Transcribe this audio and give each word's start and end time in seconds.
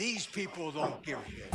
These 0.00 0.24
people 0.24 0.70
don't 0.70 1.02
give 1.02 1.18
a 1.18 1.24
shit. 1.28 1.54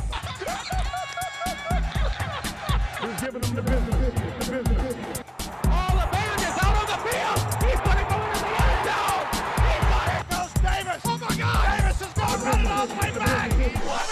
Who's 3.00 3.20
giving 3.20 3.40
them 3.40 3.54
the 3.56 3.62
business? 3.62 4.14
The 4.38 4.62
business. 4.62 4.94
All 5.64 5.90
the 5.90 6.06
man 6.12 6.38
is 6.38 6.56
out 6.62 6.76
on 6.78 6.86
the 6.86 6.98
field. 7.02 7.40
He's 7.66 7.80
going 7.82 7.98
to 7.98 8.06
go 8.06 8.18
into 8.22 8.38
the 8.38 8.54
end 8.62 8.86
zone. 8.86 9.26
He 9.66 9.74
got 9.90 10.06
it. 10.14 10.22
Goes 10.30 10.54
Davis. 10.62 11.02
Oh 11.06 11.18
my 11.18 11.34
God. 11.36 11.62
Davis 11.76 11.98
is 12.02 12.12
going 12.14 12.30
to 12.30 12.38
run 12.46 12.60
it 12.60 12.70
all 12.70 12.86
the 12.86 12.94
way 12.94 13.10
back. 13.18 14.05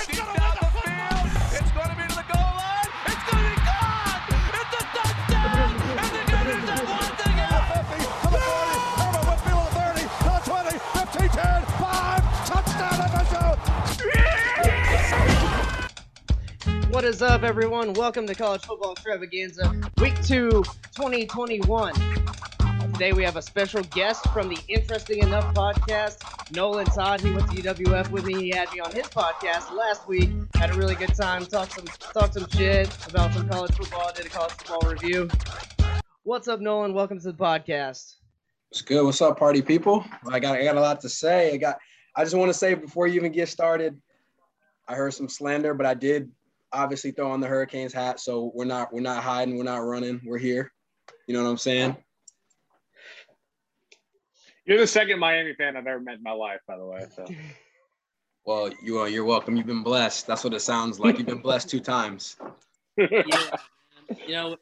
What 16.95 17.05
is 17.05 17.23
up, 17.23 17.43
everyone? 17.43 17.93
Welcome 17.95 18.25
to 18.29 18.37
College 18.37 18.65
Football 18.65 18.93
Extravaganza, 18.93 19.75
Week 20.01 20.15
2, 20.23 20.63
2021. 20.95 21.93
Today 22.93 23.13
we 23.13 23.25
have 23.25 23.35
a 23.35 23.43
special 23.43 23.83
guest 23.83 24.29
from 24.29 24.49
the 24.49 24.61
Interesting 24.69 25.19
Enough 25.19 25.53
podcast, 25.55 26.23
Nolan 26.55 26.87
Todd. 26.87 27.21
He 27.21 27.33
went 27.33 27.51
to 27.51 27.57
UWF 27.57 28.13
with 28.13 28.25
me. 28.25 28.35
He 28.35 28.51
had 28.51 28.73
me 28.73 28.79
on 28.79 28.93
his 28.93 29.07
podcast 29.07 29.77
last 29.77 30.07
week. 30.07 30.31
Had 30.55 30.71
a 30.71 30.75
really 30.75 30.95
good 30.95 31.13
time. 31.17 31.45
Talked 31.47 31.73
some, 31.73 31.85
talked 32.13 32.35
some 32.35 32.49
shit 32.51 32.89
about 33.09 33.35
some 33.35 33.49
college 33.49 33.75
football. 33.75 34.13
Did 34.15 34.27
a 34.27 34.29
college 34.29 34.53
football 34.53 34.89
review. 34.89 35.29
What's 36.23 36.47
up, 36.47 36.61
Nolan? 36.61 36.95
Welcome 36.95 37.19
to 37.19 37.33
the 37.33 37.37
podcast. 37.37 38.19
What's 38.69 38.83
good? 38.83 39.05
What's 39.05 39.21
up, 39.21 39.37
party 39.37 39.63
people? 39.63 40.05
I 40.31 40.39
got 40.39 40.57
I 40.57 40.63
got 40.63 40.77
a 40.77 40.81
lot 40.81 41.01
to 41.01 41.09
say. 41.09 41.55
I 41.55 41.57
got 41.57 41.77
I 42.15 42.23
just 42.23 42.37
want 42.37 42.51
to 42.51 42.55
say 42.55 42.75
before 42.75 43.09
you 43.09 43.15
even 43.17 43.33
get 43.33 43.49
started, 43.49 44.01
I 44.87 44.95
heard 44.95 45.13
some 45.13 45.29
slander, 45.29 45.75
but 45.75 45.87
I 45.87 45.95
did 45.95 46.31
obviously 46.75 47.11
throw 47.11 47.31
on 47.31 47.41
the 47.41 47.47
Hurricanes 47.47 47.93
hat, 47.93 48.21
so 48.21 48.53
we're 48.55 48.65
not 48.65 48.93
we're 48.93 49.01
not 49.01 49.23
hiding, 49.23 49.57
we're 49.57 49.65
not 49.65 49.79
running, 49.79 50.21
we're 50.25 50.39
here. 50.39 50.73
You 51.27 51.35
know 51.35 51.43
what 51.43 51.51
I'm 51.51 51.59
saying? 51.59 51.97
You're 54.67 54.79
the 54.79 54.87
second 54.87 55.19
Miami 55.19 55.55
fan 55.55 55.77
I've 55.77 55.87
ever 55.87 56.01
met 56.01 56.17
in 56.17 56.23
my 56.23 56.33
life, 56.33 56.61
by 56.67 56.77
the 56.77 56.87
way. 56.87 57.07
So 57.15 57.27
Well, 58.47 58.71
you 58.83 58.99
are 58.99 59.09
you're 59.09 59.25
welcome. 59.25 59.57
You've 59.57 59.67
been 59.67 59.83
blessed. 59.83 60.27
That's 60.27 60.45
what 60.45 60.53
it 60.53 60.61
sounds 60.61 61.01
like. 61.01 61.17
You've 61.17 61.27
been 61.27 61.39
blessed 61.39 61.71
two 61.71 61.81
times. 61.81 62.37
yeah, 62.99 63.57
you 64.27 64.35
know, 64.35 64.57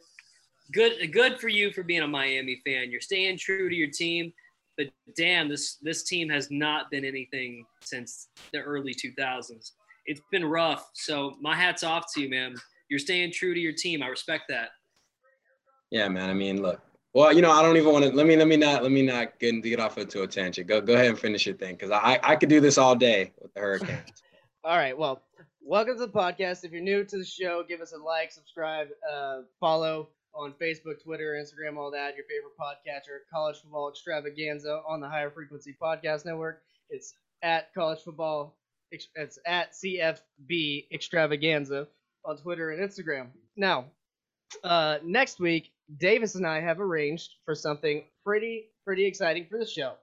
good 0.72 1.12
good 1.12 1.40
for 1.40 1.48
you 1.48 1.72
for 1.72 1.82
being 1.82 2.02
a 2.02 2.06
Miami 2.06 2.60
fan. 2.64 2.92
You're 2.92 3.00
staying 3.00 3.38
true 3.38 3.68
to 3.68 3.74
your 3.74 3.90
team, 3.90 4.32
but 4.76 4.86
damn, 5.16 5.48
this 5.48 5.78
this 5.82 6.04
team 6.04 6.28
has 6.28 6.48
not 6.48 6.92
been 6.92 7.04
anything 7.04 7.66
since 7.80 8.28
the 8.52 8.60
early 8.60 8.94
2000s. 8.94 9.72
It's 10.06 10.20
been 10.30 10.44
rough. 10.44 10.90
So 10.94 11.36
my 11.40 11.54
hats 11.54 11.82
off 11.82 12.12
to 12.14 12.20
you, 12.20 12.28
man. 12.28 12.54
You're 12.88 12.98
staying 12.98 13.32
true 13.32 13.54
to 13.54 13.60
your 13.60 13.72
team. 13.72 14.02
I 14.02 14.08
respect 14.08 14.44
that. 14.48 14.70
Yeah, 15.90 16.08
man. 16.08 16.30
I 16.30 16.34
mean, 16.34 16.62
look. 16.62 16.80
Well, 17.14 17.32
you 17.32 17.42
know, 17.42 17.50
I 17.50 17.60
don't 17.62 17.76
even 17.76 17.92
want 17.92 18.04
to. 18.06 18.10
Let 18.10 18.26
me 18.26 18.36
let 18.36 18.48
me 18.48 18.56
not 18.56 18.82
let 18.82 18.90
me 18.90 19.02
not 19.02 19.38
get 19.38 19.62
get 19.62 19.80
off 19.80 19.98
into 19.98 20.22
a 20.22 20.26
tangent. 20.26 20.66
Go 20.66 20.80
go 20.80 20.94
ahead 20.94 21.06
and 21.06 21.18
finish 21.18 21.46
your 21.46 21.56
thing, 21.56 21.74
because 21.74 21.90
I 21.90 22.18
I 22.22 22.36
could 22.36 22.48
do 22.48 22.60
this 22.60 22.78
all 22.78 22.94
day 22.94 23.32
with 23.40 23.52
the 23.54 23.60
Hurricanes. 23.60 24.22
All 24.64 24.76
right. 24.76 24.96
Well, 24.96 25.20
welcome 25.60 25.98
to 25.98 26.06
the 26.06 26.12
podcast. 26.12 26.64
If 26.64 26.70
you're 26.70 26.80
new 26.80 27.04
to 27.04 27.18
the 27.18 27.24
show, 27.24 27.64
give 27.68 27.80
us 27.80 27.92
a 27.92 27.98
like, 27.98 28.30
subscribe, 28.30 28.86
uh, 29.12 29.40
follow 29.58 30.10
on 30.34 30.52
Facebook, 30.52 31.02
Twitter, 31.02 31.34
Instagram, 31.34 31.76
all 31.76 31.90
that. 31.90 32.14
Your 32.16 32.24
favorite 32.26 32.56
podcatcher, 32.58 33.28
College 33.28 33.56
Football 33.60 33.90
Extravaganza 33.90 34.80
on 34.88 35.00
the 35.00 35.08
Higher 35.08 35.30
Frequency 35.30 35.76
Podcast 35.82 36.24
Network. 36.24 36.62
It's 36.90 37.14
at 37.42 37.74
College 37.74 38.00
Football. 38.04 38.56
It's 38.92 39.38
at 39.46 39.72
CFB 39.72 40.86
Extravaganza 40.92 41.88
on 42.24 42.36
Twitter 42.36 42.70
and 42.70 42.88
Instagram. 42.88 43.28
Now, 43.56 43.86
uh, 44.62 44.98
next 45.02 45.40
week, 45.40 45.72
Davis 45.98 46.34
and 46.34 46.46
I 46.46 46.60
have 46.60 46.80
arranged 46.80 47.30
for 47.44 47.54
something 47.54 48.04
pretty 48.24 48.68
pretty 48.84 49.04
exciting 49.06 49.46
for 49.50 49.58
the 49.58 49.66
show. 49.66 49.94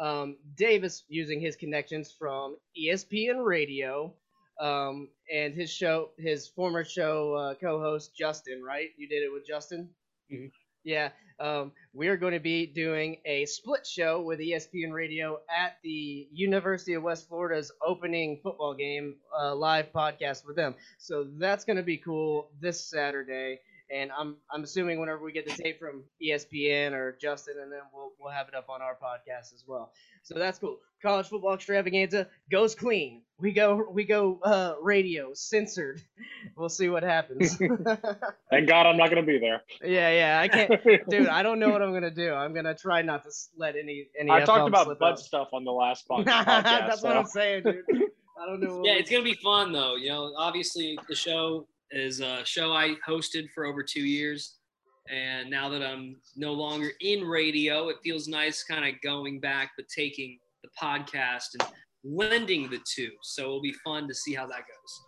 Um, 0.00 0.36
Davis 0.56 1.04
using 1.08 1.40
his 1.40 1.56
connections 1.56 2.12
from 2.18 2.56
ESPN 2.76 3.44
Radio 3.44 4.12
um, 4.60 5.08
and 5.32 5.54
his 5.54 5.70
show, 5.70 6.10
his 6.18 6.48
former 6.48 6.84
show 6.84 7.34
uh, 7.34 7.54
co-host 7.54 8.16
Justin. 8.16 8.62
Right? 8.62 8.88
You 8.96 9.08
did 9.08 9.22
it 9.22 9.32
with 9.32 9.46
Justin. 9.46 9.90
Mhm. 10.32 10.50
Yeah. 10.84 11.10
Um, 11.40 11.72
we 11.92 12.06
are 12.08 12.16
going 12.16 12.32
to 12.34 12.40
be 12.40 12.66
doing 12.66 13.16
a 13.24 13.44
split 13.46 13.84
show 13.86 14.22
with 14.22 14.38
ESPN 14.38 14.92
Radio 14.92 15.40
at 15.50 15.78
the 15.82 16.28
University 16.32 16.94
of 16.94 17.02
West 17.02 17.28
Florida's 17.28 17.72
opening 17.84 18.38
football 18.42 18.72
game, 18.74 19.16
uh, 19.36 19.54
live 19.54 19.90
podcast 19.92 20.46
with 20.46 20.54
them. 20.56 20.76
So 20.98 21.26
that's 21.38 21.64
going 21.64 21.76
to 21.76 21.82
be 21.82 21.96
cool 21.96 22.50
this 22.60 22.80
Saturday. 22.80 23.60
And 23.90 24.10
I'm 24.16 24.36
I'm 24.50 24.62
assuming 24.64 24.98
whenever 24.98 25.22
we 25.22 25.32
get 25.32 25.44
the 25.46 25.62
tape 25.62 25.78
from 25.78 26.04
ESPN 26.22 26.92
or 26.92 27.16
Justin, 27.20 27.54
and 27.62 27.70
then 27.70 27.80
we'll 27.92 28.12
we'll 28.18 28.32
have 28.32 28.48
it 28.48 28.54
up 28.54 28.68
on 28.68 28.80
our 28.82 28.94
podcast 28.94 29.52
as 29.54 29.64
well. 29.66 29.92
So 30.22 30.34
that's 30.38 30.58
cool. 30.58 30.78
College 31.02 31.26
football 31.28 31.52
extravaganza 31.54 32.28
goes 32.50 32.74
clean. 32.74 33.20
We 33.38 33.52
go 33.52 33.86
we 33.92 34.04
go 34.04 34.40
uh, 34.42 34.74
radio 34.82 35.32
censored. 35.34 36.00
We'll 36.56 36.68
see 36.68 36.88
what 36.88 37.02
happens. 37.02 37.56
thank 38.50 38.68
God 38.68 38.86
I'm 38.86 38.96
not 38.96 39.10
going 39.10 39.24
to 39.24 39.26
be 39.26 39.38
there. 39.38 39.62
yeah, 39.82 40.10
yeah. 40.10 40.40
I 40.40 40.46
can't, 40.48 41.08
dude. 41.10 41.26
I 41.26 41.42
don't 41.42 41.58
know 41.58 41.68
what 41.70 41.82
I'm 41.82 41.92
gonna 41.92 42.10
do. 42.12 42.32
I'm 42.32 42.54
gonna 42.54 42.76
try 42.76 43.02
not 43.02 43.24
to 43.24 43.30
let 43.56 43.74
any 43.76 44.06
any. 44.18 44.30
I 44.30 44.40
F 44.42 44.46
talked 44.46 44.68
about 44.68 44.84
slip 44.86 44.98
butt 45.00 45.12
out. 45.12 45.18
stuff 45.18 45.48
on 45.52 45.64
the 45.64 45.72
last 45.72 46.06
pod- 46.06 46.26
podcast. 46.26 46.62
That's 46.62 47.02
what. 47.02 47.16
I'm 47.16 47.26
saying, 47.26 47.64
dude. 47.64 47.82
I 48.40 48.46
don't 48.46 48.60
know. 48.60 48.76
what 48.78 48.86
Yeah, 48.86 48.92
we- 48.94 48.98
it's 49.00 49.10
gonna 49.10 49.24
be 49.24 49.34
fun 49.42 49.72
though. 49.72 49.96
You 49.96 50.10
know, 50.10 50.32
obviously 50.36 50.96
the 51.08 51.14
show 51.16 51.66
is 51.94 52.20
a 52.20 52.44
show 52.44 52.72
I 52.72 52.96
hosted 53.06 53.50
for 53.54 53.64
over 53.64 53.82
two 53.82 54.04
years, 54.04 54.56
and 55.10 55.48
now 55.48 55.68
that 55.68 55.82
I'm 55.82 56.16
no 56.36 56.52
longer 56.52 56.90
in 57.00 57.22
radio, 57.22 57.88
it 57.88 57.96
feels 58.02 58.26
nice 58.26 58.62
kind 58.62 58.84
of 58.84 59.00
going 59.02 59.40
back 59.40 59.72
but 59.76 59.86
taking 59.88 60.38
the 60.62 60.68
podcast 60.80 61.54
and 61.58 61.68
blending 62.02 62.68
the 62.68 62.80
two. 62.84 63.10
So 63.22 63.42
it'll 63.42 63.62
be 63.62 63.74
fun 63.84 64.08
to 64.08 64.14
see 64.14 64.34
how 64.34 64.46
that 64.46 64.60
goes. 64.60 65.00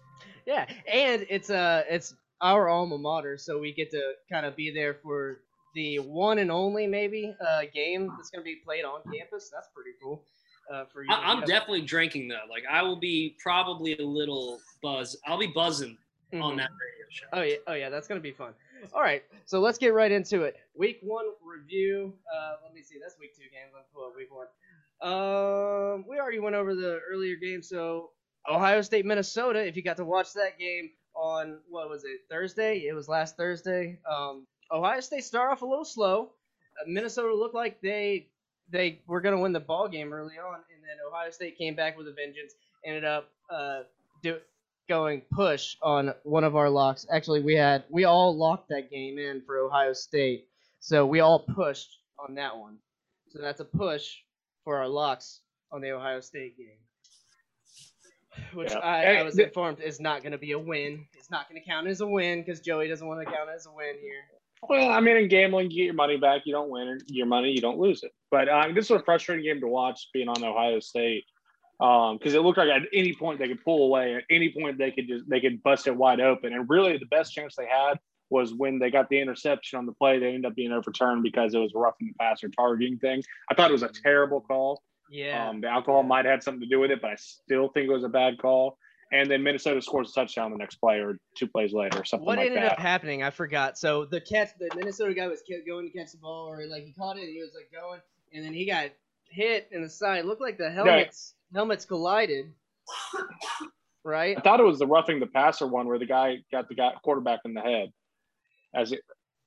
Yeah, 0.46 0.66
and 0.90 1.26
it's 1.28 1.50
uh 1.50 1.82
it's 1.88 2.14
our 2.40 2.68
alma 2.68 2.98
mater, 2.98 3.36
so 3.36 3.58
we 3.58 3.72
get 3.72 3.90
to 3.90 4.12
kind 4.30 4.46
of 4.46 4.54
be 4.54 4.70
there 4.70 4.94
for 4.94 5.40
the 5.74 5.98
one 5.98 6.38
and 6.38 6.50
only 6.50 6.86
maybe 6.86 7.34
uh 7.46 7.62
game 7.74 8.10
that's 8.16 8.30
gonna 8.30 8.44
be 8.44 8.60
played 8.64 8.84
on 8.84 9.00
campus. 9.12 9.50
That's 9.52 9.68
pretty 9.74 9.90
cool. 10.02 10.24
Uh, 10.72 10.84
for 10.92 11.04
you. 11.04 11.08
I, 11.12 11.30
I'm 11.30 11.42
definitely 11.42 11.82
drinking 11.82 12.26
though. 12.26 12.50
Like 12.50 12.64
I 12.68 12.82
will 12.82 12.98
be 12.98 13.36
probably 13.40 13.96
a 13.98 14.04
little 14.04 14.58
buzz. 14.82 15.16
I'll 15.24 15.38
be 15.38 15.52
buzzing 15.54 15.96
Mhm. 16.32 16.42
on 16.42 16.56
that 16.56 16.70
radio 16.70 17.06
show. 17.08 17.26
Oh 17.32 17.42
yeah, 17.42 17.56
oh 17.66 17.74
yeah, 17.74 17.88
that's 17.88 18.08
gonna 18.08 18.20
be 18.20 18.32
fun. 18.32 18.52
All 18.92 19.00
right, 19.00 19.22
so 19.46 19.60
let's 19.60 19.78
get 19.78 19.94
right 19.94 20.10
into 20.12 20.42
it. 20.42 20.56
Week 20.74 20.98
one 21.02 21.26
review. 21.44 22.12
Uh, 22.34 22.56
let 22.64 22.74
me 22.74 22.82
see. 22.82 22.96
That's 23.00 23.18
week 23.18 23.34
two 23.36 23.42
games. 23.44 23.72
Let's 23.74 23.88
pull 23.94 24.04
up 24.06 24.16
week 24.16 24.28
one. 24.34 24.46
Um, 25.02 26.04
we 26.08 26.18
already 26.18 26.38
went 26.38 26.56
over 26.56 26.74
the 26.74 27.00
earlier 27.10 27.36
game. 27.36 27.62
So 27.62 28.10
Ohio 28.48 28.82
State, 28.82 29.04
Minnesota. 29.06 29.66
If 29.66 29.76
you 29.76 29.82
got 29.82 29.96
to 29.98 30.04
watch 30.04 30.32
that 30.34 30.58
game 30.58 30.90
on 31.14 31.58
what 31.68 31.88
was 31.88 32.04
it 32.04 32.20
Thursday? 32.30 32.86
It 32.86 32.92
was 32.94 33.08
last 33.08 33.36
Thursday. 33.36 33.98
Um, 34.10 34.46
Ohio 34.70 35.00
State 35.00 35.24
started 35.24 35.52
off 35.52 35.62
a 35.62 35.66
little 35.66 35.84
slow. 35.84 36.32
Uh, 36.80 36.84
Minnesota 36.88 37.34
looked 37.34 37.54
like 37.54 37.80
they 37.80 38.28
they 38.70 39.00
were 39.06 39.20
gonna 39.20 39.38
win 39.38 39.52
the 39.52 39.60
ball 39.60 39.88
game 39.88 40.12
early 40.12 40.38
on, 40.38 40.56
and 40.56 40.82
then 40.82 40.96
Ohio 41.08 41.30
State 41.30 41.56
came 41.56 41.74
back 41.74 41.96
with 41.96 42.08
a 42.08 42.12
vengeance. 42.12 42.54
Ended 42.84 43.04
up 43.04 43.30
uh, 43.50 43.82
do, 44.22 44.38
going 44.88 45.22
push 45.32 45.76
on 45.82 46.14
one 46.22 46.44
of 46.44 46.56
our 46.56 46.70
locks. 46.70 47.06
Actually, 47.10 47.40
we 47.40 47.54
had 47.54 47.84
we 47.88 48.04
all 48.04 48.36
locked 48.36 48.68
that 48.68 48.90
game 48.90 49.18
in 49.18 49.42
for 49.46 49.58
Ohio 49.58 49.92
State, 49.92 50.48
so 50.80 51.06
we 51.06 51.20
all 51.20 51.40
pushed 51.40 51.98
on 52.18 52.34
that 52.36 52.56
one. 52.56 52.76
So 53.28 53.40
that's 53.40 53.60
a 53.60 53.64
push 53.64 54.16
for 54.64 54.78
our 54.78 54.88
locks 54.88 55.40
on 55.72 55.80
the 55.80 55.90
Ohio 55.90 56.20
State 56.20 56.56
game, 56.56 56.78
which 58.54 58.70
Yeah. 58.70 58.78
I, 58.78 59.16
I 59.16 59.22
was 59.22 59.38
informed 59.38 59.80
is 59.80 60.00
not 60.00 60.22
going 60.22 60.32
to 60.32 60.38
be 60.38 60.52
a 60.52 60.58
win. 60.58 61.06
It's 61.14 61.30
not 61.30 61.48
going 61.48 61.60
to 61.60 61.66
count 61.68 61.86
as 61.86 62.00
a 62.00 62.06
win 62.06 62.40
because 62.40 62.60
Joey 62.60 62.88
doesn't 62.88 63.06
want 63.06 63.20
to 63.20 63.26
count 63.26 63.50
as 63.54 63.66
a 63.66 63.72
win 63.72 63.96
here. 64.00 64.22
Well, 64.68 64.90
I 64.90 65.00
mean, 65.00 65.16
in 65.16 65.28
gambling, 65.28 65.70
you 65.70 65.76
get 65.76 65.84
your 65.84 65.94
money 65.94 66.16
back. 66.16 66.42
You 66.44 66.52
don't 66.52 66.70
win 66.70 66.98
your 67.08 67.26
money, 67.26 67.50
you 67.50 67.60
don't 67.60 67.78
lose 67.78 68.02
it. 68.02 68.12
But 68.30 68.48
um, 68.48 68.74
this 68.74 68.88
was 68.88 69.02
a 69.02 69.04
frustrating 69.04 69.44
game 69.44 69.60
to 69.60 69.68
watch 69.68 70.08
being 70.14 70.28
on 70.28 70.42
Ohio 70.42 70.80
State 70.80 71.24
because 71.78 72.34
it 72.34 72.40
looked 72.42 72.58
like 72.58 72.68
at 72.68 72.82
any 72.92 73.14
point 73.14 73.38
they 73.38 73.48
could 73.48 73.64
pull 73.64 73.84
away. 73.86 74.14
At 74.14 74.24
any 74.30 74.50
point 74.50 74.78
they 74.78 74.90
could 74.90 75.08
just 75.08 75.28
they 75.28 75.40
could 75.40 75.62
bust 75.62 75.86
it 75.86 75.96
wide 75.96 76.20
open. 76.20 76.52
And 76.52 76.68
really, 76.68 76.96
the 76.98 77.06
best 77.06 77.32
chance 77.32 77.54
they 77.56 77.66
had 77.66 77.98
was 78.30 78.52
when 78.54 78.78
they 78.78 78.90
got 78.90 79.08
the 79.08 79.20
interception 79.20 79.78
on 79.78 79.86
the 79.86 79.92
play. 79.92 80.18
They 80.18 80.28
ended 80.28 80.46
up 80.46 80.54
being 80.56 80.72
overturned 80.72 81.22
because 81.22 81.54
it 81.54 81.58
was 81.58 81.72
roughing 81.74 82.08
the 82.08 82.14
passer 82.18 82.48
targeting 82.48 82.98
thing. 82.98 83.22
I 83.50 83.54
thought 83.54 83.70
it 83.70 83.72
was 83.74 83.82
a 83.82 83.90
terrible 84.02 84.40
call. 84.40 84.82
Yeah. 85.10 85.48
Um, 85.48 85.60
the 85.60 85.68
alcohol 85.68 86.02
might 86.02 86.24
have 86.24 86.32
had 86.32 86.42
something 86.42 86.62
to 86.62 86.66
do 86.66 86.80
with 86.80 86.90
it, 86.90 87.00
but 87.00 87.12
I 87.12 87.16
still 87.16 87.68
think 87.68 87.88
it 87.88 87.92
was 87.92 88.04
a 88.04 88.08
bad 88.08 88.38
call. 88.38 88.78
And 89.12 89.30
then 89.30 89.44
Minnesota 89.44 89.80
scores 89.80 90.10
a 90.10 90.14
touchdown 90.14 90.50
the 90.50 90.56
next 90.56 90.76
play 90.76 90.96
or 90.96 91.20
two 91.36 91.46
plays 91.46 91.72
later, 91.72 92.00
or 92.00 92.04
something 92.04 92.26
What 92.26 92.38
like 92.38 92.46
ended 92.48 92.64
that. 92.64 92.72
up 92.72 92.78
happening? 92.80 93.22
I 93.22 93.30
forgot. 93.30 93.78
So 93.78 94.04
the 94.04 94.20
catch, 94.20 94.48
the 94.58 94.68
Minnesota 94.74 95.14
guy 95.14 95.28
was 95.28 95.44
going 95.64 95.88
to 95.88 95.96
catch 95.96 96.10
the 96.10 96.18
ball, 96.18 96.48
or 96.48 96.66
like 96.66 96.84
he 96.84 96.92
caught 96.92 97.16
it, 97.16 97.22
and 97.22 97.32
he 97.32 97.38
was 97.40 97.52
like 97.54 97.70
going, 97.70 98.00
and 98.32 98.44
then 98.44 98.52
he 98.52 98.66
got 98.66 98.90
hit 99.30 99.68
in 99.72 99.82
the 99.82 99.88
side. 99.88 100.18
It 100.18 100.26
looked 100.26 100.40
like 100.40 100.58
the 100.58 100.70
helmets 100.70 101.34
helmets 101.54 101.84
collided. 101.84 102.52
right? 104.04 104.36
I 104.36 104.40
thought 104.40 104.60
it 104.60 104.64
was 104.64 104.78
the 104.78 104.86
roughing 104.86 105.20
the 105.20 105.26
passer 105.26 105.66
one 105.66 105.86
where 105.86 105.98
the 105.98 106.06
guy 106.06 106.38
got 106.52 106.68
the 106.68 106.74
guy 106.74 106.92
quarterback 107.02 107.40
in 107.44 107.54
the 107.54 107.60
head. 107.60 107.92
As 108.74 108.92
it, 108.92 109.00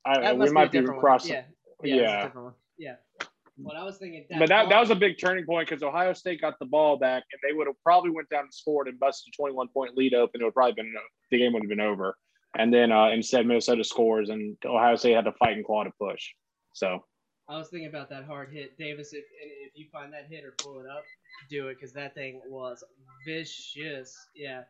I, 0.05 0.21
That 0.21 0.37
we 0.37 0.49
might 0.49 0.71
be 0.71 0.77
be 0.77 0.81
different 0.81 0.97
one. 0.97 1.03
crossing. 1.03 1.31
Yeah, 1.33 1.43
yeah, 1.83 2.29
Yeah. 2.35 2.49
Yeah. 2.77 2.95
What 3.61 3.75
I 3.75 3.83
was 3.83 3.97
thinking. 3.97 4.25
But 4.37 4.47
that, 4.49 4.69
that 4.69 4.79
was 4.79 4.89
a 4.89 4.95
big 4.95 5.17
turning 5.19 5.45
point 5.45 5.67
because 5.67 5.83
Ohio 5.83 6.13
State 6.13 6.39
got 6.39 6.57
the 6.59 6.65
ball 6.65 6.97
back 6.97 7.23
and 7.33 7.41
they 7.43 7.55
would 7.55 7.67
have 7.67 7.75
probably 7.83 8.09
went 8.09 8.29
down 8.29 8.43
and 8.43 8.53
scored 8.53 8.87
and 8.87 8.97
busted 8.99 9.33
a 9.33 9.35
21 9.35 9.67
point 9.69 9.97
lead 9.97 10.13
open. 10.13 10.41
It 10.41 10.45
would 10.45 10.53
probably 10.53 10.73
been 10.73 10.93
the 11.29 11.37
game 11.37 11.51
would 11.53 11.63
have 11.63 11.69
been 11.69 11.81
over. 11.81 12.15
And 12.57 12.73
then 12.73 12.91
uh, 12.91 13.09
instead 13.09 13.45
Minnesota 13.45 13.83
scores 13.83 14.29
and 14.29 14.57
Ohio 14.65 14.95
State 14.95 15.13
had 15.13 15.25
to 15.25 15.33
fight 15.33 15.57
and 15.57 15.65
claw 15.65 15.83
to 15.83 15.91
push. 15.99 16.31
So 16.73 17.03
I 17.49 17.57
was 17.57 17.69
thinking 17.69 17.89
about 17.89 18.09
that 18.09 18.25
hard 18.25 18.51
hit, 18.51 18.77
Davis. 18.77 19.11
If 19.13 19.25
if 19.41 19.71
you 19.75 19.87
find 19.91 20.13
that 20.13 20.27
hit 20.29 20.45
or 20.45 20.53
pull 20.57 20.79
it 20.79 20.85
up, 20.85 21.03
do 21.49 21.67
it 21.69 21.75
because 21.75 21.93
that 21.93 22.13
thing 22.13 22.41
was 22.47 22.83
vicious. 23.25 24.15
Yeah. 24.35 24.63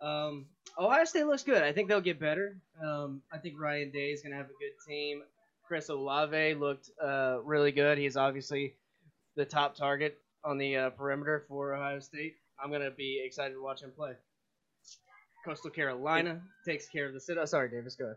Um, 0.00 0.46
Ohio 0.78 1.04
State 1.04 1.26
looks 1.26 1.42
good. 1.42 1.62
I 1.62 1.72
think 1.72 1.88
they'll 1.88 2.00
get 2.00 2.20
better. 2.20 2.60
Um, 2.84 3.22
I 3.32 3.38
think 3.38 3.58
Ryan 3.58 3.90
Day 3.90 4.10
is 4.10 4.22
gonna 4.22 4.36
have 4.36 4.46
a 4.46 4.60
good 4.60 4.76
team. 4.86 5.22
Chris 5.66 5.88
Olave 5.88 6.54
looked 6.54 6.90
uh, 7.02 7.38
really 7.42 7.72
good. 7.72 7.98
He's 7.98 8.16
obviously 8.16 8.74
the 9.34 9.44
top 9.44 9.74
target 9.74 10.18
on 10.44 10.58
the 10.58 10.76
uh, 10.76 10.90
perimeter 10.90 11.44
for 11.48 11.74
Ohio 11.74 11.98
State. 12.00 12.34
I'm 12.62 12.70
gonna 12.70 12.90
be 12.90 13.22
excited 13.24 13.54
to 13.54 13.62
watch 13.62 13.82
him 13.82 13.92
play. 13.96 14.12
Coastal 15.46 15.70
Carolina 15.70 16.42
takes 16.66 16.88
care 16.88 17.06
of 17.06 17.14
the 17.14 17.20
sit. 17.20 17.38
Oh, 17.38 17.46
sorry, 17.46 17.70
Davis. 17.70 17.96
Go 17.96 18.04
ahead. 18.04 18.16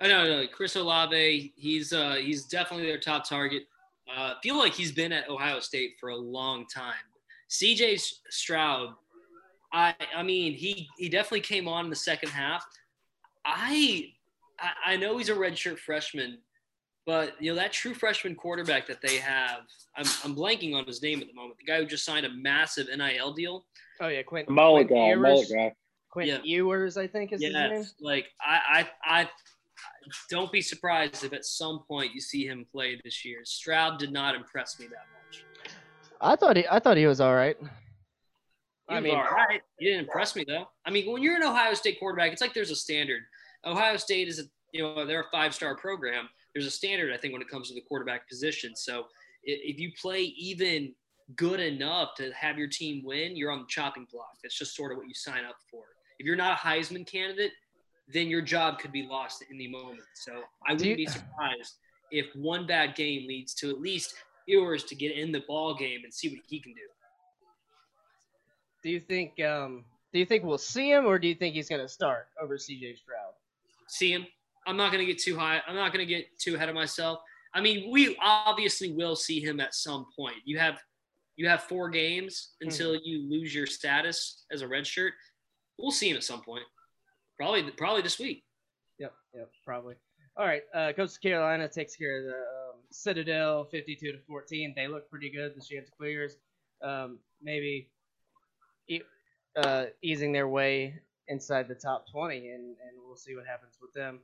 I 0.00 0.08
know, 0.08 0.24
no, 0.24 0.46
Chris 0.48 0.76
Olave, 0.76 1.52
he's 1.56 1.92
uh, 1.92 2.14
he's 2.14 2.44
definitely 2.44 2.86
their 2.86 2.98
top 2.98 3.28
target. 3.28 3.64
Uh, 4.14 4.34
feel 4.42 4.58
like 4.58 4.72
he's 4.72 4.92
been 4.92 5.12
at 5.12 5.28
Ohio 5.28 5.60
State 5.60 5.92
for 6.00 6.10
a 6.10 6.16
long 6.16 6.66
time. 6.66 6.94
CJ 7.50 8.00
Stroud, 8.30 8.94
I 9.72 9.94
I 10.16 10.22
mean 10.22 10.54
he 10.54 10.88
he 10.98 11.08
definitely 11.08 11.40
came 11.40 11.68
on 11.68 11.84
in 11.84 11.90
the 11.90 11.96
second 11.96 12.30
half. 12.30 12.64
I 13.44 14.12
I, 14.58 14.92
I 14.92 14.96
know 14.96 15.18
he's 15.18 15.28
a 15.28 15.34
redshirt 15.34 15.78
freshman, 15.78 16.38
but 17.04 17.40
you 17.40 17.52
know 17.52 17.56
that 17.56 17.72
true 17.72 17.94
freshman 17.94 18.34
quarterback 18.34 18.86
that 18.88 19.00
they 19.00 19.16
have, 19.18 19.60
I'm 19.96 20.06
I'm 20.24 20.34
blanking 20.36 20.74
on 20.74 20.84
his 20.84 21.02
name 21.02 21.20
at 21.20 21.28
the 21.28 21.34
moment. 21.34 21.58
The 21.58 21.64
guy 21.64 21.78
who 21.78 21.86
just 21.86 22.04
signed 22.04 22.26
a 22.26 22.30
massive 22.30 22.88
NIL 22.96 23.32
deal. 23.32 23.66
Oh 24.00 24.08
yeah, 24.08 24.22
Quinn. 24.22 24.44
the 24.46 24.52
mullet 24.52 24.88
Quinn 24.88 25.06
Ewers. 25.06 25.50
mullet. 25.50 25.72
Quinn 26.10 26.28
Yeah. 26.28 26.38
Ewers, 26.42 26.96
I 26.96 27.06
think 27.06 27.32
is 27.32 27.42
his 27.42 27.52
name. 27.52 27.72
Yes, 27.72 27.94
like 28.00 28.26
I, 28.40 28.86
I, 29.04 29.20
I 29.20 29.30
don't 30.30 30.52
be 30.52 30.62
surprised 30.62 31.24
if 31.24 31.32
at 31.32 31.44
some 31.44 31.80
point 31.86 32.14
you 32.14 32.20
see 32.20 32.46
him 32.46 32.66
play 32.70 33.00
this 33.04 33.24
year. 33.24 33.40
Stroud 33.44 33.98
did 33.98 34.12
not 34.12 34.34
impress 34.34 34.78
me 34.78 34.86
that 34.86 35.06
much. 35.14 35.44
I 36.20 36.36
thought 36.36 36.56
he, 36.56 36.66
I 36.70 36.78
thought 36.78 36.96
he 36.96 37.06
was 37.06 37.20
all 37.20 37.34
right. 37.34 37.56
He 37.60 38.94
I 38.94 39.00
mean, 39.00 39.14
all 39.14 39.22
right. 39.22 39.60
He 39.78 39.86
didn't 39.86 40.00
impress 40.00 40.36
me 40.36 40.44
though. 40.46 40.68
I 40.84 40.90
mean, 40.90 41.10
when 41.10 41.22
you're 41.22 41.36
an 41.36 41.42
Ohio 41.42 41.74
State 41.74 41.98
quarterback, 41.98 42.32
it's 42.32 42.40
like 42.40 42.54
there's 42.54 42.70
a 42.70 42.76
standard. 42.76 43.22
Ohio 43.64 43.96
State 43.96 44.28
is 44.28 44.38
a 44.38 44.44
you 44.72 44.82
know 44.82 45.04
they're 45.04 45.22
a 45.22 45.30
five 45.32 45.54
star 45.54 45.76
program. 45.76 46.28
There's 46.54 46.66
a 46.66 46.70
standard 46.70 47.12
I 47.12 47.16
think 47.16 47.32
when 47.32 47.42
it 47.42 47.48
comes 47.48 47.68
to 47.68 47.74
the 47.74 47.82
quarterback 47.82 48.28
position. 48.28 48.74
So 48.76 49.06
if 49.42 49.78
you 49.78 49.92
play 50.00 50.22
even 50.22 50.94
good 51.34 51.60
enough 51.60 52.14
to 52.16 52.30
have 52.32 52.58
your 52.58 52.68
team 52.68 53.02
win, 53.04 53.36
you're 53.36 53.50
on 53.50 53.60
the 53.60 53.66
chopping 53.68 54.06
block. 54.12 54.38
That's 54.42 54.56
just 54.56 54.76
sort 54.76 54.92
of 54.92 54.98
what 54.98 55.08
you 55.08 55.14
sign 55.14 55.44
up 55.44 55.56
for. 55.70 55.82
If 56.18 56.26
you're 56.26 56.36
not 56.36 56.58
a 56.58 56.60
Heisman 56.60 57.06
candidate, 57.06 57.52
then 58.08 58.28
your 58.28 58.42
job 58.42 58.78
could 58.78 58.92
be 58.92 59.06
lost 59.06 59.44
in 59.50 59.58
the 59.58 59.68
moment. 59.68 60.02
So 60.14 60.42
I 60.66 60.72
wouldn't 60.72 60.90
you- 60.90 60.96
be 60.96 61.06
surprised 61.06 61.76
if 62.10 62.26
one 62.36 62.66
bad 62.66 62.94
game 62.94 63.26
leads 63.26 63.54
to 63.54 63.70
at 63.70 63.80
least 63.80 64.14
Ewers 64.46 64.84
to 64.84 64.94
get 64.94 65.12
in 65.12 65.32
the 65.32 65.40
ball 65.48 65.74
game 65.74 66.02
and 66.04 66.14
see 66.14 66.28
what 66.28 66.38
he 66.46 66.60
can 66.60 66.72
do. 66.72 66.80
do 68.82 68.90
you 68.90 69.00
think 69.00 69.40
um, 69.40 69.84
do 70.12 70.20
you 70.20 70.24
think 70.26 70.44
we'll 70.44 70.56
see 70.56 70.90
him, 70.90 71.04
or 71.04 71.18
do 71.18 71.26
you 71.26 71.34
think 71.34 71.54
he's 71.54 71.68
going 71.68 71.80
to 71.80 71.88
start 71.88 72.28
over 72.40 72.56
C.J. 72.56 72.94
Stroud? 72.96 73.34
see 73.88 74.12
him. 74.12 74.26
I'm 74.66 74.76
not 74.76 74.92
going 74.92 75.04
to 75.04 75.12
get 75.12 75.20
too 75.20 75.36
high. 75.36 75.60
I'm 75.66 75.74
not 75.74 75.92
going 75.92 76.06
to 76.06 76.12
get 76.12 76.38
too 76.38 76.54
ahead 76.56 76.68
of 76.68 76.74
myself. 76.74 77.20
I 77.54 77.60
mean, 77.60 77.90
we 77.90 78.16
obviously 78.20 78.92
will 78.92 79.16
see 79.16 79.40
him 79.40 79.60
at 79.60 79.74
some 79.74 80.06
point. 80.16 80.36
You 80.44 80.58
have 80.58 80.78
you 81.36 81.48
have 81.48 81.64
four 81.64 81.90
games 81.90 82.52
until 82.60 82.94
you 82.96 83.28
lose 83.28 83.54
your 83.54 83.66
status 83.66 84.44
as 84.50 84.62
a 84.62 84.68
red 84.68 84.86
shirt. 84.86 85.12
We'll 85.78 85.90
see 85.90 86.08
him 86.10 86.16
at 86.16 86.24
some 86.24 86.40
point. 86.42 86.64
Probably 87.36 87.62
probably 87.72 88.02
this 88.02 88.18
week. 88.18 88.44
Yep, 88.98 89.12
yep, 89.34 89.50
probably. 89.64 89.94
All 90.38 90.46
right, 90.46 90.62
uh, 90.74 90.92
Coastal 90.92 91.20
Carolina 91.22 91.68
takes 91.68 91.96
care 91.96 92.18
of 92.18 92.24
the 92.24 92.30
um, 92.32 92.80
Citadel, 92.90 93.64
52 93.64 94.12
to 94.12 94.18
14. 94.26 94.74
They 94.76 94.86
look 94.86 95.08
pretty 95.10 95.30
good. 95.30 95.54
The 95.56 95.62
Chanticleers, 95.62 96.36
um, 96.82 97.18
maybe 97.42 97.88
e- 98.88 99.00
uh, 99.56 99.86
easing 100.02 100.32
their 100.32 100.48
way 100.48 101.00
inside 101.28 101.68
the 101.68 101.74
top 101.74 102.04
20, 102.10 102.50
and, 102.50 102.64
and 102.64 102.76
we'll 103.06 103.16
see 103.16 103.34
what 103.34 103.46
happens 103.46 103.78
with 103.80 103.92
them. 103.94 104.20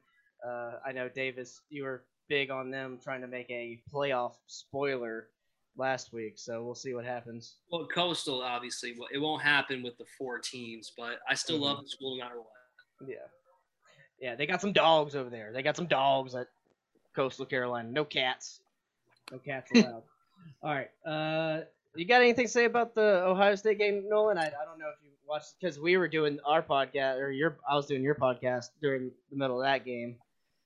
Uh, 0.46 0.72
I 0.86 0.92
know 0.92 1.08
Davis, 1.08 1.62
you 1.70 1.84
were 1.84 2.04
big 2.28 2.50
on 2.50 2.70
them 2.70 2.98
trying 3.02 3.20
to 3.22 3.26
make 3.26 3.50
a 3.50 3.80
playoff 3.92 4.34
spoiler 4.46 5.28
last 5.76 6.12
week, 6.12 6.34
so 6.36 6.62
we'll 6.62 6.74
see 6.74 6.94
what 6.94 7.04
happens. 7.04 7.56
Well, 7.70 7.86
Coastal 7.86 8.42
obviously 8.42 8.94
well, 8.98 9.08
it 9.12 9.18
won't 9.18 9.42
happen 9.42 9.82
with 9.82 9.96
the 9.98 10.04
four 10.18 10.38
teams, 10.38 10.92
but 10.96 11.20
I 11.28 11.34
still 11.34 11.58
love 11.58 11.82
the 11.82 11.88
school 11.88 12.16
no 12.16 12.24
matter 12.24 12.38
what. 12.38 12.48
Yeah. 13.06 13.16
Yeah, 14.20 14.36
they 14.36 14.46
got 14.46 14.60
some 14.60 14.72
dogs 14.72 15.16
over 15.16 15.30
there. 15.30 15.52
They 15.52 15.62
got 15.62 15.76
some 15.76 15.86
dogs 15.86 16.34
at 16.34 16.46
Coastal 17.14 17.44
Carolina. 17.44 17.88
No 17.90 18.04
cats. 18.04 18.60
No 19.30 19.38
cats 19.38 19.70
allowed. 19.74 20.02
All 20.62 20.74
right. 20.74 20.90
Uh, 21.04 21.64
you 21.94 22.06
got 22.06 22.22
anything 22.22 22.46
to 22.46 22.52
say 22.52 22.64
about 22.64 22.94
the 22.94 23.24
Ohio 23.24 23.54
State 23.54 23.78
game, 23.78 24.08
Nolan? 24.08 24.38
I, 24.38 24.46
I 24.46 24.64
don't 24.64 24.78
know 24.78 24.88
if 24.88 25.04
you 25.04 25.10
watched 25.26 25.54
because 25.60 25.78
we 25.78 25.96
were 25.96 26.08
doing 26.08 26.38
our 26.44 26.62
podcast 26.62 27.18
or 27.18 27.30
your 27.30 27.58
I 27.68 27.74
was 27.74 27.86
doing 27.86 28.02
your 28.02 28.14
podcast 28.14 28.70
during 28.80 29.10
the 29.30 29.36
middle 29.36 29.60
of 29.60 29.66
that 29.66 29.84
game. 29.84 30.16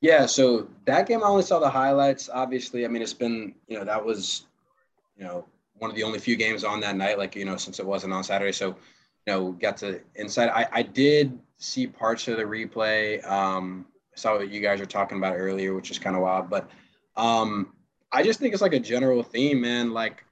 Yeah, 0.00 0.26
so 0.26 0.68
that 0.84 1.06
game 1.08 1.22
I 1.24 1.26
only 1.26 1.42
saw 1.42 1.58
the 1.58 1.70
highlights. 1.70 2.28
Obviously, 2.32 2.84
I 2.84 2.88
mean 2.88 3.02
it's 3.02 3.14
been 3.14 3.54
you 3.66 3.78
know 3.78 3.84
that 3.84 4.04
was 4.04 4.46
you 5.16 5.24
know 5.24 5.44
one 5.78 5.90
of 5.90 5.96
the 5.96 6.02
only 6.02 6.18
few 6.18 6.36
games 6.36 6.64
on 6.64 6.80
that 6.80 6.96
night, 6.96 7.18
like 7.18 7.34
you 7.34 7.44
know 7.44 7.56
since 7.56 7.78
it 7.78 7.86
wasn't 7.86 8.12
on 8.12 8.22
Saturday. 8.22 8.52
So 8.52 8.68
you 9.26 9.32
know 9.32 9.52
got 9.52 9.78
to 9.78 10.00
inside. 10.14 10.50
I 10.50 10.66
I 10.72 10.82
did 10.82 11.38
see 11.58 11.86
parts 11.86 12.28
of 12.28 12.36
the 12.36 12.44
replay. 12.44 13.24
Um, 13.28 13.86
saw 14.14 14.36
what 14.38 14.50
you 14.50 14.60
guys 14.60 14.80
were 14.80 14.86
talking 14.86 15.18
about 15.18 15.34
earlier, 15.36 15.74
which 15.74 15.90
is 15.90 15.98
kind 15.98 16.16
of 16.16 16.22
wild. 16.22 16.48
But 16.48 16.68
um, 17.16 17.74
I 18.12 18.22
just 18.22 18.40
think 18.40 18.52
it's 18.54 18.62
like 18.62 18.72
a 18.74 18.80
general 18.80 19.22
theme, 19.22 19.60
man. 19.60 19.92
Like 19.92 20.24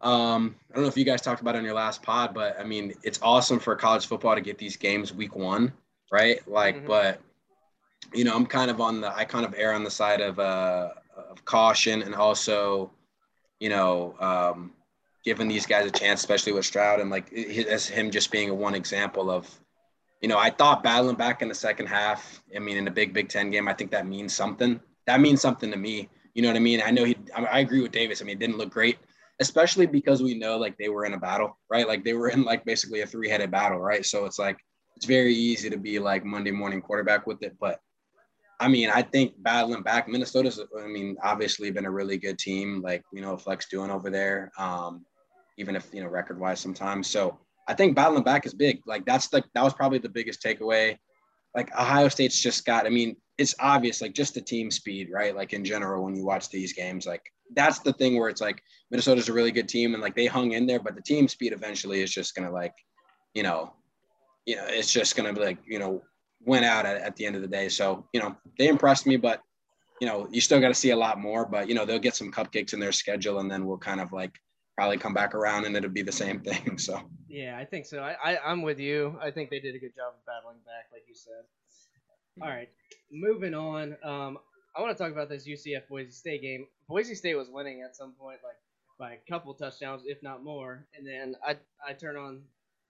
um, 0.00 0.56
I 0.70 0.74
don't 0.74 0.82
know 0.82 0.88
if 0.88 0.96
you 0.96 1.04
guys 1.04 1.22
talked 1.22 1.40
about 1.40 1.54
it 1.54 1.58
on 1.58 1.64
your 1.64 1.74
last 1.74 2.02
pod, 2.02 2.34
but 2.34 2.58
I 2.60 2.64
mean 2.64 2.94
it's 3.02 3.18
awesome 3.22 3.58
for 3.58 3.74
college 3.76 4.06
football 4.06 4.34
to 4.34 4.40
get 4.40 4.58
these 4.58 4.76
games 4.76 5.14
week 5.14 5.34
one, 5.34 5.72
right? 6.12 6.46
Like, 6.48 6.76
Mhm. 6.82 6.86
but 6.86 7.20
you 8.12 8.24
know, 8.24 8.34
I'm 8.34 8.44
kind 8.46 8.70
of 8.70 8.80
on 8.80 9.00
the 9.00 9.14
I 9.14 9.24
kind 9.24 9.46
of 9.46 9.54
err 9.56 9.72
on 9.72 9.82
the 9.82 9.90
side 9.90 10.20
of 10.20 10.38
uh 10.38 10.90
of 11.16 11.44
caution 11.44 12.02
and 12.02 12.14
also, 12.14 12.90
you 13.60 13.70
know, 13.70 14.14
um 14.20 14.74
giving 15.24 15.48
these 15.48 15.64
guys 15.64 15.86
a 15.86 15.90
chance, 15.90 16.20
especially 16.20 16.52
with 16.52 16.66
Stroud 16.66 17.00
and 17.00 17.08
like 17.08 17.30
hi- 17.32 17.64
as 17.68 17.86
him 17.86 18.10
just 18.10 18.30
being 18.30 18.50
a 18.50 18.54
one 18.54 18.74
example 18.74 19.30
of, 19.30 19.48
you 20.20 20.28
know, 20.28 20.38
I 20.38 20.50
thought 20.50 20.82
battling 20.82 21.16
back 21.16 21.42
in 21.42 21.48
the 21.48 21.54
second 21.54 21.86
half. 21.86 22.42
I 22.54 22.58
mean, 22.58 22.76
in 22.76 22.84
the 22.84 22.90
Big 22.90 23.12
Big 23.12 23.28
Ten 23.28 23.50
game, 23.50 23.68
I 23.68 23.74
think 23.74 23.90
that 23.90 24.06
means 24.06 24.34
something. 24.34 24.80
That 25.06 25.20
means 25.20 25.40
something 25.40 25.70
to 25.70 25.76
me. 25.76 26.08
You 26.34 26.42
know 26.42 26.48
what 26.48 26.56
I 26.56 26.60
mean? 26.60 26.82
I 26.84 26.90
know 26.90 27.04
he. 27.04 27.16
I, 27.34 27.44
I 27.44 27.58
agree 27.60 27.82
with 27.82 27.92
Davis. 27.92 28.20
I 28.20 28.24
mean, 28.24 28.36
it 28.36 28.40
didn't 28.40 28.58
look 28.58 28.70
great, 28.70 28.98
especially 29.40 29.86
because 29.86 30.22
we 30.22 30.34
know 30.34 30.56
like 30.56 30.76
they 30.78 30.88
were 30.88 31.04
in 31.04 31.14
a 31.14 31.18
battle, 31.18 31.58
right? 31.70 31.86
Like 31.86 32.04
they 32.04 32.14
were 32.14 32.28
in 32.28 32.44
like 32.44 32.64
basically 32.64 33.02
a 33.02 33.06
three 33.06 33.28
headed 33.28 33.50
battle, 33.50 33.78
right? 33.78 34.04
So 34.04 34.24
it's 34.24 34.38
like 34.38 34.58
it's 34.96 35.06
very 35.06 35.34
easy 35.34 35.70
to 35.70 35.76
be 35.76 35.98
like 35.98 36.24
Monday 36.24 36.50
morning 36.50 36.80
quarterback 36.80 37.26
with 37.26 37.42
it, 37.42 37.56
but 37.60 37.80
I 38.60 38.68
mean, 38.68 38.90
I 38.90 39.02
think 39.02 39.34
battling 39.42 39.82
back, 39.82 40.08
Minnesota's, 40.08 40.60
I 40.80 40.86
mean, 40.86 41.16
obviously 41.22 41.70
been 41.70 41.86
a 41.86 41.90
really 41.90 42.16
good 42.18 42.38
team, 42.38 42.80
like, 42.82 43.02
you 43.12 43.20
know, 43.20 43.36
Fleck's 43.36 43.68
doing 43.68 43.90
over 43.90 44.10
there, 44.10 44.52
um, 44.58 45.04
even 45.58 45.74
if, 45.74 45.92
you 45.92 46.02
know, 46.02 46.08
record 46.08 46.38
wise 46.38 46.60
sometimes. 46.60 47.08
So 47.10 47.38
I 47.66 47.74
think 47.74 47.96
battling 47.96 48.24
back 48.24 48.46
is 48.46 48.54
big. 48.54 48.80
Like, 48.86 49.04
that's 49.06 49.28
the, 49.28 49.42
that 49.54 49.64
was 49.64 49.74
probably 49.74 49.98
the 49.98 50.08
biggest 50.08 50.42
takeaway. 50.42 50.98
Like, 51.54 51.72
Ohio 51.78 52.08
State's 52.08 52.40
just 52.40 52.64
got, 52.64 52.86
I 52.86 52.90
mean, 52.90 53.16
it's 53.38 53.54
obvious, 53.58 54.02
like, 54.02 54.14
just 54.14 54.34
the 54.34 54.40
team 54.40 54.70
speed, 54.70 55.08
right? 55.12 55.34
Like, 55.34 55.52
in 55.52 55.64
general, 55.64 56.04
when 56.04 56.14
you 56.14 56.24
watch 56.24 56.50
these 56.50 56.72
games, 56.72 57.06
like, 57.06 57.22
that's 57.54 57.78
the 57.80 57.92
thing 57.92 58.18
where 58.18 58.28
it's 58.28 58.40
like 58.40 58.62
Minnesota's 58.90 59.28
a 59.28 59.32
really 59.32 59.52
good 59.52 59.68
team 59.68 59.92
and 59.92 60.02
like 60.02 60.16
they 60.16 60.26
hung 60.26 60.52
in 60.52 60.66
there, 60.66 60.80
but 60.80 60.94
the 60.94 61.02
team 61.02 61.28
speed 61.28 61.52
eventually 61.52 62.00
is 62.00 62.12
just 62.12 62.34
to, 62.34 62.50
like, 62.50 62.74
you 63.34 63.42
know, 63.42 63.72
you 64.46 64.56
know, 64.56 64.64
it's 64.66 64.92
just 64.92 65.16
to 65.16 65.32
be 65.32 65.40
like, 65.40 65.58
you 65.66 65.78
know, 65.78 66.02
went 66.40 66.64
out 66.64 66.86
at, 66.86 66.96
at 66.96 67.16
the 67.16 67.26
end 67.26 67.36
of 67.36 67.42
the 67.42 67.48
day. 67.48 67.68
So, 67.68 68.06
you 68.12 68.20
know, 68.20 68.36
they 68.58 68.68
impressed 68.68 69.06
me, 69.06 69.16
but, 69.16 69.40
you 70.00 70.06
know, 70.06 70.28
you 70.30 70.40
still 70.40 70.60
got 70.60 70.68
to 70.68 70.74
see 70.74 70.90
a 70.90 70.96
lot 70.96 71.18
more. 71.18 71.46
But, 71.46 71.68
you 71.68 71.74
know, 71.74 71.84
they'll 71.84 71.98
get 71.98 72.16
some 72.16 72.30
cupcakes 72.30 72.72
in 72.74 72.80
their 72.80 72.92
schedule 72.92 73.38
and 73.38 73.50
then 73.50 73.64
we'll 73.64 73.78
kind 73.78 74.00
of 74.00 74.12
like 74.12 74.38
probably 74.74 74.98
come 74.98 75.14
back 75.14 75.34
around 75.34 75.64
and 75.64 75.76
it'll 75.76 75.90
be 75.90 76.02
the 76.02 76.12
same 76.12 76.40
thing. 76.40 76.78
So, 76.78 77.00
Yeah, 77.28 77.56
I 77.58 77.64
think 77.64 77.86
so. 77.86 78.00
I, 78.00 78.16
I 78.32 78.38
I'm 78.50 78.62
with 78.62 78.78
you. 78.78 79.16
I 79.20 79.30
think 79.30 79.50
they 79.50 79.60
did 79.60 79.74
a 79.74 79.78
good 79.78 79.94
job 79.94 80.14
of 80.14 80.26
battling 80.26 80.58
back, 80.66 80.86
like 80.92 81.02
you 81.08 81.14
said. 81.14 81.44
All 82.42 82.48
right, 82.48 82.68
moving 83.12 83.54
on. 83.54 83.96
Um, 84.02 84.38
I 84.76 84.80
want 84.80 84.96
to 84.96 85.00
talk 85.00 85.12
about 85.12 85.28
this 85.28 85.46
UCF 85.46 85.86
Boise 85.88 86.10
State 86.10 86.42
game. 86.42 86.66
Boise 86.88 87.14
State 87.14 87.36
was 87.36 87.48
winning 87.48 87.82
at 87.82 87.94
some 87.94 88.12
point, 88.12 88.38
like 88.42 88.56
by 88.98 89.12
a 89.12 89.30
couple 89.30 89.54
touchdowns, 89.54 90.02
if 90.04 90.22
not 90.22 90.42
more. 90.42 90.84
And 90.96 91.06
then 91.06 91.36
I 91.46 91.56
I 91.86 91.92
turn 91.92 92.16
on 92.16 92.42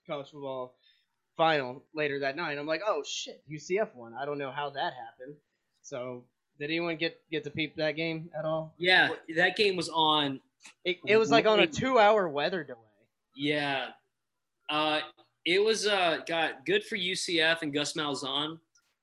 college 0.07 0.31
football 0.31 0.75
final 1.37 1.83
later 1.95 2.21
that 2.21 2.37
night. 2.37 2.59
I'm 2.59 2.67
like, 2.67 2.83
oh 2.87 3.03
shit, 3.07 3.43
UCF 3.50 3.95
won. 3.95 4.14
I 4.14 4.25
don't 4.25 4.38
know 4.38 4.50
how 4.50 4.71
that 4.71 4.95
happened. 4.95 5.37
So 5.83 6.25
did 6.59 6.71
anyone 6.71 6.97
get 6.97 7.21
get 7.31 7.45
to 7.45 7.50
peep 7.50 7.76
that 7.76 7.97
game 7.97 8.31
at 8.38 8.47
all? 8.47 8.75
Yeah, 8.79 9.11
that 9.37 9.57
game 9.57 9.76
was 9.76 9.91
on. 9.91 10.41
It, 10.85 10.99
it 11.06 11.16
was 11.16 11.30
like 11.30 11.47
on 11.47 11.61
a 11.61 11.66
two 11.66 11.99
hour 11.99 12.28
weather 12.28 12.64
delay. 12.64 12.78
Yeah, 13.37 13.88
uh, 14.71 15.00
it 15.44 15.62
was 15.62 15.87
uh, 15.87 16.18
got 16.26 16.64
good 16.66 16.85
for 16.85 16.97
UCF 16.97 17.62
and 17.62 17.73
Gus 17.73 17.94
Malzahn 17.94 18.59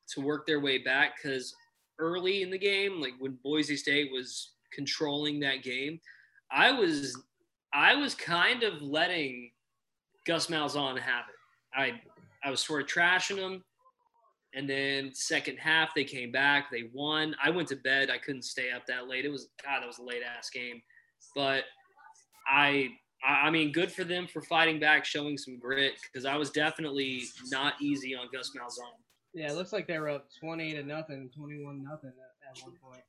to 0.09 0.21
work 0.21 0.45
their 0.45 0.59
way 0.59 0.77
back 0.77 1.13
because 1.15 1.53
early 1.99 2.41
in 2.41 2.49
the 2.49 2.57
game, 2.57 2.99
like 2.99 3.13
when 3.19 3.37
Boise 3.43 3.77
State 3.77 4.11
was 4.11 4.51
controlling 4.73 5.39
that 5.41 5.63
game, 5.63 5.99
I 6.51 6.71
was 6.71 7.21
I 7.73 7.95
was 7.95 8.15
kind 8.15 8.63
of 8.63 8.81
letting 8.81 9.51
Gus 10.25 10.47
Malzahn 10.47 10.99
have 10.99 11.25
it. 11.29 11.79
I 11.79 12.01
I 12.43 12.49
was 12.49 12.59
sort 12.59 12.81
of 12.81 12.87
trashing 12.87 13.37
him, 13.37 13.63
and 14.53 14.69
then 14.69 15.13
second 15.13 15.57
half 15.57 15.93
they 15.93 16.03
came 16.03 16.31
back, 16.31 16.71
they 16.71 16.89
won. 16.93 17.35
I 17.41 17.49
went 17.49 17.67
to 17.69 17.75
bed. 17.75 18.09
I 18.09 18.17
couldn't 18.17 18.43
stay 18.43 18.71
up 18.71 18.85
that 18.87 19.07
late. 19.07 19.25
It 19.25 19.31
was 19.31 19.49
God, 19.63 19.81
that 19.81 19.87
was 19.87 19.99
a 19.99 20.03
late 20.03 20.23
ass 20.23 20.49
game, 20.49 20.81
but 21.35 21.63
I 22.47 22.89
I 23.23 23.47
I 23.47 23.49
mean, 23.51 23.71
good 23.71 23.91
for 23.91 24.03
them 24.03 24.27
for 24.27 24.41
fighting 24.41 24.79
back, 24.79 25.05
showing 25.05 25.37
some 25.37 25.57
grit 25.59 25.93
because 26.01 26.25
I 26.25 26.35
was 26.35 26.49
definitely 26.49 27.23
not 27.49 27.73
easy 27.81 28.15
on 28.15 28.27
Gus 28.33 28.51
Malzahn. 28.57 28.93
Yeah, 29.33 29.49
it 29.49 29.55
looks 29.55 29.71
like 29.71 29.87
they 29.87 29.99
were 29.99 30.09
up 30.09 30.27
twenty 30.39 30.73
to 30.73 30.83
nothing, 30.83 31.29
twenty 31.35 31.63
one 31.63 31.83
nothing 31.83 32.11
at, 32.11 32.57
at 32.57 32.63
one 32.63 32.75
point. 32.83 33.03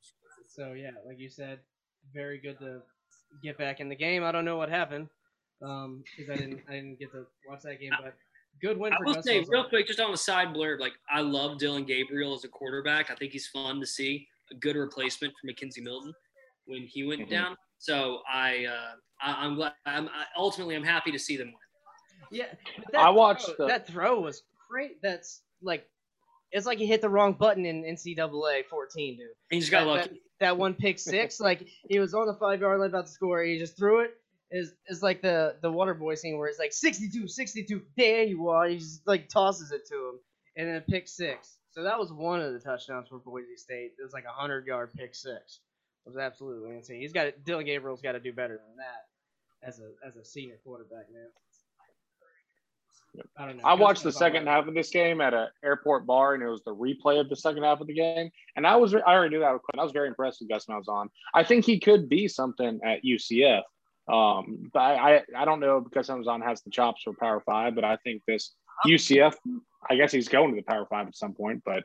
So 0.47 0.73
yeah, 0.73 0.91
like 1.05 1.19
you 1.19 1.29
said, 1.29 1.59
very 2.13 2.37
good 2.37 2.59
to 2.59 2.81
get 3.41 3.57
back 3.57 3.79
in 3.79 3.89
the 3.89 3.95
game. 3.95 4.23
I 4.23 4.31
don't 4.31 4.45
know 4.45 4.57
what 4.57 4.69
happened 4.69 5.09
because 5.59 6.29
I 6.29 6.35
didn't 6.35 6.61
I 6.69 6.73
didn't 6.73 6.99
get 6.99 7.11
to 7.11 7.25
watch 7.47 7.61
that 7.63 7.79
game, 7.79 7.91
but 8.01 8.13
good 8.61 8.77
win 8.77 8.93
I 8.93 8.97
for 8.97 9.05
will 9.05 9.13
Gus 9.15 9.25
say 9.25 9.41
Malzahn. 9.41 9.49
real 9.49 9.69
quick, 9.69 9.87
just 9.87 9.99
on 9.99 10.11
the 10.11 10.17
side 10.17 10.49
blurb, 10.49 10.79
like 10.79 10.93
I 11.11 11.21
love 11.21 11.57
Dillon 11.57 11.83
Gabriel 11.85 12.33
as 12.35 12.43
a 12.43 12.49
quarterback. 12.49 13.09
I 13.09 13.15
think 13.15 13.31
he's 13.33 13.47
fun 13.47 13.79
to 13.79 13.85
see. 13.87 14.27
A 14.51 14.55
good 14.55 14.75
replacement 14.75 15.33
for 15.41 15.47
McKenzie 15.47 15.81
Milton 15.81 16.13
when 16.65 16.83
he 16.83 17.03
went 17.03 17.21
Mhm. 17.21 17.29
down. 17.29 17.57
So 17.83 18.21
I, 18.31 18.65
uh, 18.65 18.95
I 19.21 19.45
I'm 19.45 19.55
glad. 19.55 19.73
I'm 19.85 20.07
I, 20.07 20.23
ultimately 20.37 20.73
I'm 20.73 20.85
happy 20.85 21.11
to 21.11 21.19
see 21.19 21.35
them 21.35 21.47
win. 21.47 21.55
Yeah, 22.31 22.45
but 22.93 23.01
I 23.01 23.09
watched 23.09 23.45
throw, 23.45 23.55
the- 23.57 23.67
that 23.67 23.87
throw 23.87 24.21
was 24.21 24.43
great. 24.71 25.01
That's 25.01 25.41
like 25.61 25.85
it's 26.53 26.65
like 26.65 26.77
he 26.77 26.85
hit 26.85 27.01
the 27.01 27.09
wrong 27.09 27.33
button 27.33 27.65
in 27.65 27.83
NCAA 27.83 28.67
14, 28.69 29.17
dude. 29.17 29.27
He 29.49 29.59
just 29.59 29.69
got 29.69 29.81
that, 29.81 29.87
lucky. 29.87 30.09
That, 30.11 30.19
that 30.39 30.57
one 30.57 30.75
pick 30.75 30.97
six, 30.97 31.39
like 31.41 31.67
he 31.89 31.99
was 31.99 32.13
on 32.13 32.25
the 32.25 32.35
five 32.35 32.61
yard 32.61 32.79
line 32.79 32.87
about 32.87 33.07
to 33.07 33.11
score, 33.11 33.43
he 33.43 33.59
just 33.59 33.75
threw 33.75 33.99
it. 33.99 34.11
Is 34.49 34.71
is 34.87 35.03
like 35.03 35.21
the 35.21 35.57
the 35.61 35.69
water 35.69 35.93
boy 35.93 36.15
scene 36.15 36.37
where 36.37 36.47
it's 36.47 36.59
like 36.59 36.71
62, 36.71 37.27
62, 37.27 37.81
there 37.97 38.23
you 38.23 38.47
are. 38.47 38.65
He 38.65 38.77
just 38.77 39.05
like 39.05 39.27
tosses 39.27 39.73
it 39.73 39.85
to 39.89 39.95
him, 39.95 40.19
and 40.55 40.69
then 40.69 40.75
a 40.77 40.81
pick 40.81 41.09
six. 41.09 41.57
So 41.71 41.83
that 41.83 41.99
was 41.99 42.13
one 42.13 42.39
of 42.39 42.53
the 42.53 42.59
touchdowns 42.59 43.09
for 43.09 43.19
Boise 43.19 43.57
State. 43.57 43.91
It 43.99 44.03
was 44.03 44.13
like 44.13 44.23
a 44.23 44.31
hundred 44.31 44.67
yard 44.67 44.91
pick 44.95 45.15
six. 45.15 45.59
It 46.05 46.09
was 46.09 46.17
absolutely 46.17 46.75
insane. 46.75 46.99
He's 46.99 47.13
got 47.13 47.31
Dillon 47.45 47.65
Gabriel's 47.65 48.01
got 48.01 48.13
to 48.13 48.19
do 48.19 48.33
better 48.33 48.59
than 48.67 48.77
that 48.77 49.67
as 49.67 49.79
a 49.79 49.91
as 50.05 50.17
a 50.17 50.25
senior 50.25 50.59
quarterback, 50.63 51.05
man. 51.11 51.27
I 53.37 53.45
don't 53.45 53.57
know. 53.57 53.63
I 53.63 53.73
watched 53.75 54.03
the 54.03 54.11
second 54.11 54.47
half 54.47 54.67
of 54.67 54.73
this 54.73 54.89
game 54.89 55.21
at 55.21 55.33
an 55.33 55.47
airport 55.63 56.05
bar, 56.05 56.33
and 56.33 56.41
it 56.41 56.47
was 56.47 56.63
the 56.63 56.75
replay 56.75 57.19
of 57.19 57.29
the 57.29 57.35
second 57.35 57.63
half 57.63 57.79
of 57.79 57.87
the 57.87 57.93
game. 57.93 58.29
And 58.55 58.65
I 58.65 58.75
was, 58.75 58.95
I 58.95 58.99
already 58.99 59.35
knew 59.35 59.41
that. 59.41 59.59
I 59.77 59.83
was 59.83 59.91
very 59.91 60.07
impressed 60.07 60.41
with 60.41 60.49
Gus 60.49 60.65
Malzahn. 60.65 61.07
I 61.33 61.43
think 61.43 61.63
he 61.63 61.79
could 61.79 62.09
be 62.09 62.27
something 62.27 62.79
at 62.83 63.03
UCF. 63.03 63.61
Um, 64.11 64.69
but 64.73 64.79
I, 64.79 65.17
I, 65.17 65.21
I 65.37 65.45
don't 65.45 65.59
know 65.59 65.79
because 65.79 66.07
Gus 66.07 66.15
Malzahn 66.15 66.43
has 66.43 66.61
the 66.63 66.71
chops 66.71 67.03
for 67.03 67.13
Power 67.13 67.41
Five, 67.45 67.75
but 67.75 67.83
I 67.83 67.97
think 67.97 68.23
this 68.27 68.53
UCF. 68.85 69.35
I 69.89 69.95
guess 69.95 70.11
he's 70.11 70.27
going 70.27 70.49
to 70.49 70.55
the 70.55 70.63
Power 70.63 70.87
Five 70.89 71.07
at 71.07 71.15
some 71.15 71.33
point, 71.33 71.61
but 71.65 71.83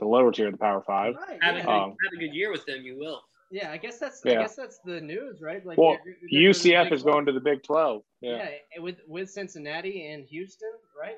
the 0.00 0.06
lower 0.06 0.30
tier 0.32 0.46
of 0.46 0.52
the 0.52 0.58
Power 0.58 0.82
Five. 0.86 1.14
Right, 1.14 1.38
Have, 1.42 1.54
a 1.54 1.58
yeah. 1.58 1.64
good, 1.64 1.70
Um, 1.70 1.90
have 1.90 2.12
a 2.14 2.16
good 2.16 2.34
year 2.34 2.50
with 2.50 2.66
them. 2.66 2.82
You 2.82 2.98
will. 2.98 3.22
Yeah, 3.50 3.70
I 3.70 3.76
guess 3.78 3.98
that's 3.98 4.24
I 4.26 4.34
guess 4.34 4.54
that's 4.56 4.78
the 4.84 5.00
news, 5.00 5.40
right? 5.40 5.64
Like 5.64 5.78
Well, 5.78 5.92
they're- 5.92 6.00
they're 6.04 6.14
going 6.14 6.52
to 6.54 6.60
the 6.60 6.70
UCF 6.70 6.92
is 6.92 7.02
12. 7.02 7.14
going 7.14 7.26
to 7.26 7.32
the 7.32 7.40
Big 7.40 7.62
Twelve. 7.62 8.02
Yeah, 8.20 8.50
Yeah. 8.74 8.80
with 8.82 9.00
with 9.06 9.30
Cincinnati 9.30 10.06
and 10.08 10.24
Houston, 10.26 10.72
right? 11.00 11.16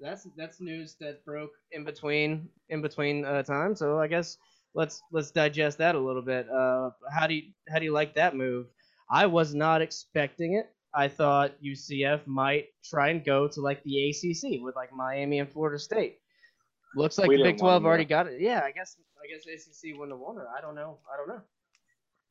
That's 0.00 0.26
that's 0.36 0.60
news 0.60 0.96
that 1.00 1.24
broke 1.24 1.52
in 1.72 1.84
between 1.84 2.48
in 2.70 2.80
between 2.82 3.24
uh, 3.24 3.42
time. 3.42 3.74
So 3.76 3.98
I 4.00 4.06
guess 4.08 4.38
let's 4.74 5.02
let's 5.12 5.30
digest 5.30 5.78
that 5.78 5.94
a 5.94 6.00
little 6.00 6.22
bit. 6.22 6.48
Uh, 6.50 6.90
how 7.12 7.26
do 7.26 7.34
you 7.34 7.52
how 7.68 7.78
do 7.78 7.84
you 7.84 7.92
like 7.92 8.14
that 8.14 8.34
move? 8.34 8.66
I 9.10 9.26
was 9.26 9.54
not 9.54 9.82
expecting 9.82 10.54
it. 10.54 10.66
I 10.94 11.08
thought 11.08 11.52
UCF 11.62 12.26
might 12.26 12.68
try 12.84 13.10
and 13.10 13.24
go 13.24 13.48
to 13.48 13.60
like 13.60 13.82
the 13.84 14.08
ACC 14.10 14.62
with 14.62 14.76
like 14.76 14.92
Miami 14.92 15.40
and 15.40 15.50
Florida 15.52 15.78
State. 15.78 16.18
Looks 16.96 17.18
like 17.18 17.28
We 17.28 17.36
the 17.36 17.42
Big 17.42 17.58
Twelve 17.58 17.84
already 17.84 18.04
got 18.04 18.26
it. 18.28 18.40
Yeah, 18.40 18.62
I 18.64 18.70
guess 18.70 18.96
I 19.24 19.26
guess 19.26 19.46
ACC 19.46 19.92
wouldn't 19.98 20.12
have 20.12 20.20
won 20.20 20.36
it. 20.38 20.44
I 20.56 20.60
don't 20.60 20.74
know. 20.74 20.98
I 21.12 21.16
don't 21.16 21.28
know. 21.28 21.40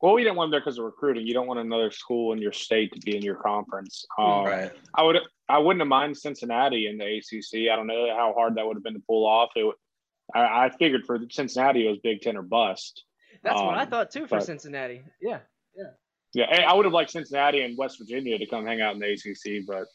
Well, 0.00 0.14
we 0.14 0.22
didn't 0.22 0.36
want 0.36 0.48
him 0.48 0.50
there 0.52 0.60
because 0.60 0.78
of 0.78 0.84
recruiting. 0.84 1.26
You 1.26 1.34
don't 1.34 1.46
want 1.46 1.60
another 1.60 1.90
school 1.90 2.32
in 2.32 2.38
your 2.38 2.52
state 2.52 2.92
to 2.92 3.00
be 3.00 3.16
in 3.16 3.22
your 3.22 3.36
conference. 3.36 4.04
Um, 4.18 4.44
Right. 4.44 4.70
I 4.94 5.02
would. 5.02 5.18
I 5.48 5.58
wouldn't 5.58 5.80
have 5.80 5.88
minded 5.88 6.16
Cincinnati 6.16 6.86
in 6.86 6.96
the 6.98 7.04
ACC. 7.18 7.70
I 7.70 7.76
don't 7.76 7.86
know 7.86 8.08
how 8.16 8.32
hard 8.34 8.54
that 8.56 8.66
would 8.66 8.76
have 8.76 8.82
been 8.84 8.94
to 8.94 9.02
pull 9.06 9.26
off. 9.26 9.50
It, 9.56 9.64
would- 9.64 9.76
I, 10.34 10.66
I 10.66 10.70
figured 10.78 11.04
for 11.06 11.18
Cincinnati 11.30 11.86
it 11.86 11.90
was 11.90 11.98
Big 12.02 12.22
Ten 12.22 12.36
or 12.36 12.42
bust. 12.42 13.04
That's 13.42 13.60
what 13.60 13.74
I 13.76 13.82
Um, 13.82 13.90
thought 13.90 14.10
too 14.10 14.22
for 14.26 14.38
but- 14.38 14.44
Cincinnati. 14.44 15.02
Yeah. 15.20 15.40
Yeah, 16.36 16.46
I- 16.50 16.62
I 16.64 16.74
would 16.74 16.84
have 16.84 16.92
liked 16.94 17.10
Cincinnati 17.12 17.60
and 17.60 17.76
West 17.78 17.98
Virginia 17.98 18.36
to 18.38 18.46
come 18.46 18.66
hang 18.66 18.80
out 18.80 18.94
in 18.94 19.00
the 19.00 19.06
ACC, 19.12 19.64
but 19.66 19.86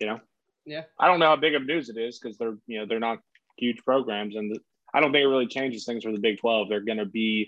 you 0.00 0.06
know, 0.08 0.18
Yeah. 0.64 0.84
I 0.98 1.06
don't 1.06 1.20
know 1.20 1.26
how 1.26 1.36
big 1.36 1.54
of 1.54 1.64
news 1.64 1.88
it 1.88 1.96
is 1.96 2.18
because 2.18 2.36
they're 2.36 2.56
you 2.66 2.78
know 2.80 2.86
they're 2.86 2.98
not 2.98 3.20
huge 3.56 3.84
programs, 3.84 4.34
and 4.36 4.50
the, 4.52 4.58
I 4.96 5.00
don't 5.00 5.12
think 5.12 5.24
it 5.24 5.28
really 5.28 5.46
changes 5.46 5.84
things 5.84 6.04
for 6.04 6.10
the 6.10 6.18
Big 6.18 6.40
Twelve. 6.40 6.70
They're 6.70 6.80
going 6.80 6.96
to 6.96 7.04
be, 7.04 7.46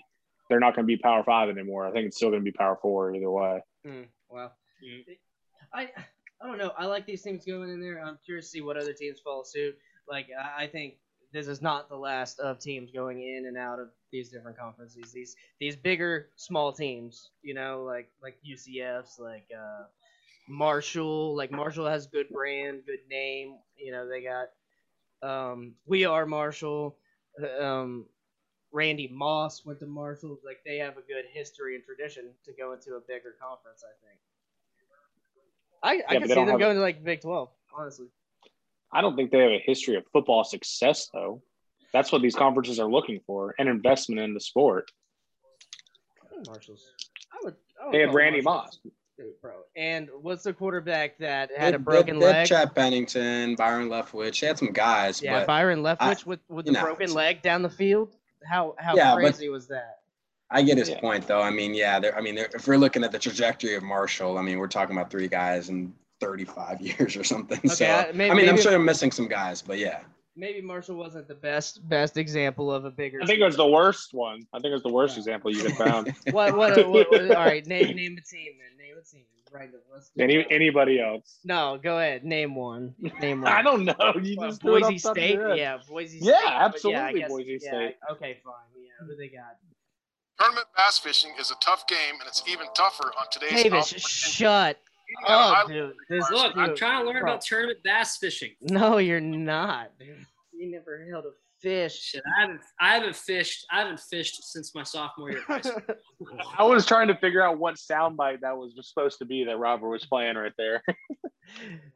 they're 0.49 0.59
not 0.59 0.75
going 0.75 0.85
to 0.85 0.87
be 0.87 0.97
Power 0.97 1.23
Five 1.23 1.49
anymore. 1.49 1.87
I 1.87 1.91
think 1.91 2.05
it's 2.05 2.17
still 2.17 2.29
going 2.29 2.41
to 2.41 2.45
be 2.45 2.51
Power 2.51 2.77
Four 2.79 3.15
either 3.15 3.31
way. 3.31 3.63
Mm, 3.87 4.05
wow. 4.29 4.51
Mm. 4.85 5.01
I 5.73 5.89
I 6.39 6.47
don't 6.47 6.59
know. 6.59 6.73
I 6.77 6.85
like 6.85 7.07
these 7.07 7.23
teams 7.23 7.43
going 7.45 7.71
in 7.71 7.81
there. 7.81 7.99
I'm 8.05 8.19
curious 8.23 8.45
to 8.45 8.51
see 8.51 8.61
what 8.61 8.77
other 8.77 8.93
teams 8.93 9.19
follow 9.19 9.41
suit. 9.41 9.75
Like 10.07 10.27
I, 10.39 10.65
I 10.65 10.67
think 10.67 10.97
this 11.33 11.47
is 11.47 11.59
not 11.59 11.89
the 11.89 11.95
last 11.95 12.39
of 12.39 12.59
teams 12.59 12.91
going 12.91 13.23
in 13.23 13.47
and 13.47 13.57
out 13.57 13.79
of 13.79 13.89
these 14.11 14.29
different 14.29 14.57
conferences. 14.57 15.11
These 15.11 15.35
these 15.59 15.75
bigger 15.75 16.29
small 16.35 16.71
teams, 16.71 17.31
you 17.41 17.55
know, 17.55 17.83
like 17.83 18.11
like 18.21 18.37
UCF's, 18.47 19.17
like 19.17 19.47
uh, 19.57 19.85
Marshall. 20.47 21.35
Like 21.35 21.49
Marshall 21.49 21.87
has 21.87 22.05
good 22.05 22.29
brand, 22.29 22.81
good 22.85 23.07
name. 23.09 23.55
You 23.75 23.91
know, 23.91 24.07
they 24.07 24.21
got 24.21 24.49
um, 25.27 25.73
we 25.87 26.05
are 26.05 26.27
Marshall. 26.27 26.95
Uh, 27.41 27.63
Um, 27.63 28.05
Randy 28.71 29.07
Moss 29.11 29.65
went 29.65 29.79
to 29.79 29.85
Marshall. 29.87 30.39
Like 30.45 30.59
they 30.65 30.77
have 30.77 30.93
a 30.97 31.01
good 31.01 31.25
history 31.31 31.75
and 31.75 31.83
tradition 31.83 32.25
to 32.45 32.51
go 32.53 32.73
into 32.73 32.95
a 32.95 32.99
bigger 32.99 33.35
conference. 33.41 33.83
I 33.83 33.93
think. 34.05 34.19
I, 35.81 35.89
I 36.09 36.13
Yeah, 36.13 36.19
can 36.19 36.27
see 36.27 36.33
them 36.35 36.47
have 36.47 36.55
a- 36.55 36.59
going 36.59 36.75
to 36.75 36.81
like 36.81 37.03
Big 37.03 37.21
Twelve. 37.21 37.49
Honestly. 37.75 38.07
I 38.91 39.01
don't 39.01 39.15
think 39.15 39.31
they 39.31 39.39
have 39.39 39.51
a 39.51 39.63
history 39.63 39.95
of 39.95 40.03
football 40.11 40.43
success 40.43 41.09
though. 41.13 41.41
That's 41.93 42.11
what 42.11 42.21
these 42.21 42.35
conferences 42.35 42.79
are 42.79 42.89
looking 42.89 43.19
for, 43.25 43.55
an 43.57 43.67
investment 43.67 44.21
in 44.21 44.33
the 44.33 44.39
sport. 44.39 44.91
Marshalls. 46.45 46.85
I 47.33 47.37
would. 47.43 47.55
I 47.81 47.85
would 47.85 47.93
They 47.93 47.99
have 48.01 48.13
Randy 48.13 48.41
Moss. 48.41 48.79
Dude, 49.19 49.41
bro. 49.41 49.51
And 49.75 50.07
what's 50.21 50.43
the 50.43 50.53
quarterback 50.53 51.17
that 51.19 51.51
had 51.55 51.75
a 51.75 51.77
They- 51.77 51.83
broken 51.83 52.19
they, 52.19 52.25
they 52.25 52.31
had 52.31 52.37
leg? 52.39 52.47
Chad 52.47 52.75
Pennington, 52.75 53.55
Byron 53.55 53.89
Leftwich. 53.89 54.39
They 54.39 54.47
had 54.47 54.57
some 54.57 54.71
guys, 54.71 55.21
yeah, 55.21 55.39
but 55.39 55.47
Byron 55.47 55.81
Leftwich 55.83 55.99
I- 55.99 56.15
with 56.25 56.39
with 56.47 56.65
the 56.65 56.71
know, 56.71 56.81
broken 56.81 57.13
leg 57.13 57.41
down 57.41 57.61
the 57.61 57.69
field. 57.69 58.15
How 58.47 58.75
how 58.79 58.95
Yeah, 58.95 59.15
but- 59.15 59.21
crazy 59.21 59.49
was 59.49 59.67
that? 59.67 59.97
I 60.51 60.63
get 60.63 60.77
his 60.79 60.89
Yeah. 60.89 60.99
point 60.99 61.27
though. 61.27 61.41
I 61.41 61.51
mean, 61.51 61.73
yeah, 61.75 62.01
I 62.17 62.21
mean, 62.21 62.37
if 62.37 62.67
we're 62.67 62.77
looking 62.77 63.03
at 63.03 63.11
the 63.11 63.19
trajectory 63.19 63.75
of 63.75 63.83
Marshall, 63.83 64.37
I 64.37 64.41
mean, 64.41 64.57
we're 64.57 64.67
talking 64.67 64.95
about 64.97 65.11
three 65.11 65.27
guys 65.27 65.69
in 65.69 65.93
35 66.21 66.81
years 66.81 67.15
or 67.17 67.23
something. 67.23 67.67
so 67.69 67.85
I- 67.85 68.11
maybe- 68.13 68.31
I 68.31 68.33
mean, 68.33 68.49
I'm 68.49 68.57
sure 68.57 68.71
they're 68.71 68.79
missing 68.79 69.11
some 69.11 69.27
guys, 69.27 69.61
but 69.61 69.77
yeah. 69.77 69.99
Maybe 70.39 70.61
Marshall 70.61 70.95
wasn't 70.95 71.27
the 71.27 71.35
best 71.35 71.87
best 71.89 72.15
example 72.17 72.71
of 72.71 72.85
a 72.85 72.91
bigger. 72.91 73.19
I 73.21 73.25
think 73.25 73.39
it 73.41 73.45
was 73.45 73.57
the 73.57 73.67
worst 73.67 74.13
one. 74.13 74.47
I 74.53 74.57
think 74.59 74.67
it 74.71 74.73
was 74.73 74.83
the 74.83 74.93
worst 74.93 75.15
Yeah. 75.15 75.19
example 75.19 75.53
you 75.53 75.61
could 75.63 75.75
found. 75.75 76.07
what, 76.31 76.55
what, 76.55 76.77
what, 76.89 77.11
what- 77.11 77.31
All 77.31 77.45
right, 77.45 77.65
name 77.67 77.95
name 77.95 78.17
a 78.17 78.21
team 78.21 78.53
then. 78.57 78.77
Name 78.77 78.95
a 78.97 79.05
team. 79.05 79.25
Right. 79.51 79.69
Let's 79.91 80.11
do 80.15 80.23
Any 80.23 80.45
anybody 80.51 81.01
else? 81.01 81.39
No, 81.43 81.79
go 81.81 81.97
ahead. 81.97 82.23
Name 82.23 82.53
one. 82.55 82.93
Name 83.19 83.41
one. 83.43 83.51
I 83.51 83.61
don't 83.63 83.83
know. 83.83 83.95
You 84.21 84.37
What, 84.37 84.47
just 84.49 84.61
Boise 84.61 84.83
off 84.83 84.89
the 84.93 84.99
top 84.99 85.11
of 85.11 85.17
State. 85.17 85.39
Yeah, 85.57 85.77
Boise 85.89 86.19
Yeah, 86.21 86.33
State. 86.37 86.43
But 86.45 86.53
absolutely 86.53 87.01
I 87.01 87.13
guess- 87.13 87.29
Boise 87.29 87.59
yeah, 87.61 87.69
State. 87.69 87.95
Okay, 88.11 88.37
fine. 88.43 88.53
Yeah, 88.77 89.07
who 89.07 89.15
they 89.15 89.27
got? 89.27 89.57
Tournament 90.39 90.67
bass 90.77 90.99
fishing 90.99 91.31
is 91.39 91.51
a 91.51 91.55
tough 91.61 91.85
game, 91.87 92.15
and 92.19 92.27
it's 92.27 92.43
even 92.47 92.67
tougher 92.75 93.11
on 93.19 93.25
today's. 93.31 93.63
Davis, 93.63 93.87
shut 93.89 94.77
You 95.09 95.15
gotta 95.27 95.33
up, 95.33 95.55
highlight- 95.55 95.67
dude. 95.73 95.93
This, 96.09 96.29
Look, 96.31 96.55
I'm 96.55 96.75
trying 96.75 97.01
to 97.03 97.05
learn 97.11 97.21
bro. 97.21 97.31
about 97.31 97.41
tournament 97.41 97.79
bass 97.83 98.17
fishing. 98.17 98.51
No, 98.61 98.97
you're 98.97 99.19
not, 99.19 99.97
dude. 99.99 100.25
You 100.53 100.69
never 100.71 101.05
held 101.09 101.25
a 101.25 101.31
fish. 101.61 101.99
Shit, 101.99 102.21
I 102.37 102.41
haven't 102.41 102.61
I 102.79 102.93
haven't 102.95 103.15
fished 103.15 103.65
I 103.71 103.79
haven't 103.79 103.99
fished 103.99 104.43
since 104.51 104.73
my 104.75 104.83
sophomore 104.83 105.31
year 105.31 105.39
of 105.39 105.45
high 105.45 105.61
school. 105.61 105.81
I 106.57 106.63
was 106.63 106.85
trying 106.85 107.07
to 107.09 107.15
figure 107.15 107.41
out 107.43 107.57
what 107.57 107.75
soundbite 107.75 108.41
that 108.41 108.55
was 108.57 108.73
supposed 108.87 109.17
to 109.19 109.25
be 109.25 109.43
that 109.45 109.57
Robert 109.57 109.89
was 109.89 110.05
playing 110.05 110.35
right 110.35 110.53
there. 110.57 110.81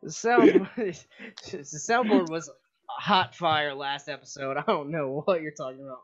the 0.02 0.10
soundboard, 0.10 1.06
the 1.52 1.58
soundboard 1.62 2.30
was 2.30 2.50
hot 2.90 3.36
fire 3.36 3.74
last 3.74 4.10
episode. 4.10 4.58
I 4.58 4.64
don't 4.68 4.90
know 4.92 5.22
what 5.26 5.42
you're 5.42 5.52
talking 5.54 5.82
about. 5.82 6.02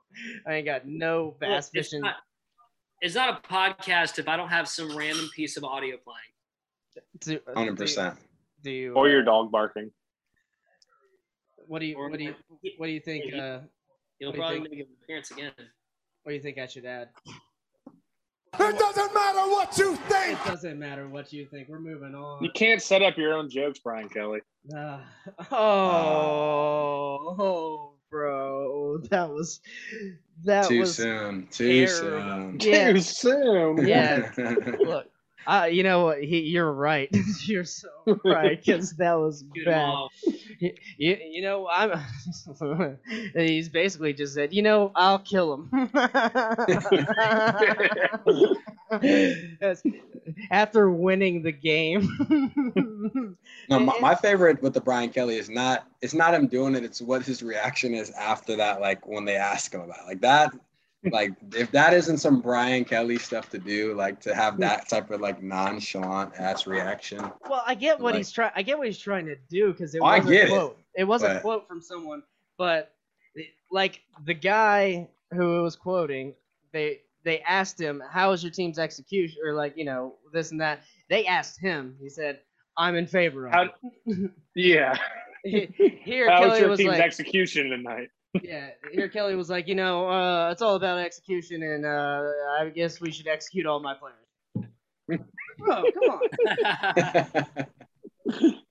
I 0.48 0.56
ain't 0.56 0.66
got 0.66 0.86
no 0.88 1.36
bass 1.40 1.70
It's 1.74 1.90
fishing. 1.90 2.02
not, 2.02 2.16
it's 3.02 3.16
not 3.16 3.40
a 3.44 3.48
podcast 3.48 4.20
if 4.20 4.28
I 4.28 4.38
don't 4.38 4.50
have 4.50 4.68
some 4.68 4.96
random 4.98 5.30
piece 5.36 5.58
of 5.58 5.64
audio 5.64 5.98
playing. 5.98 6.18
Do, 7.20 7.40
Hundred 7.56 7.78
percent. 7.78 8.16
Do 8.64 8.72
you? 8.72 8.94
Or 8.94 9.08
your 9.10 9.22
uh, 9.22 9.26
dog 9.26 9.52
barking. 9.52 9.92
What 11.68 11.80
do 11.80 11.86
you? 11.86 11.98
What 11.98 12.18
do 12.18 12.24
you? 12.24 12.36
What 12.78 12.88
do 12.88 12.92
you 12.92 13.00
think? 13.00 13.34
Uh, 13.34 13.60
He'll 14.20 14.30
What 14.30 14.36
do 14.36 14.38
you 14.38 14.44
probably 14.44 14.60
think? 14.60 14.72
make 14.72 14.80
an 14.82 14.88
appearance 15.04 15.32
again. 15.32 15.52
what 16.24 16.32
do 16.32 16.36
you 16.36 16.42
think 16.42 16.58
I 16.58 16.68
should 16.68 16.86
add? 16.86 17.10
It 18.60 18.78
doesn't 18.80 19.14
matter 19.14 19.40
what 19.50 19.78
you 19.78 19.96
think. 19.96 20.38
It 20.40 20.46
doesn't 20.50 20.78
matter 20.80 21.08
what 21.08 21.32
you 21.32 21.46
think. 21.46 21.70
We're 21.70 21.80
moving 21.80 22.16
on. 22.16 22.44
You 22.44 22.50
can't 22.54 22.82
set 22.82 23.02
up 23.02 23.16
your 23.18 23.34
own 23.34 23.50
jokes, 23.50 23.80
Brian 23.80 24.10
Kelly. 24.10 24.40
Uh, 24.76 25.00
oh, 25.52 27.36
oh, 27.40 27.94
bro, 28.10 28.98
that 29.10 29.30
was 29.30 29.62
that 30.44 30.68
Too 30.68 30.82
was 30.82 30.96
soon. 30.98 31.48
Too 31.52 31.86
terrible. 31.86 32.60
soon. 32.60 32.60
Yeah, 32.60 32.92
Too 32.94 33.00
soon. 33.02 33.88
yeah. 33.88 34.32
Look, 34.80 35.08
uh, 35.50 35.66
you 35.66 35.84
know? 35.84 36.12
He, 36.12 36.42
you're 36.42 36.72
right. 36.72 37.10
you're 37.46 37.66
so 37.66 37.90
right 38.24 38.64
because 38.64 38.94
that 38.94 39.14
was 39.14 39.44
Shoot 39.56 39.68
'em 39.68 39.74
bad. 39.74 39.86
all. 39.86 40.10
You, 40.60 40.74
you, 40.98 41.18
you 41.32 41.42
know, 41.42 41.68
I'm. 41.68 42.00
he's 43.36 43.70
basically 43.70 44.14
just 44.14 44.34
said, 44.34 44.54
you 44.54 44.62
know, 44.62 44.92
I'll 44.96 45.20
kill 45.20 45.54
him. 45.54 45.90
After 50.52 50.90
winning 50.92 51.44
the 51.44 51.52
game. 51.52 53.38
No, 53.70 53.80
my, 53.80 54.00
my 54.00 54.16
favorite 54.16 54.62
with 54.62 54.74
the 54.74 54.82
Brian 54.82 55.10
Kelly 55.10 55.38
is 55.38 55.50
not 55.50 55.88
it's 56.02 56.14
not 56.14 56.34
him 56.34 56.48
doing 56.48 56.76
it, 56.76 56.84
it's 56.84 57.02
what 57.02 57.24
his 57.24 57.44
reaction 57.44 57.94
is 57.94 58.10
after 58.12 58.56
that, 58.58 58.82
like 58.82 59.08
when 59.08 59.26
they 59.26 59.36
ask 59.36 59.74
him 59.74 59.82
about 59.82 60.00
it. 60.00 60.06
like 60.08 60.22
that. 60.22 60.52
Like 61.12 61.32
if 61.56 61.72
that 61.72 61.94
isn't 61.94 62.18
some 62.18 62.42
Brian 62.42 62.84
Kelly 62.84 63.18
stuff 63.18 63.50
to 63.52 63.58
do, 63.58 63.94
like 63.96 64.20
to 64.22 64.36
have 64.36 64.60
that 64.60 64.90
type 64.90 65.10
of 65.12 65.22
like 65.22 65.42
nonchalant 65.42 66.34
ass 66.38 66.68
reaction. 66.68 67.20
Well, 67.50 67.64
I 67.66 67.76
get 67.76 68.00
what 68.00 68.14
Like- 68.14 68.18
he's 68.18 68.32
trying. 68.32 68.52
I 68.56 68.62
get 68.64 68.78
what 68.78 68.88
he's 68.88 69.00
trying 69.00 69.26
to 69.28 69.36
do 69.50 69.72
because 69.72 69.96
it 69.96 70.02
Oh, 70.02 70.06
I 70.06 70.20
was 70.20 70.28
a 70.28 70.32
get 70.32 70.46
it, 70.46 70.50
quote. 70.50 70.78
It, 70.96 71.04
was 71.06 71.24
a 71.24 71.40
quote 71.40 71.68
from 71.68 71.82
someone, 71.82 72.22
but 72.58 72.94
like 73.72 74.02
the 74.26 74.34
guy 74.34 75.08
who 75.32 75.64
was 75.64 75.76
quoting, 75.78 76.34
they 76.74 77.00
they 77.24 77.40
asked 77.42 77.80
him, 77.80 78.04
"How 78.12 78.32
is 78.34 78.44
your 78.44 78.52
team's 78.52 78.78
execution?" 78.80 79.38
or 79.46 79.54
like 79.54 79.78
you 79.78 79.86
know 79.86 80.16
this 80.34 80.52
and 80.52 80.60
that. 80.60 80.82
They 81.10 81.26
asked 81.26 81.62
him. 81.62 81.96
He 82.02 82.10
said, 82.10 82.42
"I'm 82.76 82.96
in 82.98 83.08
favor 83.08 83.48
of 83.48 83.54
How- 83.54 83.70
it." 84.06 84.32
Yeah. 84.56 84.98
Here, 85.46 86.30
How 86.30 86.50
was 86.50 86.60
your 86.60 86.68
was 86.70 86.80
team's 86.80 86.90
like, 86.90 87.02
execution 87.02 87.70
tonight? 87.70 88.10
"Yeah." 88.44 88.70
Here, 88.92 89.08
Kelly 89.10 89.36
was 89.36 89.50
like, 89.50 89.68
"You 89.68 89.76
know, 89.76 90.08
uh, 90.10 90.50
it's 90.52 90.62
all 90.62 90.76
about 90.76 90.98
execution, 91.00 91.62
and 91.64 91.86
uh, 91.86 92.24
I 92.60 92.70
guess 92.70 93.00
we 93.02 93.12
should 93.12 93.28
execute 93.28 93.66
all 93.66 93.80
my 93.80 93.94
players." 93.96 94.70
Bro, 95.60 95.84
come 95.94 96.20
on. 98.36 98.56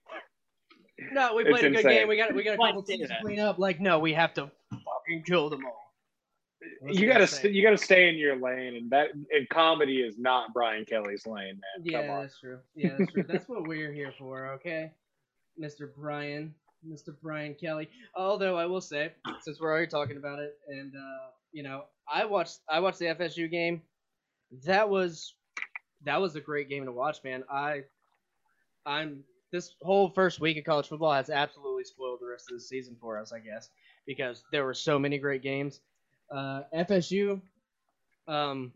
No, 1.12 1.34
we 1.37 1.42
It's 1.42 1.50
played 1.50 1.64
a 1.64 1.68
good 1.70 1.76
insane. 1.78 1.92
game. 2.00 2.08
We 2.08 2.16
got 2.16 2.34
we 2.34 2.42
got 2.42 2.54
a 2.54 2.56
couple 2.58 2.84
say 2.84 2.96
teams 2.96 3.08
to 3.08 3.16
clean 3.22 3.38
up. 3.40 3.58
Like, 3.58 3.80
no, 3.80 3.98
we 3.98 4.12
have 4.14 4.34
to 4.34 4.50
fucking 4.70 5.22
kill 5.26 5.48
them 5.48 5.64
all. 5.64 5.94
That's 6.82 6.98
you 6.98 7.06
gotta 7.10 7.26
st- 7.26 7.54
you 7.54 7.62
gotta 7.62 7.78
stay 7.78 8.08
in 8.08 8.16
your 8.16 8.37
lane, 8.37 8.75
and 8.75 8.90
that 8.90 9.10
and 9.14 9.48
comedy 9.48 10.00
is 10.00 10.18
not 10.18 10.52
Brian 10.52 10.84
Kelly's 10.84 11.25
lane, 11.26 11.60
man. 11.60 11.84
Yeah, 11.84 12.02
Come 12.02 12.10
on. 12.10 12.22
that's 12.22 12.38
true. 12.40 12.58
Yeah, 12.75 12.96
that's 12.98 13.12
true. 13.12 13.25
that's 13.28 13.48
what 13.48 13.66
we're 13.66 13.92
here 13.92 14.12
for, 14.18 14.48
okay? 14.54 14.92
Mr. 15.60 15.88
Brian, 15.96 16.52
Mr. 16.87 17.14
Brian 17.23 17.54
Kelly. 17.54 17.88
Although 18.14 18.56
I 18.56 18.66
will 18.66 18.80
say, 18.80 19.12
since 19.40 19.61
we're 19.61 19.70
already 19.70 19.87
talking 19.87 20.16
about 20.16 20.38
it, 20.38 20.56
and 20.68 20.94
uh, 20.94 21.31
you 21.52 21.62
know, 21.62 21.85
I 22.12 22.24
watched 22.24 22.61
I 22.68 22.81
watched 22.81 22.98
the 22.98 23.07
FSU 23.07 23.50
game. 23.50 23.83
That 24.64 24.88
was 24.88 25.35
that 26.05 26.20
was 26.20 26.37
a 26.37 26.40
great 26.40 26.68
game 26.68 26.85
to 26.85 26.92
watch, 26.92 27.18
man. 27.24 27.44
I 27.50 27.85
I'm 28.87 29.24
this 29.50 29.74
whole 29.83 30.11
first 30.11 30.40
week 30.40 30.59
of 30.59 30.64
college 30.64 30.88
football 30.88 31.12
has 31.12 31.31
absolutely 31.31 31.85
spoiled 31.85 32.20
the 32.20 32.26
rest 32.26 32.50
of 32.50 32.57
the 32.57 32.62
season 32.62 32.96
for 33.00 33.18
us, 33.18 33.33
I 33.33 33.38
guess, 33.38 33.70
because 34.07 34.44
there 34.52 34.64
were 34.64 34.74
so 34.74 34.98
many 34.98 35.18
great 35.18 35.42
games. 35.42 35.81
Uh, 36.31 36.62
FSU, 36.74 37.40
um, 38.26 38.72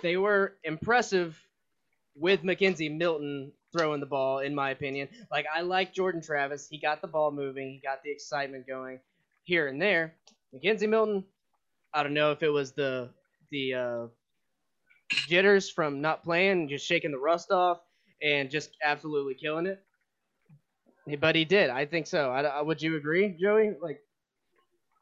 they 0.00 0.16
were 0.16 0.56
impressive 0.64 1.42
with 2.14 2.42
McKenzie 2.42 2.94
Milton 2.94 3.52
throwing 3.72 4.00
the 4.00 4.06
ball, 4.06 4.38
in 4.40 4.54
my 4.54 4.70
opinion. 4.70 5.08
Like 5.30 5.46
I 5.54 5.60
like 5.62 5.92
Jordan 5.92 6.22
Travis. 6.22 6.68
He 6.68 6.78
got 6.78 7.00
the 7.00 7.08
ball 7.08 7.30
moving. 7.30 7.70
He 7.70 7.80
got 7.80 8.02
the 8.02 8.10
excitement 8.10 8.66
going 8.66 8.98
here 9.44 9.68
and 9.68 9.80
there. 9.80 10.14
McKenzie 10.54 10.88
Milton, 10.88 11.24
I 11.92 12.02
don't 12.02 12.14
know 12.14 12.32
if 12.32 12.42
it 12.42 12.48
was 12.50 12.72
the 12.72 13.10
the 13.50 13.74
uh, 13.74 14.06
jitters 15.28 15.70
from 15.70 16.00
not 16.00 16.22
playing, 16.22 16.68
just 16.68 16.86
shaking 16.86 17.10
the 17.10 17.18
rust 17.18 17.50
off, 17.50 17.78
and 18.22 18.50
just 18.50 18.70
absolutely 18.84 19.34
killing 19.34 19.66
it. 19.66 19.82
But 21.20 21.34
he 21.36 21.44
did. 21.44 21.70
I 21.70 21.86
think 21.86 22.06
so. 22.06 22.30
I, 22.30 22.42
I- 22.42 22.62
would 22.62 22.82
you 22.82 22.96
agree, 22.96 23.34
Joey? 23.40 23.72
Like, 23.80 24.00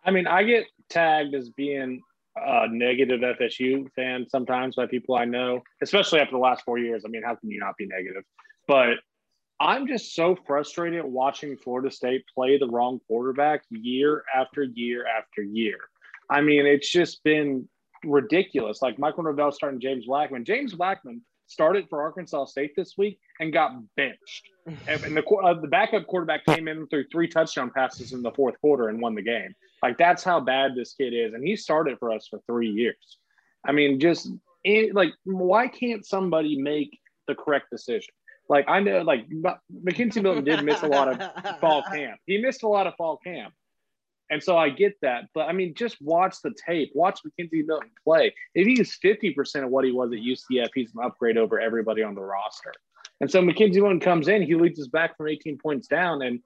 I 0.05 0.11
mean, 0.13 0.27
I 0.29 0.45
get 0.45 0.67
tagged 0.89 1.35
as 1.35 1.51
being 1.51 2.01
a 2.37 2.69
negative 2.69 3.21
FSU 3.21 3.91
fan 3.97 4.27
sometimes 4.29 4.77
by 4.77 4.87
people 4.87 5.17
I 5.17 5.25
know, 5.25 5.63
especially 5.83 6.21
after 6.21 6.33
the 6.33 6.39
last 6.39 6.63
four 6.65 6.79
years. 6.79 7.03
I 7.05 7.09
mean, 7.09 7.23
how 7.25 7.35
can 7.35 7.51
you 7.51 7.59
not 7.59 7.77
be 7.77 7.87
negative? 7.87 8.23
But 8.67 8.99
I'm 9.61 9.87
just 9.87 10.15
so 10.15 10.37
frustrated 10.47 11.05
watching 11.05 11.57
Florida 11.57 11.91
State 11.91 12.25
play 12.35 12.59
the 12.59 12.69
wrong 12.69 13.01
quarterback 13.07 13.63
year 13.71 14.25
after 14.35 14.65
year 14.65 15.07
after 15.07 15.43
year. 15.43 15.79
I 16.29 16.41
mean, 16.41 16.67
it's 16.67 16.91
just 16.91 17.23
been 17.25 17.69
ridiculous. 18.05 18.83
Like 18.83 18.99
Michael 18.99 19.25
Norvell 19.25 19.53
starting 19.53 19.81
James 19.81 20.07
Blackman. 20.07 20.45
James 20.45 20.75
Blackman 20.75 21.23
started 21.47 21.89
for 21.89 22.03
Arkansas 22.03 22.47
State 22.47 22.73
this 22.77 22.95
week 22.99 23.19
and 23.41 23.53
got 23.53 23.73
benched. 23.97 24.49
And 24.89 25.17
the 25.17 25.25
uh, 25.25 25.55
the 25.61 25.69
backup 25.69 26.07
quarterback 26.07 26.45
came 26.45 26.69
in 26.69 26.87
through 26.89 27.05
three 27.11 27.29
touchdown 27.29 27.71
passes 27.71 28.13
in 28.13 28.23
the 28.23 28.33
fourth 28.33 28.61
quarter 28.61 28.89
and 28.89 29.01
won 29.01 29.15
the 29.15 29.23
game. 29.23 29.55
Like 29.83 29.97
that's 29.97 30.25
how 30.25 30.41
bad 30.41 30.73
this 30.75 30.95
kid 30.95 31.15
is, 31.15 31.35
and 31.35 31.47
he 31.47 31.57
started 31.57 31.99
for 31.99 32.11
us 32.11 32.27
for 32.29 32.41
three 32.47 32.71
years. 32.71 33.19
I 33.65 33.73
mean, 33.73 34.01
just 34.01 34.29
it, 34.65 34.95
like 34.95 35.13
why 35.25 35.69
can't 35.69 36.05
somebody 36.05 36.61
make 36.61 36.99
the 37.29 37.35
correct 37.35 37.67
decision? 37.71 38.13
Like 38.49 38.67
I 38.69 38.81
know, 38.81 39.03
like 39.03 39.29
McKenzie 39.29 40.23
Milton 40.23 40.45
did 40.45 40.65
miss 40.65 40.83
a 40.83 40.87
lot 40.87 41.09
of 41.09 41.59
fall 41.61 41.83
camp. 41.83 42.21
He 42.27 42.39
missed 42.39 42.63
a 42.63 42.69
lot 42.69 42.87
of 42.87 42.95
fall 42.97 43.19
camp. 43.19 43.55
And 44.29 44.43
so 44.43 44.57
I 44.57 44.71
get 44.71 44.95
that. 45.03 45.25
But 45.35 45.49
I 45.49 45.53
mean, 45.53 45.75
just 45.75 45.97
watch 46.01 46.37
the 46.43 46.53
tape. 46.67 46.91
Watch 46.95 47.21
McKenzie 47.25 47.67
Milton 47.67 47.91
play. 48.05 48.35
If 48.55 48.67
he's 48.67 48.99
50% 48.99 49.65
of 49.65 49.71
what 49.71 49.85
he 49.85 49.93
was 49.93 50.13
at 50.13 50.19
UCF, 50.19 50.69
he's 50.75 50.93
an 50.95 51.05
upgrade 51.05 51.37
over 51.37 51.61
everybody 51.61 52.03
on 52.03 52.15
the 52.15 52.23
roster. 52.23 52.73
And 53.21 53.31
so 53.31 53.41
McKenzie 53.41 53.77
Milton 53.77 54.01
comes 54.01 54.29
in, 54.29 54.43
he 54.43 54.55
leads 54.55 54.81
us 54.81 54.89
back 54.89 55.17
from 55.17 55.29
18 55.29 55.59
points 55.59 55.89
down. 55.89 56.23
And 56.23 56.41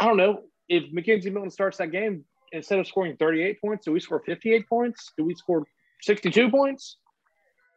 I 0.00 0.06
don't 0.06 0.16
know 0.16 0.44
if 0.68 0.84
McKenzie 0.92 1.32
Milton 1.32 1.50
starts 1.50 1.78
that 1.78 1.92
game, 1.92 2.24
instead 2.52 2.78
of 2.78 2.86
scoring 2.86 3.16
38 3.16 3.60
points, 3.60 3.84
do 3.84 3.92
we 3.92 4.00
score 4.00 4.22
58 4.24 4.68
points? 4.68 5.12
Do 5.16 5.24
we 5.24 5.34
score 5.34 5.64
62 6.02 6.50
points? 6.50 6.96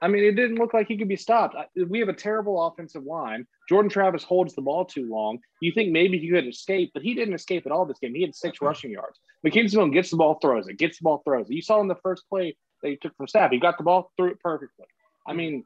I 0.03 0.07
mean, 0.07 0.23
it 0.23 0.31
didn't 0.31 0.57
look 0.57 0.73
like 0.73 0.87
he 0.87 0.97
could 0.97 1.07
be 1.07 1.15
stopped. 1.15 1.55
We 1.75 1.99
have 1.99 2.09
a 2.09 2.13
terrible 2.13 2.65
offensive 2.65 3.03
line. 3.03 3.45
Jordan 3.69 3.89
Travis 3.89 4.23
holds 4.23 4.55
the 4.55 4.61
ball 4.61 4.83
too 4.83 5.07
long. 5.07 5.39
You 5.61 5.71
think 5.71 5.91
maybe 5.91 6.17
he 6.17 6.29
could 6.29 6.47
escape, 6.47 6.91
but 6.93 7.03
he 7.03 7.13
didn't 7.13 7.35
escape 7.35 7.67
at 7.67 7.71
all 7.71 7.85
this 7.85 7.99
game. 7.99 8.15
He 8.15 8.23
had 8.23 8.33
six 8.33 8.61
rushing 8.61 8.91
yards. 8.91 9.19
McKenzie 9.45 9.75
Milton 9.75 9.91
gets 9.91 10.09
the 10.09 10.17
ball, 10.17 10.39
throws 10.41 10.67
it, 10.67 10.77
gets 10.77 10.97
the 10.97 11.03
ball, 11.03 11.21
throws 11.23 11.49
it. 11.49 11.53
You 11.53 11.61
saw 11.61 11.79
in 11.81 11.87
the 11.87 11.95
first 11.95 12.27
play 12.29 12.57
that 12.81 12.89
he 12.89 12.97
took 12.97 13.15
from 13.15 13.27
Staff, 13.27 13.51
he 13.51 13.59
got 13.59 13.77
the 13.77 13.83
ball, 13.83 14.11
threw 14.17 14.31
it 14.31 14.39
perfectly. 14.39 14.87
I 15.27 15.33
mean, 15.33 15.65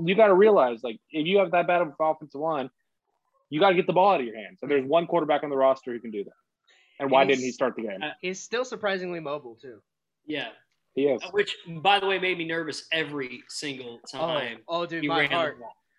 you 0.00 0.16
got 0.16 0.26
to 0.26 0.34
realize, 0.34 0.82
like, 0.82 0.98
if 1.12 1.26
you 1.26 1.38
have 1.38 1.52
that 1.52 1.68
bad 1.68 1.82
of 1.82 1.88
an 1.88 1.94
offensive 2.00 2.40
line, 2.40 2.70
you 3.48 3.60
got 3.60 3.70
to 3.70 3.76
get 3.76 3.86
the 3.86 3.92
ball 3.92 4.12
out 4.12 4.20
of 4.20 4.26
your 4.26 4.36
hands. 4.36 4.58
And 4.60 4.70
there's 4.70 4.84
one 4.84 5.06
quarterback 5.06 5.44
on 5.44 5.50
the 5.50 5.56
roster 5.56 5.92
who 5.92 6.00
can 6.00 6.10
do 6.10 6.24
that. 6.24 6.32
And 7.00 7.10
why 7.12 7.22
And 7.22 7.30
didn't 7.30 7.44
he 7.44 7.52
start 7.52 7.76
the 7.76 7.82
game? 7.82 8.02
Uh, 8.02 8.10
he's 8.20 8.40
still 8.42 8.64
surprisingly 8.64 9.20
mobile 9.20 9.54
too. 9.54 9.80
Yeah. 10.26 10.48
He 10.98 11.04
is. 11.04 11.22
Which, 11.30 11.56
by 11.80 12.00
the 12.00 12.06
way, 12.06 12.18
made 12.18 12.38
me 12.38 12.44
nervous 12.44 12.88
every 12.90 13.44
single 13.48 14.00
time. 14.10 14.58
Oh, 14.66 14.80
oh 14.80 14.86
dude, 14.86 15.04
my 15.04 15.26
heart, 15.26 15.56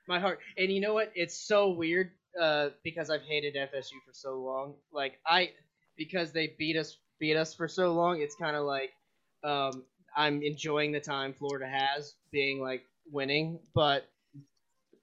my 0.09 0.19
heart. 0.19 0.39
And 0.57 0.69
you 0.69 0.81
know 0.81 0.93
what? 0.93 1.13
It's 1.15 1.47
so 1.47 1.69
weird 1.69 2.11
uh, 2.39 2.71
because 2.83 3.09
I've 3.09 3.21
hated 3.21 3.55
FSU 3.55 3.93
for 4.05 4.11
so 4.11 4.41
long. 4.41 4.73
Like 4.91 5.19
I, 5.25 5.51
because 5.95 6.33
they 6.33 6.53
beat 6.59 6.75
us, 6.75 6.97
beat 7.17 7.37
us 7.37 7.53
for 7.53 7.65
so 7.65 7.93
long. 7.93 8.19
It's 8.19 8.35
kind 8.35 8.57
of 8.57 8.65
like 8.65 8.91
um, 9.45 9.85
I'm 10.17 10.43
enjoying 10.43 10.91
the 10.91 10.99
time 10.99 11.33
Florida 11.33 11.65
has 11.65 12.15
being 12.33 12.59
like 12.59 12.83
winning, 13.09 13.57
but 13.73 14.09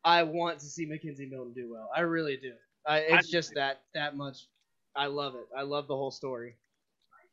I 0.04 0.24
want 0.24 0.58
to 0.58 0.66
see 0.66 0.86
McKenzie 0.86 1.30
Milton 1.30 1.54
do 1.54 1.72
well. 1.72 1.88
I 1.96 2.00
really 2.00 2.36
do. 2.36 2.52
I, 2.86 2.98
it's 2.98 3.30
just 3.30 3.54
that 3.54 3.80
that 3.94 4.14
much. 4.14 4.46
I 4.94 5.06
love 5.06 5.36
it. 5.36 5.48
I 5.56 5.62
love 5.62 5.88
the 5.88 5.96
whole 5.96 6.10
story. 6.10 6.56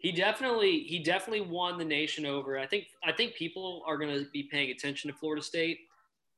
He 0.04 0.12
definitely 0.12 0.82
he 0.84 1.00
definitely 1.00 1.42
won 1.48 1.78
the 1.78 1.86
nation 1.86 2.26
over. 2.26 2.60
I 2.60 2.68
think 2.68 2.88
I 3.06 3.14
think 3.14 3.36
people 3.36 3.84
are 3.88 3.98
going 3.98 4.14
to 4.14 4.30
be 4.32 4.44
paying 4.44 4.70
attention 4.70 5.10
to 5.10 5.18
Florida 5.18 5.42
State 5.42 5.80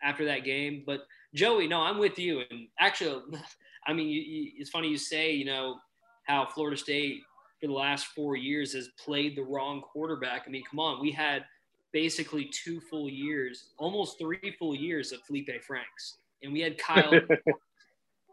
after 0.03 0.23
that 0.25 0.43
game. 0.43 0.83
But 0.85 1.01
Joey, 1.33 1.67
no, 1.67 1.81
I'm 1.81 1.97
with 1.97 2.19
you. 2.19 2.43
And 2.51 2.67
actually, 2.79 3.23
I 3.87 3.91
mean, 3.93 4.07
you, 4.07 4.21
you, 4.21 4.51
it's 4.57 4.69
funny 4.69 4.87
you 4.89 4.97
say, 4.99 5.31
you 5.33 5.45
know, 5.45 5.79
how 6.27 6.45
Florida 6.45 6.77
State 6.77 7.23
for 7.59 7.65
the 7.65 7.73
last 7.73 8.05
four 8.07 8.35
years 8.35 8.73
has 8.73 8.89
played 9.03 9.35
the 9.35 9.43
wrong 9.43 9.81
quarterback. 9.81 10.43
I 10.45 10.51
mean, 10.51 10.63
come 10.69 10.79
on, 10.79 11.01
we 11.01 11.11
had 11.11 11.43
basically 11.91 12.45
two 12.51 12.79
full 12.81 13.09
years, 13.09 13.69
almost 13.79 14.19
three 14.19 14.55
full 14.59 14.75
years 14.75 15.11
of 15.11 15.21
Felipe 15.23 15.49
Franks, 15.65 16.17
and 16.43 16.53
we 16.53 16.59
had 16.61 16.77
Kyle, 16.87 17.19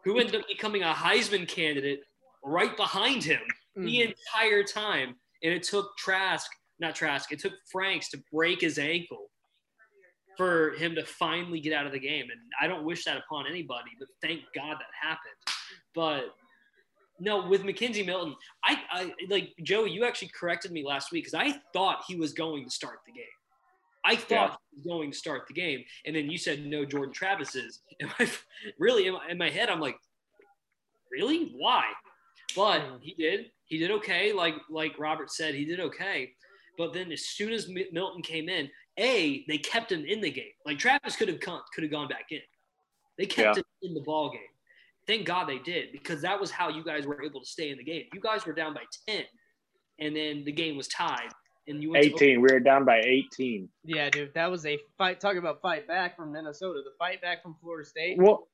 who 0.05 0.18
ended 0.18 0.35
up 0.35 0.47
becoming 0.47 0.83
a 0.83 0.92
Heisman 0.92 1.49
candidate 1.49 2.01
right 2.45 2.77
behind 2.77 3.25
him 3.25 3.40
the 3.77 4.01
Mhm. 4.01 4.14
entire 4.14 4.62
time, 4.62 5.16
and 5.43 5.53
it 5.53 5.63
took 5.63 5.97
Trask, 5.97 6.51
not 6.79 6.95
Trask, 6.95 7.31
it 7.33 7.39
took 7.41 7.53
Franks 7.71 8.09
to 8.11 8.23
break 8.33 8.61
his 8.61 8.79
ankle 8.79 9.31
for 10.37 10.71
him 10.73 10.95
to 10.95 11.05
finally 11.05 11.61
get 11.61 11.73
out 11.75 11.87
of 11.87 11.93
the 11.93 11.99
game. 12.01 12.25
And 12.31 12.41
I 12.61 12.67
don't 12.67 12.85
wish 12.85 13.05
that 13.05 13.19
upon 13.19 13.47
anybody, 13.47 13.91
but 13.99 14.09
thank 14.23 14.41
God 14.55 14.77
that 14.79 14.87
happened. 15.09 15.35
But 15.95 16.35
no, 17.21 17.47
with 17.47 17.63
McKenzie 17.63 18.05
Milton, 18.05 18.35
I, 18.65 18.79
I 18.91 19.13
like 19.29 19.53
Joey. 19.63 19.91
You 19.93 20.05
actually 20.05 20.31
corrected 20.35 20.73
me 20.73 20.85
last 20.85 21.13
week 21.13 21.25
because 21.25 21.39
I 21.39 21.61
thought 21.73 22.05
he 22.09 22.17
was 22.17 22.33
going 22.33 22.65
to 22.65 22.71
start 22.71 22.99
the 23.07 23.13
game. 23.13 23.25
I 24.05 24.17
thought 24.17 24.51
Yeah. 24.51 24.57
he 24.71 24.77
was 24.79 24.87
going 24.87 25.13
to 25.13 25.17
start 25.17 25.43
the 25.47 25.55
game, 25.55 25.85
and 26.07 26.17
then 26.17 26.29
you 26.29 26.37
said 26.37 26.65
no. 26.67 26.85
Jordan 26.85 27.13
Travis 27.13 27.55
is. 27.55 27.81
And 28.01 28.11
I, 28.19 28.29
really, 28.79 29.07
in 29.07 29.13
my, 29.13 29.29
in 29.29 29.39
my 29.39 29.51
head, 29.51 29.69
I'm 29.69 29.79
like, 29.81 29.97
really? 31.13 31.53
Why? 31.57 31.85
But 32.55 32.83
he 33.01 33.15
did. 33.15 33.51
He 33.67 33.79
did 33.79 33.91
okay. 33.93 34.33
Like 34.33 34.55
like 34.71 34.99
Robert 34.99 35.31
said, 35.31 35.55
he 35.55 35.65
did 35.65 35.81
okay. 35.81 36.33
But 36.79 36.93
then 36.93 37.12
as 37.12 37.27
soon 37.27 37.53
as 37.53 37.69
Milton 37.93 38.23
came 38.23 38.49
in, 38.49 38.69
a 38.99 39.45
they 39.49 39.59
kept 39.59 39.93
him 39.93 40.05
in 40.05 40.21
the 40.21 40.31
game. 40.31 40.53
Like 40.67 40.79
Travis 40.79 41.17
could 41.17 41.29
have 41.29 41.41
come, 41.41 41.61
could 41.75 41.85
have 41.85 41.91
gone 41.91 42.09
back 42.09 42.27
in. 42.31 42.41
They 43.19 43.27
kept 43.27 43.57
Yeah. 43.57 43.61
him 43.61 43.65
in 43.91 43.95
the 43.95 44.01
ball 44.01 44.31
game. 44.31 44.41
Thank 45.07 45.27
God 45.27 45.49
they 45.49 45.59
did 45.59 45.93
because 45.93 46.23
that 46.23 46.41
was 46.41 46.51
how 46.51 46.69
you 46.69 46.85
guys 46.85 47.07
were 47.07 47.23
able 47.23 47.41
to 47.41 47.47
stay 47.47 47.71
in 47.71 47.77
the 47.79 47.85
game. 47.85 48.05
You 48.15 48.21
guys 48.21 48.47
were 48.47 48.53
down 48.53 48.73
by 48.73 48.83
ten, 49.07 49.25
and 49.99 50.15
then 50.15 50.45
the 50.45 50.53
game 50.53 50.77
was 50.77 50.87
tied, 50.88 51.29
and 51.67 51.83
you 51.83 51.91
went 51.91 52.05
to 52.05 52.11
18. 52.15 52.41
We 52.41 52.53
were 52.53 52.61
down 52.61 52.85
by 52.85 53.01
18. 53.05 53.69
Yeah, 53.85 54.11
dude, 54.11 54.33
that 54.35 54.51
was 54.51 54.65
a 54.65 54.79
fight. 54.97 55.19
Talking 55.21 55.38
about 55.38 55.61
fight 55.61 55.88
back 55.88 56.17
from 56.17 56.33
Minnesota, 56.33 56.81
the 56.85 56.93
fight 56.99 57.21
back 57.21 57.43
from 57.43 57.57
Florida 57.61 57.87
State. 57.88 58.17
Well, 58.19 58.47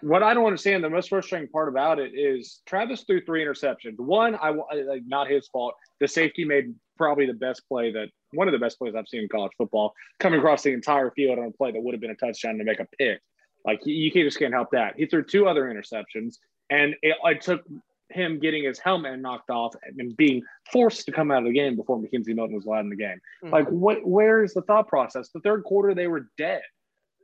what 0.00 0.22
I 0.22 0.34
don't 0.34 0.46
understand, 0.46 0.82
the 0.82 0.90
most 0.90 1.10
frustrating 1.10 1.48
part 1.48 1.68
about 1.68 1.98
it 1.98 2.12
is 2.14 2.60
Travis 2.66 3.02
threw 3.02 3.24
three 3.24 3.44
interceptions. 3.44 3.98
One, 3.98 4.36
I 4.40 4.50
like 4.50 5.02
not 5.06 5.28
his 5.28 5.48
fault. 5.48 5.74
The 6.00 6.08
safety 6.08 6.44
made 6.44 6.74
probably 6.96 7.26
the 7.26 7.34
best 7.34 7.66
play 7.68 7.92
that 7.92 8.08
one 8.32 8.48
of 8.48 8.52
the 8.52 8.58
best 8.58 8.78
plays 8.78 8.94
I've 8.94 9.08
seen 9.08 9.22
in 9.22 9.28
college 9.28 9.52
football, 9.58 9.92
coming 10.18 10.38
across 10.38 10.62
the 10.62 10.72
entire 10.72 11.10
field 11.10 11.38
on 11.38 11.46
a 11.46 11.50
play 11.50 11.72
that 11.72 11.80
would 11.80 11.92
have 11.94 12.00
been 12.00 12.10
a 12.10 12.16
touchdown 12.16 12.58
to 12.58 12.64
make 12.64 12.80
a 12.80 12.86
pick. 12.98 13.20
Like 13.64 13.80
you, 13.84 13.94
you 13.94 14.10
can't 14.10 14.24
just 14.24 14.38
can't 14.38 14.54
help 14.54 14.70
that. 14.72 14.94
He 14.96 15.06
threw 15.06 15.22
two 15.22 15.46
other 15.46 15.64
interceptions, 15.64 16.36
and 16.70 16.94
it, 17.02 17.16
it 17.22 17.40
took 17.40 17.62
him 18.08 18.38
getting 18.38 18.64
his 18.64 18.78
helmet 18.78 19.18
knocked 19.20 19.50
off 19.50 19.74
and 19.84 20.16
being 20.16 20.42
forced 20.70 21.06
to 21.06 21.12
come 21.12 21.30
out 21.30 21.38
of 21.38 21.44
the 21.44 21.52
game 21.52 21.76
before 21.76 21.98
McKenzie 21.98 22.34
Milton 22.34 22.54
was 22.54 22.66
allowed 22.66 22.80
in 22.80 22.90
the 22.90 22.96
game. 22.96 23.20
Hmm. 23.42 23.50
Like, 23.50 23.68
what? 23.68 24.06
Where 24.06 24.42
is 24.42 24.54
the 24.54 24.62
thought 24.62 24.88
process? 24.88 25.28
The 25.34 25.40
third 25.40 25.64
quarter, 25.64 25.94
they 25.94 26.06
were 26.06 26.28
dead, 26.38 26.62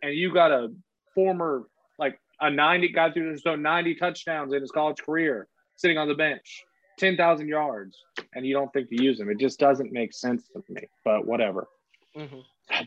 and 0.03 0.15
you 0.15 0.33
got 0.33 0.53
a 0.53 0.73
former 1.15 1.65
like 1.99 2.21
a 2.41 2.51
ninety 2.51 2.89
guy 2.89 3.11
through 3.11 3.37
so 3.39 3.57
ninety 3.57 3.95
touchdowns 3.95 4.53
in 4.53 4.61
his 4.61 4.71
college 4.71 4.99
career, 4.99 5.49
sitting 5.77 5.99
on 5.99 6.09
the 6.09 6.15
bench, 6.15 6.65
ten 6.99 7.17
thousand 7.17 7.49
yards, 7.49 7.97
and 8.35 8.47
you 8.47 8.55
don't 8.55 8.73
think 8.73 8.89
to 8.91 9.03
use 9.03 9.21
him. 9.21 9.31
It 9.31 9.39
just 9.39 9.59
doesn't 9.59 9.93
make 9.93 10.13
sense 10.13 10.49
to 10.49 10.63
me. 10.73 10.83
But 11.05 11.27
whatever. 11.27 11.69
Mhm. 12.17 12.43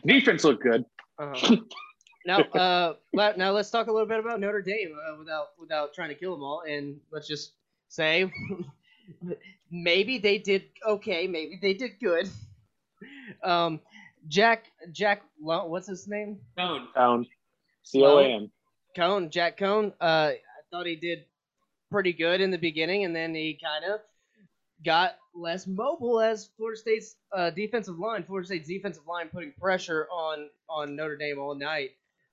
Defense 0.06 0.44
looked 0.44 0.62
good. 0.62 0.84
Uh-huh. 1.18 1.56
now, 2.26 2.38
uh, 2.40 2.94
let, 3.12 3.36
now 3.36 3.50
let's 3.50 3.70
talk 3.70 3.88
a 3.88 3.92
little 3.92 4.06
bit 4.06 4.20
about 4.20 4.40
Notre 4.40 4.62
Dame 4.62 4.96
uh, 5.08 5.16
without 5.18 5.48
without 5.58 5.94
trying 5.94 6.08
to 6.08 6.14
kill 6.14 6.32
them 6.32 6.42
all, 6.42 6.62
and 6.68 7.00
let's 7.10 7.26
just 7.26 7.52
say 7.88 8.30
maybe 9.70 10.18
they 10.18 10.38
did 10.38 10.64
okay, 10.86 11.26
maybe 11.26 11.58
they 11.60 11.74
did 11.74 11.92
good. 12.00 12.28
Um, 13.42 13.80
Jack 14.28 14.66
Jack, 14.92 15.22
what's 15.38 15.88
his 15.88 16.06
name? 16.06 16.38
Coan. 16.56 16.86
Down. 16.94 17.26
C 17.82 18.02
O 18.04 18.18
A 18.18 18.24
N. 18.24 18.50
Coan, 18.94 19.30
Jack 19.30 19.58
Coan. 19.58 19.92
Uh, 20.00 20.32
I 20.34 20.38
thought 20.70 20.86
he 20.86 20.96
did 20.96 21.24
pretty 21.90 22.12
good 22.12 22.40
in 22.40 22.50
the 22.50 22.58
beginning, 22.58 23.04
and 23.04 23.14
then 23.14 23.34
he 23.34 23.58
kind 23.62 23.84
of 23.84 24.00
got 24.84 25.16
less 25.34 25.66
mobile 25.66 26.20
as 26.20 26.50
Florida 26.56 26.78
State's 26.78 27.16
uh, 27.36 27.50
defensive 27.50 27.98
line. 27.98 28.24
Florida 28.24 28.46
State's 28.46 28.68
defensive 28.68 29.06
line 29.06 29.28
putting 29.32 29.52
pressure 29.60 30.08
on 30.10 30.48
on 30.68 30.96
Notre 30.96 31.16
Dame 31.16 31.38
all 31.38 31.54
night, 31.54 31.90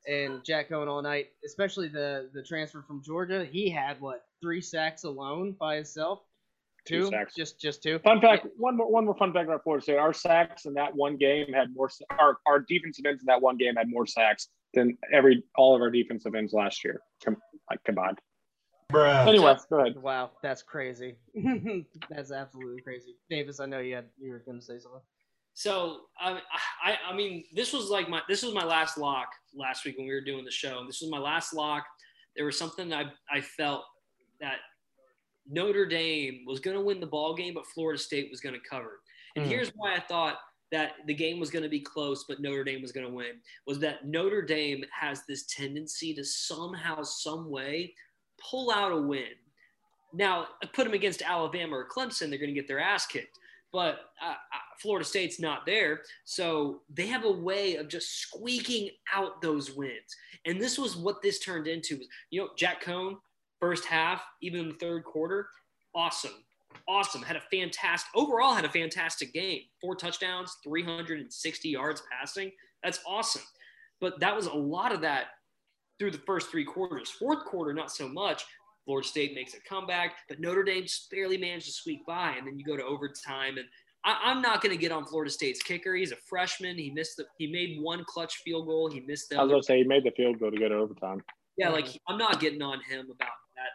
and 0.08 0.44
Jack 0.44 0.70
Coan 0.70 0.88
all 0.88 1.02
night. 1.02 1.28
Especially 1.46 1.88
the 1.88 2.30
the 2.34 2.44
transfer 2.44 2.84
from 2.88 3.04
Georgia. 3.04 3.46
He 3.46 3.70
had 3.70 4.02
what 4.02 4.26
three 4.42 4.62
sacks 4.62 5.04
alone 5.04 5.56
by 5.60 5.76
himself. 5.76 6.22
Two 6.90 7.02
Two, 7.04 7.10
sacks. 7.10 7.36
just 7.36 7.60
just 7.60 7.84
two. 7.84 8.00
Fun 8.00 8.20
fact: 8.20 8.48
one 8.58 8.76
more 8.76 8.92
one 8.92 9.06
more 9.06 9.16
fun 9.16 9.32
fact 9.32 9.48
about 9.48 9.64
Florida 9.64 9.84
State. 9.84 9.98
Our 9.98 10.14
sacks 10.14 10.66
in 10.66 10.74
that 10.74 10.96
one 10.96 11.18
game 11.18 11.54
had 11.54 11.74
more. 11.76 11.90
Our 12.18 12.38
our 12.48 12.60
defensive 12.68 13.06
ends 13.06 13.22
in 13.22 13.28
that 13.28 13.42
one 13.42 13.58
game 13.58 13.76
had 13.76 13.90
more 13.90 14.08
sacks 14.08 14.48
than 14.74 14.98
every 15.14 15.44
all 15.56 15.76
of 15.76 15.82
our 15.82 15.92
defensive 15.92 16.34
ends 16.36 16.54
last 16.54 16.84
year, 16.84 17.00
com, 17.24 17.38
like 17.70 17.84
combined. 17.84 18.20
Bruh. 18.92 19.28
Anyway, 19.28 19.56
go 19.70 19.80
ahead. 19.82 19.98
Wow, 20.02 20.32
that's 20.42 20.64
crazy. 20.64 21.16
that's 22.10 22.32
absolutely 22.32 22.82
crazy. 22.82 23.16
Davis, 23.30 23.60
I 23.60 23.68
know 23.68 23.80
you 23.80 23.96
had 23.96 24.06
you 24.20 24.32
were 24.32 24.40
going 24.40 24.60
to 24.60 24.66
say 24.66 24.80
something. 24.80 25.02
So 25.54 26.02
I, 26.20 26.40
I, 26.84 26.98
I 27.10 27.16
mean, 27.16 27.44
this 27.54 27.74
was 27.74 27.90
like 27.90 28.10
my 28.10 28.22
this 28.28 28.42
was 28.42 28.54
my 28.54 28.66
last 28.66 28.98
lock 28.98 29.28
last 29.54 29.86
week 29.86 29.98
when 29.98 30.08
we 30.08 30.14
were 30.14 30.22
doing 30.22 30.44
the 30.44 30.52
show. 30.52 30.86
This 30.88 31.02
was 31.02 31.12
my 31.12 31.20
last 31.20 31.54
lock. 31.54 31.84
There 32.36 32.46
was 32.46 32.58
something 32.58 32.94
I 32.94 33.06
I 33.32 33.42
felt 33.42 33.84
that 34.42 34.58
Notre 35.50 35.86
Dame 35.86 36.44
was 36.46 36.60
going 36.60 36.78
to 36.78 36.84
win 36.84 37.00
the 37.00 37.08
ball 37.08 37.34
game, 37.34 37.54
but 37.54 37.66
Florida 37.68 38.00
State 38.00 38.30
was 38.30 38.40
going 38.40 38.56
to 38.56 38.70
cover. 38.70 39.02
And 39.36 39.46
Mhm. 39.46 39.50
here's 39.50 39.70
why 39.70 39.96
I 39.96 40.00
thought 40.00 40.40
that 40.72 40.96
the 41.08 41.14
game 41.14 41.40
was 41.40 41.50
going 41.50 41.64
to 41.64 41.70
be 41.70 41.80
close, 41.80 42.26
but 42.26 42.40
Notre 42.40 42.64
Dame 42.64 42.82
was 42.82 42.92
going 42.92 43.08
to 43.08 43.14
win. 43.14 43.42
Was 43.66 43.80
that 43.80 44.06
Notre 44.06 44.44
Dame 44.44 44.86
has 44.92 45.26
this 45.26 45.46
tendency 45.48 46.14
to 46.14 46.24
somehow, 46.24 47.02
some 47.04 47.50
way, 47.50 47.96
pull 48.38 48.72
out 48.72 48.92
a 48.92 48.98
win. 49.02 49.34
Now, 50.14 50.50
put 50.74 50.84
them 50.86 50.94
against 50.94 51.22
Alabama 51.22 51.78
or 51.78 51.90
Clemson, 51.90 52.30
they're 52.30 52.40
going 52.40 52.54
to 52.54 52.60
get 52.60 52.68
their 52.68 52.80
ass 52.80 53.06
kicked 53.08 53.40
but 53.72 54.12
uh, 54.22 54.30
uh, 54.32 54.36
Florida 54.80 55.06
State's 55.06 55.40
not 55.40 55.66
there. 55.66 56.02
So 56.26 56.82
they 56.90 57.08
have 57.08 57.24
a 57.24 57.32
way 57.32 57.76
of 57.76 57.88
just 57.88 58.20
squeaking 58.20 58.90
out 59.14 59.42
those 59.42 59.72
wins. 59.72 60.16
And 60.46 60.60
this 60.60 60.78
was 60.78 60.96
what 60.96 61.22
this 61.22 61.40
turned 61.40 61.68
into. 61.68 62.00
You 62.32 62.42
know, 62.42 62.50
Jack 62.58 62.84
Coan, 62.84 63.18
first 63.60 63.86
half, 63.86 64.24
even 64.42 64.62
in 64.62 64.68
the 64.70 64.76
third 64.76 65.04
quarter, 65.04 65.48
awesome. 65.96 66.44
Awesome. 66.88 67.22
Had 67.22 67.36
a 67.36 67.42
fantastic, 67.52 68.10
overall 68.16 68.54
had 68.54 68.66
a 68.66 68.70
fantastic 68.70 69.34
game. 69.34 69.62
Four 69.82 69.96
touchdowns, 69.96 70.58
360 70.64 71.70
yards 71.70 72.04
passing. 72.12 72.52
That's 72.84 73.00
awesome. 73.08 73.42
But 74.00 74.20
that 74.20 74.36
was 74.36 74.46
a 74.46 74.54
lot 74.54 74.94
of 74.94 75.02
that 75.02 75.28
through 76.00 76.12
the 76.12 76.20
first 76.20 76.50
three 76.50 76.64
quarters. 76.64 77.10
Fourth 77.10 77.44
quarter, 77.46 77.74
not 77.74 77.92
so 77.92 78.08
much. 78.08 78.46
Florida 78.86 79.08
State 79.08 79.36
makes 79.36 79.54
a 79.54 79.62
comeback, 79.68 80.16
but 80.28 80.40
Notre 80.40 80.64
Dame 80.64 80.84
just 80.84 81.12
barely 81.12 81.38
managed 81.38 81.68
to 81.68 81.72
squeak 81.72 82.06
by. 82.08 82.34
And 82.38 82.48
then 82.48 82.58
you 82.58 82.66
go 82.66 82.78
to 82.78 82.84
overtime. 82.84 83.58
And 83.58 83.68
I, 84.04 84.18
I'm 84.24 84.42
not 84.42 84.62
going 84.62 84.76
to 84.76 84.82
get 84.82 84.92
on 84.92 85.06
Florida 85.06 85.30
State's 85.30 85.62
kicker. 85.62 85.94
He's 85.96 86.12
a 86.12 86.16
freshman. 86.16 86.78
He 86.78 86.90
missed 86.90 87.18
the. 87.18 87.26
He 87.38 87.52
made 87.52 87.80
one 87.82 88.04
clutch 88.08 88.38
field 88.38 88.66
goal. 88.66 88.90
He 88.90 89.02
missed 89.02 89.30
the. 89.30 89.38
I 89.38 89.44
was 89.44 89.52
gonna 89.52 89.64
say 89.64 89.78
he 89.80 89.84
made 89.84 90.04
the 90.04 90.12
field 90.12 90.40
goal 90.40 90.52
to 90.52 90.58
go 90.58 90.70
to 90.70 90.76
overtime. 90.76 91.22
yeah, 91.58 91.70
like 91.70 91.88
I'm 92.08 92.18
not 92.18 92.40
getting 92.40 92.62
on 92.62 92.80
him 92.90 93.12
about 93.12 93.34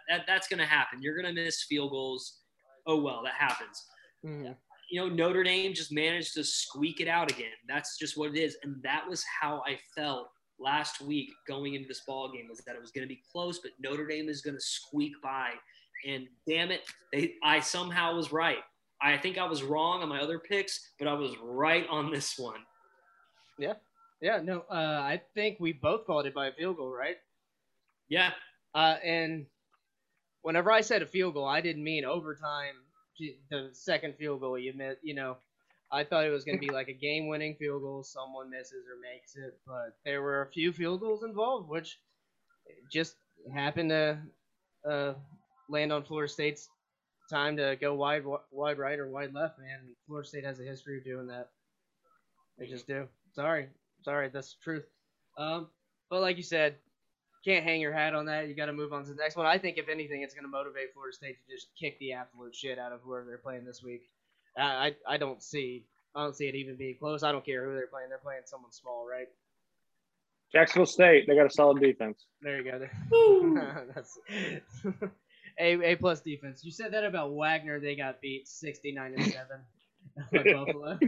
that. 0.08 0.18
That 0.18 0.26
that's 0.26 0.48
going 0.48 0.58
to 0.60 0.66
happen. 0.66 1.02
You're 1.02 1.20
going 1.20 1.34
to 1.34 1.42
miss 1.42 1.62
field 1.64 1.90
goals. 1.90 2.40
Oh 2.86 3.00
well, 3.00 3.22
that 3.24 3.34
happens. 3.34 3.84
Mhm. 4.24 4.56
You 4.90 5.00
know, 5.00 5.08
Notre 5.08 5.42
Dame 5.42 5.72
just 5.74 5.92
managed 5.92 6.34
to 6.34 6.44
squeak 6.44 7.00
it 7.00 7.08
out 7.08 7.30
again. 7.30 7.52
That's 7.66 7.98
just 7.98 8.16
what 8.18 8.30
it 8.30 8.36
is, 8.38 8.56
and 8.62 8.82
that 8.82 9.08
was 9.08 9.24
how 9.40 9.62
I 9.66 9.78
felt 9.96 10.28
last 10.60 11.00
week 11.00 11.30
going 11.48 11.74
into 11.74 11.88
this 11.88 12.02
ball 12.06 12.30
game 12.30 12.46
was 12.48 12.58
that 12.60 12.76
it 12.76 12.80
was 12.80 12.92
going 12.92 13.06
to 13.06 13.12
be 13.12 13.20
close, 13.32 13.58
but 13.58 13.72
Notre 13.80 14.06
Dame 14.06 14.28
is 14.28 14.40
going 14.40 14.54
to 14.56 14.60
squeak 14.60 15.12
by. 15.22 15.50
And 16.06 16.28
damn 16.46 16.70
it, 16.70 16.82
they 17.12 17.34
I 17.42 17.60
somehow 17.60 18.14
was 18.14 18.30
right. 18.32 18.58
I 19.00 19.16
think 19.18 19.36
I 19.38 19.44
was 19.46 19.62
wrong 19.62 20.02
on 20.02 20.08
my 20.08 20.20
other 20.20 20.38
picks, 20.38 20.92
but 20.98 21.08
I 21.08 21.14
was 21.14 21.32
right 21.42 21.86
on 21.88 22.12
this 22.12 22.38
one. 22.38 22.60
Yeah, 23.58 23.74
yeah, 24.20 24.40
no, 24.42 24.60
uh, 24.70 25.00
I 25.02 25.20
think 25.34 25.58
we 25.60 25.72
both 25.72 26.06
called 26.06 26.26
it 26.26 26.34
by 26.34 26.48
a 26.48 26.52
field 26.52 26.76
goal, 26.76 26.90
right? 26.92 27.16
Yeah, 28.08 28.32
Uh, 28.74 28.98
and 29.02 29.46
whenever 30.44 30.70
I 30.70 30.82
said 30.82 31.00
a 31.02 31.06
field 31.06 31.34
goal, 31.34 31.46
I 31.46 31.62
didn't 31.62 31.82
mean 31.82 32.04
overtime. 32.04 32.74
The 33.50 33.70
second 33.72 34.14
field 34.16 34.40
goal 34.40 34.58
you 34.58 34.74
missed, 34.74 35.00
you 35.02 35.14
know, 35.14 35.38
I 35.90 36.04
thought 36.04 36.26
it 36.26 36.30
was 36.30 36.44
going 36.44 36.58
to 36.58 36.66
be 36.66 36.72
like 36.72 36.88
a 36.88 36.92
game-winning 36.92 37.56
field 37.58 37.80
goal. 37.82 38.02
Someone 38.02 38.50
misses 38.50 38.84
or 38.86 39.00
makes 39.00 39.36
it, 39.36 39.58
but 39.66 39.96
there 40.04 40.20
were 40.20 40.42
a 40.42 40.52
few 40.52 40.72
field 40.72 41.00
goals 41.00 41.24
involved, 41.24 41.68
which 41.68 41.98
just 42.92 43.16
happened 43.54 43.90
to 43.90 44.18
uh, 44.88 45.14
land 45.70 45.92
on 45.92 46.04
Florida 46.04 46.30
State's 46.30 46.68
time 47.30 47.56
to 47.56 47.76
go 47.80 47.94
wide, 47.94 48.24
wide 48.50 48.78
right 48.78 48.98
or 48.98 49.08
wide 49.08 49.32
left. 49.32 49.58
Man, 49.58 49.94
Florida 50.06 50.28
State 50.28 50.44
has 50.44 50.60
a 50.60 50.64
history 50.64 50.98
of 50.98 51.04
doing 51.04 51.28
that. 51.28 51.48
They 52.58 52.66
just 52.66 52.86
do. 52.86 53.08
Sorry, 53.32 53.68
sorry, 54.02 54.28
that's 54.28 54.54
the 54.54 54.62
truth. 54.62 54.84
Um, 55.38 55.68
but 56.10 56.20
like 56.20 56.36
you 56.36 56.42
said, 56.42 56.76
can't 57.44 57.64
hang 57.64 57.80
your 57.80 57.92
hat 57.92 58.14
on 58.14 58.26
that. 58.26 58.48
You 58.48 58.54
got 58.54 58.66
to 58.66 58.72
move 58.72 58.92
on 58.92 59.04
to 59.04 59.10
the 59.10 59.16
next 59.16 59.36
one. 59.36 59.46
I 59.46 59.58
think 59.58 59.78
if 59.78 59.88
anything, 59.88 60.22
it's 60.22 60.34
going 60.34 60.44
to 60.44 60.50
motivate 60.50 60.92
Florida 60.94 61.14
State 61.14 61.36
to 61.46 61.54
just 61.54 61.68
kick 61.78 61.98
the 61.98 62.12
absolute 62.12 62.54
shit 62.54 62.78
out 62.78 62.92
of 62.92 63.00
whoever 63.02 63.26
they're 63.26 63.38
playing 63.38 63.64
this 63.64 63.82
week. 63.82 64.08
I 64.56 64.62
I, 65.08 65.14
I 65.14 65.16
don't 65.16 65.42
see 65.42 65.84
I 66.14 66.22
don't 66.22 66.36
see 66.36 66.46
it 66.46 66.54
even 66.54 66.76
being 66.76 66.96
close. 66.96 67.22
I 67.22 67.32
don't 67.32 67.44
care 67.44 67.64
who 67.66 67.74
they're 67.74 67.88
playing. 67.88 68.08
They're 68.08 68.18
playing 68.18 68.42
someone 68.46 68.72
small, 68.72 69.06
right? 69.08 69.28
Jacksonville 70.52 70.86
State, 70.86 71.26
they 71.26 71.34
got 71.34 71.46
a 71.46 71.50
solid 71.50 71.80
defense. 71.80 72.26
There 72.40 72.60
you 72.60 72.70
go. 72.70 73.84
That's 73.94 74.18
a 75.58 75.92
a 75.92 75.96
plus 75.96 76.20
defense. 76.20 76.64
You 76.64 76.70
said 76.70 76.92
that 76.92 77.04
about 77.04 77.32
Wagner. 77.32 77.80
They 77.80 77.96
got 77.96 78.20
beat 78.20 78.46
sixty 78.46 78.92
nine 78.92 79.14
and 79.16 79.24
seven 79.24 79.60
by 80.32 80.52
Buffalo. 80.52 80.98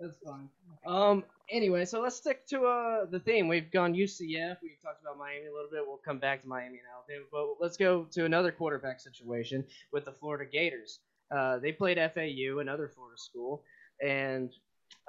That's 0.00 0.16
fine. 0.24 0.48
Um. 0.86 1.24
Anyway, 1.50 1.84
so 1.84 2.00
let's 2.00 2.16
stick 2.16 2.46
to 2.48 2.62
uh 2.62 3.04
the 3.06 3.20
theme. 3.20 3.48
We've 3.48 3.70
gone 3.70 3.92
UCF. 3.94 4.56
We 4.62 4.76
talked 4.82 5.02
about 5.02 5.18
Miami 5.18 5.46
a 5.46 5.52
little 5.52 5.70
bit. 5.70 5.82
We'll 5.86 6.00
come 6.04 6.18
back 6.18 6.42
to 6.42 6.48
Miami 6.48 6.78
and 6.78 6.86
Alabama, 6.94 7.26
but 7.30 7.62
let's 7.62 7.76
go 7.76 8.04
to 8.12 8.24
another 8.24 8.52
quarterback 8.52 9.00
situation 9.00 9.64
with 9.92 10.04
the 10.04 10.12
Florida 10.12 10.44
Gators. 10.50 11.00
Uh, 11.34 11.58
they 11.58 11.72
played 11.72 11.98
FAU, 11.98 12.58
another 12.60 12.88
Florida 12.88 13.18
school, 13.18 13.62
and 14.04 14.52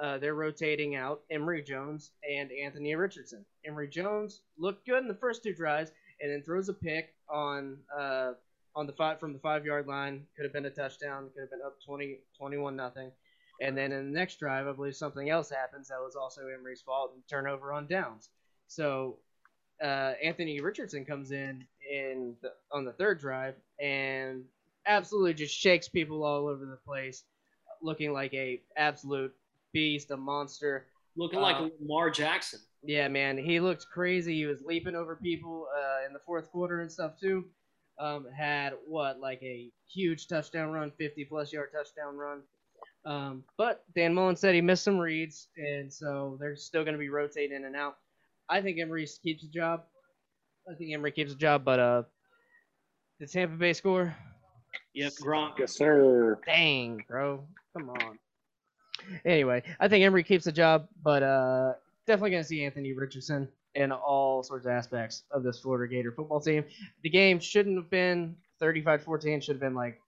uh, 0.01 0.17
they're 0.17 0.35
rotating 0.35 0.95
out 0.95 1.21
Emory 1.29 1.61
Jones 1.61 2.11
and 2.29 2.51
Anthony 2.51 2.95
Richardson. 2.95 3.45
Emory 3.65 3.87
Jones 3.87 4.41
looked 4.57 4.85
good 4.85 5.01
in 5.01 5.07
the 5.07 5.15
first 5.15 5.43
two 5.43 5.53
drives, 5.53 5.91
and 6.21 6.31
then 6.31 6.43
throws 6.43 6.69
a 6.69 6.73
pick 6.73 7.13
on 7.29 7.77
uh, 7.97 8.33
on 8.75 8.87
the 8.87 8.93
five 8.93 9.19
from 9.19 9.33
the 9.33 9.39
five 9.39 9.65
yard 9.65 9.87
line. 9.87 10.25
Could 10.35 10.45
have 10.45 10.53
been 10.53 10.65
a 10.65 10.69
touchdown. 10.69 11.29
Could 11.33 11.41
have 11.41 11.51
been 11.51 11.61
up 11.65 11.77
20, 11.85 12.19
21 12.37 12.75
nothing. 12.75 13.11
And 13.61 13.77
then 13.77 13.91
in 13.91 14.11
the 14.11 14.19
next 14.19 14.39
drive, 14.39 14.67
I 14.67 14.71
believe 14.73 14.95
something 14.95 15.29
else 15.29 15.49
happens 15.51 15.89
that 15.89 15.99
was 16.01 16.15
also 16.15 16.41
Emory's 16.47 16.81
fault 16.81 17.11
and 17.13 17.21
turnover 17.29 17.71
on 17.71 17.87
downs. 17.87 18.29
So 18.67 19.17
uh, 19.81 20.13
Anthony 20.23 20.59
Richardson 20.61 21.05
comes 21.05 21.31
in 21.31 21.63
in 21.89 22.35
the, 22.41 22.51
on 22.71 22.85
the 22.85 22.93
third 22.93 23.19
drive 23.19 23.55
and 23.79 24.43
absolutely 24.87 25.35
just 25.35 25.55
shakes 25.55 25.87
people 25.87 26.23
all 26.23 26.47
over 26.47 26.65
the 26.65 26.77
place, 26.85 27.23
looking 27.83 28.13
like 28.13 28.33
a 28.33 28.61
absolute 28.77 29.33
beast, 29.73 30.11
a 30.11 30.17
monster. 30.17 30.87
Looking 31.15 31.39
like 31.41 31.57
Uh, 31.57 31.69
Lamar 31.81 32.09
Jackson. 32.09 32.61
Yeah, 32.83 33.07
man, 33.09 33.37
he 33.37 33.59
looked 33.59 33.85
crazy. 33.93 34.33
He 34.35 34.45
was 34.45 34.57
leaping 34.65 34.95
over 34.95 35.15
people 35.15 35.67
uh, 35.77 36.05
in 36.07 36.13
the 36.13 36.19
fourth 36.25 36.49
quarter 36.51 36.81
and 36.81 36.91
stuff 36.91 37.19
too. 37.19 37.45
Um, 37.99 38.25
had 38.35 38.73
what 38.87 39.19
like 39.19 39.43
a 39.43 39.69
huge 39.87 40.27
touchdown 40.27 40.71
run, 40.71 40.91
50 40.97 41.25
plus 41.25 41.53
yard 41.53 41.69
touchdown 41.73 42.17
run. 42.17 42.41
Um, 43.05 43.43
but 43.57 43.83
Dan 43.95 44.13
Mullen 44.13 44.35
said 44.35 44.53
he 44.53 44.61
missed 44.61 44.83
some 44.83 44.97
reads, 44.99 45.47
and 45.57 45.91
so 45.91 46.37
they're 46.39 46.55
still 46.55 46.83
going 46.83 46.93
to 46.93 46.99
be 46.99 47.09
rotating 47.09 47.55
in 47.55 47.65
and 47.65 47.75
out. 47.75 47.97
I 48.49 48.61
think 48.61 48.79
Emory 48.79 49.07
keeps 49.23 49.43
the 49.43 49.49
job. 49.49 49.83
I 50.69 50.75
think 50.75 50.93
Emory 50.93 51.11
keeps 51.11 51.31
the 51.31 51.37
job, 51.37 51.63
but 51.65 51.79
uh, 51.79 52.03
the 53.19 53.25
Tampa 53.27 53.55
Bay 53.55 53.73
score, 53.73 54.15
Yep, 54.93 55.13
Gronk. 55.23 55.57
Yes, 55.59 55.75
sir. 55.75 56.39
dang, 56.45 57.03
bro, 57.07 57.43
come 57.75 57.89
on. 57.89 58.19
Anyway, 59.25 59.63
I 59.79 59.87
think 59.87 60.03
Emory 60.05 60.23
keeps 60.23 60.45
the 60.45 60.51
job, 60.51 60.87
but 61.01 61.23
uh, 61.23 61.73
definitely 62.05 62.31
going 62.31 62.43
to 62.43 62.47
see 62.47 62.63
Anthony 62.63 62.93
Richardson 62.93 63.47
in 63.73 63.91
all 63.91 64.43
sorts 64.43 64.65
of 64.65 64.71
aspects 64.73 65.23
of 65.31 65.43
this 65.43 65.59
Florida 65.59 65.91
Gator 65.91 66.11
football 66.11 66.39
team. 66.41 66.65
The 67.03 67.09
game 67.09 67.39
shouldn't 67.39 67.77
have 67.77 67.89
been 67.89 68.35
35-14, 68.61 69.41
should 69.41 69.55
have 69.55 69.59
been 69.61 69.73
like 69.73 69.99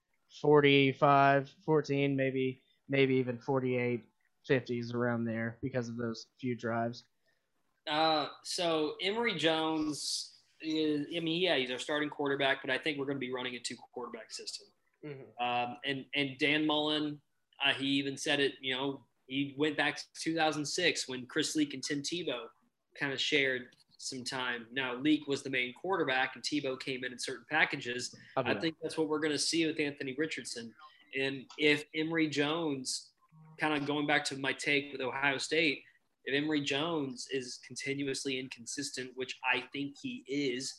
45-14, 0.44 2.14
maybe 2.14 2.60
maybe 2.88 3.14
even 3.16 3.38
48 3.38 4.04
50s 4.48 4.94
around 4.94 5.24
there 5.24 5.58
because 5.62 5.88
of 5.88 5.96
those 5.96 6.26
few 6.40 6.54
drives. 6.54 7.04
Uh, 7.90 8.26
so 8.42 8.94
Emory 9.02 9.34
Jones 9.34 10.32
is, 10.60 11.06
I 11.14 11.20
mean, 11.20 11.42
yeah, 11.42 11.56
he's 11.56 11.70
our 11.70 11.78
starting 11.78 12.08
quarterback, 12.08 12.58
but 12.62 12.70
I 12.70 12.78
think 12.78 12.98
we're 12.98 13.06
going 13.06 13.16
to 13.16 13.26
be 13.26 13.32
running 13.32 13.54
a 13.54 13.60
two 13.60 13.76
quarterback 13.92 14.32
system. 14.32 14.66
Um, 15.40 15.76
and 15.84 16.04
and 16.14 16.30
Dan 16.38 16.66
Mullen, 16.66 17.20
uh, 17.64 17.74
he 17.74 17.86
even 17.86 18.16
said 18.16 18.40
it. 18.40 18.54
You 18.60 18.74
know, 18.74 19.00
he 19.26 19.54
went 19.58 19.76
back 19.76 19.96
to 19.96 20.02
2006 20.22 21.08
when 21.08 21.26
Chris 21.26 21.54
Leak 21.54 21.74
and 21.74 21.82
Tim 21.82 22.00
Tebow 22.02 22.46
kind 22.98 23.12
of 23.12 23.20
shared 23.20 23.62
some 23.98 24.24
time. 24.24 24.66
Now 24.72 24.94
Leak 24.96 25.26
was 25.26 25.42
the 25.42 25.50
main 25.50 25.74
quarterback, 25.74 26.32
and 26.34 26.44
Tebow 26.44 26.80
came 26.80 27.04
in 27.04 27.12
in 27.12 27.18
certain 27.18 27.44
packages. 27.50 28.14
I'll 28.36 28.46
I 28.46 28.54
think 28.54 28.76
that's 28.82 28.96
what 28.96 29.08
we're 29.08 29.20
going 29.20 29.32
to 29.32 29.38
see 29.38 29.66
with 29.66 29.78
Anthony 29.78 30.14
Richardson. 30.16 30.72
And 31.20 31.44
if 31.58 31.84
Emory 31.94 32.28
Jones, 32.28 33.10
kind 33.58 33.74
of 33.74 33.86
going 33.86 34.06
back 34.06 34.24
to 34.26 34.36
my 34.36 34.52
take 34.52 34.92
with 34.92 35.00
Ohio 35.00 35.38
State, 35.38 35.82
if 36.24 36.34
Emory 36.34 36.62
Jones 36.62 37.26
is 37.30 37.60
continuously 37.66 38.38
inconsistent, 38.38 39.10
which 39.14 39.38
I 39.44 39.64
think 39.72 39.94
he 40.00 40.24
is, 40.26 40.74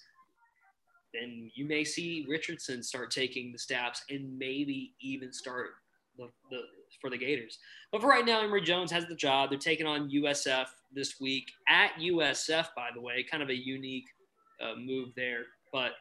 then 1.13 1.49
you 1.55 1.65
may 1.65 1.83
see 1.83 2.25
Richardson 2.27 2.83
start 2.83 3.11
taking 3.11 3.51
the 3.51 3.59
snaps 3.59 4.03
and 4.09 4.37
maybe 4.37 4.95
even 4.99 5.31
start 5.31 5.69
the, 6.17 6.27
the 6.49 6.61
for 6.99 7.09
the 7.09 7.17
Gators. 7.17 7.59
But 7.91 8.01
for 8.01 8.07
right 8.07 8.25
now, 8.25 8.41
Emory 8.41 8.61
Jones 8.61 8.91
has 8.91 9.05
the 9.05 9.15
job. 9.15 9.49
They're 9.49 9.59
taking 9.59 9.85
on 9.85 10.09
USF 10.09 10.67
this 10.93 11.19
week 11.19 11.51
at 11.69 11.91
USF, 11.99 12.67
by 12.75 12.89
the 12.93 13.01
way, 13.01 13.25
kind 13.29 13.43
of 13.43 13.49
a 13.49 13.55
unique 13.55 14.07
uh, 14.61 14.75
move 14.77 15.09
there. 15.15 15.43
But 15.71 15.91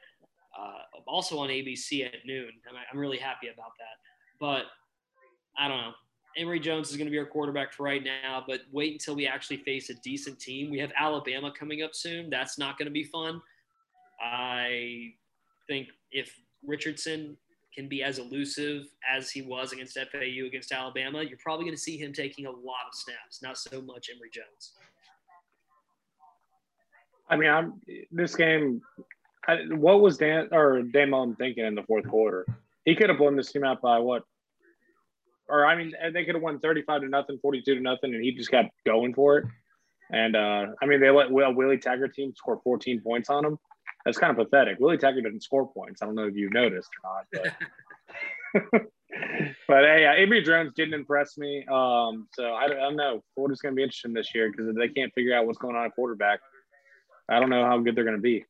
uh, 0.58 1.00
also 1.06 1.38
on 1.38 1.48
ABC 1.48 2.06
at 2.06 2.24
noon. 2.24 2.50
I'm, 2.68 2.76
I'm 2.92 2.98
really 2.98 3.18
happy 3.18 3.48
about 3.48 3.72
that. 3.78 3.96
But 4.44 4.64
I 5.56 5.68
don't 5.68 5.78
know. 5.78 5.92
Emory 6.36 6.60
Jones 6.60 6.90
is 6.90 6.98
going 6.98 7.06
to 7.06 7.10
be 7.10 7.16
our 7.16 7.24
quarterback 7.24 7.72
for 7.72 7.84
right 7.84 8.04
now, 8.04 8.44
but 8.46 8.60
wait 8.72 8.92
until 8.92 9.16
we 9.16 9.26
actually 9.26 9.56
face 9.56 9.88
a 9.88 9.94
decent 9.94 10.38
team. 10.38 10.70
We 10.70 10.78
have 10.80 10.92
Alabama 10.98 11.50
coming 11.58 11.82
up 11.82 11.94
soon. 11.94 12.28
That's 12.28 12.58
not 12.58 12.76
going 12.76 12.84
to 12.84 12.92
be 12.92 13.04
fun. 13.04 13.40
I 14.22 15.14
think 15.66 15.88
if 16.12 16.38
Richardson 16.62 17.38
can 17.74 17.88
be 17.88 18.02
as 18.02 18.18
elusive 18.18 18.84
as 19.10 19.30
he 19.30 19.40
was 19.40 19.72
against 19.72 19.96
FAU 19.96 20.44
against 20.46 20.72
Alabama, 20.72 21.22
you're 21.22 21.38
probably 21.42 21.64
going 21.64 21.76
to 21.76 21.82
see 21.82 21.96
him 21.96 22.12
taking 22.12 22.44
a 22.44 22.50
lot 22.50 22.84
of 22.86 22.94
snaps, 22.94 23.40
not 23.42 23.56
so 23.56 23.80
much 23.80 24.10
Emory 24.14 24.28
Jones. 24.30 24.74
I 27.30 27.36
mean, 27.36 27.48
I'm 27.48 27.80
this 28.12 28.36
game. 28.36 28.82
I, 29.48 29.60
what 29.70 30.02
was 30.02 30.18
Dan 30.18 30.48
or 30.52 30.82
Mullen 30.82 31.34
thinking 31.36 31.64
in 31.64 31.74
the 31.74 31.82
fourth 31.84 32.06
quarter? 32.06 32.44
He 32.84 32.94
could 32.94 33.08
have 33.08 33.18
blown 33.18 33.36
this 33.36 33.50
team 33.50 33.64
out 33.64 33.80
by 33.80 33.98
what? 33.98 34.24
Or 35.48 35.66
I 35.66 35.76
mean, 35.76 35.92
they 36.12 36.24
could 36.24 36.34
have 36.34 36.42
won 36.42 36.58
thirty-five 36.58 37.02
to 37.02 37.08
nothing, 37.08 37.38
forty-two 37.40 37.74
to 37.74 37.80
nothing, 37.80 38.14
and 38.14 38.22
he 38.22 38.32
just 38.32 38.50
kept 38.50 38.70
going 38.86 39.14
for 39.14 39.38
it. 39.38 39.44
And 40.10 40.36
uh, 40.36 40.66
I 40.82 40.86
mean, 40.86 41.00
they 41.00 41.10
let 41.10 41.30
Will 41.30 41.52
Willie 41.52 41.78
Taggart 41.78 42.14
team 42.14 42.32
score 42.34 42.60
fourteen 42.64 43.00
points 43.00 43.28
on 43.30 43.44
him. 43.44 43.58
That's 44.04 44.18
kind 44.18 44.30
of 44.30 44.36
pathetic. 44.36 44.78
Willie 44.80 44.98
Taggart 44.98 45.24
didn't 45.24 45.42
score 45.42 45.70
points. 45.70 46.02
I 46.02 46.06
don't 46.06 46.14
know 46.14 46.26
if 46.26 46.36
you 46.36 46.50
noticed 46.50 46.90
or 47.02 47.10
not, 47.10 47.26
but. 47.32 47.52
but 49.68 49.84
hey, 49.84 50.06
uh, 50.06 50.12
Avery 50.12 50.42
Jones 50.42 50.72
didn't 50.74 50.94
impress 50.94 51.36
me. 51.36 51.64
Um, 51.66 52.28
so 52.32 52.54
I 52.54 52.68
don't, 52.68 52.78
I 52.78 52.82
don't 52.82 52.96
know. 52.96 53.22
Florida's 53.34 53.60
going 53.60 53.74
to 53.74 53.76
be 53.76 53.82
interesting 53.82 54.12
this 54.12 54.34
year 54.34 54.50
because 54.50 54.68
if 54.68 54.76
they 54.76 54.88
can't 54.88 55.12
figure 55.14 55.36
out 55.36 55.46
what's 55.46 55.58
going 55.58 55.76
on 55.76 55.86
at 55.86 55.94
quarterback. 55.94 56.40
I 57.28 57.40
don't 57.40 57.50
know 57.50 57.64
how 57.64 57.78
good 57.78 57.96
they're 57.96 58.04
going 58.04 58.16
to 58.16 58.22
be. 58.22 58.44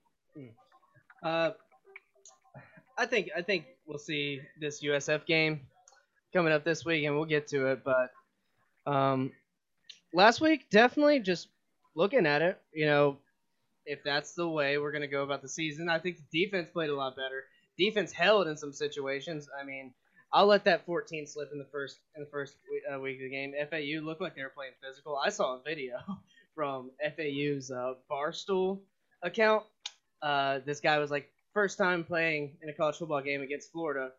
Uh, 1.23 1.51
I 2.99 3.07
think 3.07 3.31
I 3.37 3.43
think 3.43 3.65
we'll 3.87 3.99
see 3.99 4.41
this 4.61 4.83
USF 4.83 5.27
game 5.27 5.61
coming 6.35 6.53
up 6.53 6.65
this 6.65 6.85
week, 6.85 7.05
and 7.05 7.15
we'll 7.15 7.25
get 7.25 7.49
to 7.49 7.69
it. 7.69 7.83
But 7.85 8.11
um, 8.91 9.33
last 10.13 10.41
week, 10.41 10.69
definitely 10.69 11.21
just 11.21 11.49
looking 11.95 12.27
at 12.27 12.43
it, 12.43 12.61
you 12.73 12.87
know, 12.87 13.19
if 13.87 14.03
that's 14.03 14.33
the 14.35 14.49
way 14.49 14.79
we're 14.79 14.93
gonna 14.93 15.07
go 15.07 15.23
about 15.23 15.43
the 15.43 15.49
season, 15.49 15.89
I 15.89 15.99
think 15.99 16.17
the 16.17 16.45
defense 16.45 16.71
played 16.71 16.91
a 16.91 16.97
lot 16.97 17.17
better. 17.17 17.45
Defense 17.79 18.13
held 18.13 18.49
in 18.49 18.57
some 18.57 18.73
situations. 18.73 19.49
I 19.61 19.65
mean, 19.65 19.93
I'll 20.33 20.47
let 20.47 20.65
that 20.65 20.85
14 20.87 21.27
slip 21.27 21.51
in 21.53 21.59
the 21.59 21.67
first 21.67 21.99
in 22.17 22.23
the 22.25 22.31
first 22.31 22.57
uh, 22.93 22.99
week 22.99 23.19
of 23.19 23.23
the 23.23 23.31
game. 23.31 23.55
FAU 23.71 24.05
looked 24.05 24.21
like 24.21 24.35
they 24.35 24.43
were 24.43 24.53
playing 24.55 24.73
physical. 24.83 25.17
I 25.17 25.29
saw 25.29 25.57
a 25.57 25.63
video 25.63 25.99
from 26.55 26.91
FAU's 27.01 27.71
uh, 27.71 27.95
Barstool 28.11 28.81
account. 29.23 29.65
Uh, 30.23 30.61
this 30.65 30.81
guy 30.81 30.99
was 30.99 31.11
like 31.11 31.31
first 31.53 31.79
time 31.79 32.03
playing 32.03 32.57
in 32.63 32.69
a 32.69 32.73
college 32.73 32.97
football 32.97 33.21
game 33.21 33.43
against 33.43 33.71
Florida 33.71 34.11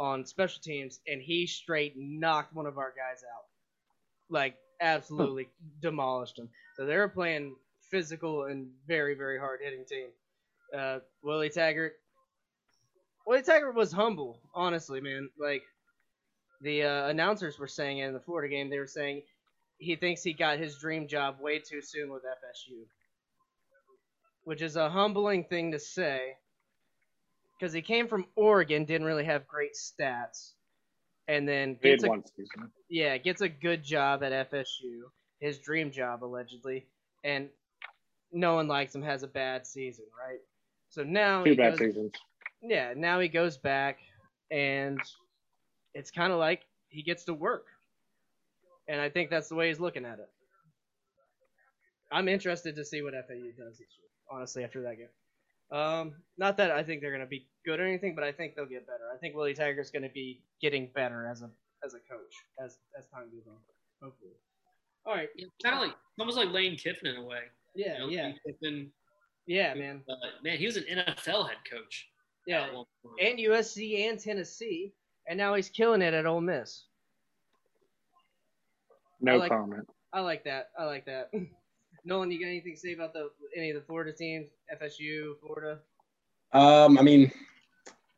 on 0.00 0.24
special 0.24 0.62
teams, 0.62 0.98
and 1.06 1.20
he 1.20 1.46
straight 1.46 1.92
knocked 1.94 2.54
one 2.54 2.64
of 2.64 2.78
our 2.78 2.90
guys 2.96 3.22
out, 3.22 3.44
like 4.30 4.56
absolutely 4.80 5.46
demolished 5.82 6.38
him. 6.38 6.48
So 6.76 6.86
they 6.86 6.96
were 6.96 7.08
playing 7.08 7.54
physical 7.90 8.44
and 8.44 8.68
very 8.88 9.14
very 9.14 9.38
hard 9.38 9.60
hitting 9.62 9.84
team. 9.84 10.06
Uh, 10.76 11.00
Willie 11.22 11.50
Taggart. 11.50 11.92
Willie 13.26 13.42
Taggart 13.42 13.74
was 13.74 13.92
humble, 13.92 14.38
honestly, 14.54 15.02
man. 15.02 15.28
Like 15.38 15.62
the 16.62 16.84
uh, 16.84 17.08
announcers 17.08 17.58
were 17.58 17.68
saying 17.68 17.98
in 17.98 18.14
the 18.14 18.20
Florida 18.20 18.48
game, 18.48 18.70
they 18.70 18.78
were 18.78 18.86
saying 18.86 19.20
he 19.76 19.96
thinks 19.96 20.22
he 20.22 20.32
got 20.32 20.58
his 20.58 20.78
dream 20.78 21.08
job 21.08 21.36
way 21.40 21.58
too 21.58 21.82
soon 21.82 22.10
with 22.10 22.22
FSU, 22.22 22.86
which 24.44 24.62
is 24.62 24.76
a 24.76 24.88
humbling 24.88 25.44
thing 25.44 25.72
to 25.72 25.78
say 25.78 26.36
because 27.60 27.72
he 27.74 27.82
came 27.82 28.08
from 28.08 28.24
Oregon, 28.36 28.84
didn't 28.84 29.06
really 29.06 29.24
have 29.24 29.46
great 29.46 29.74
stats, 29.74 30.52
and 31.28 31.46
then 31.46 31.76
gets 31.82 32.04
a, 32.04 32.08
yeah 32.88 33.18
gets 33.18 33.42
a 33.42 33.48
good 33.48 33.82
job 33.84 34.22
at 34.22 34.50
FSU, 34.50 35.02
his 35.40 35.58
dream 35.58 35.90
job 35.90 36.24
allegedly, 36.24 36.86
and 37.22 37.50
no 38.32 38.54
one 38.54 38.66
likes 38.66 38.94
him, 38.94 39.02
has 39.02 39.22
a 39.22 39.28
bad 39.28 39.66
season, 39.66 40.06
right? 40.18 40.40
So 40.88 41.02
now 41.02 41.44
Two 41.44 41.50
he 41.50 41.56
bad 41.56 41.72
goes, 41.72 41.78
seasons. 41.78 42.12
yeah, 42.62 42.94
now 42.96 43.20
he 43.20 43.28
goes 43.28 43.58
back, 43.58 43.98
and 44.50 44.98
it's 45.94 46.10
kind 46.10 46.32
of 46.32 46.38
like 46.38 46.62
he 46.88 47.02
gets 47.02 47.24
to 47.24 47.34
work, 47.34 47.66
and 48.88 49.00
I 49.00 49.10
think 49.10 49.28
that's 49.28 49.48
the 49.48 49.54
way 49.54 49.68
he's 49.68 49.80
looking 49.80 50.06
at 50.06 50.18
it. 50.18 50.30
I'm 52.10 52.26
interested 52.26 52.74
to 52.76 52.84
see 52.84 53.02
what 53.02 53.12
FAU 53.12 53.52
does 53.56 53.78
this 53.78 53.86
year, 53.98 54.08
honestly, 54.30 54.64
after 54.64 54.82
that 54.82 54.96
game. 54.96 55.08
Um, 55.72 56.14
not 56.36 56.56
that 56.56 56.70
I 56.70 56.82
think 56.82 57.00
they're 57.00 57.10
going 57.12 57.20
to 57.20 57.26
be 57.28 57.46
good 57.64 57.78
or 57.80 57.86
anything, 57.86 58.14
but 58.14 58.24
I 58.24 58.32
think 58.32 58.54
they'll 58.56 58.66
get 58.66 58.86
better. 58.86 59.04
I 59.14 59.18
think 59.18 59.36
Willie 59.36 59.54
Taggart's 59.54 59.90
going 59.90 60.02
to 60.02 60.08
be 60.08 60.42
getting 60.60 60.90
better 60.94 61.26
as 61.28 61.42
a 61.42 61.50
as 61.84 61.94
a 61.94 61.98
coach 61.98 62.34
as 62.62 62.78
as 62.98 63.06
time 63.06 63.30
goes 63.32 63.46
on. 63.48 63.56
Hopefully. 64.02 64.32
All 65.06 65.14
right. 65.14 65.28
kind 65.62 65.74
of 65.76 65.80
like 65.82 65.94
almost 66.18 66.36
like 66.36 66.50
Lane 66.50 66.76
Kiffin 66.76 67.06
in 67.08 67.16
a 67.16 67.24
way. 67.24 67.40
Yeah. 67.74 67.94
You 67.94 67.98
know, 68.00 68.08
Yeah. 68.08 68.32
Kiffin, 68.46 68.90
Yeah, 69.46 69.74
man. 69.74 70.02
uh, 70.08 70.14
man, 70.42 70.58
he 70.58 70.66
was 70.66 70.76
an 70.76 70.84
NFL 70.84 71.48
head 71.48 71.58
coach. 71.70 72.08
Yeah. 72.46 72.64
at 72.66 72.74
one 72.74 72.84
point. 73.04 73.20
And 73.20 73.38
USC 73.38 74.08
and 74.08 74.18
Tennessee, 74.18 74.92
and 75.28 75.38
now 75.38 75.54
he's 75.54 75.68
killing 75.68 76.02
it 76.02 76.12
at 76.14 76.26
Ole 76.26 76.40
Miss. 76.40 76.84
No 79.20 79.34
I 79.34 79.36
like- 79.36 79.50
comment. 79.50 79.88
I 80.12 80.20
like 80.20 80.44
that. 80.44 80.70
I 80.78 80.84
like 80.84 81.04
that. 81.06 81.30
Nolan, 82.04 82.30
you 82.30 82.40
got 82.40 82.46
anything 82.46 82.74
to 82.74 82.80
say 82.80 82.92
about 82.92 83.12
the 83.12 83.30
any 83.56 83.70
of 83.70 83.76
the 83.76 83.82
Florida 83.82 84.12
teams? 84.12 84.48
FSU, 84.74 85.38
Florida. 85.40 85.78
Um, 86.52 86.98
I 86.98 87.02
mean, 87.02 87.30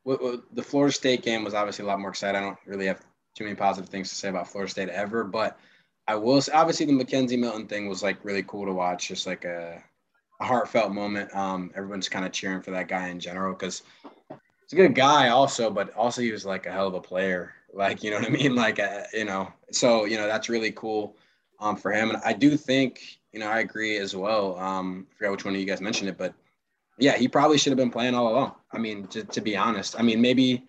the 0.04 0.62
Florida 0.62 0.92
State 0.92 1.22
game 1.22 1.44
was 1.44 1.54
obviously 1.54 1.84
a 1.84 1.88
lot 1.88 2.00
more 2.00 2.10
exciting. 2.10 2.40
I 2.42 2.44
don't 2.44 2.58
really 2.66 2.86
have 2.86 3.00
too 3.34 3.44
many 3.44 3.56
positive 3.56 3.88
things 3.88 4.08
to 4.10 4.14
say 4.14 4.28
about 4.28 4.48
Florida 4.48 4.70
State 4.70 4.88
ever, 4.88 5.24
but 5.24 5.58
I 6.08 6.16
will. 6.16 6.40
Say, 6.40 6.52
obviously, 6.52 6.86
the 6.86 6.92
McKenzie 6.92 7.38
Milton 7.38 7.66
thing 7.66 7.88
was 7.88 8.02
like 8.02 8.24
really 8.24 8.42
cool 8.42 8.66
to 8.66 8.72
watch. 8.72 9.08
Just 9.08 9.26
like 9.26 9.44
a, 9.44 9.82
a 10.40 10.44
heartfelt 10.44 10.92
moment. 10.92 11.34
Um, 11.34 11.70
everyone's 11.74 12.08
kind 12.08 12.24
of 12.24 12.32
cheering 12.32 12.62
for 12.62 12.72
that 12.72 12.88
guy 12.88 13.08
in 13.08 13.20
general 13.20 13.52
because 13.52 13.82
he's 14.30 14.72
a 14.72 14.76
good 14.76 14.94
guy, 14.94 15.28
also, 15.28 15.70
but 15.70 15.94
also 15.94 16.22
he 16.22 16.32
was 16.32 16.44
like 16.44 16.66
a 16.66 16.72
hell 16.72 16.88
of 16.88 16.94
a 16.94 17.00
player. 17.00 17.54
Like 17.72 18.02
you 18.02 18.10
know 18.10 18.18
what 18.18 18.26
I 18.26 18.30
mean? 18.30 18.54
Like 18.56 18.78
uh, 18.80 19.04
you 19.12 19.24
know, 19.24 19.52
so 19.70 20.04
you 20.04 20.16
know 20.16 20.26
that's 20.26 20.48
really 20.48 20.72
cool 20.72 21.16
um, 21.60 21.76
for 21.76 21.92
him. 21.92 22.10
And 22.10 22.20
I 22.24 22.32
do 22.32 22.56
think 22.56 23.20
you 23.32 23.40
know 23.40 23.48
I 23.48 23.60
agree 23.60 23.96
as 23.96 24.14
well. 24.14 24.58
Um, 24.58 25.06
I 25.10 25.18
forgot 25.18 25.32
which 25.32 25.44
one 25.44 25.54
of 25.54 25.60
you 25.60 25.66
guys 25.66 25.80
mentioned 25.80 26.08
it, 26.08 26.18
but 26.18 26.34
yeah, 26.98 27.16
he 27.16 27.28
probably 27.28 27.58
should 27.58 27.70
have 27.70 27.78
been 27.78 27.90
playing 27.90 28.14
all 28.14 28.28
along. 28.28 28.52
I 28.72 28.78
mean, 28.78 29.06
to, 29.08 29.24
to 29.24 29.40
be 29.40 29.56
honest, 29.56 29.98
I 29.98 30.02
mean, 30.02 30.20
maybe, 30.20 30.66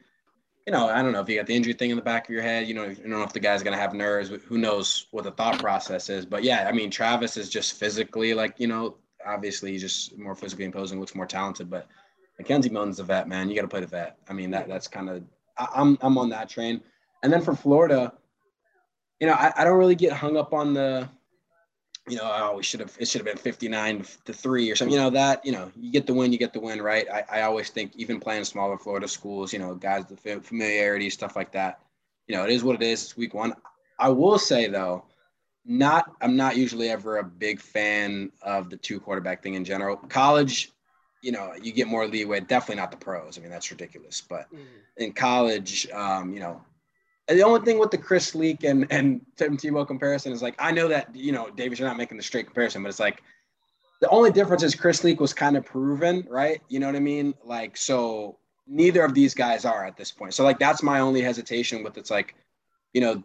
you 0.66 0.72
know, 0.72 0.88
I 0.88 1.02
don't 1.02 1.12
know 1.12 1.20
if 1.20 1.30
you 1.30 1.36
got 1.36 1.48
the 1.48 1.56
injury 1.56 1.74
thing 1.74 1.90
in 1.90 1.96
the 1.96 2.02
back 2.02 2.26
of 2.26 2.34
your 2.34 2.42
head, 2.42 2.68
you 2.68 2.74
know, 2.74 2.86
you 2.86 2.96
don't 2.96 3.10
know 3.10 3.24
if 3.24 3.34
the 3.34 3.40
guy's 3.40 3.62
going 3.62 3.76
to 3.76 3.82
have 3.82 3.94
nerves, 3.94 4.32
who 4.48 4.58
knows 4.58 5.08
what 5.12 5.26
the 5.26 5.32
thought 5.32 5.60
process 5.60 6.10
is. 6.10 6.26
But 6.26 6.44
yeah, 6.44 6.68
I 6.68 6.72
mean, 6.72 6.90
Travis 6.90 7.38
is 7.38 7.50
just 7.50 7.74
physically 7.74 8.34
like, 8.34 8.56
you 8.58 8.68
know, 8.68 8.96
obviously 9.26 9.72
he's 9.72 9.82
just 9.82 10.18
more 10.18 10.36
physically 10.36 10.66
imposing, 10.66 11.00
looks 11.00 11.16
more 11.16 11.26
talented, 11.26 11.70
but 11.70 11.88
McKenzie 12.42 12.72
Milton's 12.72 13.00
a 13.00 13.04
vet, 13.04 13.28
man. 13.28 13.50
You 13.50 13.56
got 13.56 13.64
to 13.64 13.68
play 13.68 13.82
the 13.82 13.88
vet. 13.88 14.18
I 14.30 14.34
mean, 14.34 14.50
that 14.52 14.68
that's 14.68 14.88
kind 14.88 15.10
of, 15.10 15.24
I'm, 15.58 15.98
I'm 16.02 16.18
on 16.18 16.30
that 16.30 16.50
train. 16.50 16.82
And 17.22 17.32
then 17.32 17.42
for 17.42 17.56
Florida, 17.56 18.14
you 19.20 19.28
know, 19.28 19.34
I, 19.34 19.54
I 19.58 19.64
don't 19.66 19.78
really 19.78 19.96
get 19.96 20.14
hung 20.14 20.38
up 20.38 20.54
on 20.54 20.74
the, 20.74 21.10
you 22.08 22.18
know, 22.18 22.24
oh, 22.26 22.58
we 22.58 22.64
should 22.64 22.82
have, 22.82 22.96
it 23.00 23.08
should 23.08 23.20
have 23.20 23.26
been 23.26 23.38
59 23.38 24.06
to 24.26 24.34
three 24.34 24.70
or 24.70 24.76
something, 24.76 24.94
you 24.94 25.00
know, 25.00 25.10
that, 25.10 25.46
you 25.46 25.52
know, 25.54 25.72
you 25.80 25.92
get 25.92 26.06
the 26.06 26.14
win, 26.14 26.34
you 26.34 26.38
get 26.38 26.52
the 26.52 26.60
win, 26.60 26.82
right? 26.82 27.08
I, 27.10 27.24
I 27.40 27.42
always 27.44 27.70
think 27.70 27.94
even 27.96 28.20
playing 28.20 28.44
smaller 28.44 28.78
Florida 28.78 29.08
schools, 29.08 29.54
you 29.54 29.60
know, 29.60 29.76
guys, 29.76 30.06
the 30.06 30.42
familiarity, 30.42 31.10
stuff 31.10 31.36
like 31.36 31.52
that, 31.54 31.80
you 32.28 32.36
know, 32.36 32.44
it 32.44 32.52
is 32.52 32.64
what 32.64 32.76
it 32.76 32.84
is. 32.84 33.04
It's 33.04 33.18
week 33.18 33.34
one. 33.34 33.54
I 34.00 34.10
will 34.10 34.38
say 34.38 34.68
though, 34.68 35.06
not, 35.66 36.12
I'm 36.20 36.36
not 36.36 36.58
usually 36.58 36.90
ever 36.90 37.20
a 37.20 37.24
big 37.24 37.62
fan 37.62 38.32
of 38.42 38.70
the 38.70 38.76
two 38.76 39.00
quarterback 39.00 39.42
thing 39.42 39.54
in 39.54 39.64
general. 39.64 39.96
College, 39.96 40.72
you 41.22 41.32
know, 41.32 41.54
you 41.62 41.72
get 41.72 41.88
more 41.88 42.06
leeway, 42.06 42.42
definitely 42.42 42.82
not 42.82 42.92
the 42.92 42.98
pros. 42.98 43.38
I 43.38 43.42
mean, 43.42 43.50
that's 43.50 43.72
ridiculous. 43.72 44.20
But 44.20 44.50
in 44.98 45.14
college, 45.14 45.90
um, 45.92 46.34
you 46.34 46.42
know, 46.42 46.62
the 47.28 47.42
only 47.42 47.62
thing 47.62 47.80
with 47.80 47.92
the 47.92 47.98
Chris 47.98 48.36
Leak 48.36 48.64
and 48.64 48.86
and 48.90 49.22
Tim 49.38 49.58
Tebow 49.58 49.88
comparison 49.88 50.32
is 50.32 50.42
like 50.42 50.56
I 50.60 50.72
know 50.72 50.88
that 50.90 51.16
you 51.16 51.32
know 51.32 51.50
Davis, 51.50 51.80
you're 51.80 51.88
not 51.88 51.98
making 51.98 52.18
the 52.18 52.24
straight 52.24 52.46
comparison, 52.46 52.84
but 52.84 52.90
it's 52.90 53.00
like 53.00 53.22
the 54.02 54.10
only 54.10 54.32
difference 54.32 54.64
is 54.64 54.76
Chris 54.76 55.04
Leak 55.04 55.22
was 55.22 55.34
kind 55.34 55.56
of 55.56 55.66
proven, 55.66 56.28
right? 56.30 56.62
You 56.68 56.80
know 56.80 56.88
what 56.88 56.96
I 56.96 57.00
mean? 57.00 57.34
Like 57.46 57.78
so, 57.78 58.38
neither 58.68 59.04
of 59.04 59.14
these 59.14 59.34
guys 59.34 59.64
are 59.64 59.86
at 59.86 59.96
this 59.96 60.12
point. 60.12 60.34
So 60.34 60.44
like 60.44 60.60
that's 60.60 60.84
my 60.84 61.00
only 61.00 61.22
hesitation 61.22 61.84
with 61.84 61.98
it's 61.98 62.12
like, 62.12 62.36
you 62.94 63.00
know, 63.00 63.24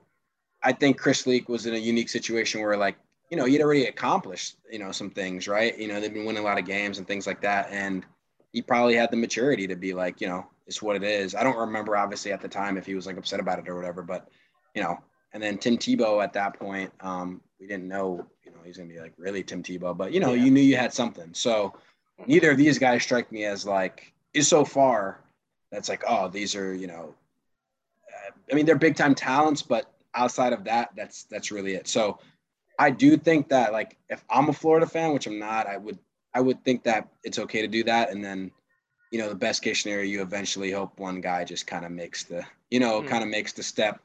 I 0.63 0.73
think 0.73 0.99
Chris 0.99 1.27
Leak 1.27 1.49
was 1.49 1.67
in 1.67 1.75
a 1.75 1.79
unique 1.79 2.09
situation 2.09 2.61
where 2.61 2.77
like 2.77 2.97
you 3.31 3.37
know 3.37 3.45
he'd 3.45 3.61
already 3.61 3.87
accomplished 3.87 4.57
you 4.71 4.79
know 4.79 4.93
some 4.93 5.11
things, 5.11 5.49
right? 5.49 5.77
You 5.77 5.89
know 5.89 6.01
they've 6.01 6.15
been 6.15 6.25
winning 6.25 6.43
a 6.43 6.47
lot 6.47 6.59
of 6.59 6.65
games 6.65 6.99
and 6.99 7.07
things 7.07 7.27
like 7.27 7.43
that, 7.43 7.69
and 7.73 8.07
he 8.53 8.63
probably 8.63 8.95
had 8.95 9.11
the 9.11 9.17
maturity 9.17 9.67
to 9.67 9.77
be 9.77 9.93
like, 9.93 10.21
you 10.21 10.29
know, 10.29 10.47
it's 10.69 10.83
what 10.83 10.95
it 10.97 11.03
is. 11.03 11.35
I 11.35 11.43
don't 11.43 11.57
remember 11.57 11.97
obviously 11.97 12.31
at 12.31 12.41
the 12.41 12.49
time 12.49 12.77
if 12.77 12.87
he 12.87 12.95
was 12.95 13.07
like 13.07 13.17
upset 13.17 13.41
about 13.41 13.59
it 13.59 13.69
or 13.69 13.75
whatever, 13.75 14.03
but 14.03 14.29
you 14.75 14.83
know, 14.83 14.99
and 15.33 15.43
then 15.43 15.59
Tim 15.59 15.77
Tebow 15.77 16.23
at 16.23 16.33
that 16.35 16.59
point, 16.59 16.93
um, 17.01 17.41
we 17.59 17.67
didn't 17.67 17.89
know, 17.89 18.25
you 18.45 18.53
know, 18.53 18.59
he's 18.65 18.77
gonna 18.77 18.89
be 18.89 19.01
like 19.01 19.15
really 19.17 19.43
Tim 19.43 19.63
Tebow, 19.63 19.97
but 19.97 20.13
you 20.13 20.21
know, 20.21 20.35
Yeah. 20.35 20.45
you 20.45 20.51
knew 20.51 20.61
you 20.61 20.77
had 20.77 20.93
something. 20.93 21.33
So 21.33 21.75
neither 22.27 22.51
of 22.51 22.59
these 22.59 22.79
guys 22.79 23.03
strike 23.03 23.33
me 23.33 23.45
as 23.45 23.67
like 23.67 24.13
is 24.35 24.47
so 24.47 24.65
far 24.65 25.25
that's 25.73 25.89
like, 25.89 26.05
oh, 26.07 26.29
these 26.29 26.55
are, 26.55 26.75
you 26.75 26.87
know, 26.87 27.15
uh, 28.15 28.31
I 28.51 28.55
mean, 28.55 28.67
they're 28.67 28.77
big 28.77 28.97
time 28.97 29.15
talents, 29.15 29.63
but 29.63 29.91
outside 30.15 30.53
of 30.53 30.65
that, 30.65 30.91
that's 30.97 31.25
that's 31.25 31.51
really 31.51 31.75
it. 31.75 31.89
So 31.89 32.19
I 32.79 32.91
do 32.91 33.17
think 33.17 33.49
that 33.49 33.73
like 33.73 33.97
if 34.09 34.25
I'm 34.31 34.49
a 34.49 34.53
Florida 34.53 34.87
fan, 34.87 35.13
which 35.13 35.27
I'm 35.27 35.39
not, 35.39 35.67
I 35.67 35.79
would 35.79 35.99
I 36.35 36.41
would 36.41 36.63
think 36.63 36.85
that 36.85 37.09
it's 37.25 37.39
okay 37.39 37.63
to 37.63 37.69
do 37.69 37.83
that, 37.85 38.11
and 38.11 38.23
then 38.25 38.51
you 39.11 39.19
know 39.19 39.29
the 39.29 39.35
best 39.35 39.63
case 39.63 39.83
scenario, 39.83 40.05
you 40.05 40.23
eventually 40.23 40.71
hope 40.71 40.99
one 40.99 41.21
guy 41.21 41.45
just 41.45 41.67
kind 41.67 41.85
of 41.85 41.93
makes 41.93 42.25
the 42.25 42.45
you 42.71 42.81
know 42.81 43.01
Hmm. 43.01 43.07
kind 43.09 43.23
of 43.25 43.31
makes 43.31 43.53
the 43.53 43.63
step 43.63 44.01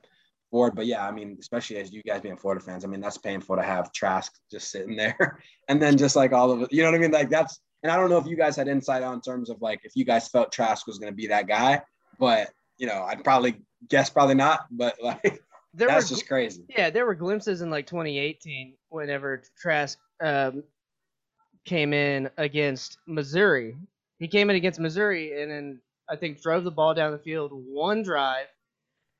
forward. 0.52 0.76
But 0.76 0.86
yeah, 0.86 1.08
I 1.08 1.12
mean, 1.12 1.38
especially 1.39 1.78
as 1.78 1.92
you 1.92 2.02
guys 2.04 2.22
being 2.22 2.38
Florida 2.38 2.63
fans, 2.63 2.86
I 2.86 2.88
mean 2.88 3.02
that's 3.02 3.18
painful 3.18 3.56
to 3.56 3.63
have 3.63 3.92
Trask 3.92 4.34
just 4.52 4.72
sitting 4.72 4.96
there, 5.04 5.39
and 5.68 5.82
then 5.82 5.98
just 5.98 6.16
like 6.16 6.32
all 6.34 6.52
of 6.52 6.62
it, 6.63 6.72
you 6.74 6.84
know 6.84 6.89
what 6.92 6.96
I 6.96 7.02
mean? 7.02 7.12
Like 7.12 7.30
that's 7.30 7.60
and 7.84 7.92
I 7.92 7.98
don't 7.98 8.10
know 8.10 8.18
if 8.18 8.26
you 8.28 8.38
guys 8.38 8.56
had 8.56 8.68
insight 8.68 9.04
on 9.04 9.20
terms 9.22 9.50
of 9.50 9.62
like 9.62 9.82
if 9.84 9.96
you 9.96 10.06
guys 10.06 10.28
felt 10.30 10.52
Trask 10.52 10.88
was 10.88 11.00
going 11.00 11.12
to 11.12 11.16
be 11.16 11.28
that 11.28 11.48
guy, 11.48 11.82
but 12.20 12.50
you 12.78 12.88
know 12.88 13.04
I'd 13.04 13.24
probably 13.24 13.56
guess 13.89 14.10
probably 14.10 14.36
not, 14.36 14.66
but 14.72 14.96
like 15.04 15.42
There 15.74 15.88
that's 15.88 16.10
were 16.10 16.16
just 16.16 16.28
crazy. 16.28 16.63
Yeah, 16.70 16.89
there 16.92 17.06
were 17.06 17.16
glimpses 17.16 17.62
in 17.62 17.70
like 17.70 17.88
2018 17.88 18.76
whenever 18.89 19.44
Trask 19.58 19.98
um, 20.22 20.63
came 21.66 21.94
in 21.94 22.30
against 22.38 22.98
Missouri. 23.08 23.76
He 24.23 24.29
came 24.29 24.49
in 24.49 24.55
against 24.55 24.79
Missouri 24.79 25.41
and 25.41 25.51
then 25.51 25.81
I 26.09 26.15
think 26.15 26.41
drove 26.41 26.63
the 26.63 26.71
ball 26.71 26.93
down 26.93 27.12
the 27.12 27.19
field 27.19 27.51
one 27.53 28.03
drive, 28.03 28.45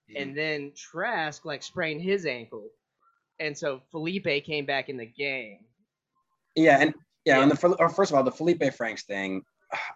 mm-hmm. 0.10 0.22
and 0.22 0.38
then 0.38 0.72
Trask 0.76 1.44
like 1.44 1.62
sprained 1.62 2.02
his 2.02 2.26
ankle, 2.26 2.70
and 3.40 3.58
so 3.58 3.82
Felipe 3.92 4.46
came 4.46 4.66
back 4.66 4.88
in 4.88 4.96
the 4.96 5.06
game. 5.06 5.60
Yeah, 6.56 6.80
and 6.80 6.94
yeah, 7.26 7.38
Yeah. 7.38 7.44
and 7.44 7.52
the 7.52 7.76
or 7.80 7.90
first 7.90 8.12
of 8.12 8.18
all, 8.18 8.24
the 8.24 8.32
Felipe 8.32 8.64
Franks 8.76 9.04
thing, 9.04 9.44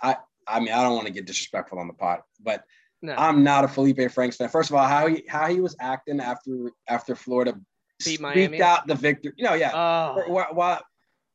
I 0.02 0.18
I 0.46 0.60
mean 0.60 0.74
I 0.74 0.84
don't 0.84 0.96
want 0.96 1.08
to 1.08 1.14
get 1.14 1.26
disrespectful 1.26 1.80
on 1.80 1.88
the 1.88 1.94
pot, 1.94 2.24
but 2.44 2.64
No, 3.02 3.16
I'm 3.18 3.44
not 3.44 3.64
a 3.64 3.68
Felipe 3.70 4.12
Franks 4.12 4.36
fan. 4.36 4.50
First 4.50 4.72
of 4.72 4.76
all, 4.76 4.88
how 4.88 5.08
he 5.08 5.24
how 5.30 5.48
he 5.48 5.62
was 5.62 5.76
acting 5.80 6.20
after 6.20 6.72
after 6.90 7.16
Florida 7.16 7.58
Beat 8.04 8.22
Miami? 8.22 8.62
out 8.62 8.88
the 8.88 8.96
victory. 8.96 9.34
You 9.38 9.46
know, 9.46 9.54
yeah. 9.54 9.72
oh, 9.74 10.24
Why, 10.28 10.48
why, 10.52 10.82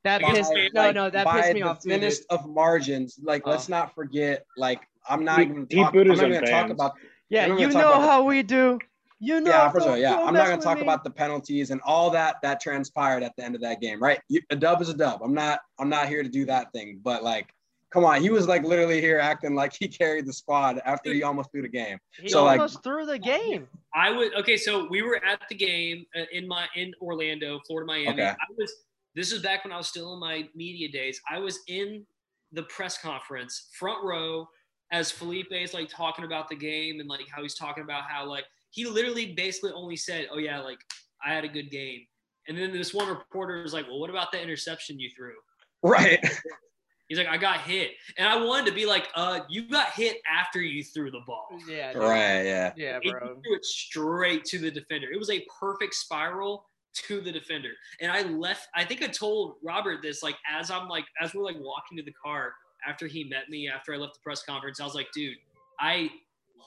that 0.04 0.22
by, 0.22 0.30
pissed 0.32 0.52
no 0.52 0.82
like, 0.82 0.94
no 0.94 1.04
no, 1.04 1.10
that 1.10 1.26
pissed 1.28 1.54
me 1.54 1.60
the 1.60 1.68
off 1.68 1.80
too. 1.82 1.88
dude. 1.90 2.00
thinnest 2.00 2.24
of 2.30 2.48
margins. 2.48 3.18
Like, 3.22 3.46
let's 3.46 3.68
Oh. 3.68 3.72
not 3.74 3.94
forget. 3.94 4.44
Like, 4.56 4.80
I'm 5.08 5.24
not 5.24 5.38
He- 5.40 5.44
even. 5.46 5.66
he 5.70 5.76
Talk, 5.82 5.92
booed 5.92 6.06
I'm 6.06 6.10
his 6.12 6.20
not 6.20 6.26
own 6.30 6.34
even 6.36 6.48
talk 6.48 6.70
about. 6.70 6.92
Yeah, 7.28 7.46
you 7.46 7.52
gonna 7.56 7.72
talk 7.72 7.82
know 7.82 7.88
about 7.90 8.00
the- 8.02 8.06
how 8.08 8.22
we 8.24 8.42
do. 8.42 8.78
You 9.24 9.40
know. 9.40 9.50
yeah, 9.50 9.70
first 9.70 9.86
of 9.86 9.92
all, 9.92 9.96
yeah. 9.98 10.16
I'm 10.18 10.34
not 10.34 10.48
gonna 10.48 10.60
talk 10.60 10.78
me. 10.78 10.82
about 10.82 11.04
the 11.04 11.10
penalties 11.10 11.70
and 11.70 11.80
all 11.84 12.10
that 12.10 12.36
that 12.42 12.60
transpired 12.60 13.22
at 13.22 13.32
the 13.36 13.44
end 13.44 13.54
of 13.54 13.60
that 13.60 13.80
game, 13.80 14.02
right? 14.02 14.20
You, 14.28 14.40
a 14.50 14.56
dub 14.56 14.82
is 14.82 14.88
a 14.88 14.94
dub. 14.94 15.22
I'm 15.22 15.32
not. 15.34 15.60
I'm 15.78 15.88
not 15.88 16.08
here 16.08 16.24
to 16.24 16.28
do 16.28 16.44
that 16.46 16.72
thing. 16.72 16.98
But 17.04 17.22
like, 17.22 17.54
come 17.90 18.04
on, 18.04 18.20
he 18.20 18.30
was 18.30 18.48
like 18.48 18.64
literally 18.64 19.00
here 19.00 19.20
acting 19.20 19.54
like 19.54 19.72
he 19.78 19.86
carried 20.00 20.26
the 20.26 20.32
squad 20.32 20.82
after 20.84 21.12
he 21.12 21.22
almost 21.22 21.52
threw 21.52 21.62
the 21.62 21.68
game. 21.68 21.98
He 22.20 22.28
so, 22.28 22.42
like- 22.44 22.58
almost 22.58 22.82
threw 22.82 23.06
the 23.06 23.18
game. 23.18 23.68
I 23.94 24.10
would 24.10 24.34
okay. 24.34 24.56
So 24.56 24.88
we 24.88 25.02
were 25.02 25.20
at 25.24 25.40
the 25.48 25.54
game 25.54 26.04
uh, 26.18 26.24
in 26.32 26.48
my 26.48 26.66
in 26.74 26.92
Orlando, 27.00 27.60
Florida, 27.66 27.86
Miami. 27.86 28.08
Okay. 28.08 28.28
I 28.28 28.34
was. 28.58 28.72
This 29.14 29.32
is 29.32 29.42
back 29.42 29.64
when 29.64 29.72
I 29.72 29.76
was 29.76 29.88
still 29.88 30.14
in 30.14 30.20
my 30.20 30.48
media 30.54 30.90
days. 30.90 31.20
I 31.30 31.38
was 31.38 31.60
in 31.68 32.06
the 32.52 32.62
press 32.64 32.98
conference, 32.98 33.68
front 33.78 34.02
row, 34.04 34.48
as 34.90 35.10
Felipe 35.10 35.52
is 35.52 35.74
like 35.74 35.88
talking 35.88 36.24
about 36.24 36.48
the 36.48 36.56
game 36.56 37.00
and 37.00 37.08
like 37.08 37.26
how 37.30 37.42
he's 37.42 37.54
talking 37.54 37.82
about 37.82 38.04
how 38.08 38.26
like 38.26 38.44
he 38.70 38.86
literally 38.86 39.32
basically 39.32 39.72
only 39.72 39.96
said, 39.96 40.28
"Oh 40.30 40.38
yeah, 40.38 40.60
like 40.60 40.78
I 41.24 41.32
had 41.34 41.44
a 41.44 41.48
good 41.48 41.70
game," 41.70 42.06
and 42.48 42.56
then 42.56 42.72
this 42.72 42.94
one 42.94 43.08
reporter 43.08 43.62
was 43.62 43.74
like, 43.74 43.86
"Well, 43.86 44.00
what 44.00 44.10
about 44.10 44.32
the 44.32 44.40
interception 44.40 44.98
you 44.98 45.10
threw?" 45.16 45.34
Right. 45.82 46.20
He's 47.08 47.18
like, 47.18 47.26
"I 47.26 47.36
got 47.36 47.60
hit," 47.60 47.92
and 48.16 48.26
I 48.26 48.42
wanted 48.42 48.66
to 48.66 48.72
be 48.72 48.86
like, 48.86 49.08
"Uh, 49.14 49.40
you 49.50 49.68
got 49.68 49.90
hit 49.92 50.18
after 50.30 50.60
you 50.60 50.82
threw 50.82 51.10
the 51.10 51.20
ball." 51.26 51.48
Yeah. 51.68 51.92
right. 51.92 52.42
Yeah. 52.44 52.72
Yeah, 52.76 52.98
He 53.02 53.10
bro. 53.10 53.20
threw 53.42 53.56
it 53.56 53.64
straight 53.64 54.44
to 54.46 54.58
the 54.58 54.70
defender. 54.70 55.10
It 55.10 55.18
was 55.18 55.30
a 55.30 55.44
perfect 55.60 55.94
spiral 55.94 56.66
to 56.94 57.20
the 57.20 57.32
defender. 57.32 57.70
And 58.00 58.10
I 58.10 58.22
left, 58.22 58.68
I 58.74 58.84
think 58.84 59.02
I 59.02 59.06
told 59.06 59.54
Robert 59.62 60.02
this, 60.02 60.22
like, 60.22 60.36
as 60.50 60.70
I'm 60.70 60.88
like, 60.88 61.04
as 61.20 61.34
we're 61.34 61.44
like 61.44 61.58
walking 61.58 61.96
to 61.98 62.02
the 62.02 62.12
car 62.12 62.54
after 62.86 63.06
he 63.06 63.24
met 63.24 63.48
me, 63.48 63.68
after 63.68 63.94
I 63.94 63.96
left 63.96 64.14
the 64.14 64.20
press 64.22 64.42
conference, 64.42 64.80
I 64.80 64.84
was 64.84 64.94
like, 64.94 65.08
dude, 65.14 65.36
I, 65.80 66.10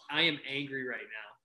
I 0.10 0.22
am 0.22 0.40
angry 0.50 0.88
right 0.88 1.00
now. 1.02 1.36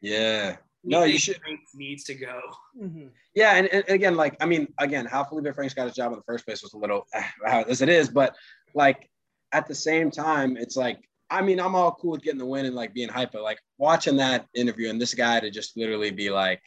Yeah. 0.00 0.56
We 0.82 0.90
No, 0.90 1.04
you 1.04 1.18
should- 1.18 1.40
Franks 1.40 1.72
needs 1.74 2.04
to 2.04 2.14
go. 2.14 2.40
Mm-hmm. 2.80 3.08
Yeah, 3.34 3.56
and, 3.56 3.68
and 3.68 3.84
again, 3.88 4.16
like 4.16 4.36
I 4.40 4.46
mean, 4.46 4.72
again, 4.78 5.04
how 5.06 5.22
Felipe 5.24 5.54
Franks 5.54 5.74
got 5.74 5.86
his 5.86 5.94
job 5.94 6.12
in 6.12 6.18
the 6.18 6.24
first 6.24 6.46
place 6.46 6.62
was 6.62 6.72
a 6.72 6.78
little 6.78 7.06
eh, 7.14 7.22
how 7.44 7.62
as 7.62 7.80
it 7.82 7.88
is, 7.88 8.08
but 8.08 8.34
like 8.74 9.08
at 9.52 9.68
the 9.68 9.74
same 9.74 10.10
time, 10.10 10.56
it's 10.56 10.76
like 10.76 10.98
I 11.30 11.42
mean, 11.42 11.60
I'm 11.60 11.76
all 11.76 11.92
cool 11.92 12.12
with 12.12 12.22
getting 12.22 12.40
the 12.40 12.46
win 12.46 12.66
and 12.66 12.74
like 12.74 12.92
being 12.92 13.08
hype, 13.08 13.30
but 13.32 13.42
like 13.42 13.60
watching 13.78 14.16
that 14.16 14.46
interview 14.54 14.90
and 14.90 15.00
this 15.00 15.14
guy 15.14 15.38
to 15.38 15.48
just 15.50 15.76
literally 15.76 16.10
be 16.10 16.28
like, 16.28 16.60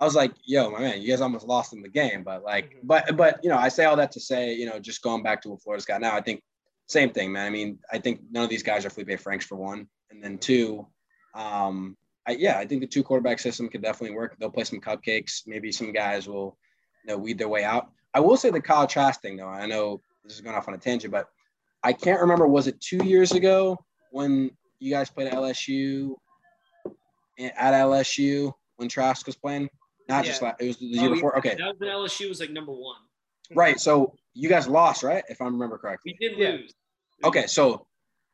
I 0.00 0.04
was 0.04 0.14
like, 0.14 0.32
yo, 0.44 0.70
my 0.70 0.80
man, 0.80 1.02
you 1.02 1.08
guys 1.08 1.20
almost 1.20 1.46
lost 1.46 1.74
in 1.74 1.82
the 1.82 1.88
game, 1.88 2.22
but 2.24 2.42
like, 2.42 2.70
Mhm. 2.74 2.80
but 2.84 3.16
but 3.16 3.38
you 3.42 3.50
know, 3.50 3.58
I 3.58 3.68
say 3.68 3.84
all 3.84 3.96
that 3.96 4.12
to 4.12 4.20
say, 4.20 4.54
you 4.54 4.66
know, 4.66 4.78
just 4.78 5.02
going 5.02 5.22
back 5.22 5.42
to 5.42 5.50
what 5.50 5.62
Florida's 5.62 5.84
got 5.84 6.00
now, 6.00 6.14
I 6.16 6.22
think 6.22 6.42
same 6.86 7.10
thing, 7.12 7.30
man. 7.32 7.46
I 7.46 7.50
mean, 7.50 7.78
I 7.92 7.98
think 7.98 8.20
none 8.30 8.42
of 8.44 8.50
these 8.50 8.62
guys 8.62 8.84
are 8.86 8.90
Felipe 8.90 9.20
Franks 9.20 9.44
for 9.44 9.56
one, 9.56 9.88
and 10.10 10.24
then 10.24 10.38
two, 10.38 10.86
um, 11.34 11.96
I, 12.26 12.32
yeah, 12.32 12.58
I 12.58 12.66
think 12.66 12.80
the 12.80 12.86
two 12.86 13.02
quarterback 13.02 13.38
system 13.38 13.68
could 13.68 13.82
definitely 13.82 14.16
work. 14.16 14.36
They'll 14.38 14.50
play 14.50 14.64
some 14.64 14.80
cupcakes. 14.80 15.42
Maybe 15.46 15.70
some 15.70 15.92
guys 15.92 16.28
will, 16.28 16.58
you 17.04 17.12
know, 17.12 17.18
weed 17.18 17.38
their 17.38 17.48
way 17.48 17.64
out. 17.64 17.90
I 18.12 18.20
will 18.20 18.36
say 18.36 18.50
the 18.50 18.60
Kyle 18.60 18.86
Trask 18.86 19.20
thing, 19.20 19.36
though. 19.36 19.48
I 19.48 19.66
know 19.66 20.02
this 20.24 20.34
is 20.34 20.40
going 20.40 20.56
off 20.56 20.68
on 20.68 20.74
a 20.74 20.78
tangent, 20.78 21.12
but 21.12 21.28
I 21.82 21.92
can't 21.92 22.20
remember. 22.20 22.46
Was 22.46 22.66
it 22.66 22.80
two 22.80 23.04
years 23.04 23.32
ago 23.32 23.78
when 24.10 24.50
you 24.80 24.90
guys 24.90 25.10
played 25.10 25.28
at 25.28 25.34
LSU? 25.34 26.14
At 27.38 27.74
LSU 27.74 28.52
when 28.76 28.88
Trask 28.88 29.26
was 29.26 29.36
playing, 29.36 29.70
not 30.10 30.24
just 30.24 30.40
Yeah. 30.42 30.48
like 30.48 30.56
it 30.60 30.66
was 30.66 30.76
the 30.78 30.86
oh, 30.98 31.02
year 31.02 31.10
Oh, 31.10 31.14
before. 31.14 31.38
Okay, 31.38 31.56
That 31.58 31.66
was 31.66 31.76
when 31.78 31.88
LSU 31.90 32.28
was 32.28 32.40
like 32.40 32.50
number 32.50 32.72
one. 32.72 32.96
right. 33.54 33.80
So 33.80 34.14
you 34.34 34.48
guys 34.48 34.68
lost, 34.68 35.02
right? 35.02 35.24
If 35.28 35.40
I 35.40 35.44
remember 35.44 35.78
correctly. 35.78 36.16
We 36.20 36.28
did 36.28 36.38
Yeah. 36.38 36.50
lose. 36.50 36.74
Okay, 37.24 37.46
so 37.46 37.86